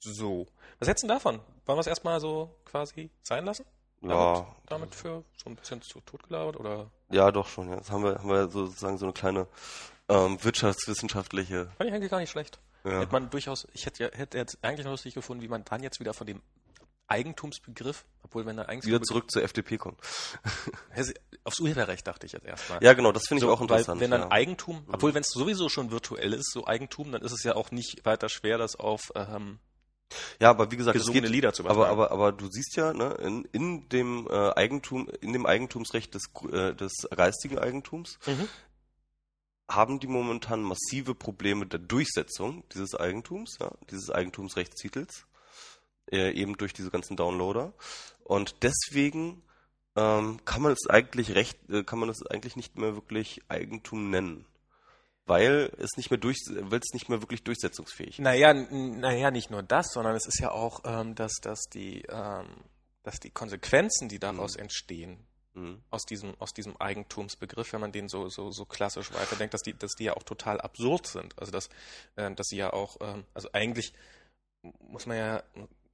So. 0.00 0.46
Was 0.78 0.88
hältst 0.88 1.02
du 1.02 1.08
denn 1.08 1.16
davon? 1.16 1.40
Wollen 1.66 1.76
wir 1.76 1.80
es 1.80 1.86
erstmal 1.86 2.20
so 2.20 2.54
quasi 2.64 3.10
sein 3.22 3.44
lassen? 3.44 3.64
Ja, 4.00 4.34
Damit, 4.34 4.46
damit 4.66 4.94
für 4.94 5.24
so 5.36 5.50
ein 5.50 5.56
bisschen 5.56 5.82
zu 5.82 6.00
totgelabert 6.00 6.56
oder? 6.56 6.88
ja, 7.10 7.32
doch 7.32 7.48
schon. 7.48 7.68
Ja. 7.68 7.76
Jetzt 7.76 7.90
haben 7.90 8.04
wir, 8.04 8.14
haben 8.18 8.28
wir 8.28 8.48
sozusagen 8.48 8.96
so 8.96 9.06
eine 9.06 9.12
kleine 9.12 9.48
ähm, 10.08 10.42
wirtschaftswissenschaftliche. 10.42 11.66
Fand 11.76 11.90
ich 11.90 11.94
eigentlich 11.94 12.10
gar 12.10 12.20
nicht 12.20 12.30
schlecht. 12.30 12.60
Ja. 12.84 13.00
Hätte 13.00 13.10
man 13.12 13.28
durchaus, 13.28 13.66
ich 13.72 13.86
hätte, 13.86 14.04
ja, 14.04 14.10
hätte 14.12 14.38
jetzt 14.38 14.58
eigentlich 14.62 14.84
noch 14.84 14.92
lustig 14.92 15.14
gefunden, 15.14 15.42
wie 15.42 15.48
man 15.48 15.64
dann 15.64 15.82
jetzt 15.82 15.98
wieder 15.98 16.14
von 16.14 16.28
dem 16.28 16.40
Eigentumsbegriff, 17.08 18.04
obwohl 18.22 18.46
wenn 18.46 18.56
der 18.56 18.66
Wieder 18.66 18.72
Eigentumsbegriff 18.72 19.06
zurück 19.08 19.30
zur 19.32 19.42
FDP 19.42 19.78
kommt. 19.78 19.98
Aufs 21.48 21.58
Urheberrecht 21.60 22.06
dachte 22.06 22.26
ich 22.26 22.32
jetzt 22.32 22.46
erstmal. 22.46 22.82
Ja, 22.82 22.92
genau, 22.92 23.10
das 23.12 23.26
finde 23.26 23.40
ich 23.44 23.48
So, 23.48 23.52
auch 23.52 23.60
interessant. 23.60 24.00
Weil, 24.00 24.04
wenn 24.04 24.10
dann 24.12 24.20
ja. 24.20 24.26
Mhm. 24.26 24.32
Eigentum, 24.32 24.84
obwohl 24.92 25.14
wenn 25.14 25.22
es 25.22 25.30
sowieso 25.30 25.68
schon 25.68 25.90
virtuell 25.90 26.32
ist, 26.32 26.52
so 26.52 26.66
Eigentum, 26.66 27.10
dann 27.10 27.22
ist 27.22 27.32
es 27.32 27.42
ja 27.42 27.56
auch 27.56 27.70
nicht 27.72 28.04
weiter 28.04 28.28
schwer, 28.28 28.58
das 28.58 28.76
auf 28.76 29.10
ähm, 29.16 29.58
ja, 30.40 30.48
aber 30.48 30.70
wie 30.70 30.76
gesagt, 30.78 30.96
es 30.96 31.02
gesungene 31.02 31.26
geht, 31.26 31.34
Lieder 31.34 31.52
zu 31.52 31.64
aber, 31.64 31.74
übertragen. 31.74 32.00
aber, 32.00 32.10
aber 32.12 32.32
du 32.32 32.50
siehst 32.50 32.76
ja, 32.76 32.94
ne, 32.94 33.12
in, 33.20 33.44
in 33.52 33.88
dem 33.90 34.26
äh, 34.30 34.52
Eigentum, 34.54 35.08
in 35.20 35.34
dem 35.34 35.44
Eigentumsrecht 35.44 36.14
des, 36.14 36.30
äh, 36.50 36.74
des 36.74 36.92
geistigen 37.14 37.58
Eigentums 37.58 38.18
Mhm. 38.26 38.48
haben 39.70 40.00
die 40.00 40.06
momentan 40.06 40.62
massive 40.62 41.14
Probleme 41.14 41.66
der 41.66 41.80
Durchsetzung 41.80 42.64
dieses 42.72 42.94
Eigentums, 42.94 43.58
ja, 43.60 43.70
dieses 43.90 44.10
Eigentumsrechtstitels, 44.10 45.26
äh, 46.10 46.32
eben 46.32 46.56
durch 46.56 46.72
diese 46.72 46.90
ganzen 46.90 47.16
Downloader. 47.18 47.74
Und 48.24 48.62
deswegen 48.62 49.42
ähm, 49.96 50.40
kann 50.44 50.62
man 50.62 50.72
es 50.72 50.86
eigentlich 50.88 51.34
recht, 51.34 51.58
äh, 51.70 51.82
kann 51.84 51.98
man 51.98 52.08
es 52.08 52.24
eigentlich 52.26 52.56
nicht 52.56 52.76
mehr 52.76 52.94
wirklich 52.94 53.42
Eigentum 53.48 54.10
nennen. 54.10 54.44
Weil 55.26 55.70
es 55.76 55.96
nicht 55.96 56.10
mehr 56.10 56.18
durch, 56.18 56.38
weil 56.48 56.80
es 56.80 56.94
nicht 56.94 57.10
mehr 57.10 57.20
wirklich 57.20 57.44
durchsetzungsfähig 57.44 58.18
ist. 58.18 58.20
Naja, 58.20 58.54
naja, 58.54 59.30
nicht 59.30 59.50
nur 59.50 59.62
das, 59.62 59.92
sondern 59.92 60.16
es 60.16 60.26
ist 60.26 60.40
ja 60.40 60.50
auch, 60.50 60.80
ähm, 60.84 61.14
dass, 61.14 61.34
dass, 61.42 61.64
die, 61.64 62.02
ähm, 62.08 62.46
dass 63.02 63.20
die 63.20 63.30
Konsequenzen, 63.30 64.08
die 64.08 64.18
daraus 64.18 64.56
entstehen, 64.56 65.26
Mhm. 65.58 65.82
aus 65.90 66.04
diesem, 66.04 66.34
aus 66.38 66.52
diesem 66.54 66.76
Eigentumsbegriff, 66.76 67.72
wenn 67.72 67.80
man 67.80 67.92
den 67.92 68.08
so, 68.08 68.28
so, 68.28 68.50
so 68.50 68.64
klassisch 68.64 69.12
weiterdenkt, 69.12 69.54
dass 69.54 69.62
die, 69.62 69.76
dass 69.76 69.92
die 69.92 70.04
ja 70.04 70.16
auch 70.16 70.22
total 70.22 70.60
absurd 70.60 71.06
sind. 71.06 71.38
Also 71.38 71.50
dass, 71.50 71.68
ähm, 72.16 72.36
dass 72.36 72.46
sie 72.48 72.56
ja 72.56 72.72
auch, 72.72 72.98
ähm, 73.00 73.24
also 73.34 73.50
eigentlich 73.52 73.92
muss 74.62 75.06
man 75.06 75.16
ja, 75.16 75.42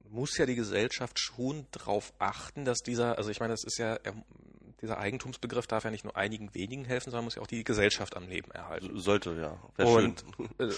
muss 0.09 0.37
ja 0.37 0.45
die 0.45 0.55
Gesellschaft 0.55 1.19
schon 1.19 1.67
darauf 1.71 2.13
achten, 2.19 2.65
dass 2.65 2.79
dieser, 2.79 3.17
also 3.17 3.29
ich 3.29 3.39
meine, 3.39 3.53
das 3.53 3.63
ist 3.63 3.77
ja, 3.77 3.95
er, 4.03 4.13
dieser 4.81 4.97
Eigentumsbegriff 4.97 5.67
darf 5.67 5.83
ja 5.83 5.91
nicht 5.91 6.03
nur 6.03 6.15
einigen 6.15 6.53
wenigen 6.53 6.85
helfen, 6.85 7.11
sondern 7.11 7.25
muss 7.25 7.35
ja 7.35 7.41
auch 7.41 7.47
die 7.47 7.63
Gesellschaft 7.63 8.15
am 8.15 8.27
Leben 8.27 8.51
erhalten. 8.51 8.97
Sollte, 8.99 9.33
ja. 9.35 9.57
Wär 9.77 9.87
Und 9.87 10.23
äh, 10.59 10.69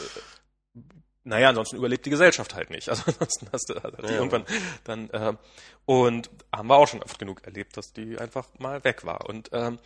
naja, 1.24 1.50
ansonsten 1.50 1.76
überlebt 1.76 2.06
die 2.06 2.10
Gesellschaft 2.10 2.56
halt 2.56 2.70
nicht. 2.70 2.88
Also 2.90 3.04
ansonsten 3.08 3.48
hast 3.52 3.70
du 3.70 3.74
die 3.74 4.14
Ja. 4.14 4.20
irgendwann 4.20 4.46
dann 4.86 5.10
äh, 5.10 5.34
und 5.86 6.30
haben 6.56 6.68
wir 6.70 6.76
auch 6.78 6.88
schon 6.88 7.04
oft 7.04 7.20
genug 7.20 7.44
erlebt, 7.46 7.76
dass 7.76 7.92
die 7.92 8.18
einfach 8.18 8.48
mal 8.60 8.84
weg 8.84 9.06
war. 9.06 9.28
Und 9.28 9.50
ähm, 9.52 9.80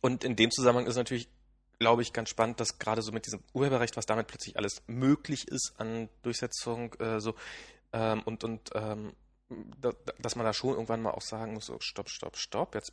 und 0.00 0.22
in 0.22 0.36
dem 0.36 0.50
Zusammenhang 0.50 0.86
ist 0.86 0.96
natürlich, 0.96 1.28
glaube 1.78 2.02
ich, 2.02 2.12
ganz 2.12 2.28
spannend, 2.28 2.60
dass 2.60 2.78
gerade 2.78 3.00
so 3.00 3.10
mit 3.10 3.24
diesem 3.24 3.40
Urheberrecht, 3.54 3.96
was 3.96 4.04
damit 4.04 4.26
plötzlich 4.26 4.56
alles 4.58 4.82
möglich 4.86 5.48
ist 5.48 5.72
an 5.78 6.10
Durchsetzung, 6.22 6.92
äh, 6.94 7.20
so 7.20 7.34
ähm, 7.94 8.20
und 8.24 8.44
und 8.44 8.70
ähm, 8.74 9.14
da, 9.80 9.92
da- 9.92 10.12
dass 10.18 10.36
man 10.36 10.44
da 10.44 10.52
schon 10.52 10.74
irgendwann 10.74 11.00
mal 11.00 11.12
auch 11.12 11.22
sagen 11.22 11.54
muss, 11.54 11.66
so 11.66 11.78
stopp, 11.80 12.10
stopp, 12.10 12.36
stopp, 12.36 12.74
jetzt 12.74 12.92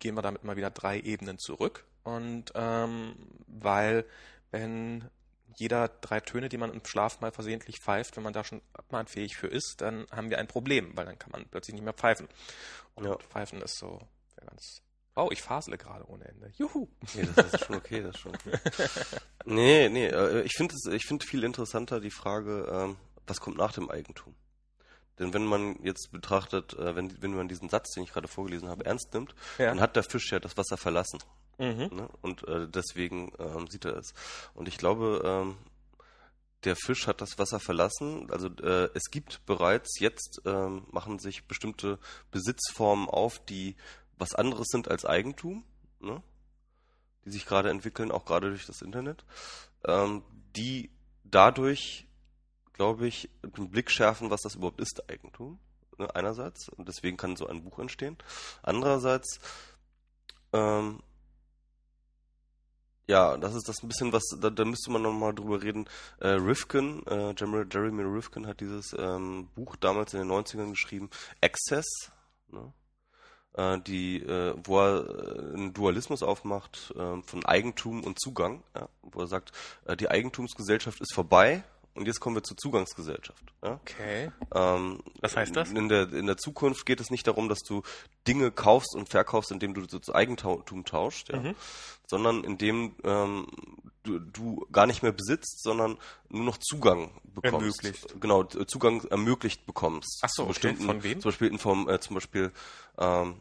gehen 0.00 0.16
wir 0.16 0.22
damit 0.22 0.42
mal 0.42 0.56
wieder 0.56 0.70
drei 0.70 0.98
Ebenen 0.98 1.38
zurück. 1.38 1.84
Und 2.02 2.50
ähm, 2.56 3.14
weil 3.46 4.04
wenn 4.50 5.08
jeder 5.56 5.88
drei 5.88 6.18
Töne, 6.20 6.48
die 6.48 6.58
man 6.58 6.72
im 6.72 6.84
Schlaf 6.84 7.20
mal 7.20 7.30
versehentlich 7.30 7.78
pfeift, 7.80 8.16
wenn 8.16 8.24
man 8.24 8.32
da 8.32 8.42
schon 8.44 8.60
abmahnfähig 8.72 9.36
für 9.36 9.46
ist, 9.46 9.76
dann 9.80 10.06
haben 10.10 10.30
wir 10.30 10.38
ein 10.38 10.48
Problem, 10.48 10.96
weil 10.96 11.06
dann 11.06 11.18
kann 11.18 11.30
man 11.30 11.46
plötzlich 11.48 11.74
nicht 11.74 11.84
mehr 11.84 11.92
pfeifen. 11.92 12.28
Und 12.96 13.04
Ja. 13.04 13.16
pfeifen 13.18 13.62
ist 13.62 13.78
so 13.78 14.00
ganz. 14.36 14.82
Oh, 15.16 15.28
ich 15.30 15.42
fasele 15.42 15.78
gerade 15.78 16.08
ohne 16.10 16.24
Ende. 16.24 16.50
Juhu. 16.56 16.88
Nee, 17.14 17.24
das 17.24 17.54
ist 17.54 17.60
schon 17.60 17.76
okay, 17.76 18.02
das 18.02 18.16
ist 18.16 18.20
schon 18.22 18.34
okay. 18.34 18.58
Nee, 19.46 19.88
nee, 19.90 20.06
äh, 20.06 20.40
ich 20.42 20.54
finde 20.56 20.74
finde 20.98 21.24
viel 21.26 21.44
interessanter 21.44 22.00
die 22.00 22.10
Frage, 22.10 22.66
ähm, 22.70 22.96
was 23.26 23.40
kommt 23.40 23.56
nach 23.56 23.72
dem 23.72 23.90
Eigentum? 23.90 24.34
Denn 25.18 25.32
wenn 25.32 25.44
man 25.44 25.76
jetzt 25.82 26.10
betrachtet, 26.10 26.74
äh, 26.74 26.96
wenn, 26.96 27.22
wenn 27.22 27.34
man 27.34 27.48
diesen 27.48 27.68
Satz, 27.68 27.92
den 27.94 28.02
ich 28.02 28.12
gerade 28.12 28.26
vorgelesen 28.28 28.68
habe, 28.68 28.84
ernst 28.84 29.14
nimmt, 29.14 29.34
Ja. 29.58 29.66
dann 29.66 29.80
hat 29.80 29.94
der 29.96 30.02
Fisch 30.02 30.32
ja 30.32 30.40
das 30.40 30.56
Wasser 30.56 30.76
verlassen. 30.76 31.20
Mhm. 31.58 31.88
Ne? 31.92 32.08
Und 32.20 32.46
äh, 32.48 32.66
deswegen 32.68 33.32
ähm, 33.38 33.68
sieht 33.68 33.84
er 33.84 33.96
es. 33.96 34.12
Und 34.54 34.66
ich 34.66 34.76
glaube, 34.76 35.22
ähm, 35.24 35.56
der 36.64 36.74
Fisch 36.74 37.06
hat 37.06 37.20
das 37.20 37.38
Wasser 37.38 37.60
verlassen. 37.60 38.28
Also 38.30 38.48
äh, 38.48 38.88
es 38.94 39.10
gibt 39.10 39.44
bereits 39.46 40.00
jetzt, 40.00 40.42
ähm, 40.46 40.84
machen 40.90 41.18
sich 41.20 41.46
bestimmte 41.46 41.98
Besitzformen 42.32 43.08
auf, 43.08 43.38
die 43.44 43.76
was 44.18 44.34
anderes 44.34 44.66
sind 44.68 44.88
als 44.88 45.04
Eigentum, 45.04 45.64
ne? 46.00 46.22
die 47.24 47.30
sich 47.30 47.46
gerade 47.46 47.70
entwickeln, 47.70 48.10
auch 48.10 48.24
gerade 48.24 48.48
durch 48.48 48.66
das 48.66 48.82
Internet, 48.82 49.24
ähm, 49.84 50.22
die 50.56 50.90
dadurch, 51.24 52.06
glaube 52.74 53.06
ich, 53.06 53.30
den 53.42 53.70
Blick 53.70 53.90
schärfen, 53.90 54.30
was 54.30 54.42
das 54.42 54.56
überhaupt 54.56 54.80
ist, 54.80 55.08
Eigentum. 55.08 55.58
Ne? 55.98 56.14
Einerseits, 56.14 56.68
und 56.68 56.88
deswegen 56.88 57.16
kann 57.16 57.36
so 57.36 57.46
ein 57.46 57.62
Buch 57.64 57.78
entstehen. 57.78 58.18
Andererseits, 58.62 59.40
ähm, 60.52 61.00
ja, 63.06 63.36
das 63.36 63.54
ist 63.54 63.68
das 63.68 63.82
ein 63.82 63.88
bisschen 63.88 64.12
was, 64.12 64.22
da, 64.40 64.50
da 64.50 64.64
müsste 64.64 64.90
man 64.90 65.02
nochmal 65.02 65.34
drüber 65.34 65.62
reden. 65.62 65.86
Äh, 66.20 66.28
Rifkin, 66.28 67.06
äh, 67.06 67.34
Jeremy, 67.36 68.02
Rifkin 68.02 68.46
hat 68.46 68.60
dieses 68.60 68.94
ähm, 68.98 69.48
Buch 69.54 69.76
damals 69.76 70.14
in 70.14 70.20
den 70.20 70.30
90ern 70.30 70.70
geschrieben, 70.70 71.10
Access, 71.40 72.10
ne? 72.48 72.72
äh, 73.54 73.78
die, 73.80 74.22
äh, 74.22 74.54
wo 74.64 74.80
er 74.80 75.06
äh, 75.06 75.54
einen 75.54 75.74
Dualismus 75.74 76.22
aufmacht 76.22 76.92
äh, 76.96 77.22
von 77.22 77.44
Eigentum 77.44 78.02
und 78.02 78.18
Zugang, 78.20 78.64
ja? 78.74 78.88
wo 79.02 79.20
er 79.20 79.26
sagt, 79.28 79.52
äh, 79.84 79.96
die 79.96 80.10
Eigentumsgesellschaft 80.10 81.00
ist 81.00 81.14
vorbei 81.14 81.62
und 81.94 82.06
jetzt 82.06 82.20
kommen 82.20 82.36
wir 82.36 82.42
zur 82.42 82.56
Zugangsgesellschaft. 82.56 83.44
Ja? 83.62 83.74
Okay. 83.74 84.30
Ähm, 84.54 85.00
Was 85.20 85.36
heißt 85.36 85.54
das? 85.54 85.70
In 85.70 85.88
der, 85.88 86.12
in 86.12 86.26
der 86.26 86.36
Zukunft 86.36 86.86
geht 86.86 87.00
es 87.00 87.10
nicht 87.10 87.26
darum, 87.26 87.48
dass 87.48 87.60
du 87.60 87.82
Dinge 88.26 88.50
kaufst 88.50 88.94
und 88.94 89.08
verkaufst, 89.08 89.50
indem 89.52 89.74
du 89.74 89.86
zu 89.86 90.14
Eigentum 90.14 90.84
tauscht, 90.84 91.30
ja? 91.30 91.40
Mhm. 91.40 91.54
sondern 92.06 92.44
indem 92.44 92.94
ähm, 93.04 93.46
du, 94.02 94.18
du 94.18 94.66
gar 94.72 94.86
nicht 94.86 95.02
mehr 95.02 95.12
besitzt, 95.12 95.62
sondern 95.62 95.98
nur 96.28 96.44
noch 96.44 96.58
Zugang 96.58 97.10
bekommst. 97.24 97.84
Ermöglicht. 97.84 98.20
Genau, 98.20 98.44
t- 98.44 98.66
Zugang 98.66 99.04
ermöglicht 99.04 99.66
bekommst. 99.66 100.20
Ach 100.22 100.30
so, 100.30 100.44
okay. 100.44 100.74
Von 100.74 101.02
wem? 101.02 101.20
Zum 101.20 101.30
Beispiel, 101.30 101.48
Inform, 101.48 101.88
äh, 101.88 102.00
zum 102.00 102.14
Beispiel 102.14 102.52
ähm, 102.98 103.36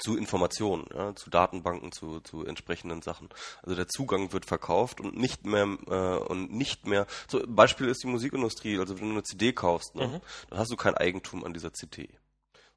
zu 0.00 0.16
Informationen, 0.16 0.86
ja, 0.94 1.14
zu 1.14 1.28
Datenbanken, 1.30 1.92
zu, 1.92 2.20
zu 2.20 2.44
entsprechenden 2.46 3.02
Sachen. 3.02 3.28
Also 3.62 3.74
der 3.76 3.88
Zugang 3.88 4.32
wird 4.32 4.46
verkauft 4.46 5.00
und 5.00 5.16
nicht 5.16 5.44
mehr 5.44 5.64
äh, 5.88 6.16
und 6.24 6.52
nicht 6.52 6.86
mehr. 6.86 7.06
So 7.28 7.42
Beispiel 7.46 7.88
ist 7.88 8.02
die 8.02 8.08
Musikindustrie. 8.08 8.78
Also 8.78 8.98
wenn 8.98 9.06
du 9.08 9.12
eine 9.12 9.22
CD 9.22 9.52
kaufst, 9.52 9.94
ne, 9.94 10.08
Mhm. 10.08 10.20
dann 10.50 10.58
hast 10.58 10.70
du 10.72 10.76
kein 10.76 10.94
Eigentum 10.94 11.44
an 11.44 11.52
dieser 11.52 11.72
CD, 11.72 12.08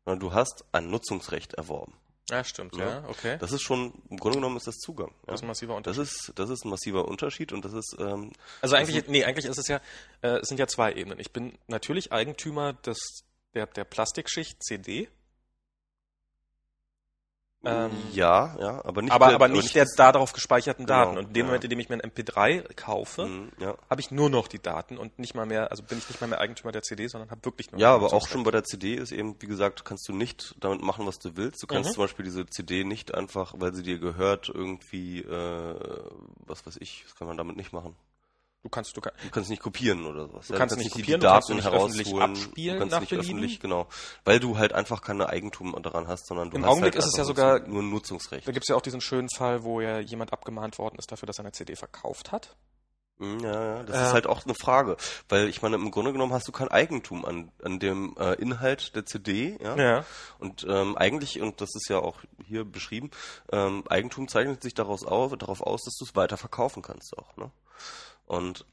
sondern 0.03 0.19
du 0.19 0.33
hast 0.33 0.65
ein 0.71 0.89
Nutzungsrecht 0.89 1.53
erworben. 1.53 1.93
Ja, 2.29 2.43
stimmt, 2.43 2.75
ja, 2.75 2.89
Ja. 2.89 3.03
okay. 3.07 3.37
Das 3.39 3.51
ist 3.51 3.61
schon 3.61 3.93
im 4.09 4.17
Grunde 4.17 4.37
genommen 4.39 4.57
ist 4.57 4.65
das 4.65 4.77
Zugang. 4.77 5.09
Ja? 5.09 5.15
Das 5.27 5.35
ist 5.35 5.43
ein 5.43 5.47
massiver 5.47 5.79
Das 5.81 5.97
Unterschied. 5.97 6.29
ist, 6.29 6.31
das 6.39 6.49
ist 6.49 6.65
ein 6.65 6.69
massiver 6.69 7.07
Unterschied 7.07 7.53
und 7.53 7.63
das 7.63 7.73
ist, 7.73 7.95
ähm, 7.99 8.31
Also 8.61 8.75
eigentlich, 8.75 9.07
nee, 9.07 9.23
eigentlich 9.23 9.45
ist 9.45 9.59
es 9.59 9.67
ja, 9.67 9.79
äh, 10.21 10.39
es 10.39 10.47
sind 10.47 10.57
ja 10.59 10.65
zwei 10.65 10.91
Ebenen. 10.93 11.19
Ich 11.19 11.31
bin 11.31 11.55
natürlich 11.67 12.11
Eigentümer 12.11 12.73
des, 12.73 12.97
der, 13.53 13.67
der 13.67 13.83
Plastikschicht 13.83 14.63
CD, 14.63 15.07
Ähm, 17.65 17.91
ja, 18.11 18.55
ja, 18.59 18.85
aber 18.85 19.01
nicht, 19.01 19.11
aber, 19.11 19.27
der- 19.27 19.35
aber 19.35 19.47
nicht 19.47 19.73
der 19.75 19.85
darauf 19.97 20.33
gespeicherten 20.33 20.85
Genau, 20.85 20.99
Daten. 21.05 21.17
Und 21.17 21.27
in 21.29 21.33
dem 21.33 21.39
ja. 21.41 21.45
Moment, 21.47 21.63
in 21.63 21.69
dem 21.71 21.79
ich 21.79 21.89
mir 21.89 21.95
ein 21.95 22.01
MP3 22.01 22.61
kaufe, 22.75 23.25
Mhm, 23.25 23.51
ja. 23.59 23.75
habe 23.89 24.01
ich 24.01 24.11
nur 24.11 24.29
noch 24.29 24.47
die 24.47 24.59
Daten 24.59 24.97
und 24.97 25.17
nicht 25.19 25.33
mal 25.35 25.45
mehr, 25.45 25.71
also 25.71 25.83
bin 25.83 25.97
ich 25.97 26.07
nicht 26.07 26.21
mal 26.21 26.27
mehr 26.27 26.39
Eigentümer 26.39 26.71
der 26.71 26.83
CD, 26.83 27.07
sondern 27.07 27.31
habe 27.31 27.43
wirklich 27.43 27.71
nur 27.71 27.81
Ja, 27.81 27.95
aber 27.95 28.13
auch 28.13 28.27
schon 28.27 28.43
bei 28.43 28.51
der 28.51 28.63
CD 28.63 28.93
ist 28.95 29.11
eben, 29.11 29.35
wie 29.41 29.47
gesagt, 29.47 29.83
kannst 29.85 30.07
du 30.07 30.13
nicht 30.13 30.55
damit 30.59 30.81
machen, 30.81 31.05
was 31.07 31.17
du 31.19 31.35
willst. 31.37 31.61
Du 31.63 31.67
kannst 31.67 31.89
Mhm. 31.89 31.93
zum 31.95 32.03
Beispiel 32.03 32.25
diese 32.25 32.45
CD 32.45 32.83
nicht 32.83 33.13
einfach, 33.15 33.53
weil 33.57 33.73
sie 33.73 33.83
dir 33.83 33.99
gehört, 33.99 34.49
irgendwie, 34.49 35.21
äh, 35.21 35.75
was 36.45 36.65
weiß 36.65 36.77
ich, 36.79 37.03
das 37.03 37.15
kann 37.15 37.27
man 37.27 37.37
damit 37.37 37.57
nicht 37.57 37.73
machen. 37.73 37.95
Du 38.65 38.69
kannst, 38.69 38.97
du 38.97 39.01
kannst, 39.01 39.23
Du 39.23 39.29
kannst 39.29 39.49
nicht 39.51 39.61
kopieren 39.61 40.07
oder 40.07 40.27
sowas. 40.27 40.47
Du 40.47 40.55
kannst 40.55 40.73
du 40.75 40.79
nicht 40.79 40.87
die- 40.95 41.01
kopieren, 41.01 41.19
die 41.21 41.27
du 41.27 41.31
kannst 41.31 41.49
Daten 41.49 41.55
nicht 41.57 41.67
öffentlich 41.67 42.07
herausholen, 42.07 42.31
abspielen 42.31 42.73
du 42.73 42.79
kannst 42.79 42.91
nach 42.93 42.99
nicht 43.01 43.09
Belieben. 43.11 43.29
öffentlich, 43.37 43.59
genau. 43.59 43.87
Weil 44.23 44.39
du 44.39 44.57
halt 44.57 44.73
einfach 44.73 45.03
keine 45.03 45.29
Eigentum 45.29 45.79
daran 45.83 46.07
hast, 46.07 46.25
sondern 46.25 46.49
du 46.49 46.57
Im 46.57 46.63
hast 46.63 46.71
Augenblick 46.71 46.95
halt 46.95 47.03
ist 47.05 47.11
es 47.11 47.15
ja 47.17 47.25
sogar- 47.25 47.59
nur 47.59 47.83
ein 47.83 47.91
Nutzungsrecht. 47.91 48.47
da 48.47 48.51
gibt 48.51 48.63
es 48.63 48.69
ja 48.69 48.75
auch 48.75 48.81
diesen 48.81 49.01
schönen 49.01 49.29
Fall, 49.29 49.61
wo 49.63 49.81
ja 49.81 49.99
jemand 49.99 50.33
abgemahnt 50.33 50.79
worden 50.79 50.95
ist 50.97 51.11
dafür, 51.11 51.27
dass 51.27 51.37
er 51.37 51.43
eine 51.45 51.51
CD 51.51 51.75
verkauft 51.75 52.31
hat. 52.31 52.55
Mhm, 53.17 53.39
Ja, 53.41 53.53
ja, 53.77 53.83
das 53.83 53.95
Äh, 53.95 54.03
ist 54.07 54.13
halt 54.13 54.27
auch 54.27 54.43
eine 54.43 54.55
Frage, 54.55 54.97
weil 55.29 55.47
ich 55.47 55.61
meine, 55.61 55.75
im 55.77 55.89
Grunde 55.91 56.11
genommen 56.11 56.33
hast 56.33 56.47
du 56.49 56.51
kein 56.51 56.67
Eigentum 56.67 57.23
an, 57.23 57.49
an 57.63 57.79
dem 57.79 58.13
äh, 58.19 58.33
Inhalt 58.33 58.93
der 58.95 59.05
CD, 59.05 59.57
ja. 59.63 59.75
Ja. 59.77 60.05
Und 60.39 60.65
ähm, 60.67 60.97
eigentlich, 60.97 61.39
und 61.39 61.61
das 61.61 61.69
ist 61.75 61.87
ja 61.87 61.99
auch 61.99 62.17
hier 62.45 62.65
beschrieben, 62.65 63.11
ähm, 63.53 63.83
Eigentum 63.87 64.27
zeichnet 64.27 64.61
sich 64.63 64.73
daraus 64.73 65.05
auf, 65.05 65.37
darauf 65.37 65.61
aus, 65.61 65.83
dass 65.83 65.95
du 65.95 66.03
es 66.03 66.15
weiter 66.15 66.35
verkaufen 66.35 66.81
kannst 66.81 67.15
auch, 67.17 67.37
ne? 67.37 67.51
Und 68.25 68.65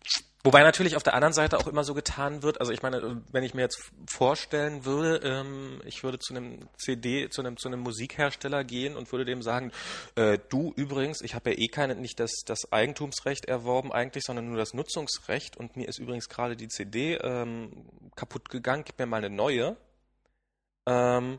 Wobei 0.45 0.63
natürlich 0.65 0.97
auf 0.97 1.05
der 1.05 1.15
anderen 1.15 1.33
Seite 1.33 1.57
auch 1.57 1.69
immer 1.69 1.85
so 1.85 1.95
getan 1.95 2.43
wird, 2.43 2.59
also 2.59 2.73
ich 2.73 2.83
meine, 2.83 3.23
wenn 3.31 3.45
ich 3.45 3.55
mir 3.55 3.61
jetzt 3.61 3.93
vorstellen 4.11 4.85
würde, 4.85 5.19
ähm, 5.19 5.81
ich 5.85 6.03
würde 6.03 6.19
zu 6.19 6.35
einem 6.35 6.69
CD, 6.77 7.29
zu 7.29 7.43
einem, 7.43 7.57
zu 7.57 7.69
einem 7.69 7.79
Musikhersteller 7.79 8.65
gehen 8.65 8.97
und 8.97 9.13
würde 9.13 9.25
dem 9.25 9.41
sagen, 9.41 9.71
äh, 10.17 10.41
du 10.49 10.73
übrigens, 10.75 11.21
ich 11.21 11.37
habe 11.37 11.51
ja 11.51 11.59
eh 11.59 11.69
keine, 11.69 11.95
nicht 11.95 12.19
das, 12.19 12.33
das 12.45 12.73
Eigentumsrecht 12.73 13.45
erworben 13.45 13.93
eigentlich, 13.93 14.25
sondern 14.25 14.49
nur 14.49 14.57
das 14.57 14.75
Nutzungsrecht 14.75 15.57
und 15.57 15.77
mir 15.77 15.87
ist 15.87 16.01
übrigens 16.01 16.29
gerade 16.29 16.57
die 16.57 16.67
CD 16.67 17.15
ähm, 17.23 17.87
kaputt 18.17 18.49
gegangen, 18.49 18.83
gib 18.85 18.99
mir 18.99 19.07
mal 19.07 19.19
eine 19.19 19.31
neue 19.31 19.77
ähm, 20.87 21.39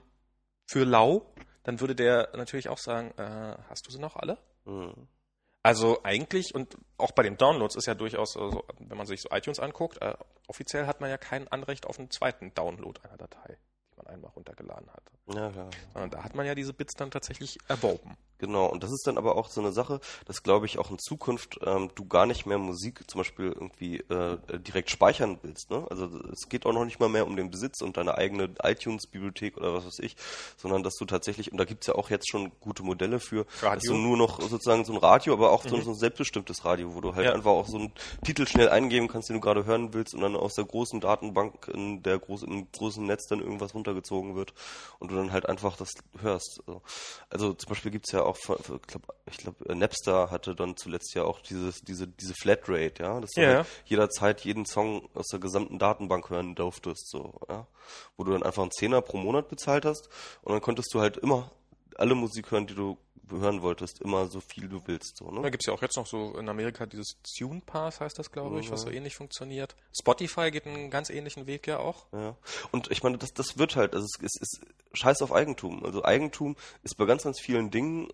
für 0.66 0.86
lau, 0.86 1.26
dann 1.64 1.82
würde 1.82 1.96
der 1.96 2.30
natürlich 2.38 2.70
auch 2.70 2.78
sagen, 2.78 3.12
äh, 3.18 3.58
hast 3.70 3.86
du 3.86 3.92
sie 3.92 4.00
noch 4.00 4.16
alle? 4.16 4.38
mh, 4.64 4.94
Also 5.64 6.02
eigentlich 6.04 6.54
und 6.54 6.76
auch 6.98 7.12
bei 7.12 7.24
den 7.24 7.38
Downloads 7.38 7.78
ist 7.78 7.88
ja 7.88 7.96
durchaus, 7.96 8.36
also, 8.36 8.66
wenn 8.80 8.98
man 8.98 9.08
sich 9.08 9.22
so 9.22 9.30
iTunes 9.32 9.60
anguckt, 9.60 10.02
äh, 10.02 10.14
offiziell 10.48 10.88
hat 10.88 11.00
man 11.00 11.10
ja 11.10 11.18
kein 11.18 11.48
Anrecht 11.48 11.86
auf 11.86 11.98
einen 11.98 12.12
zweiten 12.12 12.54
Download 12.54 13.00
einer 13.02 13.16
Datei, 13.16 13.58
die 13.92 13.96
man 13.96 14.08
einmal 14.08 14.32
runtergeladen 14.32 14.92
hat. 14.92 15.04
ja, 15.34 15.50
ja. 15.50 15.70
Sondern 15.94 16.12
da 16.12 16.24
hat 16.24 16.36
man 16.36 16.46
ja 16.46 16.54
diese 16.54 16.74
Bits 16.74 16.96
dann 16.96 17.12
tatsächlich 17.12 17.58
erworben. 17.70 18.18
Genau, 18.40 18.66
und 18.66 18.84
das 18.84 18.92
ist 18.92 19.08
dann 19.08 19.18
aber 19.18 19.36
auch 19.38 19.50
so 19.50 19.62
eine 19.62 19.72
Sache, 19.72 20.00
dass 20.26 20.44
glaube 20.44 20.66
ich 20.66 20.78
auch 20.78 20.92
in 20.92 21.00
Zukunft 21.00 21.60
ähm, 21.66 21.90
du 21.96 22.06
gar 22.06 22.26
nicht 22.26 22.46
mehr 22.46 22.58
Musik 22.58 23.10
zum 23.10 23.20
Beispiel 23.20 23.46
irgendwie 23.48 23.98
äh, 24.00 24.38
direkt 24.60 24.90
speichern 24.90 25.38
willst. 25.44 25.70
Ne? 25.70 25.86
Also 25.90 26.06
es 26.32 26.50
geht 26.50 26.66
auch 26.66 26.74
noch 26.74 26.84
nicht 26.86 27.00
mal 27.00 27.08
mehr 27.10 27.26
um 27.26 27.36
den 27.38 27.52
Besitz 27.52 27.82
und 27.82 27.96
deine 27.98 28.18
eigene 28.18 28.50
iTunes-Bibliothek 28.62 29.58
oder 29.58 29.74
was 29.74 29.86
weiß 29.86 30.00
ich, 30.00 30.16
sondern 30.58 30.84
dass 30.84 30.96
du 30.96 31.06
tatsächlich, 31.06 31.52
und 31.52 31.58
da 31.58 31.64
gibt's 31.66 31.88
ja 31.88 31.96
auch 31.96 32.10
jetzt 32.10 32.30
schon 32.30 32.52
gute 32.60 32.84
Modelle 32.84 33.20
für, 33.20 33.46
dass 33.46 33.64
Radio. 33.64 33.94
du 33.94 33.98
nur 34.00 34.18
noch 34.18 34.42
sozusagen 34.42 34.84
so 34.84 34.94
ein 34.94 34.98
Radio, 34.98 35.34
aber 35.34 35.52
auch 35.52 35.64
so, 35.64 35.80
so 35.82 35.92
ein 35.92 35.96
selbstbestimmtes 35.98 36.66
Radio, 36.66 36.96
wo 36.96 37.02
du 37.02 37.16
halt 37.16 37.26
Ja. 37.26 37.34
einfach 37.34 37.52
auch 37.52 37.68
so 37.68 37.78
einen 37.78 37.94
Titel 38.26 38.46
schnell 38.48 38.70
eingeben 38.70 39.08
kannst, 39.08 39.30
den 39.30 39.36
du 39.36 39.42
gerade 39.42 39.66
hören 39.66 39.94
willst 39.94 40.14
und 40.14 40.22
dann 40.22 40.36
aus 40.36 40.56
der 40.56 40.66
großen 40.66 41.00
Datenbank 41.00 41.70
in 41.74 42.04
der 42.04 42.20
großen, 42.20 42.48
im 42.50 42.72
großen 42.72 43.06
Netz 43.06 43.28
dann 43.28 43.40
irgendwas 43.40 43.74
runtergezogen 43.74 44.36
wird 44.36 44.54
und 45.00 45.12
du 45.12 45.16
dann 45.16 45.32
halt 45.32 45.48
einfach 45.48 45.78
das 45.78 45.92
hörst. 46.20 46.62
Also, 46.68 46.82
also 47.30 47.54
zum 47.54 47.70
Beispiel 47.70 47.92
gibt's 47.92 48.12
ja 48.12 48.23
auch, 48.26 48.38
von- 48.38 48.58
von- 48.58 48.80
ich 48.82 48.88
glaube, 48.88 49.08
glaub, 49.38 49.70
äh, 49.70 49.76
Napster 49.76 50.32
hatte 50.32 50.56
dann 50.56 50.76
zuletzt 50.78 51.14
ja 51.16 51.24
auch 51.24 51.40
dieses, 51.42 51.82
diese, 51.82 52.08
diese 52.08 52.34
Flatrate, 52.34 53.04
ja, 53.04 53.20
dass 53.20 53.32
du 53.32 53.42
Ja. 53.42 53.48
halt 53.58 53.68
jederzeit 53.86 54.42
jeden 54.42 54.66
Song 54.66 55.10
aus 55.14 55.28
der 55.28 55.40
gesamten 55.40 55.80
Datenbank 55.80 56.30
hören 56.30 56.56
durftest, 56.56 57.10
so, 57.10 57.40
ja, 57.50 57.68
wo 58.18 58.24
du 58.24 58.32
dann 58.32 58.44
einfach 58.44 58.62
einen 58.64 58.72
Zehner 58.72 59.02
pro 59.02 59.18
Monat 59.18 59.50
bezahlt 59.50 59.86
hast 59.86 60.10
und 60.42 60.54
dann 60.54 60.62
konntest 60.62 60.94
du 60.94 61.02
halt 61.02 61.18
immer 61.18 61.52
alle 62.00 62.16
Musik 62.16 62.52
hören, 62.52 62.68
die 62.68 62.76
du 62.76 62.98
hören 63.30 63.62
wolltest, 63.62 64.02
immer 64.02 64.28
so 64.28 64.42
viel 64.42 64.68
du 64.68 64.82
willst, 64.86 65.18
so, 65.18 65.32
Da 65.32 65.42
ne? 65.42 65.50
gibt's 65.52 65.66
ja 65.66 65.74
auch 65.74 65.82
jetzt 65.82 65.96
noch 65.96 66.06
so 66.06 66.38
in 66.38 66.50
Amerika 66.50 66.86
dieses 66.86 67.18
Tune 67.38 67.62
Pass, 67.66 68.00
heißt 68.02 68.20
das, 68.20 68.32
glaube 68.32 68.60
ich, 68.60 68.70
was 68.70 68.82
so 68.82 68.90
Mhm. 68.90 68.96
ähnlich 68.98 69.16
funktioniert. 69.16 69.76
Spotify 69.98 70.52
geht 70.52 70.68
einen 70.68 70.92
ganz 70.92 71.10
ähnlichen 71.10 71.48
Weg 71.48 71.66
ja 71.66 71.80
auch. 71.80 72.06
Ja. 72.12 72.36
Und 72.72 72.92
ich 72.92 73.02
meine, 73.02 73.18
das, 73.18 73.34
das 73.34 73.58
wird 73.58 73.76
halt, 73.76 73.94
also 73.96 74.06
es 74.06 74.22
ist, 74.22 74.42
ist 74.42 74.62
Scheiß 74.94 75.22
auf 75.22 75.32
Eigentum. 75.32 75.84
Also 75.86 76.04
Eigentum 76.04 76.56
ist 76.84 76.96
bei 76.98 77.06
ganz, 77.06 77.24
ganz 77.24 77.40
vielen 77.40 77.72
Dingen 77.72 78.10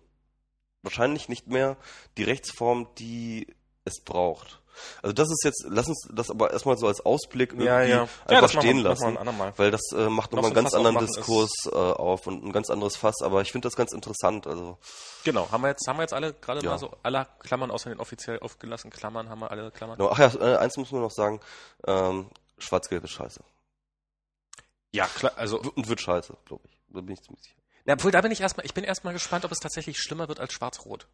wahrscheinlich 0.82 1.28
nicht 1.28 1.48
mehr 1.48 1.76
die 2.16 2.24
Rechtsform, 2.24 2.88
die 2.98 3.46
es 3.90 4.02
braucht. 4.04 4.58
Also 5.02 5.12
das 5.12 5.28
ist 5.28 5.44
jetzt, 5.44 5.66
lass 5.68 5.88
uns 5.88 6.08
das 6.14 6.30
aber 6.30 6.52
erstmal 6.52 6.78
so 6.78 6.86
als 6.86 7.00
Ausblick 7.04 7.52
irgendwie 7.52 7.68
einfach 7.70 8.08
das 8.28 8.54
machen 8.54 8.60
stehen 8.62 8.76
wir- 8.78 8.84
lassen. 8.84 9.18
Weil 9.58 9.70
das 9.70 9.82
äh, 9.92 10.08
macht 10.08 10.32
Noch 10.32 10.36
nochmal 10.42 10.52
einen 10.52 10.52
ein 10.52 10.54
ganz 10.54 10.70
Fass 10.70 10.74
anderen 10.86 11.06
Diskurs 11.06 11.50
äh, 11.66 11.76
auf 11.76 12.26
und 12.26 12.42
ein 12.44 12.52
ganz 12.52 12.70
anderes 12.70 12.96
Fass, 12.96 13.16
aber 13.22 13.42
ich 13.42 13.52
finde 13.52 13.66
das 13.66 13.76
ganz 13.76 13.92
interessant. 13.92 14.46
Also 14.46 14.78
Genau, 15.24 15.50
haben 15.50 15.62
wir 15.62 15.68
jetzt, 15.68 15.86
haben 15.86 15.98
wir 15.98 16.02
jetzt 16.04 16.14
alle 16.14 16.32
gerade 16.32 16.62
Ja. 16.64 16.70
mal 16.70 16.78
so 16.78 16.96
alle 17.02 17.26
Klammern 17.40 17.70
außer 17.70 17.90
den 17.90 18.00
offiziell 18.00 18.38
aufgelassenen 18.40 18.90
Klammern, 18.92 19.28
haben 19.28 19.40
wir 19.40 19.50
alle 19.50 19.70
Klammern. 19.70 19.98
genau. 19.98 20.10
ach 20.12 20.18
ja, 20.18 20.32
äh, 20.40 20.56
eins 20.56 20.78
muss 20.78 20.90
man 20.92 21.02
noch 21.02 21.10
sagen, 21.10 21.40
ähm, 21.86 22.30
Schwarz-Gelb 22.56 23.04
ist 23.04 23.10
scheiße. 23.12 23.40
Ja, 24.92 25.06
klar, 25.06 25.32
also 25.36 25.60
Und 25.60 25.88
wird 25.88 26.00
scheiße, 26.00 26.36
glaube 26.46 26.62
ich. 26.68 26.78
Da 26.88 27.00
bin 27.00 27.14
ich 27.14 27.22
ziemlich 27.22 27.42
sicher. 27.42 27.54
Ja, 27.86 27.94
obwohl, 27.94 28.10
da 28.10 28.20
bin 28.20 28.32
ich 28.32 28.40
erstmal, 28.40 28.66
ich 28.66 28.74
bin 28.74 28.84
erstmal 28.84 29.12
gespannt, 29.12 29.44
ob 29.44 29.52
es 29.52 29.58
tatsächlich 29.58 29.98
schlimmer 29.98 30.28
wird 30.28 30.40
als 30.40 30.52
Schwarz-Rot. 30.52 31.06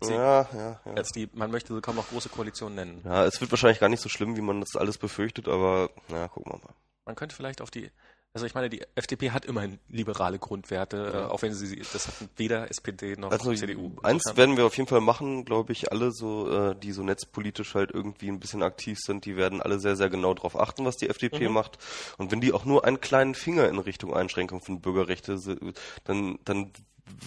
Als, 0.00 0.08
die- 0.08 0.14
Ja, 0.14 0.48
ja, 0.54 0.80
ja. 0.84 0.92
als 0.94 1.08
die, 1.10 1.28
man 1.32 1.50
möchte 1.50 1.74
sie 1.74 1.80
kaum 1.80 1.96
noch 1.96 2.08
große 2.08 2.28
Koalition 2.28 2.74
nennen. 2.74 3.00
Ja, 3.04 3.24
es 3.24 3.40
wird 3.40 3.50
wahrscheinlich 3.50 3.80
gar 3.80 3.88
nicht 3.88 4.02
so 4.02 4.08
schlimm, 4.08 4.36
wie 4.36 4.40
man 4.42 4.60
das 4.60 4.76
alles 4.76 4.98
befürchtet, 4.98 5.48
aber 5.48 5.90
na, 6.08 6.28
gucken 6.28 6.52
wir 6.52 6.58
mal. 6.58 6.74
Man 7.04 7.16
könnte 7.16 7.34
vielleicht 7.34 7.62
auf 7.62 7.70
die, 7.70 7.90
also 8.34 8.44
ich 8.44 8.54
meine, 8.54 8.68
die 8.68 8.82
FDP 8.94 9.30
hat 9.30 9.46
immerhin 9.46 9.78
liberale 9.88 10.38
Grundwerte, 10.38 11.10
Ja. 11.12 11.20
äh, 11.22 11.24
auch 11.30 11.40
wenn 11.42 11.54
sie, 11.54 11.78
das 11.92 12.06
hat 12.06 12.14
weder 12.36 12.70
SPD 12.70 13.16
noch 13.16 13.30
Also 13.32 13.52
CDU. 13.54 13.96
eins 14.02 14.22
werden 14.36 14.56
wir 14.58 14.66
auf 14.66 14.76
jeden 14.76 14.88
Fall 14.88 15.00
machen, 15.00 15.44
glaube 15.46 15.72
ich, 15.72 15.90
alle 15.90 16.12
so, 16.12 16.48
äh, 16.70 16.76
die 16.76 16.92
so 16.92 17.02
netzpolitisch 17.02 17.74
halt 17.74 17.90
irgendwie 17.90 18.28
ein 18.28 18.38
bisschen 18.38 18.62
aktiv 18.62 18.98
sind, 19.00 19.24
die 19.24 19.36
werden 19.36 19.62
alle 19.62 19.80
sehr, 19.80 19.96
sehr 19.96 20.10
genau 20.10 20.34
darauf 20.34 20.60
achten, 20.60 20.84
was 20.84 20.96
die 20.96 21.08
FDP 21.08 21.48
Mhm. 21.48 21.54
macht. 21.54 21.78
Und 22.18 22.30
wenn 22.30 22.40
die 22.42 22.52
auch 22.52 22.64
nur 22.66 22.84
einen 22.84 23.00
kleinen 23.00 23.34
Finger 23.34 23.68
in 23.68 23.78
Richtung 23.78 24.14
Einschränkung 24.14 24.60
von 24.60 24.80
Bürgerrechte, 24.82 25.38
dann, 26.04 26.38
dann 26.44 26.72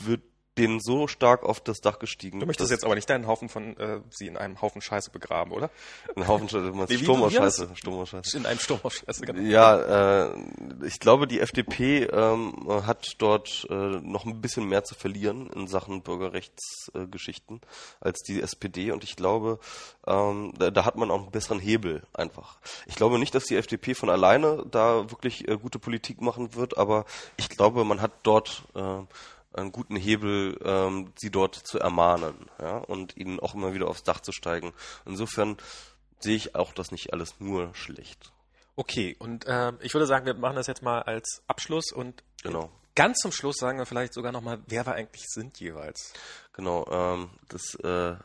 wird 0.04 0.22
denen 0.58 0.80
so 0.82 1.08
stark 1.08 1.44
auf 1.44 1.62
das 1.62 1.80
Dach 1.80 1.98
gestiegen. 2.00 2.40
Du 2.40 2.46
möchtest 2.46 2.72
jetzt 2.72 2.84
aber 2.84 2.96
nicht 2.96 3.10
deinen 3.10 3.26
Haufen 3.26 3.48
von, 3.48 3.78
äh, 3.78 4.02
sie 4.10 4.28
in 4.28 4.36
einem 4.36 4.62
Haufen 4.62 4.82
Scheiße 4.82 5.10
begraben, 5.12 5.52
oder? 5.54 5.70
ein 6.16 6.28
Haufen 6.28 6.50
wie- 6.90 6.98
Sturm 6.98 7.24
heißt 7.24 7.36
Scheiße, 7.36 7.70
Sturm 7.76 8.00
aus 8.00 8.10
Scheiße. 8.10 8.38
In 8.38 8.46
einem 8.46 8.60
Sturm 8.60 8.80
auf 8.84 8.94
Scheiße, 8.94 9.26
genau. 9.26 9.42
Ja, 9.42 10.26
äh, 10.28 10.36
ich 10.86 11.00
glaube, 11.00 11.26
die 11.28 11.40
FDP 11.40 12.04
ähm, 12.04 12.54
hat 12.86 13.16
dort 13.20 13.66
äh, 13.70 13.74
noch 13.74 14.26
ein 14.26 14.42
bisschen 14.42 14.66
mehr 14.68 14.84
zu 14.84 14.94
verlieren 14.96 15.50
in 15.52 15.68
Sachen 15.68 16.02
Bürgerrechtsgeschichten 16.02 17.58
äh, 17.58 18.06
als 18.06 18.20
die 18.22 18.42
SPD 18.42 18.92
und 18.92 19.04
ich 19.04 19.16
glaube, 19.16 19.60
ähm, 20.06 20.54
da, 20.58 20.70
da 20.72 20.86
hat 20.86 20.96
man 20.98 21.12
auch 21.12 21.22
einen 21.22 21.32
besseren 21.32 21.60
Hebel 21.60 22.04
einfach. 22.14 22.58
Ich 22.88 22.96
glaube 22.96 23.20
nicht, 23.20 23.34
dass 23.36 23.46
die 23.46 23.56
FDP 23.56 23.94
von 23.96 24.10
alleine 24.10 24.66
da 24.70 25.10
wirklich 25.12 25.48
äh, 25.48 25.58
gute 25.58 25.80
Politik 25.80 26.22
machen 26.22 26.56
wird, 26.56 26.78
aber 26.78 27.06
ich 27.38 27.50
glaube, 27.50 27.84
man 27.86 28.02
hat 28.02 28.12
dort 28.24 28.64
äh, 28.76 29.00
einen 29.54 29.72
guten 29.72 29.96
Hebel, 29.96 30.58
ähm, 30.64 31.14
sie 31.18 31.30
dort 31.32 31.56
zu 31.56 31.80
ermahnen 31.80 32.50
ja, 32.60 32.78
und 32.78 33.18
ihnen 33.18 33.40
auch 33.40 33.54
immer 33.56 33.74
wieder 33.74 33.88
aufs 33.88 34.04
Dach 34.04 34.20
zu 34.22 34.32
steigen. 34.32 34.74
Insofern 35.06 35.58
sehe 36.20 36.36
ich 36.36 36.56
auch 36.56 36.74
das 36.74 36.92
nicht 36.92 37.14
alles 37.14 37.40
nur 37.40 37.74
schlecht. 37.76 38.32
Okay, 38.76 39.16
und 39.20 39.46
äh, 39.48 39.74
ich 39.82 39.94
würde 39.94 40.06
sagen, 40.08 40.26
wir 40.26 40.34
machen 40.34 40.56
das 40.56 40.68
jetzt 40.68 40.82
mal 40.82 41.02
als 41.02 41.44
Abschluss 41.48 41.92
und 41.92 42.24
Genau. 42.44 42.72
ganz 42.96 43.20
zum 43.20 43.32
Schluss 43.32 43.58
sagen 43.58 43.78
wir 43.78 43.86
vielleicht 43.86 44.14
sogar 44.14 44.32
nochmal, 44.32 44.60
wer 44.68 44.86
wir 44.86 44.94
eigentlich 44.94 45.24
sind 45.28 45.60
jeweils. 45.60 46.14
Genau, 46.54 46.86
ähm, 46.90 47.30
das 47.50 47.76
äh, 47.84 48.16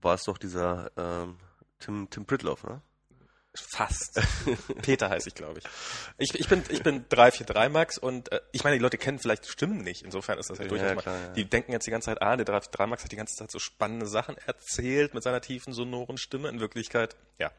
war 0.00 0.14
es 0.14 0.24
doch 0.24 0.38
dieser 0.38 0.90
ähm, 0.96 1.36
Tim, 1.78 2.08
Tim 2.10 2.24
Pritloff, 2.24 2.64
ne? 2.64 2.80
Fast. 3.60 4.20
Peter 4.82 5.08
heiße 5.10 5.28
ich, 5.28 5.34
glaube 5.34 5.58
ich. 5.60 5.64
ich. 6.18 6.38
Ich 6.40 6.48
bin, 6.48 6.62
ich 6.68 6.82
bin 6.82 7.04
343 7.08 7.72
Max 7.72 7.98
und 7.98 8.30
äh, 8.32 8.40
ich 8.52 8.64
meine, 8.64 8.76
die 8.76 8.82
Leute 8.82 8.98
kennen 8.98 9.18
vielleicht 9.18 9.44
die 9.46 9.50
Stimmen 9.50 9.78
nicht. 9.82 10.02
Insofern 10.02 10.38
ist 10.38 10.50
das 10.50 10.58
ja, 10.58 10.64
Ja, 10.64 10.68
durchaus 10.68 10.94
mal. 10.96 11.02
klar, 11.02 11.16
ja. 11.18 11.28
Die 11.34 11.44
denken 11.44 11.72
jetzt 11.72 11.86
die 11.86 11.90
ganze 11.90 12.06
Zeit, 12.06 12.22
ah, 12.22 12.36
der 12.36 12.44
343 12.46 12.88
Max 12.90 13.04
hat 13.04 13.12
die 13.12 13.16
ganze 13.16 13.36
Zeit 13.36 13.50
so 13.50 13.58
spannende 13.58 14.06
Sachen 14.06 14.36
erzählt 14.46 15.14
mit 15.14 15.22
seiner 15.22 15.40
tiefen, 15.40 15.72
sonoren 15.72 16.18
Stimme. 16.18 16.48
In 16.48 16.60
Wirklichkeit, 16.60 17.16
ja. 17.38 17.50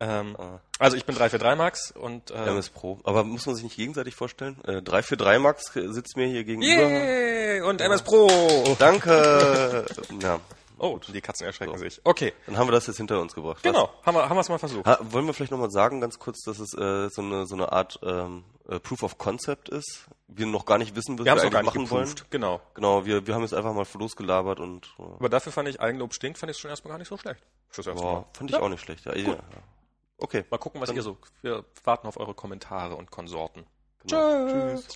Ähm, 0.00 0.36
Ah. 0.38 0.60
also 0.78 0.96
ich 0.96 1.04
bin 1.06 1.16
343 1.16 1.58
Max 1.58 1.90
und 1.90 2.30
äh, 2.30 2.34
MS 2.34 2.68
Pro. 2.70 3.00
Aber 3.02 3.24
muss 3.24 3.46
man 3.46 3.56
sich 3.56 3.64
nicht 3.64 3.76
gegenseitig 3.76 4.14
vorstellen? 4.14 4.56
Äh, 4.64 4.80
343 4.82 5.42
Max 5.42 5.72
sitzt 5.94 6.16
mir 6.16 6.26
hier 6.28 6.44
gegenüber. 6.44 6.88
Yay! 6.88 7.60
Und 7.62 7.80
MS 7.80 8.02
Pro! 8.02 8.76
Danke! 8.78 9.84
ja, 10.22 10.38
Oh, 10.78 10.98
die 10.98 11.20
Katzen 11.20 11.46
erschrecken 11.46 11.72
So. 11.72 11.78
sich. 11.78 12.00
Okay, 12.04 12.32
dann 12.46 12.56
haben 12.56 12.68
wir 12.68 12.72
das 12.72 12.86
jetzt 12.86 12.96
hinter 12.98 13.20
uns 13.20 13.34
gebracht. 13.34 13.62
genau. 13.62 13.90
Haben 14.04 14.16
wir 14.16 14.28
haben 14.28 14.36
wir 14.36 14.40
es 14.40 14.48
mal 14.48 14.58
versucht. 14.58 14.86
Was? 14.86 14.98
Ha, 14.98 15.04
wollen 15.12 15.26
wir 15.26 15.34
vielleicht 15.34 15.52
nochmal 15.52 15.70
sagen, 15.70 16.00
ganz 16.00 16.18
kurz, 16.18 16.42
dass 16.44 16.58
es 16.58 16.74
äh, 16.74 17.08
so, 17.10 17.22
eine, 17.22 17.46
so 17.46 17.54
eine 17.54 17.72
Art 17.72 17.98
ähm, 18.02 18.44
äh, 18.68 18.78
Proof 18.80 19.02
of 19.02 19.18
Concept 19.18 19.68
ist? 19.68 20.06
Wir 20.28 20.46
noch 20.46 20.64
gar 20.66 20.78
nicht 20.78 20.94
wissen, 20.94 21.18
was 21.18 21.24
wir 21.24 21.32
wir, 21.32 21.36
es 21.36 21.42
eigentlich 21.42 21.52
gar 21.52 21.62
nicht 21.62 21.74
machen 21.74 21.90
wollen. 21.90 22.04
geprüft. 22.04 22.30
Genau. 22.30 22.60
Genau, 22.74 23.04
wir, 23.06 23.26
wir 23.26 23.34
haben 23.34 23.42
jetzt 23.42 23.54
einfach 23.54 23.72
mal 23.72 23.86
losgelabert 23.94 24.60
und 24.60 24.86
äh, 24.98 25.02
Aber 25.02 25.28
dafür 25.28 25.52
fand 25.52 25.68
ich 25.68 25.80
Eigenlob 25.80 26.14
stinkt, 26.14 26.38
fand 26.38 26.50
ich 26.50 26.58
schon 26.58 26.70
erstmal 26.70 26.92
gar 26.92 26.98
nicht 26.98 27.08
so 27.08 27.16
schlecht. 27.16 27.42
Fürs 27.70 27.86
erste 27.86 28.02
boah, 28.02 28.12
Mal. 28.20 28.24
fand 28.34 28.50
ich 28.50 28.56
Ja. 28.56 28.62
auch 28.62 28.68
nicht 28.68 28.80
schlecht. 28.82 29.04
Ja, 29.04 29.14
ja, 29.16 29.28
ja. 29.30 29.38
Okay. 30.18 30.44
Mal 30.50 30.58
gucken, 30.58 30.80
was 30.80 30.88
Dann- 30.88 30.96
ihr 30.96 31.02
so. 31.02 31.16
Wir 31.42 31.64
warten 31.84 32.06
auf 32.06 32.18
eure 32.18 32.34
Kommentare 32.34 32.94
und 32.96 33.10
Konsorten. 33.10 33.66
Genau. 34.06 34.48
Tschüss. 34.48 34.88